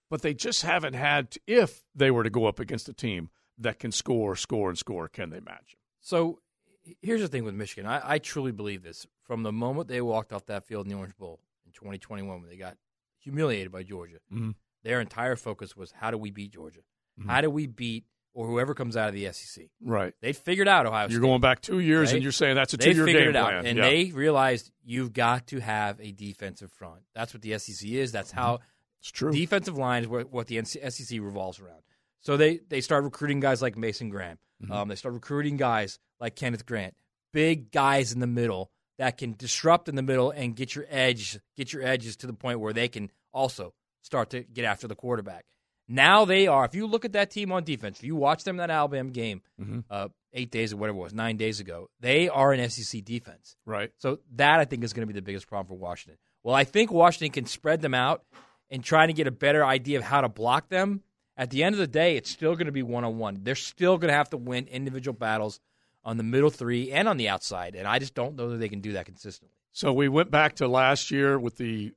but 0.09 0.21
they 0.21 0.33
just 0.33 0.63
haven't 0.63 0.93
had. 0.93 1.31
To, 1.31 1.39
if 1.47 1.83
they 1.95 2.11
were 2.11 2.23
to 2.23 2.29
go 2.29 2.45
up 2.45 2.59
against 2.59 2.89
a 2.89 2.93
team 2.93 3.29
that 3.57 3.79
can 3.79 3.91
score, 3.91 4.35
score, 4.35 4.69
and 4.69 4.77
score, 4.77 5.07
can 5.07 5.29
they 5.29 5.39
match 5.39 5.71
them? 5.71 5.79
So 6.01 6.39
here's 7.01 7.21
the 7.21 7.27
thing 7.27 7.43
with 7.43 7.53
Michigan. 7.55 7.85
I, 7.85 8.01
I 8.13 8.17
truly 8.19 8.51
believe 8.51 8.83
this. 8.83 9.05
From 9.23 9.43
the 9.43 9.51
moment 9.51 9.87
they 9.89 10.01
walked 10.01 10.33
off 10.33 10.45
that 10.47 10.65
field 10.65 10.85
in 10.87 10.91
the 10.91 10.97
Orange 10.97 11.15
Bowl 11.17 11.39
in 11.65 11.71
2021, 11.71 12.41
when 12.41 12.49
they 12.49 12.57
got 12.57 12.77
humiliated 13.19 13.71
by 13.71 13.83
Georgia, 13.83 14.17
Mhm. 14.33 14.55
their 14.83 14.99
entire 15.01 15.35
focus 15.35 15.75
was 15.75 15.91
how 15.91 16.09
do 16.09 16.17
we 16.17 16.31
beat 16.31 16.51
Georgia? 16.53 16.79
Mhm. 17.19 17.27
How 17.27 17.41
do 17.41 17.49
we 17.49 17.67
beat 17.67 18.05
or 18.33 18.47
whoever 18.47 18.73
comes 18.73 18.95
out 18.95 19.09
of 19.09 19.15
the 19.15 19.31
SEC? 19.33 19.65
Right. 19.81 20.13
They 20.21 20.33
figured 20.33 20.67
out 20.67 20.85
Ohio 20.85 21.03
You're 21.07 21.19
State. 21.19 21.21
going 21.21 21.41
back 21.41 21.61
two 21.61 21.79
years, 21.79 22.09
right? 22.09 22.15
and 22.15 22.23
you're 22.23 22.31
saying 22.31 22.55
that's 22.55 22.73
a 22.73 22.77
They 22.77 22.85
two-year 22.91 23.05
figured 23.05 23.23
game 23.23 23.29
it 23.31 23.35
out, 23.35 23.49
plan. 23.51 23.65
and 23.65 23.77
Yeah. 23.77 23.89
they 23.89 24.11
realized 24.11 24.71
you've 24.83 25.13
got 25.13 25.47
to 25.47 25.59
have 25.59 25.99
a 25.99 26.11
defensive 26.11 26.71
front. 26.71 27.01
That's 27.15 27.33
what 27.33 27.41
the 27.41 27.57
SEC 27.57 27.89
is. 27.89 28.11
That's 28.11 28.31
how 28.31 28.55
Mm-hmm. 28.55 28.63
it's 29.01 29.11
true. 29.11 29.31
Defensive 29.31 29.77
line 29.77 30.03
is 30.03 30.09
what, 30.09 30.31
what 30.31 30.47
the 30.47 30.63
SEC 30.63 31.19
revolves 31.19 31.59
around. 31.59 31.81
So 32.21 32.35
they 32.37 32.59
they 32.67 32.81
start 32.81 33.03
recruiting 33.05 33.39
guys 33.39 33.61
like 33.61 33.77
Mason 33.77 34.09
Graham. 34.09 34.37
Mm-hmm. 34.61 34.71
Um, 34.73 34.87
they 34.89 34.95
start 34.95 35.13
recruiting 35.13 35.55
guys 35.57 35.99
like 36.19 36.35
Kenneth 36.35 36.65
Grant, 36.65 36.93
big 37.31 37.71
guys 37.71 38.11
in 38.11 38.19
the 38.19 38.27
middle 38.27 38.71
that 38.97 39.17
can 39.17 39.33
disrupt 39.37 39.87
in 39.87 39.95
the 39.95 40.01
middle 40.01 40.29
and 40.31 40.53
get 40.55 40.75
your 40.75 40.85
edge, 40.89 41.39
get 41.55 41.71
your 41.71 41.81
edges 41.81 42.17
to 42.17 42.27
the 42.27 42.33
point 42.33 42.59
where 42.59 42.73
they 42.73 42.89
can 42.89 43.09
also 43.31 43.73
start 44.01 44.31
to 44.31 44.41
get 44.43 44.65
after 44.65 44.87
the 44.89 44.95
quarterback. 44.95 45.45
Now 45.89 46.23
they 46.23 46.47
are. 46.47 46.63
If 46.65 46.75
you 46.75 46.85
look 46.87 47.03
at 47.03 47.13
that 47.13 47.31
team 47.31 47.51
on 47.51 47.63
defense, 47.63 47.97
if 47.99 48.05
you 48.05 48.15
watch 48.15 48.43
them 48.43 48.55
in 48.55 48.57
that 48.59 48.69
Alabama 48.69 49.09
game, 49.09 49.41
Mhm. 49.59 49.83
uh, 49.89 50.09
eight 50.33 50.51
days 50.51 50.71
or 50.71 50.77
whatever 50.77 50.97
it 50.99 51.01
was, 51.01 51.13
nine 51.13 51.35
days 51.35 51.59
ago, 51.59 51.89
they 51.99 52.29
are 52.29 52.53
an 52.53 52.59
SEC 52.59 53.01
defense. 53.01 53.57
Right. 53.65 53.91
So 53.97 54.19
that 54.35 54.59
I 54.59 54.65
think 54.65 54.83
is 54.83 54.93
going 54.93 55.07
to 55.07 55.11
be 55.11 55.17
the 55.17 55.23
biggest 55.23 55.47
problem 55.47 55.67
for 55.75 55.81
Washington. 55.81 56.19
Well, 56.43 56.55
I 56.55 56.63
think 56.63 56.91
Washington 56.91 57.31
can 57.33 57.45
spread 57.47 57.81
them 57.81 57.95
out 57.95 58.23
and 58.69 58.83
try 58.83 59.07
to 59.07 59.13
get 59.13 59.25
a 59.25 59.31
better 59.31 59.65
idea 59.65 59.97
of 59.97 60.03
how 60.05 60.21
to 60.21 60.29
block 60.29 60.69
them. 60.69 61.01
At 61.35 61.49
the 61.49 61.63
end 61.63 61.73
of 61.73 61.79
the 61.79 61.87
day, 61.87 62.15
it's 62.17 62.29
still 62.29 62.53
going 62.53 62.67
to 62.67 62.71
be 62.71 62.83
one 62.83 63.03
on 63.03 63.17
one. 63.17 63.39
They're 63.43 63.55
still 63.55 63.97
going 63.97 64.09
to 64.09 64.13
have 64.17 64.29
to 64.29 64.37
win 64.37 64.67
individual 64.67 65.17
battles 65.17 65.59
on 66.03 66.17
the 66.17 66.23
middle 66.23 66.49
three 66.49 66.91
and 66.91 67.07
on 67.07 67.17
the 67.17 67.27
outside, 67.29 67.75
and 67.75 67.87
I 67.87 67.97
just 67.99 68.13
don't 68.13 68.35
know 68.35 68.49
that 68.51 68.57
they 68.57 68.69
can 68.69 68.79
do 68.81 68.93
that 68.93 69.05
consistently. 69.05 69.53
So 69.71 69.91
we 69.93 70.07
went 70.09 70.31
back 70.31 70.55
to 70.55 70.67
last 70.67 71.11
year 71.11 71.39
with 71.39 71.57
the 71.57 71.93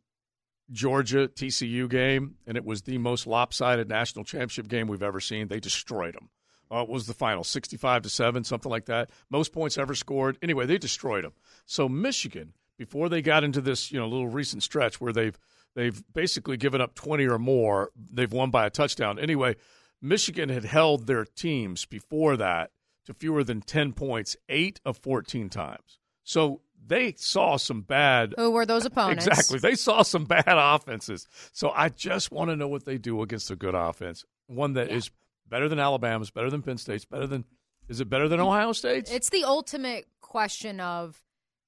Georgia 0.71 1.29
TCU 1.29 1.89
game, 1.89 2.37
and 2.47 2.57
it 2.57 2.65
was 2.65 2.83
the 2.83 2.99
most 2.99 3.27
lopsided 3.27 3.89
national 3.89 4.25
championship 4.25 4.69
game 4.69 4.87
we've 4.87 5.03
ever 5.03 5.21
seen. 5.21 5.49
They 5.49 5.61
destroyed 5.61 6.15
them. 6.15 6.31
Uh, 6.71 6.83
it 6.83 6.89
was 6.89 7.07
the 7.07 7.15
final, 7.15 7.45
sixty-five 7.45 8.03
to 8.03 8.09
seven, 8.09 8.45
something 8.45 8.71
like 8.71 8.87
that. 8.87 9.11
Most 9.31 9.53
points 9.53 9.77
ever 9.77 9.95
scored. 9.95 10.39
Anyway, 10.43 10.65
they 10.65 10.79
destroyed 10.79 11.25
them. 11.25 11.33
So 11.67 11.89
Michigan, 11.89 12.55
before 12.79 13.09
they 13.09 13.21
got 13.21 13.45
into 13.45 13.61
this, 13.61 13.93
you 13.93 13.99
know, 13.99 14.09
little 14.09 14.29
recent 14.29 14.63
stretch 14.63 15.01
where 15.01 15.13
they've 15.13 15.39
they've 15.75 16.03
basically 16.13 16.57
given 16.57 16.81
up 16.81 16.95
twenty 16.95 17.27
or 17.27 17.39
more, 17.39 17.91
they've 17.97 18.33
won 18.33 18.51
by 18.51 18.65
a 18.65 18.71
touchdown. 18.71 19.19
Anyway, 19.19 19.57
Michigan 20.01 20.49
had 20.49 20.65
held 20.65 21.07
their 21.07 21.25
teams 21.25 21.85
before 21.85 22.37
that 22.37 22.71
to 23.07 23.15
fewer 23.15 23.45
than 23.45 23.61
10 23.61 23.93
points 23.93 24.37
8 24.49 24.81
of 24.85 24.99
14 24.99 25.49
times. 25.49 25.99
So 26.25 26.61
they 26.85 27.15
saw 27.17 27.57
some 27.57 27.83
bad 27.83 28.35
Who 28.37 28.51
were 28.51 28.67
those 28.67 28.85
opponents? 28.87 29.27
Exactly. 29.27 29.59
They 29.59 29.75
saw 29.75 30.03
some 30.03 30.25
bad 30.25 30.45
offenses. 30.47 31.27
So 31.53 31.71
I 31.71 31.89
just 31.89 32.33
want 32.33 32.51
to 32.51 32.57
know 32.57 32.69
what 32.69 32.85
they 32.85 32.99
do 32.99 33.23
against 33.23 33.51
a 33.51 33.57
good 33.57 33.75
offense. 33.75 34.25
One 34.47 34.73
that 34.75 34.91
is 34.91 35.11
better 35.49 35.69
than 35.69 35.79
Alabama's, 35.79 36.31
better 36.31 36.51
than 36.51 36.63
Penn 36.63 36.79
State's, 36.79 37.05
better 37.05 37.27
than 37.27 37.45
is 37.89 38.01
it 38.01 38.09
better 38.09 38.29
than 38.29 38.41
Ohio 38.41 38.73
State's? 38.73 39.11
It's 39.11 39.31
the 39.31 39.45
ultimate 39.45 40.07
question 40.21 40.81
of 40.81 41.21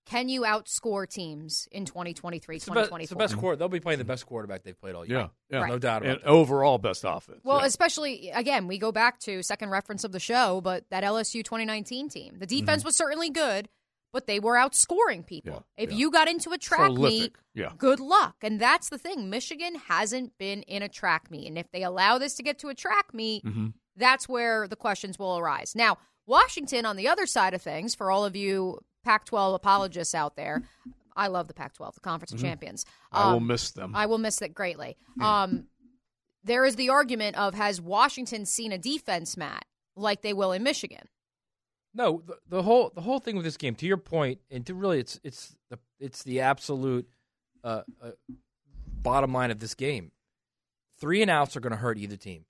can 0.07 0.29
you 0.29 0.43
outscore 0.43 1.09
teams 1.09 1.67
in 1.73 1.87
2023, 1.87 2.57
It's 2.57 2.65
the, 2.67 2.71
best, 2.73 2.89
2024? 2.89 3.01
it's 3.03 3.11
the 3.11 3.17
best 3.17 3.37
quarter. 3.41 3.57
They'll 3.57 3.69
be 3.69 3.81
playing 3.81 3.99
the 3.99 4.05
best 4.05 4.27
quarterback 4.27 4.63
they've 4.63 4.79
played 4.79 4.95
all 4.95 5.05
year. 5.07 5.19
Yeah, 5.19 5.27
yeah. 5.51 5.59
Right. 5.61 5.69
no 5.71 5.79
doubt 5.79 6.03
about 6.03 6.17
and 6.17 6.21
that. 6.23 6.29
overall 6.29 6.77
best 6.79 7.05
offense. 7.07 7.41
Well, 7.43 7.61
yeah. 7.61 7.67
especially 7.67 8.31
again, 8.31 8.67
we 8.69 8.79
go 8.79 8.93
back 8.93 9.19
to 9.21 9.43
second 9.43 9.71
reference 9.71 10.05
of 10.05 10.13
the 10.13 10.21
show, 10.21 10.61
but 10.61 10.85
that 10.91 11.05
LSU 11.05 11.43
2019 11.45 12.09
team. 12.11 12.37
The 12.39 12.47
defense 12.47 12.83
Mm-hmm. 12.83 12.87
was 12.89 12.97
certainly 12.97 13.31
good, 13.31 13.69
but 14.15 14.27
they 14.27 14.39
were 14.41 14.55
outscoring 14.55 15.27
people. 15.27 15.67
if 15.77 15.93
you 15.93 16.11
got 16.11 16.29
into 16.29 16.53
a 16.53 16.59
track 16.59 16.93
meet, 16.93 17.35
yeah. 17.53 17.73
good 17.77 18.01
luck. 18.01 18.37
And 18.43 18.59
that's 18.61 18.89
the 18.89 18.97
thing. 18.97 19.29
Michigan 19.29 19.75
hasn't 19.75 20.39
been 20.39 20.63
in 20.63 20.83
a 20.83 20.89
track 20.89 21.31
meet, 21.31 21.47
and 21.49 21.59
if 21.59 21.71
they 21.73 21.83
allow 21.83 22.17
this 22.17 22.35
to 22.37 22.43
get 22.43 22.59
to 22.61 22.69
a 22.69 22.75
track 22.75 23.13
meet, 23.13 23.45
Mm-hmm. 23.45 23.67
that's 23.97 24.29
where 24.29 24.67
the 24.69 24.77
questions 24.77 25.19
will 25.19 25.37
arise. 25.37 25.75
Now, 25.75 25.99
Washington, 26.27 26.87
on 26.87 26.97
the 26.97 27.09
other 27.09 27.27
side 27.27 27.53
of 27.53 27.61
things, 27.61 27.95
for 27.95 28.11
all 28.11 28.25
of 28.25 28.35
you 28.35 28.79
Pac 29.05 29.27
12 29.27 29.53
apologists 29.55 30.15
out 30.15 30.37
there, 30.37 30.63
I 31.17 31.27
love 31.27 31.47
the 31.49 31.55
Pac 31.55 31.75
12, 31.75 31.97
the 31.97 32.01
Conference 32.01 32.33
of 32.33 32.39
Mhm. 32.39 32.43
Champions. 32.43 32.87
I 33.13 33.29
will 33.33 33.37
Um, 33.39 33.47
miss 33.47 33.71
them. 33.73 33.95
I 33.95 34.07
will 34.07 34.19
miss 34.19 34.41
it 34.41 34.55
greatly. 34.55 34.97
Um, 35.21 35.67
there 36.45 36.65
is 36.65 36.77
the 36.77 36.89
argument 36.91 37.37
of 37.37 37.55
has 37.55 37.81
Washington 37.81 38.47
seen 38.47 38.73
a 38.73 38.79
defense, 38.79 39.37
Matt, 39.37 39.65
like 39.97 40.23
they 40.23 40.33
will 40.33 40.53
in 40.53 40.63
Michigan? 40.63 41.09
No, 41.95 42.23
the, 42.27 42.37
the 42.49 42.63
whole 42.63 42.91
the 42.95 43.01
whole 43.01 43.21
thing 43.21 43.37
with 43.37 43.45
this 43.45 43.57
game, 43.57 43.75
to 43.77 43.87
your 43.87 43.97
point, 43.97 44.41
and 44.51 44.67
to 44.67 44.75
really, 44.75 44.99
it's 44.99 45.21
it's 45.23 45.55
the 45.71 45.79
it's 46.01 46.23
the 46.25 46.41
absolute 46.41 47.09
uh, 47.63 47.83
uh, 48.03 48.11
bottom 49.03 49.33
line 49.33 49.51
of 49.51 49.61
this 49.61 49.75
game. 49.75 50.11
Three 51.01 51.23
and 51.23 51.31
outs 51.31 51.57
are 51.57 51.61
going 51.61 51.73
to 51.73 51.77
hurt 51.77 51.99
either 51.99 52.17
team 52.17 52.45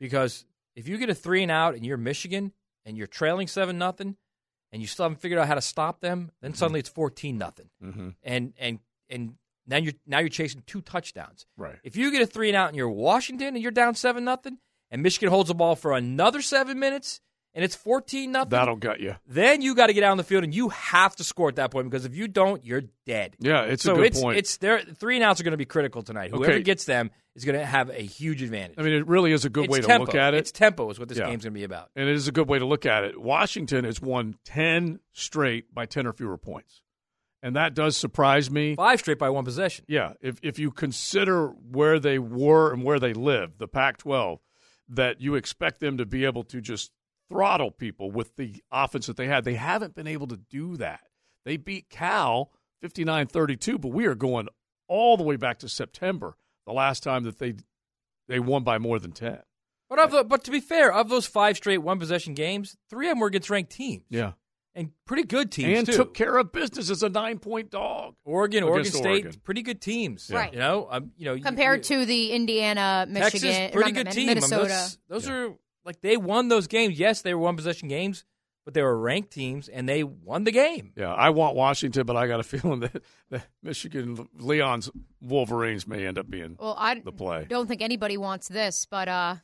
because 0.00 0.44
if 0.76 0.88
you 0.88 0.98
get 0.98 1.10
a 1.10 1.14
three 1.14 1.42
and 1.42 1.50
out 1.50 1.74
and 1.74 1.84
you're 1.84 1.96
Michigan 1.96 2.52
and 2.84 2.96
you're 2.96 3.06
trailing 3.06 3.46
seven 3.48 3.78
nothing, 3.78 4.16
and 4.72 4.80
you 4.82 4.88
still 4.88 5.04
haven't 5.04 5.20
figured 5.20 5.38
out 5.40 5.48
how 5.48 5.54
to 5.54 5.60
stop 5.60 6.00
them, 6.00 6.30
then 6.40 6.54
suddenly 6.54 6.80
it's 6.80 6.88
fourteen 6.88 7.38
nothing, 7.38 7.68
Mm-hmm. 7.82 8.08
and 8.22 8.52
and 8.58 8.78
and 9.10 9.34
now 9.66 9.76
you're 9.76 9.94
now 10.06 10.18
you're 10.20 10.28
chasing 10.28 10.62
two 10.66 10.80
touchdowns. 10.80 11.46
Right. 11.56 11.76
If 11.82 11.96
you 11.96 12.10
get 12.10 12.22
a 12.22 12.26
three 12.26 12.48
and 12.48 12.56
out 12.56 12.68
and 12.68 12.76
you're 12.76 12.88
Washington 12.88 13.48
and 13.54 13.62
you're 13.62 13.70
down 13.72 13.94
seven 13.94 14.24
nothing, 14.24 14.58
and 14.90 15.02
Michigan 15.02 15.28
holds 15.28 15.48
the 15.48 15.54
ball 15.54 15.76
for 15.76 15.92
another 15.92 16.40
seven 16.42 16.78
minutes 16.78 17.20
and 17.58 17.64
it's 17.64 17.74
fourteen 17.74 18.30
nothing, 18.30 18.50
That'll 18.50 18.76
gut 18.76 19.00
you. 19.00 19.16
then 19.26 19.62
you 19.62 19.74
got 19.74 19.88
to 19.88 19.92
get 19.92 20.04
out 20.04 20.12
on 20.12 20.16
the 20.16 20.22
field 20.22 20.44
and 20.44 20.54
you 20.54 20.68
have 20.68 21.16
to 21.16 21.24
score 21.24 21.48
at 21.48 21.56
that 21.56 21.72
point 21.72 21.90
because 21.90 22.04
if 22.04 22.14
you 22.14 22.28
don't, 22.28 22.64
you're 22.64 22.84
dead. 23.04 23.34
Yeah, 23.40 23.62
it's 23.62 23.84
a 23.84 23.94
good 23.94 24.04
it's, 24.06 24.22
point. 24.22 24.38
It's 24.38 24.58
their 24.58 24.80
three 24.80 25.16
and 25.16 25.24
outs 25.24 25.40
are 25.40 25.42
going 25.44 25.50
to 25.50 25.56
be 25.58 25.64
critical 25.64 26.02
tonight. 26.04 26.30
Whoever 26.30 26.52
Okay. 26.52 26.62
gets 26.62 26.84
them 26.84 27.10
is 27.34 27.44
going 27.44 27.58
to 27.58 27.66
have 27.66 27.90
a 27.90 27.94
huge 28.00 28.42
advantage. 28.42 28.78
I 28.78 28.82
mean, 28.82 28.92
it 28.92 29.08
really 29.08 29.32
is 29.32 29.44
a 29.44 29.50
good 29.50 29.64
It's 29.64 29.72
way 29.72 29.80
to 29.80 29.86
tempo. 29.88 30.06
look 30.06 30.14
at 30.14 30.34
it. 30.34 30.38
It's 30.38 30.52
tempo 30.52 30.88
is 30.90 31.00
what 31.00 31.08
this 31.08 31.18
Yeah. 31.18 31.26
game's 31.26 31.42
going 31.42 31.52
to 31.52 31.58
be 31.58 31.64
about. 31.64 31.90
And 31.96 32.08
it 32.08 32.14
is 32.14 32.28
a 32.28 32.32
good 32.32 32.48
way 32.48 32.60
to 32.60 32.64
look 32.64 32.86
at 32.86 33.02
it. 33.02 33.20
Washington 33.20 33.84
has 33.84 34.00
won 34.00 34.36
10 34.44 35.00
straight 35.12 35.74
by 35.74 35.84
10 35.86 36.06
or 36.06 36.12
fewer 36.12 36.38
points. 36.38 36.82
And 37.42 37.56
that 37.56 37.74
does 37.74 37.96
surprise 37.96 38.50
me. 38.52 38.76
Five 38.76 39.00
straight 39.00 39.18
by 39.18 39.30
one 39.30 39.44
possession. 39.44 39.84
Yeah, 39.88 40.14
if 40.20 40.38
if 40.42 40.58
you 40.60 40.70
consider 40.70 41.48
where 41.48 41.98
they 41.98 42.18
were 42.20 42.72
and 42.72 42.82
where 42.84 42.98
they 42.98 43.12
live, 43.12 43.58
the 43.58 43.68
Pac-12, 43.68 44.38
that 44.88 45.20
you 45.20 45.36
expect 45.36 45.80
them 45.80 45.98
to 45.98 46.06
be 46.06 46.24
able 46.24 46.42
to 46.44 46.60
just 46.60 46.90
throttle 47.28 47.70
people 47.70 48.10
with 48.10 48.36
the 48.36 48.62
offense 48.72 49.06
that 49.06 49.16
they 49.16 49.26
had. 49.26 49.44
They 49.44 49.54
haven't 49.54 49.94
been 49.94 50.06
able 50.06 50.26
to 50.28 50.36
do 50.36 50.76
that. 50.78 51.00
They 51.44 51.56
beat 51.56 51.88
Cal 51.90 52.50
59-32, 52.84 53.80
but 53.80 53.88
we 53.88 54.06
are 54.06 54.14
going 54.14 54.48
all 54.88 55.16
the 55.16 55.22
way 55.22 55.36
back 55.36 55.58
to 55.60 55.68
September, 55.68 56.36
the 56.66 56.72
last 56.72 57.02
time 57.02 57.24
that 57.24 57.38
they 57.38 57.54
they 58.28 58.38
won 58.40 58.62
by 58.62 58.78
more 58.78 58.98
than 58.98 59.12
10. 59.12 59.38
But 59.88 59.98
of 59.98 60.10
the, 60.10 60.22
but 60.24 60.44
to 60.44 60.50
be 60.50 60.60
fair, 60.60 60.92
of 60.92 61.08
those 61.08 61.26
five 61.26 61.56
straight 61.56 61.78
one 61.78 61.98
possession 61.98 62.34
games, 62.34 62.76
three 62.90 63.06
of 63.08 63.12
them 63.12 63.20
were 63.20 63.28
against 63.28 63.48
ranked 63.48 63.72
teams 63.72 64.04
Yeah. 64.10 64.32
and 64.74 64.90
pretty 65.06 65.22
good 65.22 65.50
teams 65.50 65.78
and 65.78 65.86
too. 65.86 65.94
took 65.96 66.12
care 66.12 66.36
of 66.36 66.52
business 66.52 66.90
as 66.90 67.02
a 67.02 67.08
nine-point 67.08 67.70
dog. 67.70 68.14
Oregon, 68.26 68.64
Oregon 68.64 68.92
State, 68.92 69.06
Oregon. 69.24 69.40
pretty 69.44 69.62
good 69.62 69.80
teams. 69.80 70.30
Right. 70.30 70.52
You 70.52 70.58
know, 70.58 70.88
um, 70.90 71.12
you 71.16 71.24
know, 71.24 71.38
Compared 71.40 71.88
you- 71.88 72.00
to 72.00 72.04
the 72.06 72.32
Indiana, 72.32 73.06
Michigan, 73.08 73.50
Texas, 73.50 73.74
pretty 73.74 73.92
good 73.92 74.04
Min- 74.06 74.14
team. 74.14 74.28
I 74.28 74.34
mean, 74.34 74.34
Minnesota. 74.36 74.68
those 74.68 74.98
those 75.08 75.28
are 75.30 75.54
like 75.88 76.00
they 76.02 76.16
won 76.16 76.48
those 76.48 76.66
games. 76.66 76.98
Yes, 76.98 77.22
they 77.22 77.32
were 77.34 77.40
one 77.40 77.56
possession 77.56 77.88
games, 77.88 78.24
but 78.64 78.74
they 78.74 78.82
were 78.82 78.96
ranked 78.96 79.30
teams 79.32 79.68
and 79.68 79.88
they 79.88 80.04
won 80.04 80.44
the 80.44 80.52
game. 80.52 80.92
Yeah, 80.94 81.14
I 81.14 81.30
want 81.30 81.56
Washington, 81.56 82.04
but 82.04 82.14
I 82.14 82.26
got 82.26 82.40
a 82.40 82.42
feeling 82.44 82.80
that, 82.80 83.02
that 83.30 83.46
Michigan 83.62 84.28
Leon's 84.38 84.90
Wolverines 85.22 85.88
may 85.88 86.06
end 86.06 86.18
up 86.18 86.28
being 86.28 86.56
well, 86.60 86.76
I 86.78 87.00
the 87.00 87.10
play. 87.10 87.46
don't 87.48 87.66
think 87.66 87.80
anybody 87.80 88.18
wants 88.18 88.48
this, 88.48 88.86
but 88.88 89.08
uh, 89.08 89.36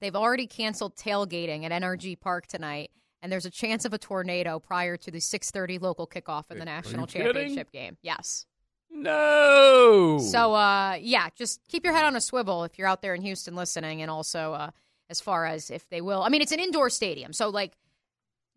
they've 0.00 0.16
already 0.16 0.46
canceled 0.46 0.96
tailgating 0.96 1.64
at 1.64 1.82
NRG 1.82 2.18
Park 2.18 2.46
tonight, 2.46 2.90
and 3.20 3.30
there's 3.30 3.44
a 3.46 3.50
chance 3.50 3.84
of 3.84 3.92
a 3.92 3.98
tornado 3.98 4.58
prior 4.58 4.96
to 4.96 5.10
the 5.10 5.18
6:30 5.18 5.82
local 5.82 6.06
kickoff 6.06 6.50
of 6.50 6.58
the 6.58 6.64
national 6.64 7.02
you 7.02 7.06
kidding? 7.08 7.32
championship 7.32 7.70
game. 7.72 7.98
Yes. 8.00 8.46
No. 8.90 10.20
So, 10.20 10.54
uh, 10.54 10.96
yeah, 11.00 11.28
just 11.36 11.60
keep 11.68 11.84
your 11.84 11.92
head 11.92 12.04
on 12.04 12.16
a 12.16 12.20
swivel 12.20 12.64
if 12.64 12.78
you're 12.78 12.86
out 12.86 13.02
there 13.02 13.14
in 13.14 13.20
Houston 13.22 13.54
listening, 13.54 14.00
and 14.00 14.10
also 14.10 14.52
uh, 14.54 14.70
as 15.10 15.20
far 15.20 15.46
as 15.46 15.70
if 15.70 15.88
they 15.88 16.00
will. 16.00 16.22
I 16.22 16.28
mean, 16.28 16.42
it's 16.42 16.52
an 16.52 16.60
indoor 16.60 16.90
stadium, 16.90 17.32
so 17.32 17.48
like 17.48 17.72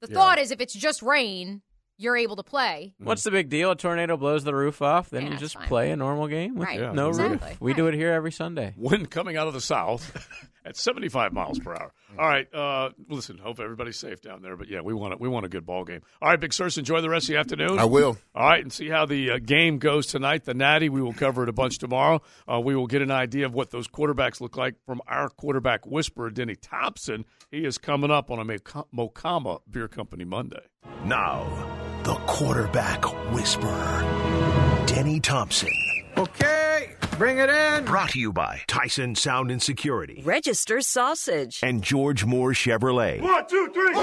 the 0.02 0.08
Yeah. 0.10 0.14
thought 0.16 0.38
is 0.40 0.52
if 0.52 0.62
it's 0.62 0.74
just 0.74 1.02
rain, 1.02 1.62
you're 1.98 2.16
able 2.18 2.36
to 2.36 2.44
play. 2.44 2.94
Mm-hmm. 2.96 3.06
What's 3.06 3.24
the 3.24 3.32
big 3.32 3.50
deal? 3.50 3.72
A 3.72 3.76
tornado 3.76 4.18
blows 4.18 4.44
the 4.44 4.54
roof 4.54 4.82
off, 4.82 5.10
then 5.10 5.26
Yeah, 5.26 5.32
you 5.34 5.38
just 5.38 5.56
fine. 5.56 5.68
play 5.68 5.92
a 5.92 5.96
normal 5.96 6.28
game 6.28 6.56
with 6.56 6.68
Right, 6.68 6.80
Yeah. 6.80 6.92
no 6.92 7.10
exactly. 7.10 7.50
roof. 7.50 7.62
We 7.62 7.74
do 7.74 7.88
it 7.88 7.96
here 7.96 8.12
every 8.14 8.32
Sunday. 8.32 8.74
Wind 8.78 9.10
coming 9.10 9.36
out 9.36 9.48
of 9.48 9.54
the 9.54 9.62
south 9.62 10.12
at 10.68 10.76
75 10.76 11.34
miles 11.34 11.60
per 11.60 11.74
hour. 11.74 11.94
All 12.20 12.28
right, 12.28 12.54
uh, 12.54 12.90
listen. 13.10 13.38
Hope 13.38 13.60
everybody's 13.60 13.98
safe 13.98 14.22
down 14.22 14.42
there. 14.42 14.56
But 14.58 14.70
yeah, 14.70 14.82
we 14.82 14.94
want 14.94 15.14
it. 15.14 15.20
We 15.20 15.30
want 15.30 15.46
a 15.46 15.50
good 15.50 15.66
ball 15.66 15.84
game. 15.86 16.02
All 16.22 16.30
right, 16.30 16.40
Big 16.40 16.54
Sirs, 16.54 16.78
enjoy 16.78 17.02
the 17.02 17.10
rest 17.10 17.26
of 17.30 17.34
the 17.34 17.40
afternoon. 17.40 17.80
I 17.80 17.86
will. 17.86 18.18
All 18.36 18.48
right, 18.50 18.62
and 18.62 18.72
see 18.72 18.90
how 18.90 19.06
the 19.06 19.32
uh, 19.32 19.38
game 19.40 19.78
goes 19.80 20.08
tonight. 20.08 20.46
The 20.46 20.54
Natty, 20.54 20.90
we 20.90 21.02
will 21.02 21.14
cover 21.14 21.44
it 21.44 21.50
a 21.50 21.54
bunch 21.54 21.78
tomorrow. 21.78 22.22
Uh, 22.52 22.60
we 22.60 22.76
will 22.76 22.88
get 22.88 23.02
an 23.02 23.12
idea 23.12 23.46
of 23.46 23.54
what 23.54 23.72
those 23.72 23.88
quarterbacks 23.88 24.42
look 24.42 24.58
like 24.58 24.76
from 24.86 25.02
our 25.08 25.30
quarterback 25.30 25.86
whisperer, 25.86 26.30
Denny 26.30 26.56
Thompson. 26.56 27.26
He 27.52 27.64
is 27.66 27.78
coming 27.78 28.12
up 28.12 28.30
on 28.30 28.40
a 28.40 28.44
Moc- 28.46 28.88
Mocama 28.94 29.62
Beer 29.70 29.88
Company 29.88 30.26
Monday. 30.26 30.66
Now, 31.06 31.46
the 32.04 32.16
quarterback 32.26 33.04
whisperer, 33.34 34.84
Denny 34.86 35.20
Thompson. 35.20 35.70
Okay, 36.18 36.57
bring 37.18 37.40
it 37.40 37.50
in. 37.50 37.86
Brought 37.86 38.12
to 38.12 38.20
you 38.20 38.32
by 38.32 38.62
Tyson 38.68 39.16
Sound 39.16 39.52
and 39.52 39.62
Security 39.62 40.22
Register 40.26 40.82
sausage. 40.82 41.60
and 41.64 41.82
George 41.84 42.26
Moore 42.26 42.52
Chevrolet. 42.52 43.22
One, 43.22 43.48
two, 43.48 43.72
three. 43.74 43.96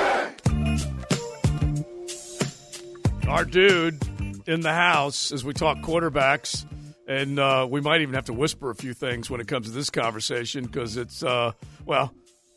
our 3.28 3.44
dude 3.44 4.00
in 4.46 4.60
the 4.60 4.72
house 4.72 5.32
as 5.32 5.44
we 5.44 5.52
talk 5.52 5.78
quarterbacks, 5.78 6.66
and 7.08 7.38
uh, 7.38 7.66
we 7.70 7.80
might 7.80 8.00
even 8.02 8.14
have 8.14 8.26
to 8.26 8.32
whisper 8.32 8.70
a 8.70 8.74
few 8.74 8.92
things 8.94 9.30
when 9.30 9.40
it 9.40 9.48
comes 9.48 9.66
to 9.66 9.72
this 9.72 9.90
conversation 9.90 10.64
because 10.64 10.96
it's 10.96 11.22
uh, 11.22 11.52
well 11.86 12.12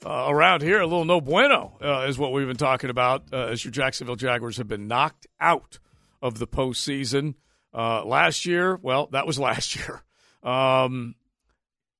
uh, 0.05 0.25
around 0.29 0.61
here 0.61 0.79
a 0.79 0.85
little 0.85 1.05
no 1.05 1.19
bueno 1.21 1.77
uh, 1.81 2.05
is 2.07 2.17
what 2.17 2.31
we've 2.33 2.47
been 2.47 2.57
talking 2.57 2.89
about 2.89 3.23
uh, 3.31 3.45
as 3.47 3.63
your 3.63 3.71
Jacksonville 3.71 4.15
Jaguars 4.15 4.57
have 4.57 4.67
been 4.67 4.87
knocked 4.87 5.27
out 5.39 5.79
of 6.21 6.39
the 6.39 6.47
postseason 6.47 7.35
uh, 7.73 8.03
last 8.03 8.45
year. 8.45 8.77
Well, 8.81 9.07
that 9.11 9.25
was 9.27 9.37
last 9.39 9.75
year. 9.77 10.01
Um, 10.43 11.15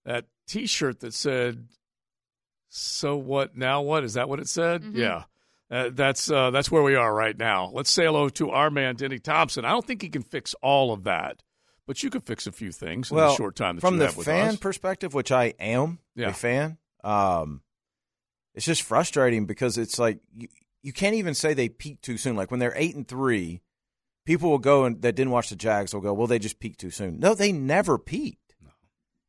that 0.06 0.26
T-shirt 0.48 1.00
that 1.02 1.14
said 1.14 1.68
"So 2.70 3.16
what? 3.18 3.56
Now 3.58 3.82
what?" 3.82 4.04
Is 4.04 4.14
that 4.14 4.30
what 4.30 4.40
it 4.40 4.48
said? 4.48 4.84
Mhm. 4.84 4.96
Yeah. 4.96 5.24
Uh, 5.70 5.90
that's 5.92 6.32
uh, 6.32 6.50
that's 6.52 6.72
where 6.72 6.84
we 6.84 6.96
are 6.96 7.14
right 7.14 7.38
now. 7.38 7.70
Let's 7.74 7.90
say 7.90 8.06
hello 8.06 8.30
to 8.30 8.52
our 8.52 8.70
man 8.70 8.96
Denny 8.96 9.20
Thompson. 9.20 9.66
I 9.66 9.70
don't 9.72 9.86
think 9.86 10.02
he 10.02 10.10
can 10.10 10.24
fix 10.24 10.54
all 10.62 10.94
of 10.94 11.04
that, 11.04 11.44
but 11.86 12.02
you 12.04 12.10
can 12.10 12.22
fix 12.22 12.48
a 12.48 12.54
few 12.54 12.72
things 12.72 13.12
in 13.12 13.18
well, 13.18 13.32
the 13.32 13.36
short 13.36 13.56
time 13.58 13.76
that 13.76 13.82
from 13.82 13.96
you 13.96 14.00
the 14.00 14.06
have 14.06 14.18
with 14.18 14.28
fan 14.28 14.50
us. 14.52 14.56
perspective, 14.58 15.14
which 15.14 15.32
I 15.32 15.54
am 15.60 16.00
Yeah. 16.16 16.30
a 16.30 16.34
fan, 16.34 16.78
um, 17.04 17.62
it's 18.54 18.66
just 18.66 18.82
frustrating 18.84 19.46
because 19.46 19.78
it's 19.78 20.00
like 20.00 20.20
you, 20.34 20.48
you 20.84 20.94
can't 20.94 21.16
even 21.16 21.34
say 21.34 21.54
they 21.54 21.68
peaked 21.68 22.04
too 22.04 22.18
soon. 22.18 22.38
Like 22.38 22.50
when 22.50 22.62
they're 22.62 22.74
eight 22.78 22.96
and 22.96 23.06
three, 23.06 23.62
people 24.28 24.52
will 24.52 24.60
go 24.60 24.84
and 24.84 25.02
that 25.02 25.16
didn't 25.16 25.32
watch 25.32 25.50
the 25.50 25.56
Jags 25.56 25.94
will 25.94 26.02
go, 26.02 26.14
well, 26.14 26.28
they 26.28 26.38
just 26.38 26.60
peaked 26.60 26.82
too 26.82 26.92
soon. 26.92 27.18
No, 27.20 27.34
they 27.34 27.52
never 27.54 27.98
peaked. 27.98 28.56
No. 28.62 28.70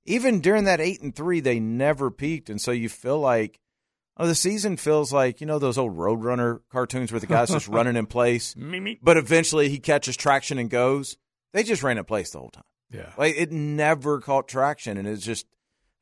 Even 0.05 0.41
during 0.41 0.65
that 0.65 0.81
eight 0.81 1.01
and 1.01 1.15
three, 1.15 1.39
they 1.41 1.61
never 1.61 2.11
peaked, 2.11 2.51
and 2.51 2.61
so 2.61 2.73
you 2.73 2.89
feel 2.91 3.19
like. 3.19 3.61
Oh, 4.21 4.27
the 4.27 4.35
season 4.35 4.77
feels 4.77 5.13
like 5.13 5.41
you 5.41 5.47
know 5.47 5.61
those 5.61 5.79
old 5.79 5.97
Roadrunner 5.97 6.59
cartoons 6.73 7.13
where 7.13 7.21
the 7.21 7.29
guy's 7.29 7.51
just 7.51 7.69
running 7.79 7.95
in 7.95 8.07
place, 8.07 8.57
Me, 8.57 8.81
me. 8.81 8.99
but 9.01 9.17
eventually 9.17 9.69
he 9.69 9.79
catches 9.79 10.17
traction 10.17 10.59
and 10.59 10.69
goes. 10.69 11.17
They 11.53 11.63
just 11.63 11.85
ran 11.85 11.99
in 11.99 12.05
place 12.05 12.31
the 12.31 12.41
whole 12.41 12.51
time. 12.51 12.65
Yeah. 12.91 13.13
Like 13.17 13.37
it 13.39 13.53
never 13.53 14.21
caught 14.21 14.49
traction, 14.49 14.99
and 14.99 15.07
it's 15.07 15.25
just 15.25 15.47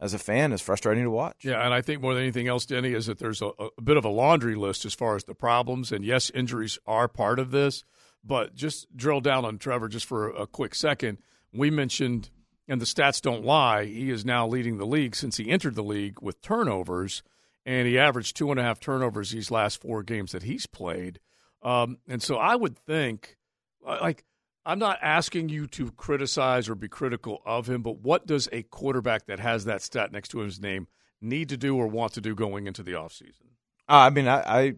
as 0.00 0.14
a 0.14 0.18
fan 0.18 0.52
is 0.52 0.62
frustrating 0.62 1.04
to 1.04 1.10
watch. 1.10 1.44
Yeah, 1.44 1.62
and 1.62 1.74
I 1.74 1.82
think 1.82 2.00
more 2.00 2.14
than 2.14 2.22
anything 2.22 2.48
else, 2.48 2.64
Denny, 2.64 2.94
is 2.94 3.04
that 3.04 3.18
there's 3.18 3.42
a, 3.42 3.50
a 3.76 3.82
bit 3.82 3.98
of 3.98 4.06
a 4.06 4.10
laundry 4.10 4.54
list 4.54 4.86
as 4.86 4.94
far 4.94 5.16
as 5.16 5.24
the 5.24 5.34
problems. 5.34 5.92
And 5.92 6.02
yes, 6.02 6.30
injuries 6.30 6.78
are 6.86 7.08
part 7.08 7.38
of 7.38 7.50
this, 7.50 7.84
but 8.26 8.54
just 8.54 8.94
drill 8.96 9.20
down 9.20 9.44
on 9.44 9.58
Trevor 9.58 9.88
just 9.88 10.06
for 10.06 10.30
a 10.30 10.46
quick 10.46 10.74
second. 10.74 11.18
We 11.52 11.70
mentioned, 11.70 12.30
and 12.66 12.80
the 12.80 12.86
stats 12.86 13.22
don't 13.22 13.44
lie, 13.44 13.84
he 13.84 14.10
is 14.10 14.24
now 14.24 14.46
leading 14.46 14.78
the 14.78 14.86
league 14.86 15.14
since 15.14 15.36
he 15.36 15.48
entered 15.48 15.74
the 15.74 15.84
league 15.84 16.20
with 16.20 16.42
turnovers, 16.42 17.22
and 17.64 17.86
he 17.86 17.98
averaged 17.98 18.36
two 18.36 18.50
and 18.50 18.58
a 18.58 18.62
half 18.62 18.80
turnovers 18.80 19.30
these 19.30 19.50
last 19.50 19.80
four 19.80 20.02
games 20.02 20.32
that 20.32 20.42
he's 20.42 20.66
played. 20.66 21.20
Um, 21.62 21.98
and 22.08 22.22
so 22.22 22.36
I 22.36 22.56
would 22.56 22.76
think, 22.76 23.36
like, 23.84 24.24
I'm 24.64 24.78
not 24.80 24.98
asking 25.00 25.48
you 25.48 25.68
to 25.68 25.92
criticize 25.92 26.68
or 26.68 26.74
be 26.74 26.88
critical 26.88 27.40
of 27.46 27.68
him, 27.68 27.82
but 27.82 28.00
what 28.00 28.26
does 28.26 28.48
a 28.50 28.64
quarterback 28.64 29.26
that 29.26 29.38
has 29.38 29.64
that 29.64 29.82
stat 29.82 30.10
next 30.10 30.30
to 30.30 30.38
his 30.38 30.60
name 30.60 30.88
need 31.20 31.48
to 31.50 31.56
do 31.56 31.76
or 31.76 31.86
want 31.86 32.14
to 32.14 32.20
do 32.20 32.34
going 32.34 32.66
into 32.66 32.82
the 32.82 32.92
offseason? 32.92 33.46
Uh, 33.88 33.94
I 33.94 34.10
mean, 34.10 34.26
I, 34.26 34.40
I 34.40 34.74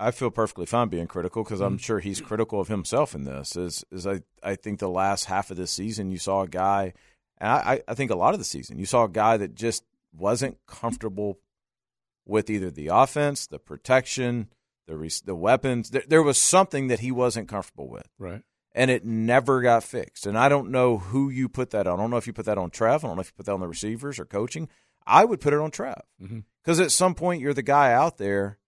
I 0.00 0.10
feel 0.12 0.30
perfectly 0.30 0.66
fine 0.66 0.88
being 0.88 1.06
critical 1.06 1.44
because 1.44 1.60
I'm 1.60 1.76
Mhm. 1.78 1.82
sure 1.82 2.00
he's 2.00 2.20
critical 2.20 2.60
of 2.60 2.68
himself 2.68 3.14
in 3.14 3.24
this. 3.24 3.54
Is 3.56 3.84
is 3.90 4.06
I 4.06 4.22
I 4.42 4.54
think 4.56 4.78
the 4.80 4.88
last 4.88 5.26
half 5.26 5.50
of 5.50 5.56
this 5.56 5.70
season 5.70 6.10
you 6.10 6.18
saw 6.18 6.42
a 6.42 6.48
guy, 6.48 6.94
and 7.38 7.50
I 7.50 7.82
I 7.86 7.94
think 7.94 8.10
a 8.10 8.16
lot 8.16 8.32
of 8.34 8.40
the 8.40 8.44
season 8.44 8.78
you 8.78 8.86
saw 8.86 9.04
a 9.04 9.08
guy 9.08 9.36
that 9.36 9.54
just 9.54 9.84
wasn't 10.12 10.58
comfortable 10.66 11.38
with 12.26 12.50
either 12.50 12.70
the 12.70 12.88
offense, 12.88 13.46
the 13.46 13.58
protection, 13.58 14.48
the 14.86 14.96
re- 14.96 15.10
the 15.24 15.34
weapons. 15.34 15.90
There, 15.90 16.04
there 16.06 16.22
was 16.22 16.38
something 16.38 16.88
that 16.88 17.00
he 17.00 17.10
wasn't 17.12 17.48
comfortable 17.48 17.88
with, 17.88 18.08
Right. 18.18 18.42
and 18.72 18.90
it 18.90 19.04
never 19.04 19.60
got 19.62 19.84
fixed. 19.84 20.26
And 20.26 20.36
I 20.38 20.48
don't 20.48 20.70
know 20.70 20.98
who 20.98 21.28
you 21.30 21.48
put 21.48 21.70
that 21.70 21.86
on. 21.86 21.98
I 21.98 22.02
don't 22.02 22.10
know 22.10 22.16
if 22.16 22.26
you 22.26 22.32
put 22.32 22.46
that 22.46 22.58
on 22.58 22.70
Trev. 22.70 23.04
I 23.04 23.08
don't 23.08 23.16
know 23.16 23.20
if 23.22 23.28
you 23.28 23.34
put 23.36 23.46
that 23.46 23.52
on 23.54 23.60
the 23.60 23.68
receivers 23.68 24.18
or 24.18 24.24
coaching. 24.24 24.68
I 25.06 25.24
would 25.24 25.40
put 25.40 25.52
it 25.52 25.60
on 25.60 25.70
Trev 25.70 26.02
because 26.62 26.78
at 26.80 26.92
some 26.92 27.14
point 27.14 27.40
you're 27.40 27.54
the 27.54 27.62
guy 27.62 27.92
out 27.92 28.18
there 28.18 28.58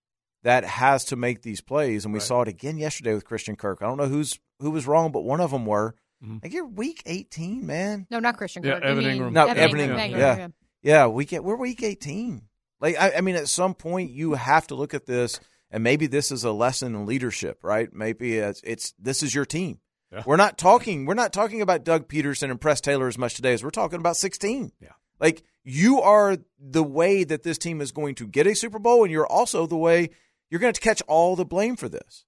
that 0.43 0.65
has 0.65 1.05
to 1.07 1.17
make 1.17 1.43
these 1.43 1.61
plays, 1.61 2.05
and 2.05 2.13
we 2.13 2.21
saw 2.21 2.43
it 2.43 2.49
again 2.49 2.79
yesterday 2.79 3.15
with 3.15 3.25
Christian 3.25 3.57
Kirk. 3.57 3.79
I 3.81 3.87
don't 3.87 3.97
know 3.97 4.07
who's 4.07 4.39
who 4.61 4.71
was 4.71 4.87
wrong, 4.87 5.13
but 5.13 5.21
one 5.21 5.41
of 5.41 5.51
them 5.51 5.67
were. 5.67 5.95
Mm-hmm. 6.23 6.39
Like 6.43 6.53
you're 6.53 6.67
week 6.67 7.03
18, 7.07 7.67
man. 7.67 8.07
No, 8.11 8.21
not 8.21 8.37
Christian 8.37 8.63
Yeah, 8.63 8.75
Kirk. 8.75 8.85
You 8.85 8.91
Evan 8.91 9.05
Engram. 9.05 9.33
No, 9.33 9.47
Evan 9.47 9.59
Evan 9.59 9.79
Engram. 9.79 9.99
Engram. 9.99 10.13
Engram, 10.13 10.39
Yeah, 10.39 10.49
yeah. 10.83 11.07
We 11.07 11.25
get 11.25 11.45
we're 11.45 11.57
week 11.57 11.83
18. 11.83 12.43
Like 12.81 13.01
I, 13.01 13.15
I 13.19 13.21
mean, 13.21 13.37
at 13.37 13.49
some 13.49 13.75
point 13.75 14.11
you 14.11 14.35
have 14.35 14.67
to 14.69 14.75
look 14.75 14.95
at 14.95 15.07
this, 15.07 15.41
and 15.71 15.83
maybe 15.83 16.07
this 16.07 16.31
is 16.33 16.45
a 16.45 16.53
lesson 16.53 16.95
in 16.95 17.07
leadership, 17.07 17.59
right? 17.63 17.93
Maybe 17.93 18.39
it's, 18.39 18.61
it's 18.65 18.95
this 18.99 19.23
is 19.23 19.35
your 19.35 19.45
team. 19.45 19.79
Yeah. 20.13 20.23
We're 20.27 20.37
not 20.37 20.59
talking. 20.59 21.07
We're 21.07 21.15
not 21.15 21.33
talking 21.33 21.63
about 21.63 21.85
Doug 21.85 22.09
Pederson 22.09 22.51
and 22.51 22.61
Press 22.61 22.81
Taylor 22.81 23.09
as 23.09 23.17
much 23.17 23.35
today 23.35 23.55
as 23.55 23.65
we're 23.65 23.71
talking 23.71 23.99
about 23.99 24.17
16. 24.17 24.73
Yeah. 24.81 24.89
Like 25.19 25.43
you 25.65 26.01
are 26.01 26.37
the 26.59 26.83
way 26.83 27.25
that 27.25 27.45
this 27.45 27.59
team 27.59 27.81
is 27.81 27.93
going 27.93 28.17
to 28.17 28.27
get 28.27 28.47
a 28.47 28.55
Super 28.55 28.79
Bowl, 28.79 29.05
and 29.05 29.13
you're 29.13 29.27
also 29.27 29.67
the 29.67 29.77
way 29.77 30.11
you're 30.53 30.61
going 30.61 30.75
to 30.75 30.81
catch 30.83 31.01
all 31.09 31.35
the 31.35 31.47
blame 31.47 31.77
for 31.77 31.89
this. 31.89 32.27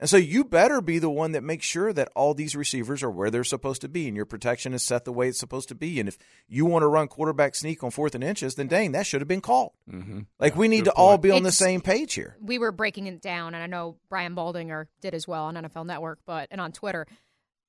And 0.00 0.08
so 0.08 0.16
you 0.16 0.44
better 0.44 0.80
be 0.80 0.98
the 0.98 1.10
one 1.10 1.32
that 1.32 1.42
makes 1.42 1.66
sure 1.66 1.92
that 1.92 2.08
all 2.16 2.32
these 2.32 2.56
receivers 2.56 3.02
are 3.02 3.10
where 3.10 3.30
they're 3.30 3.44
supposed 3.44 3.82
to 3.82 3.88
be 3.88 4.08
and 4.08 4.16
your 4.16 4.24
protection 4.24 4.72
is 4.72 4.82
set 4.82 5.04
the 5.04 5.12
way 5.12 5.28
it's 5.28 5.38
supposed 5.38 5.68
to 5.68 5.74
be. 5.74 6.00
And 6.00 6.08
if 6.08 6.16
you 6.48 6.64
want 6.64 6.84
to 6.84 6.86
run 6.86 7.06
quarterback 7.06 7.54
sneak 7.54 7.84
on 7.84 7.90
fourth 7.90 8.14
and 8.14 8.24
inches, 8.24 8.54
then 8.54 8.66
dang, 8.66 8.92
that 8.92 9.06
should 9.06 9.20
have 9.20 9.28
been 9.28 9.42
called. 9.42 9.72
Mm-hmm. 9.90 10.20
Like 10.40 10.56
we 10.56 10.68
need 10.68 10.84
good 10.84 10.90
to 10.90 10.92
all 10.92 11.10
point. 11.10 11.22
be 11.22 11.30
on 11.32 11.42
the 11.42 11.52
same 11.52 11.82
page 11.82 12.14
here. 12.14 12.38
we 12.40 12.58
were 12.58 12.72
breaking 12.72 13.08
it 13.08 13.20
down, 13.20 13.54
and 13.54 13.62
I 13.62 13.66
know 13.66 13.98
Brian 14.08 14.34
Baldinger 14.34 14.86
did 15.02 15.12
as 15.12 15.28
well 15.28 15.44
on 15.44 15.54
NFL 15.54 15.84
Network, 15.84 16.20
but 16.24 16.48
and 16.50 16.62
on 16.62 16.72
Twitter. 16.72 17.06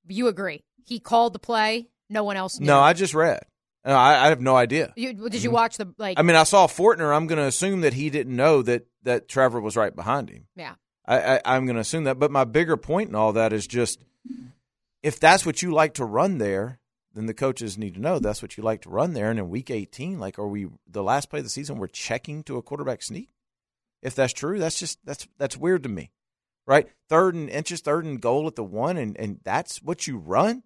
You 0.08 0.28
agree? 0.30 0.64
He 0.86 1.00
called 1.00 1.34
the 1.34 1.40
play. 1.40 1.90
No 2.10 2.24
one 2.24 2.38
else 2.38 2.62
knew. 2.62 2.68
No, 2.68 2.80
I 2.80 2.94
just 2.94 3.14
read. 3.14 3.42
No, 3.88 3.94
I, 3.96 4.26
I 4.26 4.28
have 4.28 4.42
no 4.42 4.56
idea. 4.56 4.94
You, 4.98 5.14
did 5.30 5.42
you 5.44 5.50
watch 5.50 5.78
the 5.78 5.94
like? 5.98 6.20
I 6.20 6.22
mean, 6.22 6.36
I 6.36 6.44
saw 6.44 6.68
Fortner. 6.68 7.16
I'm 7.16 7.26
going 7.26 7.38
to 7.40 7.46
assume 7.46 7.82
that 7.82 7.94
he 7.94 8.10
didn't 8.10 8.36
know 8.36 8.62
that 8.64 8.86
that 9.04 9.30
Trevor 9.30 9.62
was 9.62 9.78
right 9.78 9.96
behind 9.96 10.30
him. 10.30 10.48
yeah. 10.56 10.76
I, 11.06 11.36
I, 11.36 11.42
I'm 11.46 11.66
going 11.66 11.76
to 11.76 11.82
assume 11.82 12.04
that. 12.04 12.20
But 12.20 12.32
my 12.32 12.44
bigger 12.44 12.76
point 12.76 13.08
in 13.08 13.16
all 13.16 13.32
that 13.32 13.54
is 13.54 13.66
just 13.66 14.04
if 15.02 15.22
that's 15.22 15.46
what 15.46 15.62
you 15.62 15.72
like 15.72 15.94
to 15.94 16.06
run 16.06 16.38
there, 16.38 16.80
then 17.14 17.28
the 17.28 17.34
coaches 17.34 17.78
need 17.78 17.94
to 17.94 18.02
know 18.02 18.20
that's 18.20 18.42
what 18.42 18.58
you 18.58 18.64
like 18.64 18.82
to 18.82 18.90
run 18.90 19.14
there. 19.14 19.30
And 19.30 19.40
in 19.40 19.50
week 19.50 19.72
18, 19.72 20.20
like, 20.20 20.38
are 20.38 20.48
we 20.48 20.68
the 20.86 21.02
last 21.02 21.30
play 21.30 21.40
of 21.40 21.46
the 21.46 21.50
season? 21.50 21.78
We're 21.78 21.88
checking 21.88 22.44
to 22.44 22.58
a 22.58 22.62
quarterback 22.62 23.02
sneak. 23.02 23.30
If 24.02 24.16
that's 24.16 24.34
true, 24.34 24.60
that's 24.60 24.78
just 24.78 25.00
that's 25.06 25.28
that's 25.38 25.56
weird 25.56 25.84
to 25.84 25.90
me, 25.90 26.12
right? 26.66 26.88
Third 27.08 27.36
and 27.36 27.50
inches, 27.50 27.80
third 27.80 28.04
and 28.04 28.22
goal 28.22 28.46
at 28.48 28.56
the 28.56 28.64
one, 28.66 28.98
and 28.98 29.18
and 29.18 29.40
that's 29.44 29.82
what 29.82 30.08
you 30.08 30.18
run. 30.18 30.64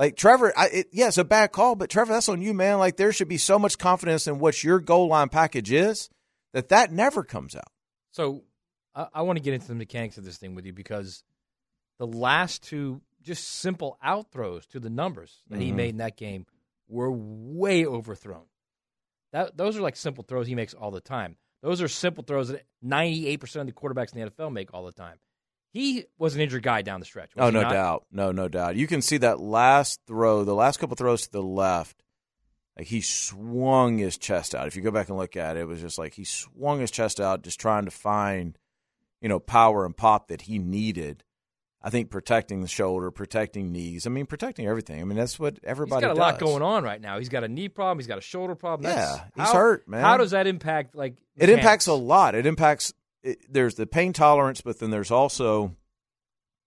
Like 0.00 0.16
Trevor, 0.16 0.50
I, 0.56 0.68
it, 0.68 0.86
yeah, 0.92 1.08
it's 1.08 1.18
a 1.18 1.24
bad 1.24 1.52
call, 1.52 1.74
but 1.74 1.90
Trevor, 1.90 2.14
that's 2.14 2.30
on 2.30 2.40
you, 2.40 2.54
man. 2.54 2.78
Like 2.78 2.96
there 2.96 3.12
should 3.12 3.28
be 3.28 3.36
so 3.36 3.58
much 3.58 3.76
confidence 3.76 4.26
in 4.26 4.38
what 4.38 4.64
your 4.64 4.80
goal 4.80 5.08
line 5.08 5.28
package 5.28 5.70
is 5.70 6.08
that 6.54 6.70
that 6.70 6.90
never 6.90 7.22
comes 7.22 7.54
out. 7.54 7.68
So 8.10 8.44
I, 8.94 9.08
I 9.12 9.22
want 9.22 9.36
to 9.36 9.42
get 9.42 9.52
into 9.52 9.68
the 9.68 9.74
mechanics 9.74 10.16
of 10.16 10.24
this 10.24 10.38
thing 10.38 10.54
with 10.54 10.64
you 10.64 10.72
because 10.72 11.22
the 11.98 12.06
last 12.06 12.62
two 12.62 13.02
just 13.20 13.46
simple 13.46 13.98
out 14.02 14.30
throws 14.32 14.64
to 14.68 14.80
the 14.80 14.88
numbers 14.88 15.42
that 15.50 15.60
he 15.60 15.70
Mhm. 15.70 15.74
made 15.74 15.88
in 15.90 15.96
that 15.98 16.16
game 16.16 16.46
were 16.88 17.12
way 17.12 17.84
overthrown. 17.84 18.46
That 19.32 19.58
those 19.58 19.76
are 19.76 19.82
like 19.82 19.96
simple 19.96 20.24
throws 20.26 20.46
he 20.46 20.54
makes 20.54 20.72
all 20.72 20.90
the 20.90 21.02
time. 21.02 21.36
Those 21.62 21.82
are 21.82 21.88
simple 21.88 22.24
throws 22.24 22.48
that 22.48 22.64
98% 22.82 23.60
of 23.60 23.66
the 23.66 23.72
quarterbacks 23.74 24.14
in 24.14 24.20
the 24.20 24.30
NFL 24.30 24.50
make 24.50 24.72
all 24.72 24.86
the 24.86 24.92
time. 24.92 25.18
He 25.72 26.06
was 26.18 26.34
an 26.34 26.40
injured 26.40 26.62
guy 26.62 26.82
down 26.82 27.00
the 27.00 27.06
stretch. 27.06 27.30
Oh, 27.36 27.50
no 27.50 27.62
not? 27.62 27.72
doubt. 27.72 28.06
No, 28.10 28.32
no 28.32 28.48
doubt. 28.48 28.76
You 28.76 28.86
can 28.86 29.02
see 29.02 29.18
that 29.18 29.38
last 29.40 30.00
throw, 30.06 30.42
the 30.44 30.54
last 30.54 30.78
couple 30.78 30.96
throws 30.96 31.22
to 31.22 31.32
the 31.32 31.42
left, 31.42 32.02
like 32.76 32.88
he 32.88 33.00
swung 33.00 33.98
his 33.98 34.18
chest 34.18 34.54
out. 34.54 34.66
If 34.66 34.74
you 34.74 34.82
go 34.82 34.90
back 34.90 35.08
and 35.08 35.18
look 35.18 35.36
at 35.36 35.56
it, 35.56 35.60
it 35.60 35.68
was 35.68 35.80
just 35.80 35.98
like 35.98 36.14
he 36.14 36.24
swung 36.24 36.80
his 36.80 36.90
chest 36.90 37.20
out, 37.20 37.42
just 37.42 37.60
trying 37.60 37.84
to 37.84 37.90
find, 37.92 38.58
you 39.20 39.28
know, 39.28 39.38
power 39.38 39.86
and 39.86 39.96
pop 39.96 40.28
that 40.28 40.42
he 40.42 40.58
needed. 40.58 41.22
I 41.82 41.88
think 41.88 42.10
protecting 42.10 42.60
the 42.60 42.68
shoulder, 42.68 43.10
protecting 43.10 43.72
knees. 43.72 44.06
I 44.06 44.10
mean, 44.10 44.26
protecting 44.26 44.66
everything. 44.66 45.00
I 45.00 45.04
mean, 45.04 45.16
that's 45.16 45.38
what 45.38 45.54
He's 45.54 45.60
everybody 45.64 46.02
got 46.02 46.10
a 46.10 46.20
lot 46.20 46.38
going 46.38 46.62
on 46.62 46.84
right 46.84 47.00
now. 47.00 47.18
He's 47.18 47.30
got 47.30 47.42
a 47.42 47.48
knee 47.48 47.68
problem. 47.70 47.98
He's 47.98 48.06
got 48.06 48.18
a 48.18 48.22
shoulder 48.22 48.54
problem. 48.54 48.82
That's, 48.92 49.16
Yeah, 49.16 49.24
he's 49.34 49.52
how- 49.52 49.58
hurt, 49.58 49.88
man. 49.88 50.02
How 50.02 50.18
does 50.18 50.32
that 50.32 50.46
impact 50.46 50.94
like 50.94 51.16
It 51.36 51.48
impacts 51.48 51.86
a 51.86 51.94
lot. 51.94 52.34
It 52.34 52.44
impacts. 52.44 52.92
It, 53.22 53.38
there's 53.52 53.74
the 53.74 53.86
pain 53.86 54.12
tolerance, 54.12 54.60
but 54.60 54.78
then 54.78 54.90
there's 54.90 55.10
also 55.10 55.76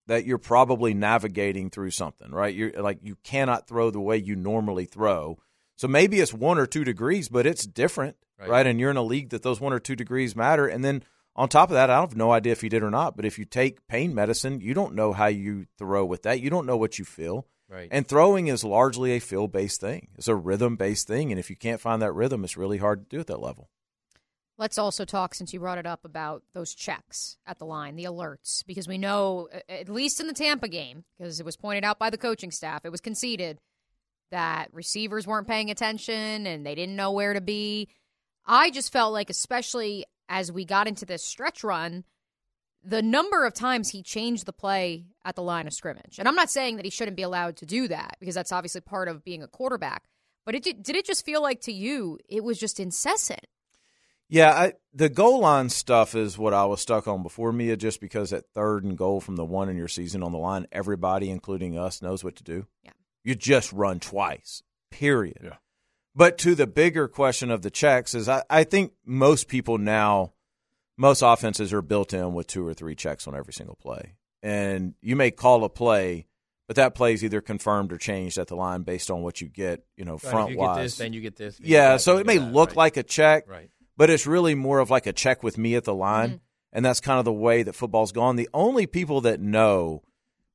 that 0.07 0.25
you're 0.25 0.37
probably 0.37 0.93
navigating 0.93 1.69
through 1.69 1.91
something, 1.91 2.31
right? 2.31 2.53
You're 2.53 2.71
like 2.81 2.99
you 3.01 3.15
cannot 3.23 3.67
throw 3.67 3.89
the 3.89 4.01
way 4.01 4.17
you 4.17 4.35
normally 4.35 4.85
throw. 4.85 5.37
So 5.75 5.87
maybe 5.87 6.19
it's 6.19 6.33
one 6.33 6.59
or 6.59 6.65
two 6.67 6.83
degrees, 6.83 7.29
but 7.29 7.45
it's 7.47 7.65
different, 7.65 8.17
Right. 8.39 8.49
right? 8.49 8.67
And 8.67 8.79
you're 8.79 8.91
in 8.91 8.97
a 8.97 9.03
league 9.03 9.29
that 9.29 9.43
those 9.43 9.61
one 9.61 9.73
or 9.73 9.79
two 9.79 9.95
degrees 9.95 10.35
matter. 10.35 10.67
And 10.67 10.83
then 10.83 11.03
on 11.35 11.49
top 11.49 11.69
of 11.69 11.73
that, 11.73 11.89
I 11.89 11.99
have 12.01 12.15
no 12.15 12.31
idea 12.31 12.51
if 12.51 12.61
you 12.63 12.69
did 12.69 12.83
or 12.83 12.91
not, 12.91 13.15
but 13.15 13.25
if 13.25 13.39
you 13.39 13.45
take 13.45 13.87
pain 13.87 14.13
medicine, 14.13 14.59
you 14.61 14.73
don't 14.73 14.93
know 14.93 15.13
how 15.13 15.27
you 15.27 15.65
throw 15.79 16.05
with 16.05 16.23
that. 16.23 16.41
You 16.41 16.49
don't 16.49 16.67
know 16.67 16.77
what 16.77 16.99
you 16.99 17.05
feel. 17.05 17.47
Right. 17.69 17.87
And 17.91 18.07
throwing 18.07 18.47
is 18.47 18.63
largely 18.63 19.13
a 19.13 19.19
feel 19.19 19.47
based 19.47 19.81
thing. 19.81 20.09
It's 20.15 20.27
a 20.27 20.35
rhythm 20.35 20.75
based 20.75 21.07
thing. 21.07 21.31
And 21.31 21.39
if 21.39 21.49
you 21.49 21.55
can't 21.55 21.81
find 21.81 22.01
that 22.01 22.13
rhythm, 22.13 22.43
it's 22.43 22.57
really 22.57 22.77
hard 22.77 23.09
to 23.09 23.15
do 23.15 23.19
at 23.21 23.27
that 23.27 23.39
level. 23.41 23.69
Let's 24.63 24.77
also 24.77 25.03
talk, 25.03 25.35
since 25.35 25.51
you 25.51 25.59
brought 25.59 25.77
it 25.77 25.85
up, 25.85 26.05
about 26.05 26.41
those 26.53 26.73
checks 26.73 27.35
at 27.45 27.59
the 27.59 27.65
line, 27.65 27.97
the 27.97 28.05
alerts, 28.05 28.65
because 28.65 28.87
we 28.87 28.97
know, 28.97 29.49
at 29.67 29.89
least 29.89 30.21
in 30.21 30.27
the 30.27 30.33
Tampa 30.33 30.69
game, 30.69 31.03
because 31.17 31.41
it 31.41 31.45
was 31.45 31.57
pointed 31.57 31.83
out 31.83 31.99
by 31.99 32.09
the 32.09 32.17
coaching 32.17 32.49
staff, 32.49 32.85
it 32.85 32.89
was 32.89 33.01
conceded 33.01 33.59
that 34.31 34.69
receivers 34.71 35.27
weren't 35.27 35.49
paying 35.49 35.69
attention 35.69 36.47
and 36.47 36.65
they 36.65 36.75
didn't 36.75 36.95
know 36.95 37.11
where 37.11 37.33
to 37.33 37.41
be. 37.41 37.89
I 38.45 38.71
just 38.71 38.93
felt 38.93 39.11
like, 39.11 39.29
especially 39.29 40.05
as 40.29 40.49
we 40.49 40.63
got 40.63 40.87
into 40.87 41.05
this 41.05 41.25
stretch 41.25 41.61
run, 41.65 42.05
the 42.81 43.01
number 43.01 43.45
of 43.45 43.53
times 43.53 43.89
he 43.89 44.01
changed 44.01 44.45
the 44.45 44.53
play 44.53 45.07
at 45.25 45.35
the 45.35 45.43
line 45.43 45.67
of 45.67 45.73
scrimmage. 45.73 46.19
And 46.19 46.27
I'm 46.29 46.35
not 46.35 46.49
saying 46.49 46.77
that 46.77 46.85
he 46.85 46.89
shouldn't 46.89 47.17
be 47.17 47.23
allowed 47.23 47.57
to 47.57 47.65
do 47.65 47.89
that, 47.89 48.15
because 48.21 48.35
that's 48.35 48.53
obviously 48.53 48.79
part 48.79 49.09
of 49.09 49.25
being 49.25 49.43
a 49.43 49.47
quarterback. 49.49 50.05
But 50.45 50.55
it 50.55 50.63
did, 50.63 50.83
did 50.83 50.95
it 50.95 51.05
just 51.05 51.25
feel 51.25 51.41
like 51.41 51.59
to 51.63 51.73
you 51.73 52.17
it 52.29 52.45
was 52.45 52.57
just 52.57 52.79
incessant? 52.79 53.45
Yeah, 54.29 54.51
I, 54.51 54.73
the 54.93 55.09
goal 55.09 55.41
line 55.41 55.69
stuff 55.69 56.15
is 56.15 56.37
what 56.37 56.53
I 56.53 56.65
was 56.65 56.81
stuck 56.81 57.07
on 57.07 57.21
before 57.23 57.51
Mia, 57.51 57.77
just 57.77 58.01
because 58.01 58.33
at 58.33 58.45
third 58.53 58.83
and 58.83 58.97
goal 58.97 59.21
from 59.21 59.35
the 59.35 59.45
one 59.45 59.69
in 59.69 59.77
your 59.77 59.87
season 59.87 60.23
on 60.23 60.31
the 60.31 60.37
line, 60.37 60.65
everybody, 60.71 61.29
including 61.29 61.77
us, 61.77 62.01
knows 62.01 62.23
what 62.23 62.35
to 62.37 62.43
do. 62.43 62.65
Yeah. 62.83 62.91
You 63.23 63.35
just 63.35 63.71
run 63.71 63.99
twice, 63.99 64.63
period. 64.91 65.39
Yeah. 65.43 65.55
But 66.15 66.37
to 66.39 66.55
the 66.55 66.67
bigger 66.67 67.07
question 67.07 67.51
of 67.51 67.61
the 67.61 67.71
checks 67.71 68.13
is 68.15 68.29
I, 68.29 68.43
I 68.49 68.63
think 68.63 68.93
most 69.05 69.47
people 69.47 69.77
now, 69.77 70.33
most 70.97 71.21
offenses 71.21 71.73
are 71.73 71.81
built 71.81 72.13
in 72.13 72.33
with 72.33 72.47
two 72.47 72.65
or 72.65 72.73
three 72.73 72.95
checks 72.95 73.27
on 73.27 73.35
every 73.35 73.53
single 73.53 73.75
play. 73.75 74.13
And 74.41 74.93
you 75.01 75.15
may 75.15 75.31
call 75.31 75.63
a 75.63 75.69
play, 75.69 76.27
but 76.67 76.75
that 76.75 76.95
play 76.95 77.13
is 77.13 77.23
either 77.23 77.41
confirmed 77.41 77.91
or 77.91 77.97
changed 77.97 78.37
at 78.37 78.47
the 78.47 78.55
line 78.55 78.83
based 78.83 79.09
on 79.09 79.21
what 79.21 79.41
you 79.41 79.47
get, 79.47 79.83
you 79.97 80.05
know, 80.05 80.13
Right, 80.13 80.23
if 80.23 80.29
front 80.29 80.51
you 80.51 80.57
wise. 80.57 80.75
get 80.77 80.83
this, 80.83 80.97
then 80.97 81.13
you 81.13 81.21
get 81.21 81.35
this. 81.35 81.55
If 81.55 81.61
you 81.61 81.65
get 81.67 81.73
Yeah, 81.73 81.89
that, 81.93 82.01
so 82.01 82.17
it 82.17 82.25
may 82.27 82.37
that, 82.37 82.51
look 82.53 82.69
right. 82.69 82.77
like 82.77 82.97
a 82.97 83.03
check, 83.03 83.49
Right. 83.49 83.69
But 83.97 84.09
it's 84.09 84.27
really 84.27 84.55
more 84.55 84.79
of 84.79 84.89
like 84.89 85.07
a 85.07 85.13
check 85.13 85.43
with 85.43 85.57
me 85.57 85.75
at 85.75 85.83
the 85.83 85.93
line. 85.93 86.29
Mm-hmm. 86.29 86.37
And 86.75 86.83
that's 86.83 86.99
kind 86.99 87.19
of 87.19 87.25
the 87.25 87.31
way 87.31 87.61
that 87.61 87.75
football's 87.75 88.11
gone. 88.11 88.35
The 88.35 88.49
only 88.51 88.87
people 88.87 89.21
that 89.21 89.39
know 89.39 90.01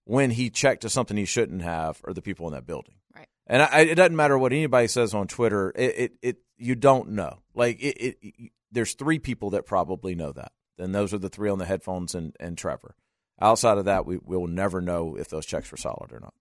when 0.05 0.31
he 0.31 0.51
checked 0.51 0.82
to 0.82 0.90
something 0.90 1.16
he 1.16 1.24
shouldn't 1.24 1.62
have 1.62 2.01
are 2.05 2.12
the 2.12 2.23
people 2.23 2.48
in 2.48 2.55
that 2.55 2.66
building. 2.66 2.94
Right. 3.15 3.28
And 3.47 3.62
I, 3.62 3.81
it 3.82 3.94
doesn't 3.94 4.16
matter 4.16 4.36
what 4.36 4.52
anybody 4.52 4.89
says 4.89 5.15
on 5.15 5.28
Twitter. 5.28 5.73
It, 5.77 5.94
it, 5.97 6.12
it 6.20 6.36
you 6.56 6.74
don't 6.74 7.10
know. 7.10 7.39
Like 7.55 7.78
it, 7.81 7.97
it, 7.98 8.16
it, 8.20 8.52
there's 8.73 8.94
three 8.94 9.20
people 9.20 9.51
that 9.51 9.65
probably 9.65 10.16
know 10.16 10.32
that. 10.32 10.51
And 10.77 10.93
those 10.93 11.15
are 11.15 11.19
the 11.19 11.28
three 11.28 11.51
on 11.51 11.59
the 11.59 11.66
headphones 11.66 12.15
and, 12.16 12.35
and 12.40 12.59
Trevor. 12.59 12.97
Outside 13.40 13.78
of 13.78 13.85
that, 13.85 14.05
we 14.05 14.19
will 14.19 14.48
never 14.48 14.81
know 14.81 15.15
if 15.16 15.28
those 15.28 15.47
checks 15.47 15.70
were 15.70 15.77
solid 15.77 16.12
or 16.12 16.19
not. 16.19 16.35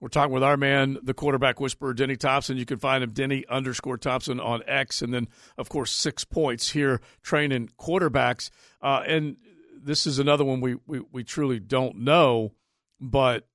We're 0.00 0.08
talking 0.08 0.32
with 0.32 0.42
our 0.42 0.56
man, 0.56 0.98
the 1.02 1.14
quarterback 1.14 1.58
whisperer, 1.58 1.94
Denny 1.94 2.16
Thompson. 2.16 2.58
You 2.58 2.66
can 2.66 2.78
find 2.78 3.02
him, 3.02 3.12
Denny 3.12 3.44
underscore 3.48 3.96
Thompson 3.96 4.40
on 4.40 4.62
X. 4.66 5.00
And 5.00 5.12
then, 5.12 5.28
of 5.56 5.68
course, 5.68 5.90
six 5.90 6.24
points 6.24 6.70
here 6.70 7.00
training 7.22 7.70
quarterbacks. 7.78 8.50
Uh, 8.82 9.02
and 9.06 9.36
this 9.82 10.06
is 10.06 10.18
another 10.18 10.44
one 10.44 10.60
we, 10.60 10.76
we, 10.86 11.00
we 11.10 11.24
truly 11.24 11.58
don't 11.58 11.98
know. 11.98 12.52
But 13.00 13.46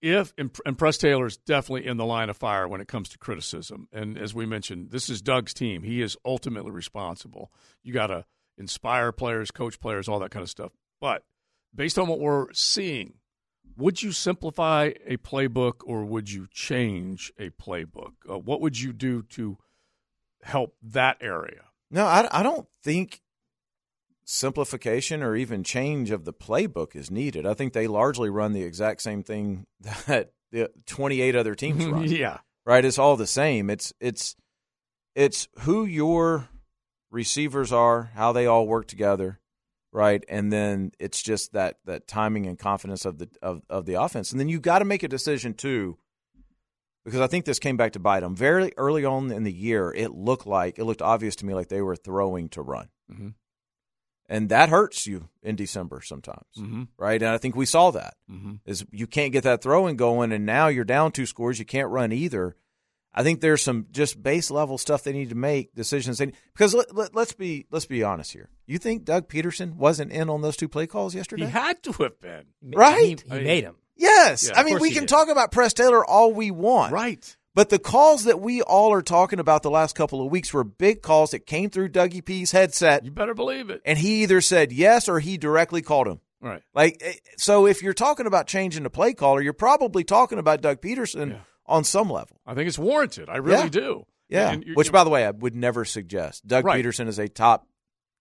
if, 0.00 0.32
and 0.36 0.78
Press 0.78 0.96
Taylor 0.96 1.26
is 1.26 1.36
definitely 1.36 1.86
in 1.86 1.98
the 1.98 2.06
line 2.06 2.30
of 2.30 2.36
fire 2.36 2.66
when 2.66 2.80
it 2.80 2.88
comes 2.88 3.10
to 3.10 3.18
criticism. 3.18 3.88
And 3.92 4.16
as 4.16 4.34
we 4.34 4.46
mentioned, 4.46 4.90
this 4.90 5.10
is 5.10 5.20
Doug's 5.20 5.52
team. 5.52 5.82
He 5.82 6.00
is 6.00 6.16
ultimately 6.24 6.70
responsible. 6.70 7.52
You 7.82 7.92
got 7.92 8.06
to 8.08 8.24
inspire 8.56 9.12
players, 9.12 9.50
coach 9.50 9.78
players, 9.78 10.08
all 10.08 10.20
that 10.20 10.30
kind 10.30 10.42
of 10.42 10.50
stuff. 10.50 10.72
But 11.00 11.24
based 11.74 11.98
on 11.98 12.08
what 12.08 12.20
we're 12.20 12.52
seeing, 12.52 13.14
would 13.76 14.02
you 14.02 14.12
simplify 14.12 14.92
a 15.06 15.16
playbook 15.16 15.74
or 15.84 16.04
would 16.04 16.30
you 16.30 16.46
change 16.52 17.32
a 17.38 17.50
playbook? 17.50 18.12
Uh, 18.28 18.38
what 18.38 18.60
would 18.60 18.80
you 18.80 18.92
do 18.92 19.22
to 19.22 19.58
help 20.42 20.76
that 20.82 21.16
area? 21.20 21.64
No, 21.90 22.04
I, 22.06 22.28
I 22.30 22.42
don't 22.42 22.66
think 22.82 23.20
simplification 24.24 25.22
or 25.22 25.36
even 25.36 25.62
change 25.64 26.10
of 26.10 26.24
the 26.24 26.32
playbook 26.32 26.96
is 26.96 27.10
needed. 27.10 27.46
I 27.46 27.54
think 27.54 27.72
they 27.72 27.86
largely 27.86 28.30
run 28.30 28.52
the 28.52 28.62
exact 28.62 29.02
same 29.02 29.22
thing 29.22 29.66
that 30.06 30.32
the 30.50 30.70
28 30.86 31.36
other 31.36 31.54
teams 31.54 31.86
run. 31.86 32.04
yeah. 32.04 32.38
Right, 32.66 32.84
it's 32.84 32.98
all 32.98 33.16
the 33.16 33.26
same. 33.26 33.68
It's 33.68 33.92
it's 34.00 34.36
it's 35.14 35.48
who 35.60 35.84
your 35.84 36.48
receivers 37.10 37.72
are, 37.72 38.10
how 38.14 38.32
they 38.32 38.46
all 38.46 38.66
work 38.66 38.86
together, 38.86 39.38
right? 39.94 40.22
And 40.28 40.52
then 40.52 40.92
it's 40.98 41.22
just 41.22 41.54
that 41.54 41.76
that 41.86 42.06
timing 42.06 42.46
and 42.46 42.58
confidence 42.58 43.06
of 43.06 43.16
the 43.18 43.28
of, 43.40 43.62
of 43.70 43.86
the 43.86 43.94
offense. 43.94 44.30
And 44.30 44.38
then 44.38 44.50
you 44.50 44.60
got 44.60 44.80
to 44.80 44.84
make 44.84 45.02
a 45.02 45.08
decision 45.08 45.54
too 45.54 45.96
because 47.06 47.20
I 47.20 47.26
think 47.26 47.46
this 47.46 47.58
came 47.58 47.78
back 47.78 47.92
to 47.92 47.98
bite 47.98 48.20
them. 48.20 48.36
Very 48.36 48.72
early 48.76 49.06
on 49.06 49.30
in 49.30 49.44
the 49.44 49.52
year, 49.52 49.90
it 49.90 50.12
looked 50.12 50.46
like 50.46 50.78
it 50.78 50.84
looked 50.84 51.00
obvious 51.00 51.36
to 51.36 51.46
me 51.46 51.54
like 51.54 51.68
they 51.68 51.80
were 51.80 51.96
throwing 51.96 52.50
to 52.50 52.60
run. 52.60 52.88
Mm-hmm 53.10 53.28
and 54.28 54.48
that 54.48 54.68
hurts 54.68 55.06
you 55.06 55.28
in 55.42 55.56
December 55.56 56.00
sometimes, 56.00 56.46
mm-hmm. 56.58 56.84
right? 56.96 57.20
And 57.20 57.30
I 57.30 57.38
think 57.38 57.56
we 57.56 57.66
saw 57.66 57.90
that 57.90 58.14
mm-hmm. 58.30 58.54
is 58.64 58.84
you 58.90 59.06
can't 59.06 59.32
get 59.32 59.44
that 59.44 59.62
throwing 59.62 59.96
going, 59.96 60.32
and 60.32 60.46
now 60.46 60.68
you're 60.68 60.84
down 60.84 61.12
two 61.12 61.26
scores, 61.26 61.58
you 61.58 61.64
can't 61.64 61.90
run 61.90 62.12
either. 62.12 62.56
I 63.14 63.22
think 63.22 63.40
there's 63.40 63.62
some 63.62 63.86
just 63.92 64.20
base 64.20 64.50
level 64.50 64.76
stuff 64.76 65.04
they 65.04 65.12
need 65.12 65.28
to 65.28 65.36
make 65.36 65.74
decisions. 65.74 66.18
They, 66.18 66.32
because 66.52 66.74
let, 66.74 66.90
us 66.90 67.10
let, 67.12 67.38
be 67.38 67.66
let's 67.70 67.86
be 67.86 68.02
honest 68.02 68.32
here. 68.32 68.48
You 68.66 68.78
think 68.78 69.04
Doug 69.04 69.28
Pederson 69.28 69.74
wasn't 69.74 70.10
in 70.10 70.28
on 70.28 70.42
those 70.42 70.56
two 70.56 70.68
play 70.68 70.86
calls 70.86 71.14
yesterday? 71.14 71.44
He 71.44 71.50
had 71.50 71.82
to 71.84 71.92
have 71.92 72.20
been, 72.20 72.46
right? 72.62 73.22
He, 73.22 73.36
he 73.36 73.44
made 73.44 73.64
him. 73.64 73.76
Yes, 73.96 74.48
yeah, 74.48 74.58
I 74.58 74.64
mean 74.64 74.80
we 74.80 74.90
can 74.90 75.04
did. 75.04 75.08
talk 75.08 75.28
about 75.28 75.52
Press 75.52 75.72
Taylor 75.72 76.04
all 76.04 76.32
we 76.32 76.50
want, 76.50 76.92
right? 76.92 77.36
But 77.54 77.68
the 77.68 77.78
calls 77.78 78.24
that 78.24 78.40
we 78.40 78.62
all 78.62 78.92
are 78.92 79.02
talking 79.02 79.38
about 79.38 79.62
the 79.62 79.70
last 79.70 79.94
couple 79.94 80.20
of 80.20 80.30
weeks 80.32 80.52
were 80.52 80.64
big 80.64 81.02
calls 81.02 81.30
that 81.30 81.46
came 81.46 81.70
through 81.70 81.90
Dougie 81.90 82.24
P's 82.24 82.50
headset. 82.50 83.04
You 83.04 83.12
better 83.12 83.34
believe 83.34 83.70
it. 83.70 83.80
And 83.84 83.96
he 83.96 84.24
either 84.24 84.40
said 84.40 84.72
yes 84.72 85.08
or 85.08 85.20
he 85.20 85.38
directly 85.38 85.80
called 85.80 86.08
him. 86.08 86.20
Right. 86.40 86.62
Like 86.74 86.98
eh, 87.00 87.14
so 87.36 87.66
if 87.66 87.80
you're 87.80 87.94
talking 87.94 88.26
about 88.26 88.48
changing 88.48 88.82
the 88.82 88.90
play 88.90 89.14
caller, 89.14 89.40
you're 89.40 89.52
probably 89.52 90.02
talking 90.02 90.38
about 90.40 90.62
Doug 90.62 90.80
Pederson 90.80 91.30
yeah. 91.30 91.38
On 91.66 91.82
some 91.84 92.10
level. 92.10 92.40
I 92.46 92.54
think 92.54 92.68
it's 92.68 92.78
warranted. 92.78 93.28
I 93.28 93.36
really 93.36 93.64
yeah. 93.64 93.68
do. 93.68 94.06
Yeah. 94.28 94.50
And 94.52 94.64
you, 94.64 94.74
Which 94.74 94.92
by 94.92 95.04
the 95.04 95.10
way, 95.10 95.26
I 95.26 95.30
would 95.30 95.54
never 95.54 95.84
suggest. 95.84 96.46
Doug 96.46 96.64
right. 96.64 96.84
Pederson 96.84 97.08
is 97.08 97.18
a 97.18 97.28
top 97.28 97.66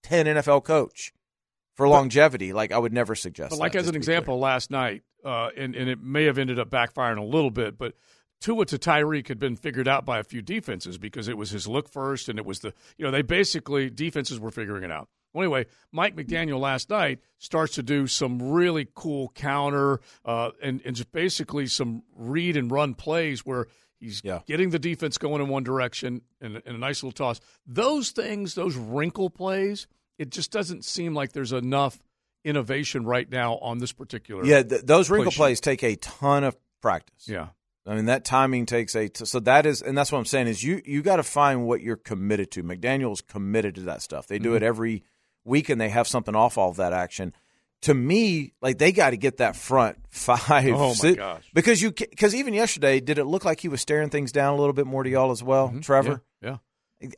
10 0.04 0.26
NFL 0.28 0.64
coach 0.64 1.14
for 1.76 1.88
longevity. 1.88 2.54
Like 2.54 2.72
I 2.72 2.78
would 2.78 2.94
never 2.94 3.16
suggest 3.16 3.52
But 3.52 3.60
like 3.60 3.76
as 3.76 3.88
an 3.88 3.96
example 3.96 4.40
last 4.40 4.72
night, 4.72 5.04
uh, 5.26 5.50
and, 5.58 5.76
and 5.76 5.90
it 5.90 6.02
may 6.02 6.26
have 6.26 6.38
ended 6.38 6.60
up 6.60 6.70
backfiring 6.70 7.18
a 7.18 7.24
little 7.24 7.52
bit, 7.52 7.78
but 7.78 7.94
Tua 8.42 8.66
to 8.66 8.78
Tyreek 8.78 9.30
had 9.30 9.40
been 9.40 9.56
figured 9.56 9.88
out 9.88 10.06
by 10.06 10.20
a 10.20 10.24
few 10.24 10.42
defenses 10.42 10.98
because 10.98 11.30
it 11.30 11.38
was 11.38 11.52
his 11.52 11.66
look 11.66 11.88
first, 11.88 12.28
and 12.28 12.38
it 12.38 12.46
was 12.46 12.60
the 12.60 12.74
you 12.98 13.06
know 13.06 13.12
they 13.12 13.22
basically 13.22 13.90
defenses 13.90 14.38
were 14.38 14.52
figuring 14.52 14.84
it 14.84 14.92
out. 14.92 15.08
Well, 15.34 15.44
anyway, 15.44 15.66
Mike 15.92 16.16
McDaniel 16.16 16.60
last 16.60 16.90
night 16.90 17.20
starts 17.40 17.76
to 17.76 17.84
do 17.84 18.06
some 18.08 18.52
really 18.52 18.88
cool 18.94 19.30
counter 19.36 20.00
uh, 20.26 20.52
and 20.62 20.82
and 20.86 20.96
just 20.96 21.12
basically 21.12 21.68
some 21.68 22.04
read 22.16 22.56
and 22.56 22.72
run 22.72 22.94
plays 22.94 23.46
where 23.46 23.68
he's 24.00 24.22
yeah. 24.24 24.40
getting 24.46 24.70
the 24.70 24.80
defense 24.80 25.18
going 25.18 25.42
in 25.42 25.48
one 25.48 25.64
direction 25.64 26.22
and, 26.42 26.62
and 26.66 26.76
a 26.76 26.80
nice 26.80 27.02
little 27.02 27.12
toss. 27.14 27.40
Those 27.66 28.12
things, 28.12 28.54
those 28.54 28.76
wrinkle 28.76 29.30
plays, 29.30 29.88
it 30.20 30.30
just 30.30 30.52
doesn't 30.52 30.86
seem 30.86 31.14
like 31.16 31.32
there's 31.34 31.54
enough 31.54 31.98
innovation 32.46 33.06
right 33.06 33.30
now 33.32 33.56
on 33.58 33.80
this 33.80 33.92
particular. 33.94 34.46
Yeah, 34.46 34.64
th- 34.64 34.82
those 34.84 35.10
wrinkle 35.10 35.32
play 35.32 35.48
plays 35.48 35.62
take 35.62 35.84
a 35.84 35.96
ton 35.96 36.44
of 36.44 36.56
practice. 36.82 37.28
Yeah. 37.28 37.48
I 37.86 37.96
mean 37.96 38.06
that 38.06 38.24
timing 38.24 38.66
takes 38.66 38.96
a 38.96 39.10
t- 39.10 39.26
so 39.26 39.40
that 39.42 39.66
is 39.66 39.82
and 39.82 39.98
that's 39.98 40.10
what 40.12 40.18
I'm 40.20 40.26
saying 40.26 40.48
is 40.48 40.64
you 40.64 40.82
you 40.86 41.02
got 41.02 41.18
to 41.18 41.24
find 41.24 41.66
what 41.68 41.82
you're 41.82 41.98
committed 41.98 42.50
to. 42.52 42.64
McDaniel's 42.64 43.20
committed 43.22 43.76
to 43.76 43.82
that 43.82 44.02
stuff. 44.02 44.28
They 44.28 44.40
do 44.40 44.50
Mm-hmm. 44.50 44.58
it 44.58 44.64
every 44.64 45.04
week 45.46 45.70
and 45.70 45.80
they 45.80 45.90
have 45.90 46.08
something 46.08 46.36
off 46.36 46.58
all 46.58 46.70
of 46.70 46.78
that 46.78 46.94
action. 46.94 47.34
To 47.82 47.94
me, 47.94 48.54
like 48.62 48.78
they 48.78 48.92
got 48.94 49.10
to 49.10 49.18
get 49.18 49.38
that 49.38 49.56
front 49.56 49.98
five. 50.10 50.74
Oh, 50.74 50.90
my 50.90 50.94
sit- 50.94 51.18
gosh. 51.18 51.44
Because 51.54 51.82
you 51.82 51.92
because 51.92 52.34
even 52.34 52.54
yesterday, 52.54 53.00
did 53.00 53.18
it 53.18 53.26
look 53.26 53.44
like 53.44 53.60
he 53.60 53.68
was 53.68 53.82
staring 53.82 54.10
things 54.10 54.32
down 54.32 54.54
a 54.54 54.58
little 54.58 54.74
bit 54.74 54.88
more 54.88 55.04
to 55.04 55.10
y'all 55.10 55.32
as 55.32 55.44
well, 55.44 55.74
Trevor? 55.82 56.22
Mm-hmm. 56.44 56.48
Yeah. 56.48 56.58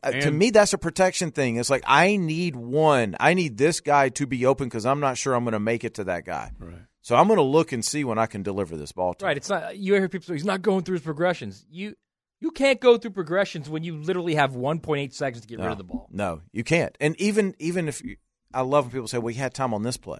Uh, 0.02 0.10
to 0.10 0.32
me, 0.32 0.50
that's 0.50 0.72
a 0.72 0.78
protection 0.78 1.30
thing. 1.30 1.56
It's 1.56 1.70
like 1.70 1.84
I 1.86 2.16
need 2.16 2.56
one. 2.56 3.14
I 3.20 3.34
need 3.34 3.56
this 3.56 3.80
guy 3.80 4.08
to 4.08 4.26
be 4.26 4.44
open 4.44 4.66
because 4.66 4.84
I'm 4.84 4.98
not 4.98 5.16
sure 5.16 5.34
I'm 5.34 5.44
going 5.44 5.52
to 5.52 5.60
make 5.60 5.84
it 5.84 5.94
to 5.94 6.04
that 6.04 6.24
guy. 6.24 6.50
Right. 6.58 6.80
So 7.02 7.14
I'm 7.14 7.28
going 7.28 7.36
to 7.36 7.44
look 7.44 7.70
and 7.70 7.84
see 7.84 8.02
when 8.02 8.18
I 8.18 8.26
can 8.26 8.42
deliver 8.42 8.76
this 8.76 8.90
ball 8.90 9.14
to. 9.14 9.24
him. 9.24 9.28
Right. 9.28 9.36
It's 9.36 9.48
not. 9.48 9.76
You 9.78 9.94
hear 9.94 10.08
people 10.08 10.26
say 10.26 10.32
he's 10.32 10.44
not 10.44 10.62
going 10.62 10.82
through 10.82 10.94
his 10.94 11.02
progressions. 11.02 11.64
You 11.70 11.94
you 12.40 12.50
can't 12.50 12.80
go 12.80 12.98
through 12.98 13.12
progressions 13.12 13.68
when 13.68 13.82
you 13.82 13.96
literally 13.96 14.34
have 14.34 14.52
1.8 14.52 15.12
seconds 15.12 15.42
to 15.42 15.48
get 15.48 15.58
rid 15.58 15.70
of 15.70 15.78
the 15.78 15.84
ball. 15.84 16.08
No, 16.10 16.42
you 16.52 16.64
can't. 16.64 16.96
And 17.00 17.18
even 17.20 17.54
even 17.58 17.88
if 17.88 18.02
you, 18.02 18.16
I 18.52 18.60
love 18.60 18.86
when 18.86 18.92
people 18.92 19.08
say, 19.08 19.18
"Well, 19.18 19.32
he 19.32 19.40
had 19.40 19.54
time 19.54 19.72
on 19.74 19.82
this 19.82 19.96
play." 19.96 20.18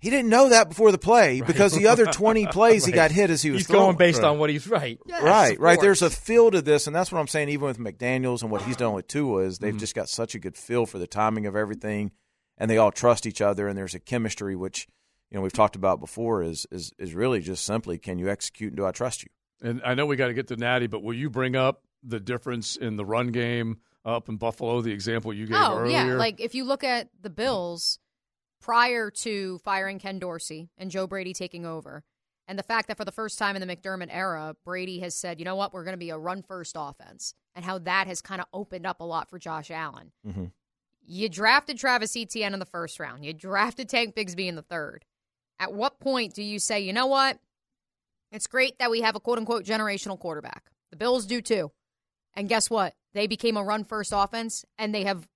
He 0.00 0.10
didn't 0.10 0.28
know 0.28 0.50
that 0.50 0.68
before 0.68 0.92
the 0.92 0.98
play 0.98 1.40
because 1.40 1.72
the 1.72 1.88
other 1.88 2.06
20 2.06 2.46
plays 2.52 2.84
he 2.84 2.92
got 2.92 3.10
hit 3.10 3.30
as 3.30 3.42
he 3.42 3.50
was 3.50 3.60
He's 3.60 3.66
throwing. 3.66 3.86
going 3.86 3.96
based 3.96 4.22
on 4.22 4.38
what 4.38 4.48
he's 4.48 4.68
right. 4.68 4.96
right, 5.20 5.58
right. 5.58 5.80
There's 5.80 6.02
a 6.02 6.10
feel 6.10 6.52
to 6.52 6.62
this, 6.62 6.86
and 6.86 6.94
that's 6.94 7.10
what 7.10 7.18
I'm 7.18 7.26
saying. 7.26 7.48
Even 7.48 7.66
with 7.66 7.78
McDaniel's 7.78 8.42
and 8.42 8.50
what 8.50 8.62
he's 8.62 8.76
done 8.76 8.92
with 8.92 9.08
Tua 9.08 9.42
is 9.42 9.58
they've 9.58 9.72
mm-hmm. 9.72 9.80
just 9.80 9.96
got 9.96 10.08
such 10.08 10.36
a 10.36 10.38
good 10.38 10.56
feel 10.56 10.86
for 10.86 10.98
the 10.98 11.08
timing 11.08 11.46
of 11.46 11.56
everything, 11.56 12.12
and 12.58 12.70
they 12.70 12.78
all 12.78 12.92
trust 12.92 13.26
each 13.26 13.40
other, 13.40 13.66
and 13.66 13.76
there's 13.76 13.96
a 13.96 14.00
chemistry 14.00 14.54
which 14.54 14.86
you 15.32 15.36
know 15.36 15.42
we've 15.42 15.52
talked 15.52 15.74
about 15.74 15.98
before 15.98 16.44
is 16.44 16.64
is 16.70 16.92
is 16.98 17.12
really 17.12 17.40
just 17.40 17.64
simply 17.64 17.98
can 17.98 18.20
you 18.20 18.28
execute 18.30 18.70
and 18.70 18.76
do 18.76 18.86
I 18.86 18.92
trust 18.92 19.24
you? 19.24 19.30
And 19.62 19.80
I 19.84 19.94
know 19.94 20.06
we 20.06 20.16
got 20.16 20.28
to 20.28 20.34
get 20.34 20.48
to 20.48 20.56
Natty, 20.56 20.86
but 20.86 21.02
will 21.02 21.14
you 21.14 21.30
bring 21.30 21.56
up 21.56 21.82
the 22.02 22.20
difference 22.20 22.76
in 22.76 22.96
the 22.96 23.04
run 23.04 23.28
game 23.28 23.78
up 24.04 24.28
in 24.28 24.36
Buffalo, 24.36 24.80
the 24.80 24.92
example 24.92 25.32
you 25.32 25.46
gave 25.46 25.56
Oh 25.56 25.78
earlier? 25.78 25.92
yeah, 25.92 26.14
like 26.14 26.40
if 26.40 26.54
you 26.54 26.64
look 26.64 26.84
at 26.84 27.08
the 27.20 27.30
Bills 27.30 27.98
prior 28.60 29.10
to 29.10 29.58
firing 29.58 29.98
Ken 29.98 30.18
Dorsey 30.18 30.70
and 30.78 30.90
Joe 30.90 31.06
Brady 31.06 31.32
taking 31.32 31.66
over, 31.66 32.04
and 32.46 32.58
the 32.58 32.62
fact 32.62 32.88
that 32.88 32.96
for 32.96 33.04
the 33.04 33.12
first 33.12 33.38
time 33.38 33.56
in 33.56 33.66
the 33.66 33.76
McDermott 33.76 34.08
era, 34.10 34.56
Brady 34.64 35.00
has 35.00 35.14
said, 35.14 35.38
you 35.38 35.44
know 35.44 35.56
what, 35.56 35.74
we're 35.74 35.84
going 35.84 35.92
to 35.92 35.98
be 35.98 36.10
a 36.10 36.18
run 36.18 36.42
first 36.42 36.76
offense, 36.78 37.34
and 37.54 37.64
how 37.64 37.78
that 37.80 38.06
has 38.06 38.22
kind 38.22 38.40
of 38.40 38.46
opened 38.52 38.86
up 38.86 39.00
a 39.00 39.04
lot 39.04 39.28
for 39.28 39.38
Josh 39.38 39.70
Allen. 39.70 40.12
Mm-hmm. 40.26 40.44
You 41.04 41.28
drafted 41.28 41.78
Travis 41.78 42.16
Etienne 42.16 42.52
in 42.54 42.60
the 42.60 42.66
first 42.66 43.00
round. 43.00 43.24
You 43.24 43.32
drafted 43.32 43.88
Tank 43.88 44.14
Bigsby 44.14 44.46
in 44.46 44.56
the 44.56 44.62
third. 44.62 45.04
At 45.58 45.72
what 45.72 46.00
point 46.00 46.34
do 46.34 46.42
you 46.42 46.58
say, 46.58 46.80
you 46.80 46.92
know 46.92 47.06
what? 47.06 47.38
It's 48.30 48.46
great 48.46 48.78
that 48.78 48.90
we 48.90 49.00
have 49.00 49.16
a 49.16 49.20
quote 49.20 49.38
unquote 49.38 49.64
generational 49.64 50.18
quarterback. 50.18 50.64
The 50.90 50.96
Bills 50.96 51.26
do 51.26 51.40
too. 51.40 51.72
And 52.34 52.48
guess 52.48 52.70
what? 52.70 52.94
They 53.14 53.26
became 53.26 53.56
a 53.56 53.64
run 53.64 53.84
first 53.84 54.12
offense 54.14 54.64
and 54.78 54.94
they 54.94 55.04
have 55.04 55.26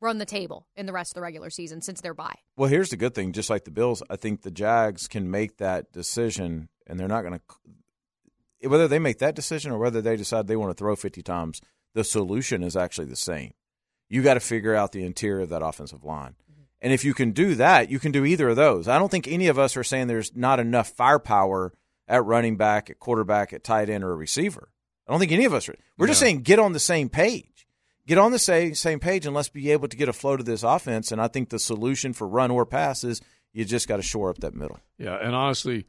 run 0.00 0.18
the 0.18 0.26
table 0.26 0.66
in 0.76 0.86
the 0.86 0.92
rest 0.92 1.12
of 1.12 1.14
the 1.14 1.22
regular 1.22 1.50
season 1.50 1.80
since 1.80 2.00
their 2.00 2.14
bye. 2.14 2.34
Well, 2.56 2.68
here's 2.68 2.90
the 2.90 2.96
good 2.96 3.14
thing. 3.14 3.32
Just 3.32 3.50
like 3.50 3.64
the 3.64 3.70
Bills, 3.70 4.02
I 4.10 4.16
think 4.16 4.42
the 4.42 4.50
Jags 4.50 5.08
can 5.08 5.30
make 5.30 5.58
that 5.58 5.92
decision, 5.92 6.68
and 6.86 6.98
they're 6.98 7.08
not 7.08 7.22
going 7.22 7.38
to. 7.38 8.68
Whether 8.68 8.88
they 8.88 8.98
make 8.98 9.18
that 9.18 9.34
decision 9.34 9.72
or 9.72 9.78
whether 9.78 10.02
they 10.02 10.16
decide 10.16 10.46
they 10.46 10.56
want 10.56 10.70
to 10.70 10.78
throw 10.78 10.94
50 10.94 11.22
times, 11.22 11.62
the 11.94 12.04
solution 12.04 12.62
is 12.62 12.76
actually 12.76 13.06
the 13.06 13.16
same. 13.16 13.54
You 14.08 14.22
got 14.22 14.34
to 14.34 14.40
figure 14.40 14.74
out 14.74 14.92
the 14.92 15.04
interior 15.04 15.42
of 15.42 15.48
that 15.48 15.62
offensive 15.62 16.04
line. 16.04 16.34
Mm-hmm. 16.50 16.62
And 16.82 16.92
if 16.92 17.04
you 17.04 17.14
can 17.14 17.30
do 17.30 17.54
that, 17.54 17.90
you 17.90 17.98
can 17.98 18.12
do 18.12 18.26
either 18.26 18.50
of 18.50 18.56
those. 18.56 18.86
I 18.86 18.98
don't 18.98 19.10
think 19.10 19.26
any 19.26 19.46
of 19.46 19.58
us 19.58 19.78
are 19.78 19.84
saying 19.84 20.08
there's 20.08 20.36
not 20.36 20.60
enough 20.60 20.90
firepower 20.90 21.72
at 22.10 22.24
running 22.26 22.56
back, 22.56 22.90
at 22.90 22.98
quarterback, 22.98 23.52
at 23.54 23.64
tight 23.64 23.88
end, 23.88 24.04
or 24.04 24.12
a 24.12 24.16
receiver. 24.16 24.68
I 25.08 25.12
don't 25.12 25.20
think 25.20 25.32
any 25.32 25.46
of 25.46 25.54
us 25.54 25.68
are. 25.68 25.74
We're 25.96 26.08
just 26.08 26.20
saying 26.20 26.42
get 26.42 26.58
on 26.58 26.72
the 26.72 26.78
same 26.80 27.08
page. 27.08 27.66
Get 28.06 28.18
on 28.18 28.32
the 28.32 28.38
same, 28.38 28.74
same 28.74 28.98
page 28.98 29.24
and 29.26 29.34
let's 29.34 29.48
be 29.48 29.70
able 29.70 29.88
to 29.88 29.96
get 29.96 30.08
a 30.08 30.12
flow 30.12 30.36
to 30.36 30.42
this 30.42 30.62
offense. 30.62 31.12
And 31.12 31.20
I 31.20 31.28
think 31.28 31.48
the 31.50 31.58
solution 31.58 32.12
for 32.12 32.26
run 32.26 32.50
or 32.50 32.66
pass 32.66 33.04
is 33.04 33.20
you 33.52 33.64
just 33.64 33.86
got 33.88 33.96
to 33.96 34.02
shore 34.02 34.30
up 34.30 34.38
that 34.38 34.54
middle. 34.54 34.80
Yeah, 34.98 35.16
and 35.16 35.34
honestly, 35.34 35.86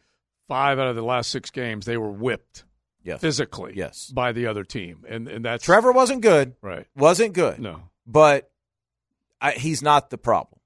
five 0.48 0.78
out 0.80 0.88
of 0.88 0.96
the 0.96 1.04
last 1.04 1.32
six 1.32 1.50
games 1.50 1.86
they 1.86 1.98
were 1.98 2.12
whipped. 2.12 2.64
Yes. 3.04 3.20
physically 3.20 3.74
Yes. 3.76 4.12
by 4.14 4.32
the 4.32 4.46
other 4.46 4.64
team, 4.64 5.06
and 5.10 5.28
and 5.28 5.44
that's 5.44 5.66
Trevor 5.66 5.92
wasn't 5.92 6.22
good. 6.22 6.54
Right. 6.62 6.86
Wasn't 6.96 7.34
good. 7.34 7.58
No. 7.60 7.82
But 8.06 8.52
I, 9.42 9.54
he's 9.54 9.82
not 9.82 10.12
the 10.12 10.20
problem. 10.20 10.60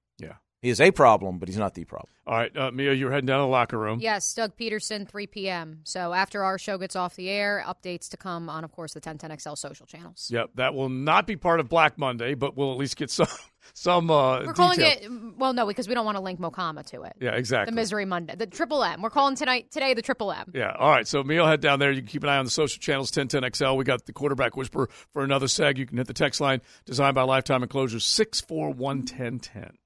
Yeah. 0.65 0.67
He 0.67 0.71
is 0.71 0.81
a 0.81 0.91
problem, 0.91 1.37
but 1.39 1.47
he's 1.47 1.57
not 1.57 1.73
the 1.75 1.85
problem. 1.85 2.09
All 2.27 2.35
right, 2.35 2.57
uh, 2.57 2.71
Mia, 2.71 2.91
you're 2.93 3.11
heading 3.11 3.27
down 3.27 3.37
to 3.37 3.43
the 3.43 3.47
locker 3.47 3.77
room. 3.77 3.99
Yes, 3.99 4.33
Doug 4.33 4.57
Pederson, 4.57 5.07
3 5.07 5.27
p.m. 5.27 5.81
So 5.83 6.11
after 6.11 6.43
our 6.43 6.57
show 6.57 6.79
gets 6.79 6.95
off 6.95 7.15
the 7.15 7.29
air, 7.29 7.63
updates 7.67 8.09
to 8.09 8.17
come 8.17 8.49
on, 8.49 8.63
of 8.63 8.71
course, 8.71 8.93
the 8.93 9.01
1010XL 9.01 9.55
social 9.59 9.85
channels. 9.85 10.29
Yep, 10.33 10.51
that 10.55 10.73
will 10.73 10.89
not 10.89 11.27
be 11.27 11.35
part 11.35 11.59
of 11.59 11.69
Black 11.69 11.99
Monday, 11.99 12.33
but 12.33 12.57
we'll 12.57 12.71
at 12.71 12.77
least 12.79 12.97
get 12.97 13.11
some 13.11 13.27
some. 13.75 14.09
Uh, 14.09 14.43
We're 14.43 14.53
calling 14.53 14.79
detail. 14.79 14.97
it 15.03 15.37
well, 15.37 15.53
no, 15.53 15.67
because 15.67 15.87
we 15.87 15.93
don't 15.93 16.05
want 16.05 16.17
to 16.17 16.23
link 16.23 16.39
Mocama 16.39 16.83
to 16.87 17.03
it. 17.03 17.13
Yeah, 17.21 17.31
exactly. 17.35 17.71
The 17.71 17.75
Misery 17.75 18.05
Monday, 18.05 18.35
the 18.35 18.47
Triple 18.47 18.83
M. 18.83 19.03
We're 19.03 19.11
calling 19.11 19.35
tonight 19.35 19.69
today 19.69 19.93
the 19.93 20.01
Triple 20.01 20.31
M. 20.31 20.51
Yeah. 20.55 20.71
All 20.77 20.89
right. 20.89 21.07
So 21.07 21.23
Mio, 21.23 21.45
head 21.45 21.61
down 21.61 21.77
there. 21.77 21.91
You 21.91 22.01
can 22.01 22.07
keep 22.07 22.23
an 22.23 22.29
eye 22.29 22.37
on 22.37 22.45
the 22.45 22.51
social 22.51 22.79
channels. 22.79 23.11
1010XL. 23.11 23.77
We 23.77 23.83
got 23.83 24.03
the 24.05 24.13
quarterback 24.13 24.57
whisper 24.57 24.89
for 25.13 25.23
another 25.23 25.45
seg. 25.45 25.77
You 25.77 25.85
can 25.85 25.97
hit 25.97 26.07
the 26.07 26.13
text 26.13 26.41
line 26.41 26.61
designed 26.85 27.13
by 27.13 27.21
Lifetime 27.21 27.61
Enclosures 27.61 28.03
six 28.03 28.41
four 28.41 28.71
one 28.71 29.03
ten 29.03 29.37
ten. 29.39 29.77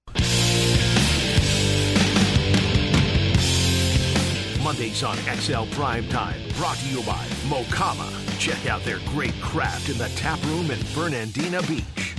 Mondays 4.70 5.02
on 5.02 5.18
XL 5.18 5.64
Prime 5.72 6.08
Time, 6.10 6.40
brought 6.56 6.78
to 6.78 6.88
you 6.90 7.02
by 7.02 7.26
Mocama. 7.48 8.08
Check 8.40 8.70
out 8.70 8.84
their 8.84 9.00
great 9.08 9.34
craft 9.42 9.90
in 9.90 9.98
the 9.98 10.08
tap 10.10 10.40
room 10.46 10.70
in 10.70 10.78
Fernandina 10.78 11.64
Beach. 11.64 12.16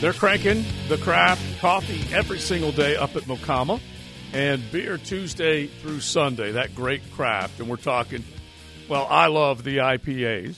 They're 0.00 0.14
cranking 0.14 0.64
the 0.88 0.96
craft 0.96 1.42
coffee 1.60 2.02
every 2.14 2.38
single 2.38 2.72
day 2.72 2.96
up 2.96 3.16
at 3.16 3.24
Mocama, 3.24 3.82
and 4.32 4.62
beer 4.72 4.96
Tuesday 4.96 5.66
through 5.66 6.00
Sunday. 6.00 6.52
That 6.52 6.74
great 6.74 7.02
craft, 7.12 7.60
and 7.60 7.68
we're 7.68 7.76
talking. 7.76 8.24
Well, 8.88 9.06
I 9.10 9.26
love 9.26 9.64
the 9.64 9.76
IPAs, 9.76 10.56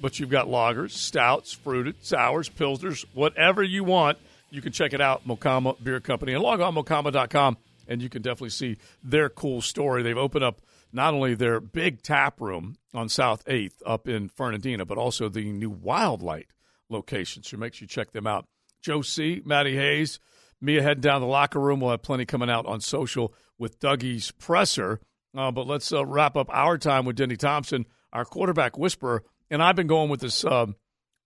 but 0.00 0.20
you've 0.20 0.30
got 0.30 0.46
lagers, 0.46 0.92
stouts, 0.92 1.52
fruited, 1.54 2.04
sours, 2.04 2.48
pilsners, 2.48 3.04
whatever 3.14 3.64
you 3.64 3.82
want. 3.82 4.16
You 4.48 4.62
can 4.62 4.70
check 4.70 4.92
it 4.92 5.00
out, 5.00 5.26
Mocama 5.26 5.82
Beer 5.82 5.98
Company, 5.98 6.34
and 6.34 6.42
log 6.44 6.60
on 6.60 6.72
mocama.com, 6.72 7.56
and 7.86 8.02
you 8.02 8.08
can 8.08 8.22
definitely 8.22 8.50
see 8.50 8.76
their 9.02 9.28
cool 9.28 9.60
story. 9.60 10.02
They've 10.02 10.16
opened 10.16 10.44
up 10.44 10.60
not 10.92 11.14
only 11.14 11.34
their 11.34 11.60
big 11.60 12.02
tap 12.02 12.40
room 12.40 12.76
on 12.94 13.08
South 13.08 13.44
8th 13.46 13.76
up 13.86 14.08
in 14.08 14.28
Fernandina, 14.28 14.84
but 14.84 14.98
also 14.98 15.28
the 15.28 15.50
new 15.50 15.70
Wildlight 15.70 16.46
location. 16.88 17.42
So 17.42 17.56
make 17.56 17.74
sure 17.74 17.84
you 17.84 17.88
check 17.88 18.12
them 18.12 18.26
out. 18.26 18.46
Joe 18.82 19.02
C., 19.02 19.42
Matty 19.44 19.76
Hayes, 19.76 20.18
Mia 20.60 20.82
heading 20.82 21.00
down 21.00 21.20
the 21.20 21.26
locker 21.26 21.58
room. 21.58 21.80
We'll 21.80 21.90
have 21.90 22.02
plenty 22.02 22.24
coming 22.24 22.50
out 22.50 22.66
on 22.66 22.80
social 22.80 23.34
with 23.58 23.80
Dougie's 23.80 24.30
presser. 24.32 25.00
Uh, 25.36 25.50
but 25.50 25.66
let's 25.66 25.92
uh, 25.92 26.04
wrap 26.04 26.36
up 26.36 26.48
our 26.50 26.78
time 26.78 27.04
with 27.04 27.16
Denny 27.16 27.36
Thompson, 27.36 27.86
our 28.12 28.24
quarterback 28.24 28.76
whisperer. 28.76 29.24
And 29.50 29.62
I've 29.62 29.76
been 29.76 29.86
going 29.86 30.08
with 30.08 30.20
this 30.20 30.44
um, 30.44 30.76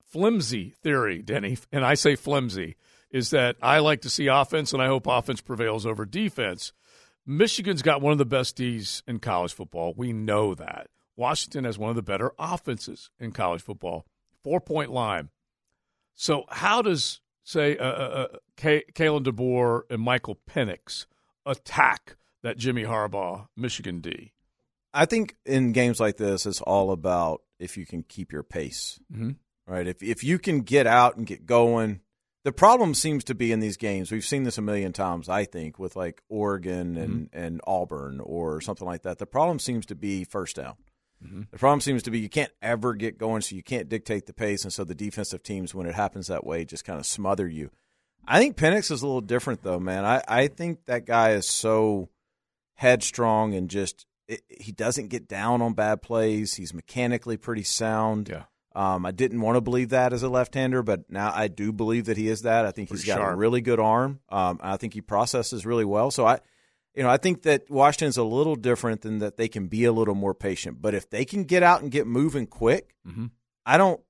flimsy 0.06 0.74
theory, 0.82 1.22
Denny, 1.22 1.58
and 1.72 1.84
I 1.84 1.94
say 1.94 2.14
flimsy, 2.16 2.76
is 3.10 3.30
that 3.30 3.56
I 3.62 3.78
like 3.78 4.00
to 4.02 4.10
see 4.10 4.26
offense, 4.26 4.72
and 4.72 4.82
I 4.82 4.86
hope 4.86 5.06
offense 5.06 5.40
prevails 5.40 5.86
over 5.86 6.04
defense. 6.04 6.72
Michigan's 7.24 7.82
got 7.82 8.00
one 8.02 8.12
of 8.12 8.18
the 8.18 8.24
best 8.24 8.56
D's 8.56 9.02
in 9.06 9.18
college 9.18 9.52
football. 9.52 9.94
We 9.96 10.12
know 10.12 10.54
that. 10.54 10.88
Washington 11.16 11.64
has 11.64 11.78
one 11.78 11.90
of 11.90 11.96
the 11.96 12.02
better 12.02 12.32
offenses 12.38 13.10
in 13.18 13.32
college 13.32 13.62
football. 13.62 14.06
Four 14.42 14.60
point 14.60 14.90
line. 14.92 15.30
So, 16.14 16.44
how 16.48 16.82
does, 16.82 17.20
say, 17.42 17.76
uh, 17.76 17.84
uh, 17.84 18.26
uh, 18.32 18.36
K- 18.56 18.84
Kalen 18.92 19.24
DeBoer 19.24 19.82
and 19.90 20.00
Michael 20.02 20.38
Penix 20.48 21.06
attack 21.44 22.16
that 22.42 22.56
Jimmy 22.58 22.84
Harbaugh 22.84 23.48
Michigan 23.56 24.00
D? 24.00 24.32
I 24.94 25.04
think 25.04 25.36
in 25.44 25.72
games 25.72 26.00
like 26.00 26.16
this, 26.16 26.46
it's 26.46 26.60
all 26.62 26.90
about 26.90 27.42
if 27.58 27.76
you 27.76 27.86
can 27.86 28.02
keep 28.02 28.32
your 28.32 28.42
pace, 28.42 28.98
Mhm. 29.12 29.36
right? 29.66 29.86
If 29.86 30.02
if 30.02 30.22
you 30.24 30.38
can 30.38 30.60
get 30.60 30.86
out 30.86 31.16
and 31.16 31.26
get 31.26 31.44
going. 31.46 32.00
The 32.46 32.52
problem 32.52 32.94
seems 32.94 33.24
to 33.24 33.34
be 33.34 33.50
in 33.50 33.58
these 33.58 33.76
games. 33.76 34.12
We've 34.12 34.24
seen 34.24 34.44
this 34.44 34.56
a 34.56 34.62
million 34.62 34.92
times, 34.92 35.28
I 35.28 35.46
think, 35.46 35.80
with 35.80 35.96
like 35.96 36.22
Oregon 36.28 36.96
and, 36.96 37.26
mm-hmm. 37.26 37.36
and 37.36 37.60
Auburn 37.66 38.20
or 38.20 38.60
something 38.60 38.86
like 38.86 39.02
that. 39.02 39.18
The 39.18 39.26
problem 39.26 39.58
seems 39.58 39.84
to 39.86 39.96
be 39.96 40.22
first 40.22 40.54
down. 40.54 40.76
Mm-hmm. 41.24 41.42
The 41.50 41.58
problem 41.58 41.80
seems 41.80 42.04
to 42.04 42.12
be 42.12 42.20
you 42.20 42.28
can't 42.28 42.52
ever 42.62 42.94
get 42.94 43.18
going, 43.18 43.42
so 43.42 43.56
you 43.56 43.64
can't 43.64 43.88
dictate 43.88 44.26
the 44.26 44.32
pace, 44.32 44.62
and 44.62 44.72
so 44.72 44.84
the 44.84 44.94
defensive 44.94 45.42
teams, 45.42 45.74
when 45.74 45.88
it 45.88 45.96
happens 45.96 46.28
that 46.28 46.46
way, 46.46 46.64
just 46.64 46.84
kind 46.84 47.00
of 47.00 47.06
smother 47.06 47.48
you. 47.48 47.72
I 48.24 48.38
think 48.38 48.56
Penix 48.56 48.92
is 48.92 49.02
a 49.02 49.06
little 49.08 49.20
different, 49.22 49.64
though, 49.64 49.80
man. 49.80 50.04
I, 50.04 50.22
I 50.28 50.46
think 50.46 50.84
that 50.84 51.04
guy 51.04 51.30
is 51.32 51.48
so 51.48 52.10
headstrong 52.74 53.54
and 53.54 53.68
just 53.68 54.06
it, 54.28 54.42
he 54.48 54.70
doesn't 54.70 55.08
get 55.08 55.26
down 55.26 55.62
on 55.62 55.72
bad 55.72 56.00
plays. 56.00 56.54
He's 56.54 56.72
mechanically 56.72 57.38
pretty 57.38 57.64
sound. 57.64 58.28
Yeah. 58.28 58.44
Um, 58.76 59.06
I 59.06 59.10
didn't 59.10 59.40
want 59.40 59.56
to 59.56 59.60
believe 59.62 59.88
that 59.88 60.12
as 60.12 60.22
a 60.22 60.28
left-hander, 60.28 60.82
but 60.82 61.10
now 61.10 61.32
I 61.34 61.48
do 61.48 61.72
believe 61.72 62.04
that 62.06 62.16
he 62.18 62.28
is 62.28 62.42
that. 62.42 62.66
I 62.66 62.70
think 62.72 62.90
he's 62.90 63.04
got 63.06 63.18
a 63.32 63.34
really 63.36 63.60
good 63.62 63.80
arm. 63.80 64.20
Um, 64.28 64.60
I 64.62 64.76
think 64.76 64.92
he 64.92 65.00
processes 65.00 65.64
really 65.64 65.84
well. 65.86 66.10
So 66.10 66.26
I, 66.26 66.40
you 66.94 67.02
know, 67.02 67.08
I 67.08 67.16
think 67.16 67.42
that 67.42 67.70
Washington's 67.70 68.18
a 68.18 68.22
little 68.22 68.54
different 68.54 69.00
than 69.00 69.18
that. 69.20 69.36
They 69.38 69.48
can 69.48 69.66
be 69.68 69.84
a 69.84 69.92
little 69.92 70.14
more 70.14 70.34
patient, 70.34 70.82
but 70.82 70.94
if 70.94 71.08
they 71.08 71.24
can 71.24 71.44
get 71.44 71.62
out 71.62 71.80
and 71.82 71.90
get 71.90 72.06
moving 72.06 72.46
quick, 72.46 72.94
Mhm. 73.08 73.30
I 73.64 73.78
don't. 73.78 74.00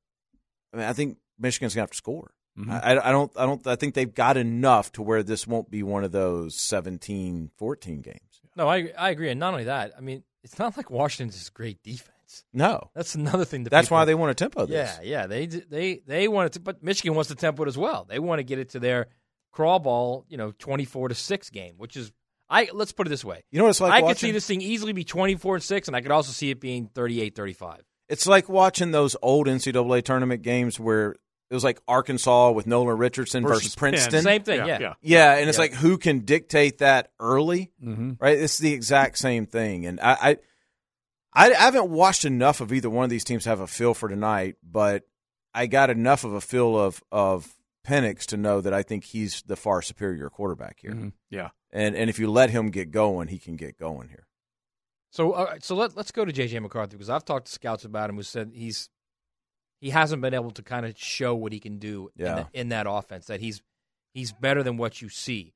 I 0.73 0.77
mean, 0.79 0.87
I 0.87 0.93
think 0.93 1.19
Michigan's 1.39 1.75
gonna 1.75 1.83
have 1.85 1.91
to 1.93 1.97
score. 1.97 2.33
Mhm. 2.59 2.71
I, 2.71 2.99
I 3.09 3.13
don't. 3.13 3.31
I 3.37 3.47
don't. 3.47 3.65
I 3.67 3.77
think 3.77 3.95
they've 3.95 4.13
got 4.15 4.37
enough 4.37 4.91
to 4.93 5.03
where 5.03 5.23
this 5.23 5.47
won't 5.47 5.71
be 5.71 5.83
one 5.85 6.03
of 6.05 6.11
those 6.13 6.57
17, 6.61 7.51
14 7.57 8.01
games. 8.03 8.41
No, 8.57 8.69
I 8.69 8.93
I 8.99 9.11
agree, 9.11 9.31
and 9.31 9.39
not 9.39 9.53
only 9.53 9.65
that, 9.65 9.93
I 9.97 10.01
mean, 10.01 10.25
it's 10.43 10.59
not 10.59 10.77
like 10.77 10.91
Washington's 10.91 11.37
this 11.39 11.51
great 11.51 11.83
defense. 11.83 12.11
No, 12.53 12.91
That's 12.95 13.15
another 13.15 13.45
thing. 13.45 13.65
That 13.65 13.71
That's 13.71 13.87
people- 13.89 13.99
why 13.99 14.05
they 14.05 14.15
want 14.15 14.37
to 14.37 14.45
tempo 14.45 14.67
this. 14.67 14.99
Yeah, 15.03 15.03
yeah, 15.03 15.27
they 15.27 15.47
they 15.47 16.01
they 16.07 16.29
want 16.29 16.47
it 16.47 16.53
to, 16.55 16.61
but 16.61 16.83
Michigan 16.83 17.15
wants 17.15 17.29
to 17.29 17.35
tempo 17.37 17.65
it 17.65 17.69
as 17.69 17.79
well. 17.79 18.05
They 18.09 18.19
want 18.19 18.39
to 18.41 18.45
get 18.45 18.59
it 18.59 18.71
to 18.71 18.81
their 18.81 19.07
crawl 19.53 19.79
ball, 19.79 20.25
you 20.29 20.37
know, 20.37 20.53
twenty 20.53 20.85
four 20.85 21.09
to 21.09 21.15
six 21.15 21.51
game, 21.51 21.75
which 21.79 21.97
is 21.97 22.13
I. 22.51 22.69
Let's 22.73 22.93
put 22.93 23.07
it 23.07 23.11
this 23.11 23.25
way. 23.25 23.43
You 23.51 23.59
know 23.59 23.65
what 23.65 23.71
it's 23.71 23.81
like 23.81 23.93
I 23.93 24.07
could 24.07 24.19
see 24.19 24.31
this 24.33 24.47
thing 24.47 24.61
easily 24.61 24.93
be 24.93 25.05
twenty 25.05 25.35
four 25.37 25.55
and 25.55 25.63
six, 25.65 25.87
and 25.89 25.97
I 25.97 26.01
could 26.01 26.11
also 26.13 26.33
see 26.33 26.51
it 26.51 26.61
being 26.61 26.89
38-35. 26.89 27.79
It's 28.09 28.27
like 28.27 28.49
watching 28.49 28.91
those 28.93 29.17
old 29.23 29.47
NCAA 29.49 30.03
tournament 30.05 30.43
games 30.43 30.79
where 30.79 31.11
it 31.51 31.55
was 31.55 31.65
like 31.65 31.81
Arkansas 31.89 32.51
with 32.53 32.67
Nolan 32.67 32.99
Richardson 32.99 33.43
versus, 33.45 33.59
Versus 33.63 33.75
Princeton. 33.77 34.11
Penn. 34.13 34.23
Same 34.23 34.43
thing, 34.43 34.67
Yeah, 34.67 34.79
yeah. 34.81 34.95
yeah. 35.01 35.35
and 35.37 35.49
it's 35.49 35.59
Yeah. 35.59 35.63
like 35.63 35.75
who 35.75 35.97
can 35.99 36.21
dictate 36.21 36.79
that 36.79 37.11
early, 37.21 37.71
Mhm. 37.85 38.17
right? 38.21 38.37
It's 38.39 38.59
the 38.59 38.73
exact 38.73 39.19
same 39.19 39.47
thing, 39.47 39.87
and 39.87 40.01
I, 40.01 40.13
I, 40.21 40.37
I, 41.37 41.53
I 41.53 41.55
haven't 41.57 41.91
watched 41.91 42.25
enough 42.25 42.61
of 42.61 42.73
either 42.73 42.89
one 42.91 43.05
of 43.05 43.11
these 43.11 43.25
teams 43.25 43.45
to 43.45 43.51
have 43.51 43.61
a 43.61 43.67
feel 43.67 43.93
for 43.95 44.09
tonight, 44.09 44.57
but 44.63 45.03
I 45.55 45.67
got 45.67 45.91
enough 45.91 46.25
of 46.25 46.33
a 46.33 46.41
feel 46.41 46.79
of 46.79 47.03
of 47.13 47.53
Penix 47.87 48.25
to 48.27 48.37
know 48.37 48.61
that 48.61 48.73
I 48.73 48.83
think 48.83 49.05
he's 49.05 49.43
the 49.47 49.55
far 49.57 49.81
superior 49.83 50.29
quarterback 50.31 50.79
here, 50.81 50.93
Mhm. 50.93 51.13
Yeah. 51.31 51.51
and 51.71 51.95
and 51.95 52.11
if 52.11 52.19
you 52.19 52.31
let 52.31 52.51
him 52.51 52.71
get 52.71 52.91
going, 52.91 53.29
he 53.29 53.39
can 53.39 53.57
get 53.57 53.79
going 53.79 54.09
here. 54.09 54.27
So, 55.11 55.49
so 55.61 55.75
let, 55.77 55.97
let's 55.97 56.11
go 56.13 56.25
to 56.25 56.33
JJ 56.33 56.61
McCarthy 56.61 56.97
because 56.97 57.09
I've 57.09 57.25
talked 57.25 57.47
to 57.47 57.53
scouts 57.53 57.85
about 57.85 58.11
him 58.11 58.17
who 58.17 58.23
said 58.23 58.51
he's 58.55 58.91
he 59.81 59.91
hasn't 59.91 60.21
been 60.23 60.35
able 60.35 60.51
to 60.53 60.63
kind 60.63 60.85
of 60.85 60.99
show 60.99 61.35
what 61.35 61.53
he 61.53 61.61
can 61.61 61.79
do 61.79 62.11
in, 62.17 62.25
the, 62.25 62.47
in 62.61 62.69
that 62.71 62.87
offense. 62.89 63.27
That 63.27 63.41
he's 63.41 63.63
he's 64.13 64.33
better 64.33 64.63
than 64.63 64.77
what 64.79 65.01
you 65.01 65.09
see. 65.09 65.55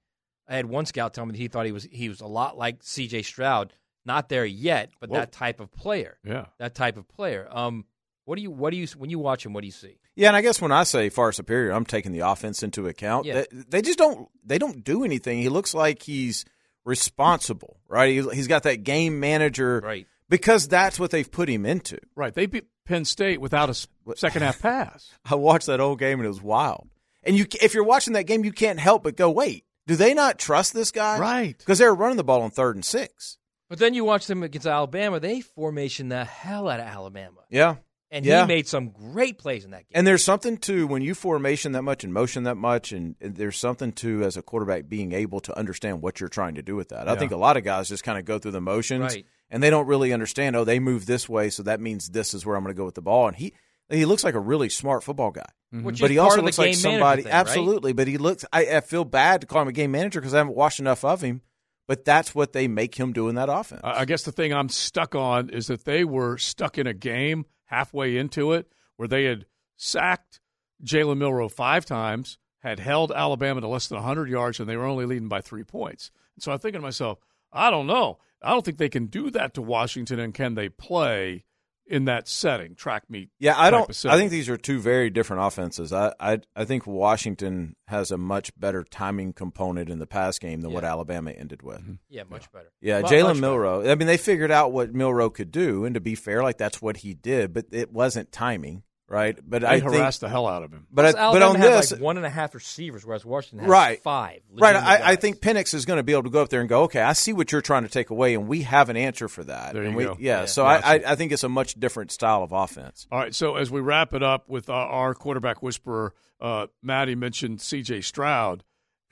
I 0.49 0.57
had 0.57 0.67
one 0.67 0.87
scout 0.87 1.15
tell 1.15 1.27
me 1.27 1.33
that 1.33 1.39
he 1.39 1.49
thought 1.49 1.67
he 1.67 1.73
was 1.73 1.85
he 1.91 2.09
was 2.09 2.21
a 2.21 2.27
lot 2.27 2.57
like 2.57 2.83
C.J. 2.83 3.23
Stroud, 3.23 3.75
not 4.11 4.29
there 4.29 4.45
yet, 4.45 4.91
but 4.99 5.09
Whoa. 5.09 5.19
that 5.19 5.33
type 5.33 5.61
of 5.61 5.71
player. 5.73 6.19
Yeah. 6.25 6.47
that 6.59 6.75
type 6.75 6.97
of 6.97 7.07
player. 7.07 7.47
Um, 7.49 7.85
what 8.25 8.37
do 8.37 8.43
you 8.43 8.51
what 8.51 8.71
do 8.71 8.77
you 8.77 8.87
when 8.97 9.09
you 9.09 9.19
watch 9.19 9.47
him? 9.47 9.53
What 9.53 9.61
do 9.63 9.67
you 9.67 9.73
see? 9.73 9.99
Yeah, 10.17 10.29
and 10.29 10.37
I 10.37 10.43
guess 10.43 10.61
when 10.61 10.73
I 10.73 10.83
say 10.83 11.09
far 11.09 11.33
superior, 11.33 11.71
I'm 11.71 11.85
taking 11.87 12.13
the 12.13 12.21
offense 12.21 12.63
into 12.63 12.87
account. 12.89 13.27
Yeah. 13.27 13.45
They, 13.51 13.65
they 13.69 13.83
just 13.83 13.99
don't 13.99 14.29
they 14.45 14.59
don't 14.59 14.83
do 14.85 15.05
anything. 15.05 15.39
He 15.39 15.49
looks 15.49 15.75
like 15.75 16.03
he's 16.03 16.45
responsible, 16.85 17.79
right? 17.89 18.11
He, 18.11 18.29
he's 18.35 18.49
got 18.49 18.65
that 18.65 18.83
game 18.83 19.21
manager, 19.21 19.81
right? 19.83 20.07
Because 20.29 20.69
that's 20.69 20.99
what 21.01 21.11
they've 21.11 21.31
put 21.31 21.49
him 21.49 21.65
into. 21.65 21.99
Right. 22.15 22.35
They 22.35 22.47
beat 22.47 22.67
Penn 22.85 23.05
State 23.05 23.41
without 23.41 23.71
a 23.71 24.17
second 24.17 24.43
half 24.43 24.61
pass. 24.61 25.11
I 25.25 25.37
watched 25.37 25.67
that 25.67 25.81
whole 25.81 25.97
game 25.97 26.19
and 26.19 26.27
it 26.27 26.29
was 26.29 26.43
wild. 26.43 26.89
And 27.23 27.37
you, 27.37 27.47
if 27.61 27.75
you're 27.75 27.85
watching 27.85 28.15
that 28.15 28.25
game, 28.25 28.45
you 28.45 28.53
can't 28.53 28.79
help 28.79 29.03
but 29.03 29.17
go, 29.17 29.31
"Wait, 29.31 29.65
do 29.87 29.97
they 29.97 30.15
not 30.15 30.39
trust 30.39 30.73
this 30.73 30.91
guy?" 30.91 31.19
Right. 31.19 31.59
Because 31.59 31.79
they 31.79 31.87
were 31.87 31.95
running 31.95 32.17
the 32.17 32.25
ball 32.25 32.43
on 32.43 32.51
third 32.51 32.77
and 32.77 32.85
six. 32.85 33.39
But 33.71 33.79
then 33.79 33.95
you 33.95 34.05
watch 34.05 34.27
them 34.27 34.43
against 34.43 34.67
Alabama. 34.67 35.19
They 35.21 35.41
formation 35.41 36.09
the 36.11 36.25
hell 36.27 36.69
out 36.69 36.81
of 36.81 36.87
Alabama, 36.87 37.39
Yeah, 37.49 37.77
and 38.11 38.27
yeah. 38.27 38.43
he 38.43 38.49
made 38.49 38.67
some 38.69 38.91
great 38.91 39.39
plays 39.39 39.65
in 39.65 39.71
that 39.71 39.85
game. 39.89 39.93
And 39.95 40.07
there's 40.07 40.23
something 40.25 40.59
to 40.59 40.87
when 40.89 41.01
you 41.03 41.15
formation 41.15 41.73
that 41.73 41.83
much 41.83 42.03
and 42.05 42.13
motion 42.13 42.43
that 42.43 42.57
much, 42.57 42.91
and, 42.93 43.15
there's 43.21 43.57
something 43.57 43.93
to 43.93 44.25
as 44.25 44.37
a 44.37 44.43
quarterback 44.43 44.89
being 44.89 45.13
able 45.13 45.41
to 45.41 45.57
understand 45.57 46.03
what 46.03 46.19
you're 46.21 46.29
trying 46.29 46.57
to 46.57 46.63
do 46.63 46.75
with 46.77 46.89
that. 46.91 47.09
I 47.09 47.15
think 47.17 47.31
a 47.33 47.37
lot 47.37 47.57
of 47.57 47.63
guys 47.65 47.89
just 47.89 48.03
kind 48.05 48.19
of 48.19 48.25
go 48.25 48.39
through 48.41 48.51
the 48.51 48.61
motions, 48.61 49.15
Right. 49.15 49.25
and 49.51 49.63
they 49.63 49.71
don't 49.71 49.87
really 49.87 50.13
understand. 50.13 50.57
Oh, 50.57 50.65
they 50.65 50.81
move 50.81 51.07
this 51.07 51.29
way, 51.29 51.49
so 51.49 51.63
that 51.63 51.81
means 51.81 52.09
this 52.11 52.35
is 52.35 52.45
where 52.45 52.57
I'm 52.57 52.65
going 52.65 52.75
to 52.75 52.79
go 52.79 52.85
with 52.85 52.97
the 52.97 53.03
ball. 53.03 53.29
And 53.29 53.37
he 53.37 53.55
he 53.89 54.05
looks 54.05 54.23
like 54.25 54.35
a 54.35 54.41
really 54.41 54.69
smart 54.69 55.03
football 55.05 55.31
guy, 55.33 55.47
Which 55.73 56.01
but 56.01 56.11
he 56.13 56.19
also 56.19 56.43
looks 56.43 56.59
like 56.59 56.75
somebody 56.77 57.23
thing, 57.23 57.33
right? 57.33 57.39
absolutely. 57.41 57.93
But 57.93 58.07
he 58.09 58.19
looks. 58.19 58.45
I, 58.53 58.67
I 58.77 58.81
feel 58.83 59.05
bad 59.05 59.41
to 59.43 59.47
call 59.49 59.63
him 59.63 59.69
a 59.69 59.73
game 59.73 59.91
manager 59.93 60.21
because 60.21 60.33
I 60.35 60.39
haven't 60.39 60.55
watched 60.57 60.79
enough 60.81 61.05
of 61.05 61.21
him. 61.23 61.43
But 61.91 62.05
that's 62.05 62.37
what 62.37 62.53
they 62.53 62.69
make 62.69 62.95
him 62.95 63.13
do 63.13 63.29
in 63.29 63.35
that 63.35 63.49
offense. 63.49 63.81
I 63.83 64.05
guess 64.05 64.23
the 64.23 64.31
thing 64.31 64.55
I'm 64.55 64.69
stuck 64.69 65.17
on 65.17 65.51
is 65.51 65.67
that 65.67 65.85
they 65.85 66.05
were 66.05 66.39
stuck 66.39 66.79
in 66.79 66.87
a 66.87 66.95
game 66.95 67.47
halfway 67.65 68.17
into 68.17 68.53
it 68.53 68.71
where 68.95 69.09
they 69.09 69.25
had 69.25 69.45
sacked 69.75 70.39
Jalen 70.85 71.19
Milroe 71.19 71.49
five 71.49 71.85
times, 71.85 72.39
had 72.61 72.79
held 72.79 73.11
Alabama 73.11 73.61
to 73.61 73.67
less 73.67 73.89
than 73.89 73.97
100 73.97 74.29
yards, 74.29 74.61
and 74.61 74.69
they 74.69 74.77
were 74.77 74.85
only 74.85 75.05
leading 75.05 75.27
by 75.27 75.41
three 75.41 75.65
points. 75.65 76.13
And 76.37 76.45
so 76.45 76.53
I'm 76.53 76.61
thinking 76.61 76.81
to 76.81 76.87
myself, 76.87 77.19
I 77.53 77.71
don't 77.71 77.89
know. 77.89 78.19
I 78.41 78.51
don't 78.51 78.65
think 78.65 78.79
they 78.79 78.89
can 78.89 79.07
do 79.07 79.29
that 79.33 79.55
to 79.55 79.61
Washington, 79.61 80.21
and 80.21 80.33
can 80.33 80.55
they 80.55 80.69
play 80.69 81.43
in 81.91 82.07
that 82.07 82.29
setting, 82.29 82.75
track 82.75 83.05
meet? 83.11 83.29
Yeah, 83.39 83.55
I 83.59 83.71
don't. 83.71 83.91
I 84.07 84.17
think 84.17 84.31
these 84.31 84.49
are 84.49 84.57
two 84.57 84.81
very 84.81 85.11
different 85.11 85.43
offenses. 85.43 85.93
I, 85.93 86.15
I 86.19 86.39
I 86.55 86.65
think 86.65 86.87
Washington 86.87 87.77
has 87.89 88.11
a 88.11 88.17
much 88.17 88.59
better 88.59 88.85
timing 88.85 89.33
component 89.33 89.91
in 89.91 89.99
the 89.99 90.07
pass 90.07 90.39
game 90.39 90.61
than 90.61 90.73
what 90.73 90.85
Alabama 90.85 91.33
ended 91.33 91.63
with. 91.63 91.81
Mm-hmm. 91.81 91.95
Yeah, 92.09 92.23
much 92.31 92.51
better. 92.53 92.71
Yeah, 92.81 93.01
Mu- 93.01 93.09
Jalen 93.09 93.23
much 93.23 93.35
better. 93.35 93.41
Milroe. 93.41 93.91
I 93.91 93.95
mean, 93.97 94.07
they 94.07 94.17
figured 94.17 94.51
out 94.51 94.73
what 94.73 94.95
Milroe 94.95 95.31
could 95.31 95.51
do, 95.51 95.85
and 95.85 95.95
to 95.95 96.01
be 96.01 96.15
fair, 96.15 96.43
like 96.43 96.57
that's 96.57 96.81
what 96.81 96.99
he 96.99 97.13
did, 97.15 97.53
but 97.53 97.67
it 97.73 97.93
wasn't 97.93 98.31
timing, 98.33 98.85
right? 99.11 99.37
But 99.47 99.63
They 99.63 99.69
I 99.69 99.81
think, 99.81 99.93
harassed 99.93 100.21
the 100.23 100.29
hell 100.29 100.47
out 100.47 100.63
of 100.63 100.71
him. 100.73 100.87
But 100.91 101.05
I, 101.05 101.13
Plus, 101.13 101.15
but 101.35 101.43
Alabama 101.43 101.51
on 101.51 101.57
had 101.61 101.73
this, 101.83 101.93
like 101.93 102.01
one 102.01 102.17
and 102.17 102.25
a 102.25 102.31
half 102.31 102.55
receivers, 102.55 103.05
whereas 103.05 103.25
Washington 103.25 103.59
has 103.61 103.69
right, 103.69 104.01
five. 104.03 104.41
right. 104.55 104.77
I, 104.77 105.13
I 105.13 105.17
think 105.17 105.41
Penix 105.41 105.75
is 105.75 105.85
going 105.85 105.97
to 105.99 106.03
be 106.03 106.13
able 106.13 106.23
to 106.23 106.31
go 106.31 106.41
up 106.41 106.49
there 106.49 106.61
and 106.61 106.69
go, 106.69 106.85
okay, 106.85 107.03
I 107.03 107.13
see 107.13 107.33
what 107.33 107.51
you're 107.53 107.61
trying 107.61 107.83
to 107.83 107.89
take 107.91 108.09
away, 108.11 108.35
and 108.35 108.47
we 108.49 108.63
have 108.63 108.89
an 108.89 108.97
answer 108.97 109.29
for 109.29 109.45
that. 109.45 109.75
There 109.75 109.83
and 109.83 109.93
you 109.93 109.97
we, 109.99 110.05
go. 110.05 110.17
Yeah, 110.19 110.41
Yeah. 110.41 110.45
so 110.47 110.63
Gotcha. 110.63 110.87
I, 110.87 110.95
I, 110.95 111.03
I 111.09 111.15
think 111.17 111.33
it's 111.33 111.45
a 111.45 111.49
much 111.49 111.75
different 111.75 112.13
style 112.13 112.43
of 112.43 112.53
offense. 112.53 113.07
All 113.11 113.19
right, 113.19 113.35
so 113.35 113.57
as 113.57 113.71
we 113.71 113.81
wrap 113.81 114.15
it 114.15 114.23
up 114.23 114.49
with 114.49 114.71
uh, 114.71 114.75
our 114.75 115.13
quarterback 115.15 115.63
whisperer, 115.63 116.15
uh, 116.41 116.69
Maddie 116.83 117.17
mentioned 117.17 117.61
C.J. 117.61 118.01
Stroud, 118.03 118.63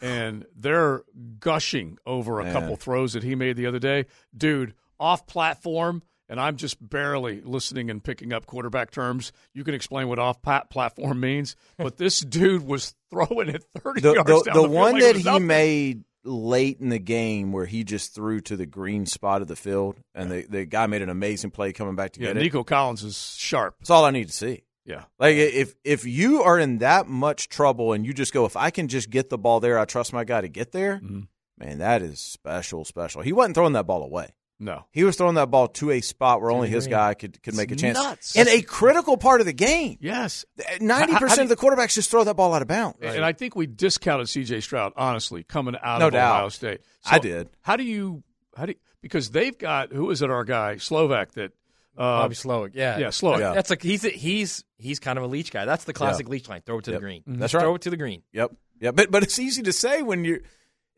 and 0.00 0.46
they're 0.54 1.02
gushing 1.40 1.98
over 2.06 2.38
a 2.40 2.44
Man. 2.44 2.52
couple 2.52 2.76
throws 2.76 3.14
that 3.14 3.24
he 3.24 3.34
made 3.34 3.56
the 3.56 3.66
other 3.66 3.80
day. 3.80 4.06
Dude, 4.36 4.74
off 5.00 5.26
platform, 5.26 6.02
and 6.28 6.40
I'm 6.40 6.56
just 6.56 6.76
barely 6.86 7.40
listening 7.40 7.90
and 7.90 8.02
picking 8.02 8.32
up 8.32 8.46
quarterback 8.46 8.90
terms. 8.90 9.32
You 9.54 9.64
can 9.64 9.74
explain 9.74 10.08
what 10.08 10.18
off 10.18 10.42
platform 10.42 11.20
means, 11.20 11.56
but 11.76 11.96
this 11.96 12.20
dude 12.20 12.66
was 12.66 12.94
throwing 13.10 13.48
it 13.48 13.64
30 13.82 14.00
the, 14.00 14.12
yards 14.14 14.28
the, 14.28 14.42
down 14.44 14.54
the 14.54 14.62
the 14.62 14.68
one 14.68 14.94
like 14.94 15.02
that 15.02 15.16
he 15.16 15.38
made 15.38 16.04
late 16.24 16.78
in 16.80 16.90
the 16.90 16.98
game 16.98 17.52
where 17.52 17.64
he 17.64 17.84
just 17.84 18.14
threw 18.14 18.40
to 18.40 18.56
the 18.56 18.66
green 18.66 19.06
spot 19.06 19.40
of 19.40 19.48
the 19.48 19.56
field 19.56 19.96
and 20.14 20.30
the, 20.30 20.46
the 20.48 20.64
guy 20.64 20.86
made 20.86 21.00
an 21.00 21.08
amazing 21.08 21.50
play 21.50 21.72
coming 21.72 21.96
back 21.96 22.12
to 22.12 22.20
Yeah, 22.20 22.28
get 22.28 22.36
it. 22.36 22.40
Nico 22.40 22.64
Collins 22.64 23.02
is 23.02 23.36
sharp. 23.36 23.76
That's 23.80 23.90
all 23.90 24.04
I 24.04 24.10
need 24.10 24.26
to 24.26 24.34
see. 24.34 24.64
Yeah. 24.84 25.04
Like 25.18 25.36
if 25.36 25.74
if 25.84 26.06
you 26.06 26.42
are 26.42 26.58
in 26.58 26.78
that 26.78 27.06
much 27.06 27.48
trouble 27.48 27.92
and 27.92 28.06
you 28.06 28.14
just 28.14 28.32
go, 28.32 28.46
if 28.46 28.56
I 28.56 28.70
can 28.70 28.88
just 28.88 29.10
get 29.10 29.28
the 29.28 29.38
ball 29.38 29.60
there, 29.60 29.78
I 29.78 29.84
trust 29.84 30.12
my 30.12 30.24
guy 30.24 30.40
to 30.40 30.48
get 30.48 30.72
there. 30.72 30.96
Mm-hmm. 30.96 31.20
Man, 31.58 31.78
that 31.78 32.02
is 32.02 32.20
special, 32.20 32.84
special. 32.84 33.20
He 33.22 33.32
wasn't 33.32 33.54
throwing 33.54 33.72
that 33.74 33.86
ball 33.86 34.02
away. 34.02 34.32
No. 34.60 34.84
He 34.90 35.04
was 35.04 35.16
throwing 35.16 35.36
that 35.36 35.50
ball 35.50 35.68
to 35.68 35.90
a 35.92 36.00
spot 36.00 36.40
where 36.42 36.50
only 36.50 36.68
his 36.68 36.86
green. 36.86 36.96
guy 36.96 37.14
could, 37.14 37.40
could 37.42 37.54
make 37.54 37.70
a 37.70 37.74
It's 37.74 37.82
chance. 37.82 37.96
nuts. 37.98 38.36
In 38.36 38.48
a 38.48 38.60
critical 38.62 39.16
part 39.16 39.40
of 39.40 39.46
the 39.46 39.52
game. 39.52 39.98
Yes. 40.00 40.44
Ninety 40.80 41.12
How- 41.12 41.18
how 41.20 41.26
percent 41.26 41.42
of 41.42 41.48
the 41.48 41.56
quarterbacks 41.56 41.94
just 41.94 42.10
throw 42.10 42.24
that 42.24 42.34
ball 42.34 42.52
out 42.54 42.62
of 42.62 42.68
bounds. 42.68 42.98
And 43.02 43.24
I 43.24 43.32
think 43.32 43.54
we 43.54 43.66
discounted 43.66 44.28
C.J. 44.28 44.60
Stroud, 44.60 44.92
honestly, 44.96 45.44
coming 45.44 45.76
out 45.82 46.00
No 46.00 46.08
of 46.08 46.12
doubt. 46.12 46.34
Ohio 46.36 46.48
State. 46.48 46.80
I 47.04 47.18
did. 47.20 47.48
How 47.62 47.76
do 47.76 47.84
you? 47.84 48.22
How 48.56 48.66
do? 48.66 48.72
You, 48.72 48.78
because 49.00 49.30
they've 49.30 49.56
got 49.56 49.92
who 49.92 50.10
is 50.10 50.22
it? 50.22 50.30
Our 50.30 50.42
guy 50.44 50.78
Slovak 50.78 51.32
that 51.34 51.52
uh, 51.96 52.22
Bobby 52.22 52.34
Slowik, 52.34 52.70
yeah, 52.74 52.98
yeah, 52.98 53.06
Slowik. 53.08 53.38
That's 53.54 53.70
like 53.70 53.80
he's 53.82 54.02
he's 54.02 54.64
he's 54.76 54.98
kind 54.98 55.18
of 55.18 55.24
a 55.24 55.28
leech 55.28 55.52
guy. 55.52 55.64
That's 55.66 55.84
the 55.84 55.92
classic 55.92 56.28
leech 56.28 56.48
line. 56.48 56.62
Throw 56.66 56.78
it 56.78 56.84
to 56.86 56.90
Yep. 56.90 57.00
the 57.00 57.04
green. 57.04 57.22
That's 57.26 57.54
right. 57.54 57.60
Throw 57.60 57.76
it 57.76 57.82
to 57.82 57.90
the 57.90 57.96
green. 57.96 58.22
Yep. 58.32 58.50
Yeah, 58.80 58.90
but 58.90 59.10
but 59.12 59.22
it's 59.22 59.38
easy 59.38 59.62
to 59.62 59.72
say 59.72 60.02
when 60.02 60.24
you're 60.24 60.40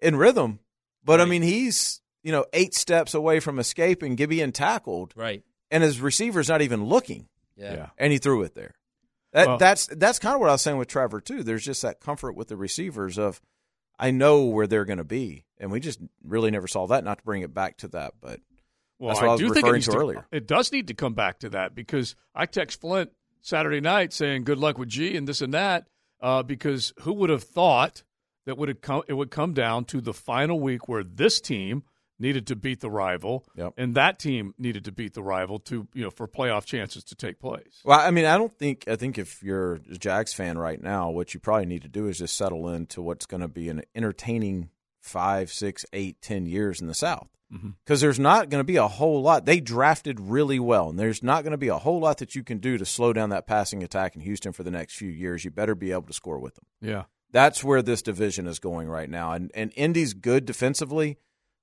in 0.01 0.17
rhythm. 0.17 0.61
But 1.05 1.21
I 1.21 1.27
mean, 1.27 1.43
he's 1.43 2.01
you 2.23 2.33
know 2.33 2.45
eight 2.53 2.75
steps 2.75 3.15
away 3.15 3.41
from 3.41 3.59
escaping, 3.59 4.15
get 4.17 4.29
being 4.29 4.53
tackled, 4.53 5.13
Right. 5.17 5.43
and 5.71 5.83
his 5.83 6.01
receiver's 6.01 6.49
not 6.49 6.63
even 6.63 6.85
looking, 6.85 7.29
Yeah. 7.57 7.75
Yeah. 7.75 7.89
and 7.99 8.13
he 8.13 8.19
threw 8.19 8.43
it 8.43 8.55
there. 8.55 8.75
That, 9.33 9.47
Well- 9.47 9.59
that's 9.59 9.87
that's 9.87 10.19
kind 10.19 10.35
of 10.35 10.41
what 10.41 10.49
I 10.51 10.53
was 10.53 10.63
saying 10.63 10.77
with 10.79 10.89
Trevor 10.89 11.21
too. 11.21 11.43
There's 11.43 11.65
just 11.65 11.83
that 11.83 12.01
comfort 12.01 12.33
with 12.35 12.49
the 12.49 12.57
receivers 12.57 13.19
of 13.19 13.41
I 13.99 14.11
know 14.11 14.45
where 14.45 14.67
they're 14.67 14.87
going 14.87 14.99
to 14.99 15.05
be, 15.05 15.45
and 15.59 15.71
we 15.71 15.79
just 15.79 16.01
really 16.25 16.51
never 16.51 16.67
saw 16.67 16.87
that. 16.87 17.05
Not 17.05 17.19
to 17.19 17.25
bring 17.25 17.43
it 17.43 17.53
back 17.53 17.77
to 17.79 17.89
that, 17.89 18.15
but 18.21 18.41
Well, 18.99 19.09
that's 19.11 19.21
what 19.21 19.29
I, 19.29 19.33
was 19.33 19.41
do 19.41 19.47
think 19.49 19.57
it 19.57 19.61
referring 19.61 19.75
needs 19.75 19.89
to 19.89 19.97
earlier. 19.97 20.27
It 20.33 20.47
does 20.47 20.73
need 20.73 20.89
to 20.89 20.95
come 20.95 21.13
back 21.15 21.39
to 21.41 21.51
that 21.51 21.75
because 21.75 22.17
I 22.35 22.47
text 22.47 22.81
Flint 22.81 23.11
Saturday 23.43 23.81
night 23.81 24.13
saying 24.13 24.45
good 24.45 24.59
luck 24.59 24.79
with 24.79 24.89
G 24.89 25.17
and 25.17 25.29
this 25.29 25.41
and 25.43 25.53
that 25.55 25.87
uh, 26.21 26.43
because 26.43 26.93
who 27.01 27.13
would 27.13 27.31
have 27.31 27.43
thought 27.45 28.03
that 28.47 28.57
would 28.59 28.69
have 28.71 28.81
come 28.81 29.03
it 29.07 29.13
would 29.15 29.31
come 29.31 29.53
down 29.53 29.85
to 29.87 30.01
the 30.01 30.15
final 30.15 30.59
week 30.59 30.89
where 30.89 31.05
this 31.05 31.41
team 31.41 31.83
needed 32.21 32.47
to 32.47 32.55
beat 32.57 32.81
the 32.81 32.91
rival 32.91 33.45
Yep. 33.57 33.75
and 33.77 33.95
that 33.95 34.19
team 34.19 34.55
needed 34.59 34.85
to 34.85 34.93
beat 34.93 35.15
the 35.15 35.23
rival 35.23 35.59
to 35.61 35.89
you 35.95 36.05
know 36.05 36.11
for 36.11 36.29
playoff 36.29 36.65
chances 36.65 37.03
to 37.05 37.15
take 37.15 37.41
place. 37.41 37.81
Well, 37.85 37.99
I 37.99 38.11
mean, 38.11 38.27
I 38.27 38.37
don't 38.37 38.57
think 38.57 38.85
I 38.87 38.97
think 38.97 39.19
if 39.19 39.43
you're 39.43 39.81
a 39.91 39.97
Jags 39.99 40.33
fan 40.35 40.59
right 40.59 40.81
now, 40.83 41.11
what 41.11 41.35
you 41.35 41.41
probably 41.41 41.67
need 41.67 41.83
to 41.83 41.89
do 41.89 42.07
is 42.07 42.19
just 42.19 42.37
settle 42.37 42.69
into 42.69 43.03
what's 43.03 43.27
going 43.27 43.41
to 43.41 43.49
be 43.49 43.69
an 43.69 43.83
entertaining 43.95 44.69
five, 45.01 45.51
six, 45.51 45.85
eight, 45.93 46.21
ten 46.21 46.47
years 46.47 46.81
in 46.81 46.87
the 46.87 46.95
South. 46.95 47.29
Mm-hmm. 47.53 47.71
Because 47.85 48.01
there's 48.01 48.21
not 48.21 48.49
going 48.49 48.61
to 48.61 48.65
be 48.65 48.77
a 48.77 48.87
whole 48.87 49.23
lot. 49.23 49.45
They 49.45 49.59
drafted 49.59 50.21
really 50.21 50.61
well, 50.61 50.91
and 50.91 50.99
there's 50.99 51.21
not 51.23 51.43
going 51.43 51.51
to 51.51 51.59
be 51.59 51.67
a 51.67 51.79
whole 51.79 51.99
lot 51.99 52.19
that 52.19 52.37
you 52.37 52.45
can 52.45 52.59
do 52.59 52.79
to 52.79 52.85
slow 52.87 53.13
down 53.13 53.31
that 53.31 53.47
passing 53.49 53.83
attack 53.83 54.15
in 54.15 54.21
Houston 54.21 54.53
for 54.53 54.63
the 54.63 54.71
next 54.71 54.95
few 54.97 55.09
years. 55.11 55.45
You 55.45 55.51
better 55.51 55.75
be 55.75 55.91
able 55.91 56.03
to 56.03 56.13
score 56.13 56.39
with 56.39 56.55
them. 56.55 56.67
Yeah. 56.81 57.05
That's 57.33 57.65
where 57.65 57.83
this 57.83 58.03
division 58.03 58.47
is 58.47 58.59
going 58.61 58.89
right 58.89 59.11
now. 59.11 59.33
And 59.33 59.51
and 59.55 59.73
Indy's 59.75 60.15
good 60.15 60.45
defensively, 60.45 61.17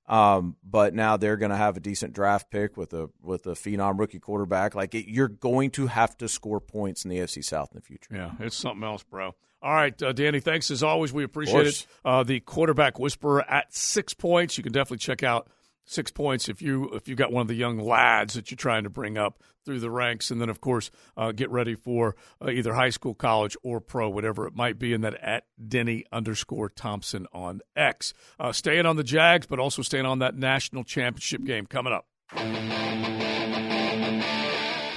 um, 0.08 0.56
but 0.64 0.94
now 0.94 1.18
they're 1.18 1.38
going 1.38 1.52
to 1.52 1.58
have 1.58 1.78
a 1.78 1.80
decent 1.80 2.14
draft 2.14 2.50
pick 2.50 2.78
with 2.78 2.94
a 2.94 3.10
with 3.22 3.46
a 3.46 3.52
phenom 3.52 4.00
rookie 4.00 4.20
quarterback. 4.20 4.76
Like 4.76 4.96
it, 4.96 5.10
you're 5.10 5.28
going 5.28 5.72
to 5.72 5.88
have 5.88 6.18
to 6.18 6.28
score 6.28 6.60
points 6.60 7.04
in 7.04 7.10
the 7.10 7.18
AFC 7.18 7.44
South 7.44 7.72
in 7.72 7.78
the 7.78 7.82
future. 7.82 8.16
Yeah, 8.16 8.32
it's 8.40 8.56
something 8.56 8.84
else, 8.84 9.04
bro. 9.04 9.36
All 9.62 9.74
right, 9.74 10.02
uh, 10.04 10.14
Danny, 10.14 10.40
thanks 10.40 10.70
as 10.70 10.84
always. 10.84 11.12
We 11.12 11.24
appreciate 11.24 11.68
it. 11.68 11.88
Uh, 12.06 12.24
the 12.24 12.40
quarterback 12.42 13.00
whisperer 13.00 13.44
at 13.50 13.74
six 13.74 14.14
points. 14.14 14.58
You 14.58 14.64
can 14.64 14.72
definitely 14.72 15.00
check 15.00 15.24
out 15.24 15.50
six 15.88 16.12
points 16.12 16.48
if 16.50 16.62
you 16.62 16.90
if 16.90 17.08
you 17.08 17.16
got 17.16 17.32
one 17.32 17.42
of 17.42 17.48
the 17.48 17.56
young 17.56 17.80
lads 17.80 18.36
that 18.36 18.52
you're 18.52 18.58
trying 18.58 18.84
to 18.84 18.90
bring 18.90 19.18
up 19.18 19.42
through 19.66 19.80
the 19.80 19.90
ranks, 19.90 20.30
and 20.30 20.40
then 20.40 20.50
of 20.50 20.62
course 20.62 20.92
uh, 21.16 21.32
get 21.32 21.50
ready 21.50 21.74
for 21.74 22.16
uh, 22.42 22.50
either 22.50 22.74
high 22.74 22.90
school, 22.92 23.16
college, 23.16 23.58
or 23.64 23.82
pro, 23.82 24.08
whatever 24.10 24.46
it 24.46 24.56
might 24.56 24.78
be. 24.78 24.94
And 24.94 25.04
that 25.04 25.16
at 25.16 25.46
Denny 25.68 26.06
underscore 26.12 26.70
Thompson 26.70 27.26
on 27.34 27.62
X. 27.76 28.14
Uh, 28.40 28.52
staying 28.52 28.86
on 28.86 28.96
the 28.96 29.04
Jags, 29.04 29.48
but 29.48 29.60
also 29.60 29.82
staying 29.82 30.06
on 30.06 30.20
that 30.20 30.36
national 30.36 30.84
championship 30.84 31.44
game 31.44 31.66
coming 31.66 31.94
up. 31.94 32.06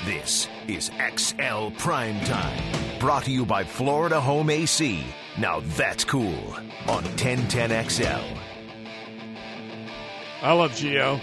This 0.04 0.48
is 0.66 0.90
XL 1.16 1.70
Prime 1.78 2.20
Time, 2.24 2.98
brought 2.98 3.24
to 3.24 3.30
you 3.30 3.46
by 3.46 3.64
Florida 3.64 4.20
Home 4.20 4.50
AC. 4.50 5.04
Now 5.38 5.60
that's 5.60 6.04
cool 6.04 6.54
on 6.88 7.04
1010XL. 7.04 8.49
I 10.42 10.52
love 10.52 10.74
Geo. 10.74 11.20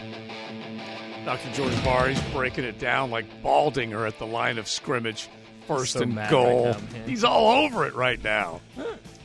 Dr. 1.26 1.52
George 1.54 1.84
Barr, 1.84 2.08
he's 2.10 2.22
breaking 2.32 2.64
it 2.64 2.80
down 2.80 3.12
like 3.12 3.26
Baldinger 3.44 4.08
at 4.08 4.18
the 4.20 4.26
line 4.28 4.58
of 4.58 4.68
scrimmage, 4.68 5.28
first 5.68 5.94
So 5.94 6.02
and 6.02 6.16
goal. 6.30 6.68
right 6.68 6.94
now, 6.94 7.00
he's 7.06 7.24
all 7.24 7.66
over 7.66 7.86
it 7.86 7.96
right 7.96 8.24
now, 8.24 8.62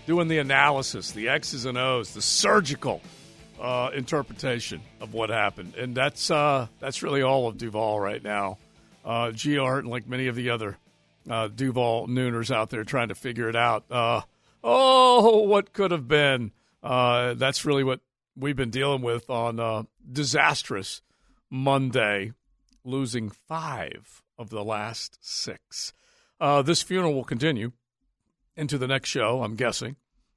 doing 0.07 0.27
the 0.29 0.39
analysis, 0.39 1.13
the 1.13 1.29
X's 1.29 1.65
and 1.65 1.79
O's, 1.79 2.15
the 2.15 2.23
surgical 2.23 3.01
uh, 3.61 3.91
interpretation 3.95 4.81
of 5.01 5.15
what 5.15 5.31
happened, 5.31 5.75
and 5.77 5.95
that's 5.95 6.31
uh, 6.31 6.67
that's 6.81 7.03
really 7.05 7.23
all 7.23 7.47
of 7.47 7.57
Duval 7.59 8.01
right 8.01 8.23
now. 8.23 8.59
Uh, 9.05 9.31
Geo 9.31 9.65
Hurton, 9.65 9.87
like 9.89 10.09
many 10.09 10.27
of 10.27 10.35
the 10.35 10.51
other 10.51 10.79
uh, 11.31 11.47
Duval 11.49 12.09
Nooners 12.09 12.53
out 12.53 12.71
there, 12.71 12.83
trying 12.83 13.09
to 13.09 13.15
figure 13.15 13.49
it 13.49 13.55
out. 13.57 13.85
Uh, 13.91 14.23
oh, 14.65 15.43
what 15.43 15.73
could 15.73 15.93
have 15.93 16.09
been? 16.09 16.51
Uh, 16.83 17.35
that's 17.35 17.65
really 17.65 17.85
what 17.85 18.01
we've 18.37 18.57
been 18.57 18.71
dealing 18.71 19.03
with 19.03 19.29
on 19.31 19.61
uh, 19.61 19.85
disastrous 20.11 21.03
Monday, 21.51 22.33
losing 22.85 23.31
five 23.31 24.23
of 24.39 24.51
the 24.51 24.65
last 24.65 25.19
six. 25.21 25.93
Uh, 26.41 26.63
this 26.63 26.83
funeral 26.83 27.15
will 27.15 27.25
continue 27.25 27.73
into 28.57 28.79
the 28.79 28.87
next 28.87 29.09
show, 29.09 29.43
I'm 29.43 29.55
guessing. 29.55 29.97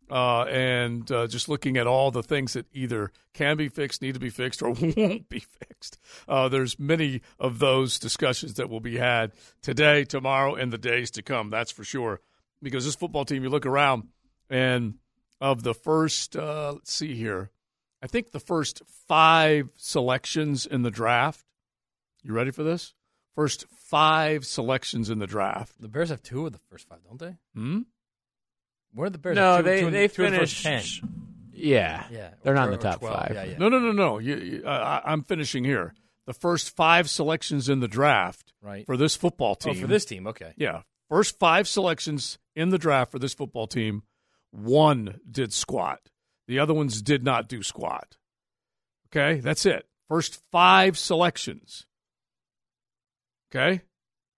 Uh, 0.10 0.44
and 0.44 1.12
uh, 1.12 1.26
just 1.26 1.50
looking 1.50 1.78
at 1.78 1.88
all 1.88 2.12
the 2.12 2.22
things 2.22 2.54
that 2.54 2.68
either 2.74 3.12
can 3.34 3.58
be 3.58 3.68
fixed, 3.68 4.04
need 4.04 4.14
to 4.14 4.20
be 4.20 4.30
fixed, 4.30 4.62
or 4.62 4.70
won't 4.98 5.28
be 5.30 5.40
fixed. 5.40 5.98
Uh, 6.28 6.48
there's 6.48 6.78
many 6.78 7.22
of 7.40 7.58
those 7.58 7.98
discussions 7.98 8.54
that 8.56 8.70
will 8.70 8.80
be 8.80 8.98
had 8.98 9.32
today, 9.64 10.04
tomorrow, 10.04 10.54
and 10.54 10.72
the 10.72 10.78
days 10.78 11.10
to 11.12 11.24
come. 11.24 11.50
That's 11.50 11.72
for 11.72 11.84
sure. 11.84 12.22
Because 12.62 12.86
this 12.86 12.96
football 12.96 13.26
team, 13.26 13.44
you 13.44 13.50
look 13.50 13.66
around, 13.66 14.10
and 14.48 14.96
of 15.42 15.64
the 15.64 15.74
first, 15.74 16.36
uh, 16.36 16.74
let's 16.74 16.94
see 16.94 17.16
here, 17.16 17.50
I 18.06 18.08
think 18.08 18.32
the 18.32 18.40
first 18.40 18.84
five 19.08 19.70
selections 19.78 20.68
in 20.68 20.84
the 20.84 20.92
draft. 20.92 21.44
You 22.24 22.34
ready 22.34 22.52
for 22.52 22.62
this? 22.62 22.94
First 23.34 23.66
five 23.68 24.46
selections 24.46 25.10
in 25.10 25.18
the 25.18 25.26
draft. 25.26 25.82
The 25.82 25.88
Bears 25.88 26.10
have 26.10 26.22
two 26.22 26.46
of 26.46 26.52
the 26.54 26.60
first 26.70 26.88
five, 26.88 27.00
don't 27.04 27.20
they? 27.20 27.36
Hmm? 27.56 27.80
Where 28.94 29.08
are 29.08 29.10
the 29.10 29.18
Bears? 29.18 29.36
No, 29.36 29.58
two, 29.58 29.64
they 29.64 29.82
two, 29.82 29.90
they 29.90 30.08
two 30.08 30.24
of 30.26 30.32
the 30.34 30.38
finished. 30.38 30.64
ten. 30.64 30.84
Yeah. 31.52 32.06
Yeah. 32.12 32.30
They're 32.44 32.54
not 32.54 32.66
in 32.68 32.72
the 32.74 32.78
top 32.78 33.00
12. 33.00 33.16
five. 33.16 33.32
Yeah, 33.34 33.44
yeah. 33.46 33.58
No, 33.58 33.70
no, 33.70 33.80
no, 33.80 33.92
no. 33.92 34.20
You, 34.20 34.36
you, 34.36 34.64
uh, 34.66 35.02
I- 35.04 35.12
I'm 35.12 35.24
finishing 35.24 35.64
here. 35.64 35.96
The 36.28 36.34
first 36.34 36.76
five 36.76 37.10
selections 37.10 37.70
in 37.70 37.80
the 37.80 37.88
draft 37.88 38.54
Right. 38.62 38.86
for 38.86 38.98
this 38.98 39.16
football 39.16 39.58
Oh, 39.60 39.72
team. 39.72 39.82
for 39.82 39.88
this 39.88 40.06
team, 40.06 40.28
okay. 40.28 40.54
Yeah. 40.58 40.84
First 41.10 41.40
five 41.40 41.68
selections 41.68 42.38
in 42.56 42.70
the 42.70 42.78
draft 42.78 43.12
for 43.12 43.18
this 43.20 43.34
football 43.34 43.66
team, 43.68 44.04
one 44.52 45.20
did 45.30 45.54
squat. 45.54 46.02
The 46.48 46.60
other 46.60 46.74
ones 46.74 47.02
did 47.02 47.24
not 47.24 47.50
do 47.50 47.64
squat. 47.64 48.18
Okay? 49.08 49.40
That's 49.40 49.66
it. 49.66 49.88
First 50.10 50.42
five 50.52 50.98
selections. 50.98 51.86
Okay? 53.54 53.82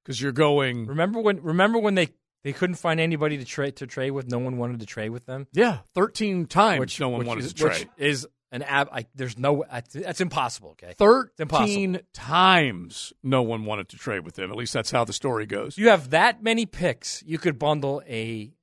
Because 0.03 0.21
you're 0.21 0.31
going. 0.31 0.85
Remember 0.87 1.19
when? 1.19 1.41
Remember 1.41 1.79
when 1.79 1.95
they 1.95 2.09
they 2.43 2.53
couldn't 2.53 2.75
find 2.75 2.99
anybody 2.99 3.37
to 3.37 3.45
trade 3.45 3.77
to 3.77 3.87
trade 3.87 4.11
with? 4.11 4.29
No 4.29 4.39
one 4.39 4.57
wanted 4.57 4.79
to 4.79 4.85
trade 4.85 5.09
with 5.09 5.25
them. 5.25 5.47
Yeah, 5.53 5.79
13 5.95 6.45
times 6.45 6.79
Which 6.79 6.99
no 6.99 7.09
one 7.09 7.19
which 7.19 7.27
wanted 7.27 7.43
is, 7.45 7.53
to 7.53 7.63
which 7.65 7.73
trade. 7.77 7.89
is 7.97 8.27
an 8.51 8.61
ab. 8.61 8.87
I, 8.91 9.05
there's 9.15 9.37
no. 9.37 9.65
That's, 9.69 9.93
that's 9.93 10.21
impossible. 10.21 10.69
Okay, 10.71 10.91
It's 10.91 11.39
impossible. 11.39 11.67
13 11.67 11.99
times 12.13 13.11
no 13.21 13.41
one 13.41 13.65
wanted 13.65 13.89
to 13.89 13.97
trade 13.97 14.23
with 14.23 14.35
them. 14.35 14.49
At 14.51 14.55
least 14.57 14.71
that's 14.71 14.91
how 14.91 15.03
the 15.03 15.11
story 15.13 15.45
goes. 15.45 15.77
You 15.77 15.89
have 15.89 16.11
that 16.11 16.41
many 16.41 16.65
picks. 16.65 17.21
You 17.25 17.37
could 17.37 17.59
bundle 17.59 18.01
a 18.07 18.53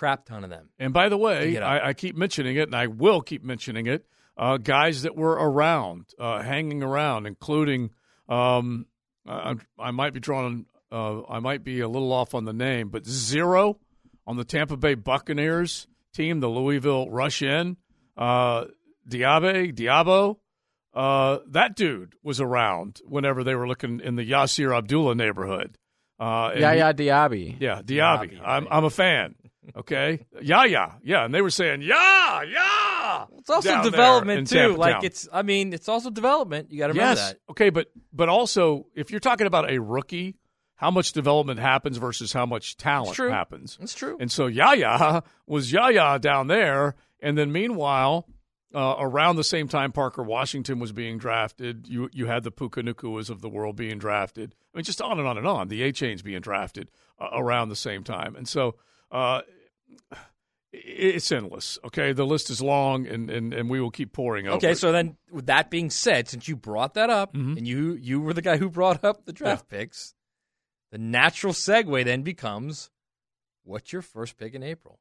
crap 0.00 0.24
ton 0.24 0.44
of 0.44 0.48
them. 0.50 0.70
And 0.78 0.94
by 0.94 1.10
the 1.10 1.18
way. 1.18 1.58
I, 1.58 1.88
I 1.88 1.92
keep 1.92 2.16
mentioning 2.16 2.56
it, 2.56 2.62
and 2.68 2.74
I 2.74 2.86
will 2.86 3.20
keep 3.20 3.44
mentioning 3.44 3.86
it. 3.86 4.06
Uh, 4.34 4.56
guys 4.56 5.02
that 5.02 5.14
were 5.14 5.32
around, 5.34 6.06
uh, 6.18 6.40
hanging 6.40 6.82
around, 6.82 7.26
including 7.26 7.90
um, 8.26 8.86
I, 9.28 9.56
I 9.78 9.90
might 9.90 10.14
be 10.14 10.20
drawing, 10.20 10.64
uh, 10.90 11.20
I 11.28 11.40
might 11.40 11.62
be 11.62 11.80
a 11.80 11.88
little 11.88 12.10
off 12.14 12.34
on 12.34 12.46
the 12.46 12.54
name, 12.54 12.88
but 12.88 13.06
zero 13.06 13.78
on 14.26 14.38
the 14.38 14.44
Tampa 14.44 14.78
Bay 14.78 14.94
Buccaneers 14.94 15.86
team, 16.14 16.40
the 16.40 16.48
Louisville 16.48 17.10
Rush 17.10 17.42
In, 17.42 17.76
uh, 18.16 18.64
Diabe, 19.06 19.74
Diabo. 19.74 20.38
Uh, 20.94 21.40
that 21.50 21.76
dude 21.76 22.14
was 22.22 22.40
around 22.40 23.02
whenever 23.04 23.44
they 23.44 23.54
were 23.54 23.68
looking 23.68 24.00
in 24.00 24.16
the 24.16 24.24
Yasir 24.28 24.74
Abdullah 24.74 25.14
neighborhood. 25.14 25.76
Uh, 26.18 26.48
and 26.52 26.60
Yaya 26.60 26.94
he- 26.96 27.04
Diaby. 27.04 27.56
yeah, 27.60 27.82
Diaby. 27.82 28.40
I'm 28.42 28.66
I'm 28.70 28.84
a 28.84 28.90
fan. 28.90 29.34
Okay, 29.76 30.26
yeah, 30.40 30.64
yeah, 30.64 30.92
yeah, 31.02 31.24
and 31.24 31.34
they 31.34 31.42
were 31.42 31.50
saying 31.50 31.82
yeah, 31.82 32.42
yeah. 32.42 33.26
It's 33.38 33.50
also 33.50 33.68
down 33.68 33.78
there 33.78 33.86
in 33.86 33.92
development 33.92 34.48
too. 34.48 34.76
Like 34.76 34.94
Town. 34.94 35.04
it's. 35.04 35.28
I 35.32 35.42
mean, 35.42 35.72
it's 35.72 35.88
also 35.88 36.10
development. 36.10 36.70
You 36.70 36.78
got 36.78 36.88
to 36.88 36.92
remember 36.92 37.20
yes, 37.20 37.30
that. 37.30 37.38
okay, 37.50 37.70
but 37.70 37.88
but 38.12 38.28
also 38.28 38.86
if 38.94 39.10
you're 39.10 39.20
talking 39.20 39.46
about 39.46 39.70
a 39.70 39.78
rookie, 39.78 40.36
how 40.74 40.90
much 40.90 41.12
development 41.12 41.60
happens 41.60 41.98
versus 41.98 42.32
how 42.32 42.46
much 42.46 42.76
talent 42.76 43.14
true. 43.14 43.30
happens. 43.30 43.76
That's 43.78 43.94
true. 43.94 44.16
And 44.18 44.32
so 44.32 44.46
Yaya 44.46 45.22
was 45.46 45.70
Yaya 45.72 46.18
down 46.18 46.46
there, 46.46 46.94
and 47.20 47.36
then 47.36 47.52
meanwhile, 47.52 48.26
uh, 48.74 48.94
around 48.98 49.36
the 49.36 49.44
same 49.44 49.68
time 49.68 49.92
Parker 49.92 50.22
Washington 50.22 50.78
was 50.78 50.92
being 50.92 51.18
drafted, 51.18 51.86
you 51.88 52.08
you 52.12 52.26
had 52.26 52.44
the 52.44 52.50
Puka 52.50 52.82
Nacuas 52.82 53.30
of 53.30 53.40
the 53.42 53.48
world 53.48 53.76
being 53.76 53.98
drafted. 53.98 54.54
I 54.74 54.78
mean, 54.78 54.84
just 54.84 55.02
on 55.02 55.18
and 55.18 55.28
on 55.28 55.36
and 55.36 55.46
on. 55.46 55.68
The 55.68 55.82
A 55.82 55.92
chains 55.92 56.22
being 56.22 56.40
drafted 56.40 56.90
uh, 57.20 57.28
around 57.32 57.68
the 57.68 57.76
same 57.76 58.04
time, 58.04 58.36
and 58.36 58.48
so. 58.48 58.76
Uh, 59.12 59.42
it's 60.72 61.30
endless. 61.32 61.78
Okay, 61.84 62.12
the 62.12 62.24
list 62.26 62.48
is 62.50 62.60
long, 62.62 63.06
and, 63.06 63.28
and, 63.30 63.52
and 63.52 63.68
we 63.68 63.80
will 63.80 63.90
keep 63.90 64.12
pouring 64.12 64.46
over. 64.46 64.56
Okay, 64.56 64.74
so 64.74 64.92
then 64.92 65.16
with 65.30 65.46
that 65.46 65.70
being 65.70 65.90
said, 65.90 66.28
since 66.28 66.46
you 66.48 66.56
brought 66.56 66.94
that 66.94 67.10
up, 67.10 67.34
Mm-hmm. 67.34 67.56
and 67.58 67.66
you 67.68 67.94
you 67.94 68.20
were 68.20 68.32
the 68.34 68.42
guy 68.42 68.56
who 68.56 68.68
brought 68.70 69.02
up 69.04 69.24
the 69.26 69.32
draft 69.32 69.68
picks, 69.68 70.14
the 70.92 70.98
natural 70.98 71.52
segue 71.52 72.04
then 72.04 72.22
becomes, 72.22 72.90
what's 73.64 73.92
your 73.92 74.02
first 74.02 74.36
pick 74.36 74.54
in 74.54 74.62
April? 74.62 75.00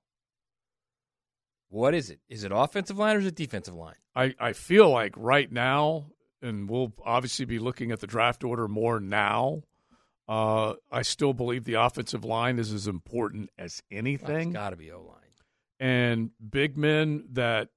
What 1.70 1.94
is 1.94 2.10
it? 2.10 2.20
Is 2.30 2.44
it 2.44 2.52
offensive 2.54 2.98
line 2.98 3.16
or 3.16 3.20
is 3.20 3.26
it 3.28 3.36
defensive 3.36 3.76
line? 3.76 3.96
I, 4.16 4.34
I 4.40 4.54
feel 4.54 4.90
like 4.90 5.14
right 5.16 5.52
now, 5.52 6.08
and 6.42 6.68
we'll 6.70 6.94
obviously 7.06 7.46
be 7.46 7.60
looking 7.60 7.92
at 7.92 8.00
the 8.00 8.08
draft 8.08 8.44
order 8.44 8.68
more 8.68 9.00
now. 9.00 9.62
Uh, 10.30 10.76
I 10.92 11.02
still 11.02 11.34
believe 11.34 11.64
the 11.64 11.74
offensive 11.74 12.24
line 12.24 12.60
is 12.60 12.72
as 12.72 12.88
important 12.88 13.50
as 13.58 13.82
anything, 13.90 14.50
It's 14.50 14.54
got 14.54 14.70
to 14.70 14.76
be 14.76 14.92
O 14.92 15.02
line 15.02 15.16
and 15.80 16.30
big 16.52 16.78
men 16.78 17.24
that 17.32 17.70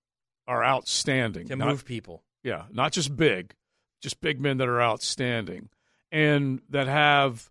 are 0.46 0.62
outstanding. 0.62 1.48
to 1.48 1.56
Not- 1.56 1.68
move 1.68 1.84
people. 1.86 2.24
Yeah, 2.44 2.64
not 2.70 2.92
just 2.92 3.16
big, 3.16 3.54
just 4.02 4.20
big 4.20 4.38
men 4.40 4.58
that 4.58 4.68
are 4.68 4.82
outstanding 4.82 5.70
and 6.10 6.60
that 6.68 6.88
have 6.88 7.50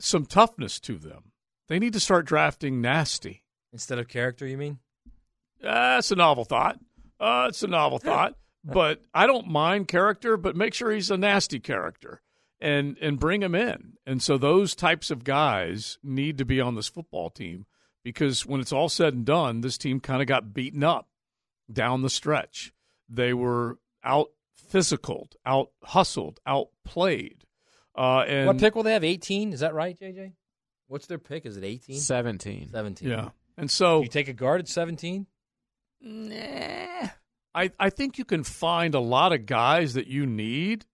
some 0.00 0.26
toughness 0.26 0.78
to 0.80 0.96
them. 0.98 1.32
They 1.68 1.78
need 1.78 1.94
to 1.94 2.00
start 2.00 2.26
drafting 2.26 2.80
nasty. 2.82 3.42
Instead 3.72 3.98
of 3.98 4.08
character, 4.08 4.46
you 4.46 4.58
mean? 4.58 4.80
That's 5.60 6.10
a 6.10 6.16
novel 6.16 6.44
thought. 6.44 6.78
Uh, 7.18 7.46
it's 7.48 7.62
a 7.62 7.66
novel 7.68 7.98
thought, 7.98 8.34
but 8.64 9.02
I 9.14 9.26
don't 9.26 9.46
mind 9.48 9.88
character, 9.88 10.36
but 10.36 10.56
make 10.56 10.74
sure 10.74 10.90
he's 10.90 11.10
a 11.10 11.16
nasty 11.16 11.58
character 11.60 12.20
and 12.60 12.96
and 13.00 13.18
bring 13.18 13.40
them 13.40 13.54
in. 13.54 13.94
And 14.06 14.22
so 14.22 14.38
those 14.38 14.74
types 14.74 15.10
of 15.10 15.24
guys 15.24 15.98
need 16.02 16.38
to 16.38 16.44
be 16.44 16.60
on 16.60 16.74
this 16.74 16.88
football 16.88 17.30
team 17.30 17.66
because 18.02 18.46
when 18.46 18.60
it's 18.60 18.72
all 18.72 18.88
said 18.88 19.14
and 19.14 19.24
done, 19.24 19.60
this 19.60 19.78
team 19.78 20.00
kind 20.00 20.22
of 20.22 20.28
got 20.28 20.54
beaten 20.54 20.84
up 20.84 21.08
down 21.70 22.02
the 22.02 22.10
stretch. 22.10 22.72
They 23.08 23.32
were 23.32 23.78
out 24.04 24.30
physical, 24.54 25.28
out 25.44 25.70
hustled, 25.82 26.40
outplayed. 26.46 27.44
Uh, 27.96 28.20
and 28.20 28.46
what 28.46 28.58
pick 28.58 28.74
will 28.74 28.82
they 28.82 28.92
have? 28.92 29.04
18? 29.04 29.52
Is 29.52 29.60
that 29.60 29.74
right, 29.74 29.98
JJ? 29.98 30.32
What's 30.88 31.06
their 31.06 31.18
pick? 31.18 31.46
Is 31.46 31.56
it 31.56 31.64
18? 31.64 31.96
17. 31.96 32.68
17. 32.70 33.08
Yeah. 33.08 33.30
And 33.56 33.70
so 33.70 34.02
you 34.02 34.08
take 34.08 34.28
a 34.28 34.32
guard 34.32 34.60
at 34.60 34.68
17? 34.68 35.26
Nah. 36.00 37.08
I, 37.54 37.70
I 37.80 37.90
think 37.90 38.18
you 38.18 38.24
can 38.24 38.44
find 38.44 38.94
a 38.94 39.00
lot 39.00 39.32
of 39.32 39.46
guys 39.46 39.94
that 39.94 40.06
you 40.06 40.26
need, 40.26 40.84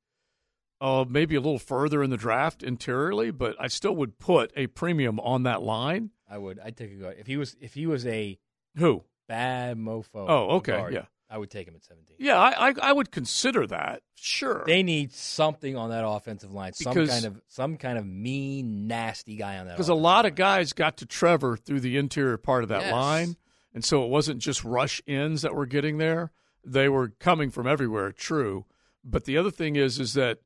uh, 0.82 1.04
maybe 1.08 1.36
a 1.36 1.40
little 1.40 1.58
further 1.58 2.02
in 2.02 2.10
the 2.10 2.16
draft 2.16 2.62
interiorly, 2.62 3.30
but 3.30 3.54
I 3.60 3.68
still 3.68 3.94
would 3.96 4.18
put 4.18 4.52
a 4.56 4.66
premium 4.66 5.20
on 5.20 5.44
that 5.44 5.62
line. 5.62 6.10
I 6.28 6.36
would. 6.38 6.58
I'd 6.58 6.76
take 6.76 6.92
a 6.92 6.96
guard. 6.96 7.16
If 7.18 7.26
he 7.26 7.36
was 7.36 7.56
if 7.60 7.74
he 7.74 7.86
was 7.86 8.06
a 8.06 8.38
Who? 8.76 9.04
bad 9.28 9.78
mofo. 9.78 10.26
Oh, 10.28 10.56
okay, 10.56 10.72
guard, 10.76 10.92
yeah. 10.94 11.04
I 11.30 11.38
would 11.38 11.50
take 11.50 11.66
him 11.66 11.74
at 11.74 11.82
17. 11.84 12.16
Yeah, 12.18 12.36
I, 12.38 12.68
I, 12.68 12.74
I 12.82 12.92
would 12.92 13.10
consider 13.10 13.66
that. 13.68 14.02
Sure. 14.16 14.64
They 14.66 14.82
need 14.82 15.12
something 15.14 15.76
on 15.76 15.88
that 15.88 16.06
offensive 16.06 16.52
line. 16.52 16.74
Some 16.74 16.92
Because- 16.92 17.08
kind 17.08 17.24
of 17.24 17.40
some 17.48 17.76
kind 17.78 17.96
of 17.96 18.04
mean, 18.06 18.86
nasty 18.86 19.36
guy 19.36 19.56
on 19.58 19.66
that. 19.66 19.76
Because 19.76 19.88
a 19.88 19.94
lot 19.94 20.26
of 20.26 20.34
guys 20.34 20.72
got 20.74 20.98
to 20.98 21.06
Trevor 21.06 21.56
through 21.56 21.80
the 21.80 21.96
interior 21.96 22.36
part 22.36 22.64
of 22.64 22.68
that 22.68 22.82
Yes. 22.82 22.92
line. 22.92 23.36
And 23.72 23.82
so 23.82 24.04
it 24.04 24.10
wasn't 24.10 24.40
just 24.40 24.62
rush 24.64 25.00
ins 25.06 25.40
that 25.40 25.54
were 25.54 25.64
getting 25.64 25.96
there. 25.96 26.32
They 26.64 26.88
were 26.90 27.08
coming 27.18 27.50
from 27.50 27.66
everywhere, 27.66 28.12
true. 28.12 28.66
But 29.02 29.24
the 29.24 29.38
other 29.38 29.50
thing 29.50 29.76
is 29.76 29.98
is 29.98 30.12
that 30.14 30.40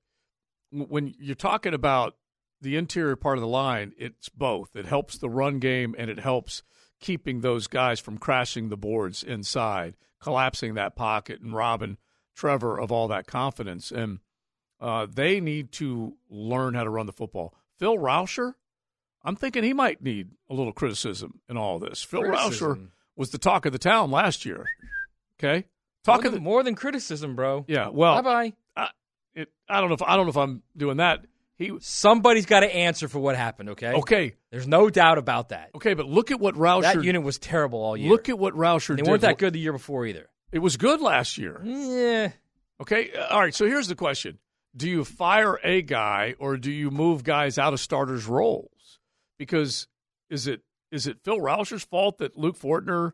when 0.70 1.14
you're 1.18 1.34
talking 1.34 1.74
about 1.74 2.16
the 2.60 2.76
interior 2.76 3.16
part 3.16 3.38
of 3.38 3.42
the 3.42 3.48
line, 3.48 3.92
it's 3.98 4.28
both. 4.28 4.74
It 4.74 4.86
helps 4.86 5.18
the 5.18 5.30
run 5.30 5.58
game 5.58 5.94
and 5.98 6.10
it 6.10 6.18
helps 6.18 6.62
keeping 7.00 7.40
those 7.40 7.66
guys 7.66 8.00
from 8.00 8.18
crashing 8.18 8.68
the 8.68 8.76
boards 8.76 9.22
inside, 9.22 9.96
collapsing 10.20 10.74
that 10.74 10.96
pocket 10.96 11.40
and 11.40 11.54
robbing 11.54 11.98
Trevor 12.34 12.78
of 12.78 12.90
all 12.90 13.08
that 13.08 13.26
confidence. 13.26 13.90
And 13.90 14.20
uh, 14.80 15.06
they 15.10 15.40
need 15.40 15.72
to 15.72 16.14
learn 16.28 16.74
how 16.74 16.84
to 16.84 16.90
run 16.90 17.06
the 17.06 17.12
football. 17.12 17.54
Phil 17.78 17.96
Rauscher, 17.96 18.54
I'm 19.22 19.36
thinking 19.36 19.64
he 19.64 19.72
might 19.72 20.02
need 20.02 20.30
a 20.48 20.54
little 20.54 20.72
criticism 20.72 21.40
in 21.48 21.56
all 21.56 21.78
this. 21.78 22.02
Phil 22.02 22.22
Rauscher 22.22 22.88
was 23.16 23.30
the 23.30 23.38
talk 23.38 23.66
of 23.66 23.72
the 23.72 23.78
town 23.78 24.10
last 24.10 24.44
year. 24.44 24.66
Okay, 25.38 25.66
more 26.06 26.16
talk 26.16 26.22
than, 26.22 26.28
of 26.28 26.32
the 26.34 26.40
more 26.40 26.62
than 26.62 26.74
criticism, 26.74 27.36
bro. 27.36 27.64
yeah. 27.68 27.88
Well, 27.88 28.22
bye 28.22 28.22
bye. 28.22 28.52
I, 29.36 29.40
it, 29.40 29.48
I 29.68 29.80
don't 29.80 29.88
know 29.88 29.94
if 29.94 30.02
I 30.02 30.16
don't 30.16 30.26
know 30.26 30.30
if 30.30 30.36
I'm 30.36 30.62
doing 30.76 30.98
that. 30.98 31.24
He 31.56 31.72
Somebody's 31.80 32.44
got 32.46 32.60
to 32.60 32.74
answer 32.74 33.08
for 33.08 33.18
what 33.18 33.34
happened. 33.34 33.70
Okay. 33.70 33.92
okay, 33.92 34.34
There's 34.50 34.68
no 34.68 34.90
doubt 34.90 35.16
about 35.16 35.48
that. 35.50 35.70
okay, 35.74 35.94
but 35.94 36.06
look 36.06 36.30
at 36.30 36.38
what 36.38 36.54
Rauscher. 36.54 36.82
That 36.82 37.04
unit 37.04 37.22
was 37.22 37.38
terrible 37.38 37.78
all 37.82 37.96
year. 37.96 38.10
Look 38.10 38.28
at 38.28 38.38
what 38.38 38.54
Rauscher 38.54 38.88
they 38.96 39.02
did. 39.02 39.08
weren't 39.08 39.22
that 39.22 39.38
good 39.38 39.54
the 39.54 39.58
year 39.60 39.72
before 39.72 40.04
either. 40.04 40.28
It 40.52 40.58
was 40.58 40.76
good 40.76 41.00
last 41.00 41.38
year. 41.38 41.60
Yeah. 41.64 42.32
Okay, 42.80 43.10
uh, 43.12 43.26
all 43.28 43.40
right. 43.40 43.54
So 43.54 43.64
here's 43.66 43.88
the 43.88 43.94
question: 43.94 44.38
Do 44.76 44.88
you 44.88 45.02
fire 45.04 45.58
a 45.64 45.80
guy 45.80 46.34
or 46.38 46.58
do 46.58 46.70
you 46.70 46.90
move 46.90 47.24
guys 47.24 47.58
out 47.58 47.72
of 47.72 47.80
starters' 47.80 48.26
roles? 48.26 48.98
Because 49.38 49.88
is 50.28 50.46
it 50.46 50.60
is 50.92 51.06
it 51.06 51.18
Phil 51.24 51.38
Rauscher's 51.38 51.84
fault 51.84 52.18
that 52.18 52.36
Luke 52.36 52.58
Fortner 52.58 53.12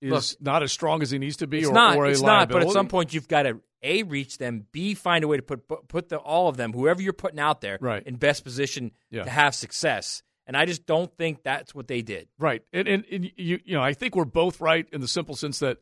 is 0.00 0.10
Look, 0.12 0.42
not 0.42 0.62
as 0.62 0.70
strong 0.70 1.02
as 1.02 1.10
he 1.10 1.18
needs 1.18 1.38
to 1.38 1.46
be, 1.46 1.58
It's 1.60 1.68
or, 1.68 1.72
not. 1.72 1.96
or 1.96 2.06
It's 2.06 2.20
not. 2.22 2.48
But 2.50 2.62
at 2.62 2.70
some 2.70 2.86
point, 2.88 3.12
you've 3.14 3.28
got 3.28 3.42
to 3.44 3.60
a 3.84 4.02
reach 4.02 4.38
them, 4.38 4.66
b 4.72 4.94
find 4.94 5.22
a 5.22 5.28
way 5.28 5.36
to 5.36 5.42
put 5.42 5.68
put, 5.88 6.08
the, 6.08 6.16
all 6.18 6.48
of 6.48 6.56
them, 6.56 6.72
whoever 6.72 7.00
you're 7.02 7.12
putting 7.12 7.38
out 7.38 7.60
there, 7.60 7.78
Right. 7.80 8.02
in 8.04 8.16
best 8.16 8.42
position 8.42 8.90
Yeah. 9.10 9.24
to 9.24 9.30
have 9.30 9.54
success. 9.54 10.22
And 10.46 10.56
I 10.56 10.66
just 10.66 10.84
don't 10.86 11.14
think 11.16 11.42
that's 11.42 11.74
what 11.74 11.86
they 11.88 12.02
did. 12.02 12.28
Right. 12.38 12.62
And, 12.72 12.86
and, 12.88 13.04
and 13.10 13.24
you, 13.36 13.60
you 13.64 13.74
know, 13.74 13.82
I 13.82 13.94
think 13.94 14.14
we're 14.16 14.24
both 14.26 14.60
right 14.60 14.86
in 14.92 15.00
the 15.00 15.08
simple 15.08 15.36
sense 15.36 15.60
that 15.60 15.78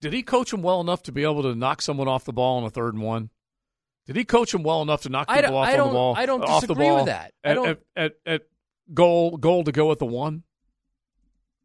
did 0.00 0.12
he 0.12 0.22
coach 0.22 0.52
him 0.52 0.62
well 0.62 0.80
enough 0.80 1.02
to 1.04 1.12
be 1.12 1.22
able 1.22 1.42
to 1.42 1.54
knock 1.54 1.80
someone 1.80 2.08
off 2.08 2.24
the 2.24 2.32
ball 2.32 2.58
on 2.58 2.64
a 2.64 2.70
third 2.70 2.94
and 2.94 3.02
one? 3.02 3.30
Did 4.06 4.16
he 4.16 4.24
coach 4.24 4.52
him 4.52 4.62
well 4.64 4.82
enough 4.82 5.02
to 5.02 5.08
knock 5.08 5.28
people 5.28 5.56
off 5.56 5.68
on 5.68 5.78
the 5.88 5.92
ball? 5.92 6.14
I 6.16 6.26
don't 6.26 6.42
off 6.42 6.62
the 6.62 6.66
disagree 6.66 6.86
with 6.90 6.96
ball 6.96 7.04
that. 7.06 7.32
I 7.44 7.48
At, 7.50 7.54
don't- 7.54 7.68
at, 7.68 7.78
at, 7.96 8.12
at 8.26 8.42
goal 8.92 9.36
goal 9.36 9.62
to 9.64 9.72
go 9.72 9.92
at 9.92 9.98
the 10.00 10.06
one. 10.06 10.42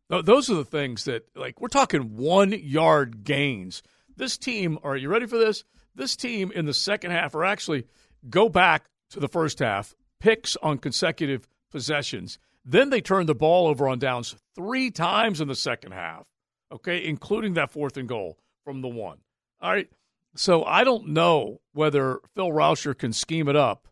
Those 0.10 0.50
are 0.50 0.56
the 0.56 0.64
things 0.64 1.04
that, 1.04 1.26
like, 1.36 1.60
we're 1.60 1.68
talking 1.68 2.16
one 2.16 2.54
yard 2.54 3.26
gains. 3.26 3.84
This 4.18 4.38
team, 4.38 4.80
are 4.84 4.98
you 4.98 5.10
ready 5.10 5.28
for 5.28 5.38
this? 5.38 5.64
This 5.96 6.16
team 6.16 6.52
in 6.54 6.66
the 6.66 6.74
second 6.74 7.12
half, 7.12 7.36
or 7.36 7.46
actually 7.46 7.86
go 8.30 8.50
back 8.50 8.86
to 9.12 9.20
the 9.20 9.28
first 9.28 9.60
half, 9.60 9.96
picks 10.20 10.58
on 10.58 10.80
consecutive 10.80 11.48
possessions. 11.72 12.40
Then 12.66 12.90
they 12.90 13.00
turn 13.00 13.28
the 13.28 13.36
ball 13.36 13.68
over 13.68 13.88
on 13.88 14.00
downs 14.00 14.36
three 14.56 14.92
times 14.92 15.40
in 15.40 15.48
the 15.48 15.56
second 15.56 15.94
half, 15.94 16.26
okay, 16.72 17.06
including 17.06 17.54
that 17.54 17.72
fourth 17.72 17.96
and 17.96 18.10
goal 18.10 18.38
from 18.66 18.82
the 18.82 18.88
one. 18.88 19.20
All 19.62 19.72
right. 19.72 19.90
So 20.36 20.64
I 20.66 20.84
don't 20.84 21.10
know 21.10 21.62
whether 21.74 22.20
Phil 22.36 22.50
Rauscher 22.50 22.98
can 22.98 23.14
scheme 23.14 23.48
it 23.48 23.56
up 23.56 23.88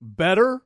better 0.00 0.62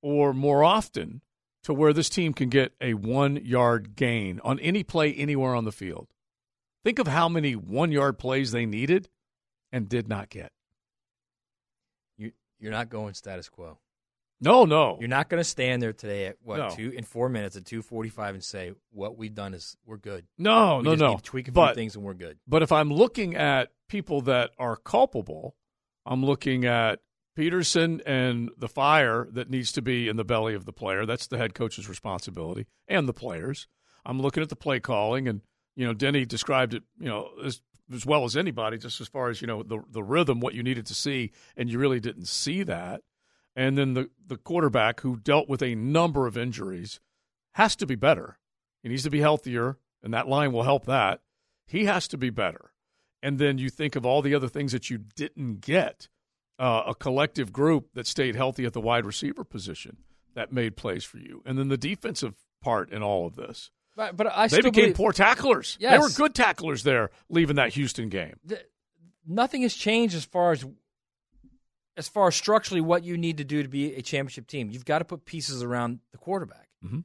or 0.00 0.32
more 0.32 0.64
often 0.64 1.20
to 1.64 1.74
where 1.74 1.92
this 1.92 2.08
team 2.08 2.32
can 2.32 2.48
get 2.48 2.72
a 2.80 2.94
one 2.94 3.36
yard 3.36 3.96
gain 3.96 4.40
on 4.44 4.58
any 4.60 4.82
play 4.82 5.12
anywhere 5.12 5.54
on 5.54 5.64
the 5.64 5.72
field. 5.72 6.13
Think 6.84 6.98
of 6.98 7.08
how 7.08 7.28
many 7.28 7.56
one 7.56 7.90
yard 7.90 8.18
plays 8.18 8.52
they 8.52 8.66
needed 8.66 9.08
and 9.72 9.88
did 9.88 10.06
not 10.08 10.28
get. 10.28 10.52
You 12.16 12.32
you're 12.58 12.72
not 12.72 12.88
going 12.90 13.14
status 13.14 13.48
quo. 13.48 13.78
No, 14.40 14.64
no. 14.66 14.98
You're 15.00 15.08
not 15.08 15.30
going 15.30 15.40
to 15.40 15.48
stand 15.48 15.80
there 15.80 15.92
today 15.94 16.26
at 16.26 16.36
what 16.42 16.58
No. 16.58 16.68
two 16.70 16.90
in 16.90 17.04
four 17.04 17.28
minutes 17.28 17.56
at 17.56 17.64
two 17.64 17.80
forty 17.82 18.10
five 18.10 18.34
and 18.34 18.44
say 18.44 18.72
what 18.90 19.16
we've 19.16 19.34
done 19.34 19.54
is 19.54 19.76
we're 19.86 19.96
good. 19.96 20.26
No, 20.36 20.78
We 20.78 20.82
no, 20.82 20.90
just 20.92 21.00
no. 21.00 21.08
need 21.10 21.18
to 21.18 21.22
tweak 21.24 21.44
a 21.48 21.52
few 21.52 21.54
but, 21.54 21.74
things 21.74 21.96
and 21.96 22.04
we're 22.04 22.14
good. 22.14 22.38
But 22.46 22.62
if 22.62 22.70
I'm 22.70 22.92
looking 22.92 23.34
at 23.34 23.70
people 23.88 24.20
that 24.22 24.50
are 24.58 24.76
culpable, 24.76 25.56
I'm 26.04 26.24
looking 26.24 26.66
at 26.66 27.00
Pederson 27.38 28.02
and 28.04 28.50
the 28.58 28.68
fire 28.68 29.26
that 29.32 29.48
needs 29.50 29.72
to 29.72 29.82
be 29.82 30.08
in 30.08 30.16
the 30.16 30.24
belly 30.24 30.54
of 30.54 30.66
the 30.66 30.72
player. 30.72 31.06
That's 31.06 31.26
the 31.26 31.38
head 31.38 31.54
coach's 31.54 31.88
responsibility 31.88 32.66
and 32.86 33.08
the 33.08 33.14
players. 33.14 33.66
I'm 34.04 34.20
looking 34.20 34.42
at 34.42 34.50
the 34.50 34.56
play 34.56 34.78
calling, 34.80 35.26
and 35.26 35.40
you 35.76 35.86
know, 35.86 35.92
Denny 35.92 36.24
described 36.24 36.74
it, 36.74 36.82
you 36.98 37.08
know, 37.08 37.30
as 37.44 37.60
as 37.92 38.06
well 38.06 38.24
as 38.24 38.36
anybody, 38.36 38.78
just 38.78 39.00
as 39.00 39.08
far 39.08 39.28
as 39.28 39.40
you 39.40 39.46
know 39.46 39.62
the 39.62 39.80
the 39.90 40.02
rhythm, 40.02 40.40
what 40.40 40.54
you 40.54 40.62
needed 40.62 40.86
to 40.86 40.94
see, 40.94 41.32
and 41.56 41.70
you 41.70 41.78
really 41.78 42.00
didn't 42.00 42.28
see 42.28 42.62
that. 42.62 43.02
And 43.56 43.76
then 43.76 43.94
the 43.94 44.10
the 44.26 44.36
quarterback 44.36 45.00
who 45.00 45.16
dealt 45.16 45.48
with 45.48 45.62
a 45.62 45.74
number 45.74 46.26
of 46.26 46.36
injuries 46.36 47.00
has 47.52 47.76
to 47.76 47.86
be 47.86 47.94
better. 47.94 48.38
He 48.82 48.88
needs 48.88 49.04
to 49.04 49.10
be 49.10 49.20
healthier, 49.20 49.78
and 50.02 50.12
that 50.12 50.28
line 50.28 50.52
will 50.52 50.62
help 50.62 50.86
that. 50.86 51.20
He 51.66 51.84
has 51.86 52.08
to 52.08 52.18
be 52.18 52.30
better. 52.30 52.72
And 53.22 53.38
then 53.38 53.56
you 53.56 53.70
think 53.70 53.96
of 53.96 54.04
all 54.04 54.20
the 54.20 54.34
other 54.34 54.48
things 54.48 54.72
that 54.72 54.90
you 54.90 54.98
didn't 54.98 55.60
get. 55.60 56.08
Uh, 56.56 56.84
a 56.86 56.94
collective 56.94 57.52
group 57.52 57.88
that 57.94 58.06
stayed 58.06 58.36
healthy 58.36 58.64
at 58.64 58.72
the 58.72 58.80
wide 58.80 59.04
receiver 59.04 59.42
position 59.42 59.96
that 60.36 60.52
made 60.52 60.76
plays 60.76 61.02
for 61.02 61.18
you, 61.18 61.42
and 61.44 61.58
then 61.58 61.66
the 61.66 61.76
defensive 61.76 62.34
part 62.62 62.92
in 62.92 63.02
all 63.02 63.26
of 63.26 63.34
this. 63.34 63.72
But, 63.96 64.16
but 64.16 64.26
I 64.26 64.48
they 64.48 64.56
became 64.58 64.72
believe- 64.72 64.96
poor 64.96 65.12
tacklers. 65.12 65.78
They 65.80 65.98
were 65.98 66.08
good 66.10 66.34
tacklers 66.34 66.82
there, 66.82 67.10
leaving 67.28 67.56
that 67.56 67.74
Houston 67.74 68.08
game. 68.08 68.34
the, 68.44 68.60
nothing 69.26 69.62
has 69.62 69.74
changed 69.74 70.14
as 70.14 70.24
far 70.24 70.52
as 70.52 70.64
as 71.96 72.08
far 72.08 72.26
as 72.26 72.34
structurally 72.34 72.80
what 72.80 73.04
you 73.04 73.16
need 73.16 73.38
to 73.38 73.44
do 73.44 73.62
to 73.62 73.68
be 73.68 73.94
a 73.94 74.02
championship 74.02 74.48
team. 74.48 74.68
You've 74.70 74.84
got 74.84 74.98
to 74.98 75.04
put 75.04 75.24
pieces 75.24 75.62
around 75.62 76.00
the 76.10 76.18
quarterback. 76.18 76.68
Mhm. 76.84 77.04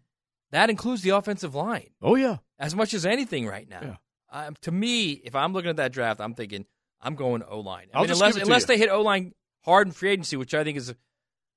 That 0.52 0.72
includes 0.72 1.04
the 1.04 1.12
offensive 1.12 1.54
line 1.54 1.90
Oh 2.02 2.16
yeah, 2.16 2.38
as 2.58 2.74
much 2.76 2.94
as 2.96 3.06
anything 3.06 3.46
right 3.46 3.70
now. 3.70 4.00
Um, 4.32 4.56
to 4.62 4.72
me, 4.72 5.12
if 5.12 5.36
I'm 5.36 5.54
looking 5.54 5.70
at 5.70 5.76
that 5.78 5.92
draft, 5.92 6.20
I'm 6.22 6.34
thinking 6.34 6.66
I'm 7.02 7.16
going 7.16 7.44
O 7.44 7.60
line. 7.60 7.88
I'll 7.94 8.06
just 8.06 8.20
unless 8.20 8.34
give 8.34 8.42
it 8.42 8.46
to 8.46 8.50
unless 8.52 8.62
you. 8.64 8.68
they 8.68 8.78
hit 8.80 8.90
O 8.90 9.02
line 9.02 9.34
hard 9.64 9.88
in 9.88 9.94
free 9.94 10.10
agency, 10.10 10.38
which 10.38 10.54
I 10.56 10.64
think 10.64 10.78
is 10.78 10.94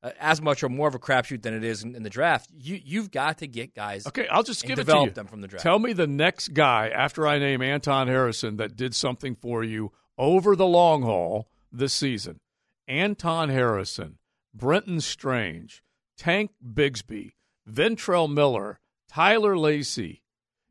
Uh, 0.03 0.11
as 0.19 0.43
much 0.43 0.65
or 0.65 0.69
more 0.69 0.89
of 0.89 0.97
a 0.97 0.99
crapshoot 0.99 1.43
than 1.43 1.55
it 1.55 1.63
is 1.63 1.85
in, 1.85 1.95
in 1.95 2.03
the 2.03 2.11
draft. 2.11 2.51
You 2.59 2.81
you've 2.83 3.13
got 3.13 3.39
to 3.39 3.47
get 3.47 3.73
guys. 3.73 4.05
Okay, 4.07 4.27
I'll 4.27 4.43
just 4.43 4.63
give 4.63 4.73
it 4.73 4.77
to 4.77 4.85
develop 4.85 5.07
you. 5.07 5.13
them 5.13 5.27
from 5.29 5.41
the 5.43 5.47
draft. 5.49 5.63
Tell 5.63 5.79
me 5.79 5.93
the 5.93 6.09
next 6.09 6.55
guy 6.55 6.89
after 6.89 7.25
I 7.27 7.39
name 7.39 7.63
Anton 7.63 8.09
Harrison 8.09 8.57
that 8.57 8.75
did 8.75 8.97
something 8.97 9.37
for 9.37 9.63
you 9.63 9.93
over 10.19 10.57
the 10.57 10.67
long 10.67 11.03
haul 11.03 11.49
this 11.71 11.93
season. 11.93 12.41
Anton 12.89 13.49
Harrison, 13.49 14.19
Brenton 14.53 15.01
Strange, 15.01 15.85
Tank 16.19 16.51
Bigsby, 16.65 17.35
Ventrell 17.71 18.33
Miller, 18.33 18.81
Tyler 19.09 19.57
Lacy, 19.57 20.25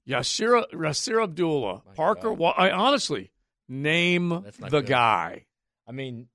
Yasir, 0.08 0.66
Yasir 0.74 1.24
Abdullah, 1.24 1.84
Parker. 1.96 2.34
Wa- 2.34 2.54
I 2.58 2.70
honestly 2.72 3.32
name 3.70 4.30
the 4.60 4.82
good. 4.82 4.88
guy. 4.88 5.46
I 5.88 5.94
mean, 5.94 6.28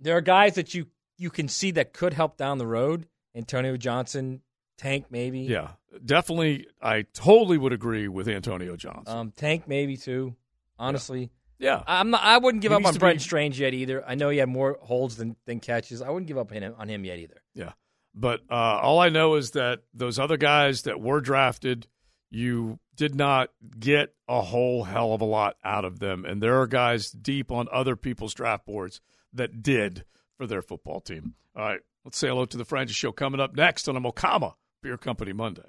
there 0.00 0.16
are 0.16 0.20
guys 0.20 0.56
that 0.56 0.74
you 0.74 0.86
you 1.20 1.30
can 1.30 1.48
see 1.48 1.70
that 1.72 1.92
could 1.92 2.14
help 2.14 2.36
down 2.36 2.58
the 2.58 2.66
road. 2.66 3.06
Antonio 3.34 3.76
Johnson, 3.76 4.40
Tank 4.78 5.06
maybe. 5.10 5.40
Yeah, 5.40 5.72
definitely. 6.04 6.66
I 6.82 7.02
totally 7.12 7.58
would 7.58 7.72
agree 7.72 8.08
with 8.08 8.26
Antonio 8.26 8.74
Johnson. 8.76 9.16
Um, 9.16 9.32
Tank 9.36 9.68
maybe 9.68 9.96
too. 9.96 10.34
Honestly. 10.78 11.30
Yeah. 11.58 11.82
I'm 11.86 12.08
not. 12.10 12.22
I 12.24 12.38
wouldn't 12.38 12.62
give 12.62 12.72
He 12.72 12.76
up 12.76 12.86
on 12.86 12.94
Brent 12.94 13.18
be- 13.18 13.22
Strange 13.22 13.60
yet 13.60 13.74
either. 13.74 14.02
I 14.08 14.14
know 14.14 14.30
he 14.30 14.38
had 14.38 14.48
more 14.48 14.78
holds 14.80 15.16
than, 15.16 15.36
than 15.44 15.60
catches. 15.60 16.00
I 16.00 16.08
wouldn't 16.08 16.26
give 16.26 16.38
up 16.38 16.50
on 16.52 16.62
him, 16.62 16.74
on 16.78 16.88
him 16.88 17.04
yet 17.04 17.18
either. 17.18 17.42
Yeah. 17.54 17.72
But 18.14 18.40
uh, 18.50 18.54
all 18.54 18.98
I 18.98 19.10
know 19.10 19.34
is 19.34 19.50
that 19.50 19.80
those 19.92 20.18
other 20.18 20.38
guys 20.38 20.82
that 20.82 21.00
were 21.00 21.20
drafted, 21.20 21.86
you 22.30 22.78
did 22.96 23.14
not 23.14 23.50
get 23.78 24.14
a 24.26 24.40
whole 24.40 24.84
hell 24.84 25.12
of 25.12 25.20
a 25.20 25.26
lot 25.26 25.56
out 25.62 25.84
of 25.84 26.00
them. 26.00 26.24
And 26.24 26.42
there 26.42 26.58
are 26.60 26.66
guys 26.66 27.10
deep 27.10 27.52
on 27.52 27.68
other 27.70 27.94
people's 27.94 28.34
draft 28.34 28.64
boards 28.64 29.02
that 29.32 29.62
did 29.62 30.04
for 30.40 30.46
their 30.46 30.62
football 30.62 31.02
team. 31.02 31.34
All 31.54 31.62
right. 31.62 31.80
Let's 32.02 32.16
say 32.16 32.28
hello 32.28 32.46
to 32.46 32.56
the 32.56 32.64
Frangie 32.64 32.90
Show 32.94 33.12
coming 33.12 33.40
up 33.40 33.54
next 33.54 33.90
on 33.90 33.96
a 33.96 34.00
Mocama 34.00 34.54
Beer 34.82 34.96
Company 34.96 35.34
Monday. 35.34 35.68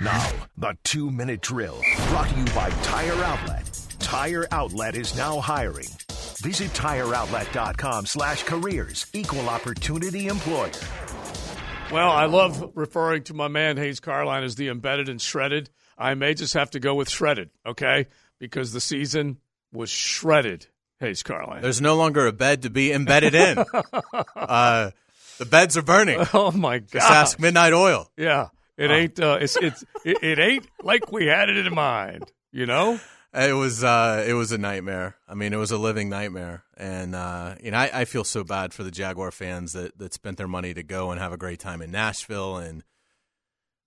Now, 0.00 0.32
the 0.56 0.76
two 0.82 1.12
minute 1.12 1.42
drill 1.42 1.80
brought 2.08 2.28
to 2.28 2.36
you 2.36 2.44
by 2.46 2.70
Tire 2.82 3.12
Outlet. 3.12 3.86
Tire 4.00 4.48
Outlet 4.50 4.96
is 4.96 5.16
now 5.16 5.38
hiring. 5.38 5.86
Visit 6.42 6.72
tireoutlet.com 6.72 8.06
slash 8.06 8.42
careers. 8.42 9.06
Equal 9.12 9.48
opportunity 9.48 10.26
employer. 10.26 10.72
Well, 11.92 12.10
I 12.10 12.24
love 12.24 12.72
referring 12.74 13.22
to 13.24 13.34
my 13.34 13.46
man 13.46 13.76
Hays 13.76 14.00
Carlyon 14.00 14.42
as 14.42 14.56
the 14.56 14.68
embedded 14.70 15.08
and 15.08 15.20
shredded. 15.20 15.70
I 15.96 16.14
may 16.14 16.34
just 16.34 16.54
have 16.54 16.70
to 16.70 16.80
go 16.80 16.96
with 16.96 17.08
shredded, 17.08 17.50
okay? 17.64 18.08
Because 18.40 18.72
the 18.72 18.80
season 18.80 19.38
was 19.72 19.88
shredded, 19.88 20.66
Hays 21.00 21.22
Carlyon. 21.22 21.62
There's 21.62 21.80
no 21.80 21.96
longer 21.96 22.26
a 22.26 22.32
bed 22.32 22.62
to 22.62 22.70
be 22.70 22.92
embedded 22.92 23.34
in. 23.34 23.58
uh, 24.36 24.90
the 25.38 25.46
beds 25.46 25.76
are 25.76 25.82
burning. 25.82 26.24
Oh 26.34 26.52
my 26.52 26.78
god! 26.78 26.88
Just 26.92 27.10
ask 27.10 27.40
Midnight 27.40 27.72
Oil. 27.72 28.10
Yeah, 28.16 28.48
it 28.76 28.90
Oh. 28.90 28.94
ain't. 28.94 29.18
Uh, 29.20 29.38
it's 29.40 29.56
it's 29.56 29.82
it, 30.04 30.22
it 30.22 30.38
ain't 30.38 30.66
like 30.82 31.10
we 31.10 31.26
had 31.26 31.48
it 31.48 31.56
in 31.66 31.74
mind. 31.74 32.30
You 32.52 32.66
know. 32.66 33.00
It 33.32 33.52
was 33.54 33.84
uh, 33.84 34.24
it 34.26 34.32
was 34.34 34.50
a 34.50 34.58
nightmare. 34.58 35.14
I 35.28 35.34
mean, 35.34 35.52
it 35.52 35.56
was 35.56 35.70
a 35.70 35.78
living 35.78 36.08
nightmare, 36.08 36.64
and 36.76 37.14
uh, 37.14 37.54
you 37.62 37.70
know, 37.70 37.78
I, 37.78 38.00
I 38.00 38.04
feel 38.04 38.24
so 38.24 38.42
bad 38.42 38.74
for 38.74 38.82
the 38.82 38.90
Jaguar 38.90 39.30
fans 39.30 39.72
that, 39.74 39.96
that 39.98 40.12
spent 40.12 40.36
their 40.36 40.48
money 40.48 40.74
to 40.74 40.82
go 40.82 41.12
and 41.12 41.20
have 41.20 41.32
a 41.32 41.36
great 41.36 41.60
time 41.60 41.80
in 41.80 41.92
Nashville, 41.92 42.56
and 42.56 42.82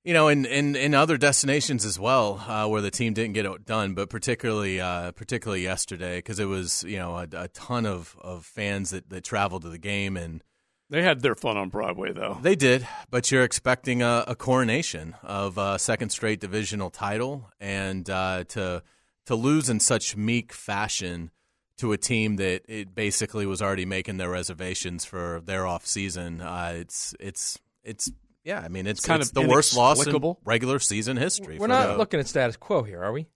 you 0.03 0.13
know, 0.13 0.27
in 0.27 0.45
in, 0.45 0.75
in 0.75 0.93
other 0.93 1.17
destinations 1.17 1.85
as 1.85 1.97
well, 1.97 2.43
uh, 2.47 2.67
where 2.67 2.81
the 2.81 2.91
team 2.91 3.13
didn't 3.13 3.33
get 3.33 3.45
it 3.45 3.65
done, 3.65 3.93
but 3.93 4.09
particularly 4.09 4.81
uh, 4.81 5.11
particularly 5.11 5.63
yesterday 5.63 6.17
because 6.17 6.39
it 6.39 6.45
was 6.45 6.83
you 6.83 6.97
know 6.97 7.17
a, 7.17 7.27
a 7.33 7.47
ton 7.49 7.85
of, 7.85 8.15
of 8.21 8.45
fans 8.45 8.91
that, 8.91 9.09
that 9.09 9.23
traveled 9.23 9.63
to 9.63 9.69
the 9.69 9.77
game 9.77 10.17
and. 10.17 10.43
They 10.89 11.01
had 11.01 11.21
their 11.21 11.33
fun 11.33 11.57
on 11.57 11.69
Broadway, 11.69 12.11
though. 12.11 12.37
They 12.39 12.55
did, 12.55 12.87
but 13.09 13.31
you're 13.31 13.43
expecting 13.43 14.03
a, 14.03 14.25
a 14.27 14.35
coronation 14.35 15.15
of 15.23 15.57
a 15.57 15.79
second 15.79 16.11
straight 16.11 16.39
divisional 16.39 16.91
title, 16.91 17.49
and 17.59 18.07
uh, 18.07 18.43
to 18.49 18.83
to 19.25 19.35
lose 19.35 19.69
in 19.69 19.79
such 19.79 20.15
meek 20.15 20.53
fashion 20.53 21.31
to 21.77 21.93
a 21.93 21.97
team 21.97 22.35
that 22.35 22.61
it 22.67 22.93
basically 22.93 23.45
was 23.47 23.61
already 23.61 23.85
making 23.85 24.17
their 24.17 24.29
reservations 24.29 25.03
for 25.03 25.41
their 25.43 25.65
off 25.65 25.87
season. 25.87 26.41
Uh, 26.41 26.73
it's 26.75 27.15
it's 27.19 27.59
it's 27.83 28.11
yeah. 28.43 28.59
I 28.59 28.67
mean, 28.67 28.87
it's, 28.87 28.99
It's 28.99 29.07
kind 29.07 29.21
it's 29.21 29.29
of 29.31 29.35
the 29.35 29.47
worst 29.47 29.75
loss 29.75 30.05
in 30.05 30.35
regular 30.45 30.79
season 30.79 31.17
history. 31.17 31.57
We're 31.57 31.65
for 31.65 31.67
not 31.69 31.87
the- 31.87 31.97
looking 31.97 32.19
at 32.19 32.27
status 32.27 32.57
quo 32.57 32.83
here, 32.83 33.03
are 33.03 33.11
we? 33.11 33.27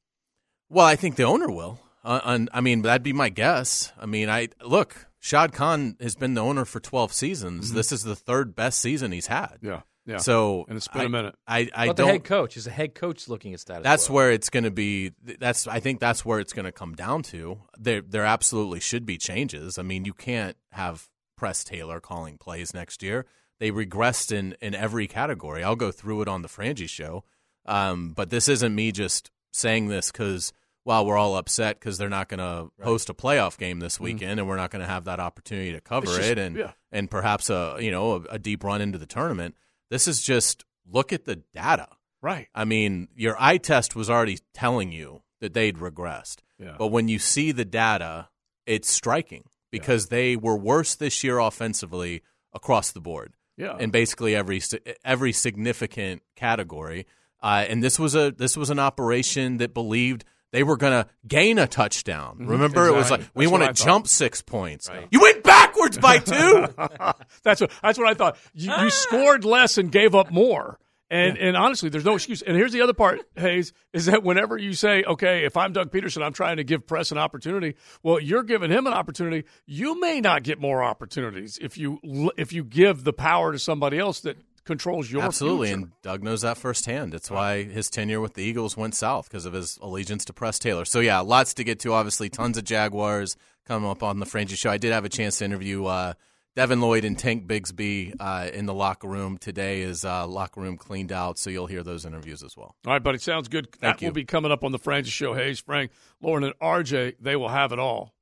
well, 0.69 0.85
I 0.85 0.95
think 0.95 1.15
the 1.15 1.23
owner 1.23 1.49
will. 1.49 1.79
Uh, 2.03 2.21
and, 2.23 2.49
I 2.53 2.61
mean, 2.61 2.83
that'd 2.83 3.03
be 3.03 3.13
my 3.13 3.29
guess. 3.29 3.91
I 3.99 4.05
mean, 4.05 4.29
I 4.29 4.49
look. 4.63 5.07
Shad 5.19 5.51
Khan 5.51 5.97
has 5.99 6.15
been 6.15 6.35
the 6.35 6.41
owner 6.41 6.63
for 6.63 6.79
twelve 6.79 7.11
seasons. 7.11 7.71
Mhm. 7.71 7.75
This 7.75 7.91
is 7.91 8.03
the 8.03 8.15
third 8.15 8.55
best 8.55 8.79
season 8.79 9.11
he's 9.11 9.27
had. 9.27 9.57
Yeah, 9.61 9.81
yeah. 10.05 10.17
So 10.17 10.63
And 10.69 10.77
it's 10.77 10.87
been 10.87 11.01
I- 11.01 11.05
a 11.05 11.09
minute. 11.09 11.35
I, 11.47 11.69
I 11.75 11.87
but 11.87 11.95
don't. 11.97 12.07
head 12.09 12.23
coach 12.23 12.55
is 12.55 12.63
the 12.65 12.71
head 12.71 12.95
coach 12.95 13.27
looking 13.27 13.53
at 13.53 13.59
status. 13.59 13.83
That's 13.83 14.05
quo. 14.07 14.15
where 14.15 14.31
it's 14.31 14.49
going 14.49 14.63
to 14.63 14.71
be. 14.71 15.11
That's 15.39 15.67
I 15.67 15.79
think 15.81 15.99
that's 15.99 16.23
where 16.23 16.39
it's 16.39 16.53
going 16.53 16.65
to 16.65 16.71
come 16.71 16.93
down 16.93 17.23
to. 17.23 17.59
There, 17.77 18.01
there 18.01 18.23
absolutely 18.25 18.79
should 18.79 19.05
be 19.05 19.17
changes. 19.17 19.77
I 19.77 19.81
mean, 19.81 20.05
you 20.05 20.13
can't 20.13 20.55
have 20.71 21.09
Press 21.35 21.63
Taylor 21.65 21.99
calling 21.99 22.37
plays 22.37 22.73
next 22.73 23.03
year. 23.03 23.25
They 23.59 23.71
regressed 23.71 24.31
in 24.31 24.55
in 24.61 24.75
every 24.75 25.07
category. 25.07 25.63
I'll 25.63 25.75
go 25.75 25.91
through 25.91 26.21
it 26.21 26.27
on 26.27 26.41
the 26.41 26.47
Frangie 26.47 26.89
show. 26.89 27.23
Um, 27.65 28.13
but 28.13 28.29
this 28.29 28.47
isn't 28.47 28.73
me 28.73 28.91
just 28.91 29.31
saying 29.51 29.87
this 29.87 30.11
because 30.11 30.53
well, 30.85 31.05
we're 31.05 31.17
all 31.17 31.35
upset 31.35 31.77
because 31.77 31.97
they're 31.97 32.07
not 32.07 32.29
going 32.29 32.39
to 32.39 32.71
host 32.81 33.09
a 33.09 33.13
playoff 33.13 33.57
game 33.57 33.81
this 33.81 33.99
weekend, 33.99 34.39
and 34.39 34.47
we're 34.47 34.55
not 34.55 34.71
going 34.71 34.81
to 34.81 34.87
have 34.87 35.03
that 35.03 35.19
opportunity 35.19 35.73
to 35.73 35.81
cover 35.81 36.07
Mm. 36.07 36.15
Just- 36.15 36.29
it, 36.29 36.37
and 36.37 36.55
yeah. 36.55 36.71
and 36.93 37.11
perhaps 37.11 37.49
a 37.49 37.77
you 37.81 37.91
know 37.91 38.13
a, 38.13 38.35
a 38.35 38.39
deep 38.39 38.63
run 38.63 38.79
into 38.81 38.97
the 38.97 39.05
tournament. 39.05 39.55
This 39.89 40.07
is 40.07 40.21
just 40.21 40.63
look 40.89 41.11
at 41.11 41.25
the 41.25 41.37
data. 41.53 41.89
Right. 42.21 42.47
I 42.55 42.63
mean, 42.65 43.09
your 43.15 43.35
eye 43.37 43.57
test 43.57 43.95
was 43.95 44.09
already 44.09 44.39
telling 44.53 44.91
you 44.91 45.21
that 45.39 45.53
they'd 45.53 45.77
regressed. 45.77 46.37
Yeah. 46.57 46.75
But 46.77 46.87
when 46.87 47.07
you 47.09 47.19
see 47.19 47.51
the 47.51 47.65
data, 47.65 48.29
it's 48.65 48.89
striking 48.89 49.43
because 49.71 50.07
they 50.07 50.35
were 50.35 50.55
worse 50.57 50.95
this 50.95 51.23
year 51.23 51.37
offensively 51.37 52.23
across 52.53 52.91
the 52.91 53.01
board. 53.01 53.33
Yeah. 53.57 53.77
In 53.79 53.89
basically 53.89 54.35
every 54.35 54.61
every 55.03 55.33
significant 55.33 56.21
category. 56.35 57.07
Uh, 57.41 57.65
and 57.67 57.83
this 57.83 57.99
was 57.99 58.15
a 58.15 58.31
this 58.31 58.55
was 58.55 58.69
an 58.69 58.79
operation 58.79 59.57
that 59.57 59.73
believed 59.73 60.23
they 60.51 60.63
were 60.63 60.77
going 60.77 60.93
to 61.03 61.09
gain 61.27 61.57
a 61.59 61.67
touchdown. 61.67 62.37
Mhm. 62.39 62.49
Remember, 62.49 62.87
it 62.87 62.93
was 62.93 63.11
like 63.11 63.19
Exactly. 63.21 63.45
we 63.45 63.51
want 63.51 63.75
to 63.75 63.83
jump 63.83 64.07
six 64.07 64.41
points. 64.41 64.89
You 65.11 65.19
went 65.21 65.43
backwards 65.43 65.97
by 65.97 66.19
two. 66.19 66.67
that's 67.43 67.59
what 67.61 67.71
that's 67.81 67.97
what 67.99 68.07
I 68.07 68.13
thought. 68.13 68.37
You, 68.53 68.71
you 68.79 68.89
scored 68.89 69.43
less 69.43 69.77
and 69.77 69.91
gave 69.91 70.15
up 70.15 70.31
more. 70.31 70.79
And 71.09 71.37
and 71.37 71.55
honestly, 71.55 71.87
there's 71.89 72.03
no 72.03 72.15
excuse. 72.15 72.41
And 72.41 72.57
here's 72.57 72.73
the 72.73 72.81
other 72.81 72.93
part, 72.93 73.21
Hayes, 73.35 73.71
is 73.93 74.07
that 74.07 74.23
whenever 74.23 74.57
you 74.57 74.73
say, 74.73 75.03
okay, 75.03 75.45
if 75.45 75.55
I'm 75.55 75.71
Doug 75.71 75.89
Pederson, 75.91 76.21
I'm 76.21 76.33
trying 76.33 76.57
to 76.57 76.65
give 76.65 76.85
press 76.85 77.11
an 77.13 77.17
opportunity. 77.17 77.75
Well, 78.03 78.19
you're 78.19 78.43
giving 78.43 78.71
him 78.71 78.87
an 78.87 78.93
opportunity. 78.93 79.47
You 79.65 79.99
may 80.01 80.19
not 80.19 80.43
get 80.43 80.59
more 80.59 80.83
opportunities 80.83 81.57
if 81.61 81.77
you 81.77 81.99
if 82.37 82.51
you 82.51 82.63
give 82.65 83.05
the 83.05 83.13
power 83.13 83.53
to 83.53 83.59
somebody 83.59 83.97
else 83.97 84.19
that 84.21 84.37
controls 84.65 85.09
your 85.09 85.21
Absolutely, 85.21 85.67
future. 85.69 85.83
and 85.83 85.91
Doug 86.01 86.23
knows 86.23 86.41
that 86.41 86.57
firsthand. 86.57 87.13
It's 87.13 87.31
why 87.31 87.63
his 87.63 87.89
tenure 87.89 88.19
with 88.19 88.33
the 88.33 88.43
Eagles 88.43 88.75
went 88.75 88.95
south 88.95 89.29
because 89.29 89.45
of 89.45 89.53
his 89.53 89.79
allegiance 89.81 90.25
to 90.25 90.33
Press 90.33 90.59
Taylor. 90.59 90.83
So 90.83 90.99
yeah, 90.99 91.19
lots 91.21 91.53
to 91.53 91.63
get 91.63 91.79
to. 91.79 91.93
Obviously, 91.93 92.27
tons 92.29 92.57
of 92.57 92.65
Jaguars 92.65 93.37
coming 93.65 93.89
up 93.89 94.03
on 94.03 94.19
the 94.19 94.25
Frangie 94.25 94.57
show. 94.57 94.69
I 94.69 94.77
did 94.77 94.91
have 94.91 95.05
a 95.05 95.09
chance 95.09 95.37
to 95.37 95.45
interview 95.45 95.85
uh, 95.85 96.13
Devin 96.57 96.81
Lloyd 96.81 97.05
and 97.05 97.19
Tank 97.19 97.45
Bigsby 97.45 98.15
uh, 98.19 98.49
in 98.51 98.65
the 98.65 98.73
locker 98.73 99.07
room 99.07 99.37
today. 99.37 99.81
Is 99.81 100.03
uh, 100.03 100.25
locker 100.25 100.59
room 100.59 100.75
cleaned 100.75 101.11
out, 101.11 101.37
so 101.37 101.51
you'll 101.51 101.67
hear 101.67 101.83
those 101.83 102.03
interviews 102.03 102.41
as 102.41 102.57
well. 102.57 102.75
All 102.83 102.93
right, 102.93 103.03
buddy, 103.03 103.19
sounds 103.19 103.47
good. 103.47 103.65
that 103.73 103.79
Thank 103.79 104.01
you. 104.01 104.07
will 104.07 104.15
be 104.15 104.25
coming 104.25 104.51
up 104.51 104.63
on 104.63 104.71
the 104.71 104.79
Frangie 104.79 105.05
Show. 105.05 105.35
Hayes, 105.35 105.59
Frank, 105.59 105.91
Lauren, 106.19 106.43
and 106.43 106.57
RJ. 106.57 107.17
They 107.19 107.35
will 107.35 107.49
have 107.49 107.73
it 107.73 107.77
all. 107.77 108.15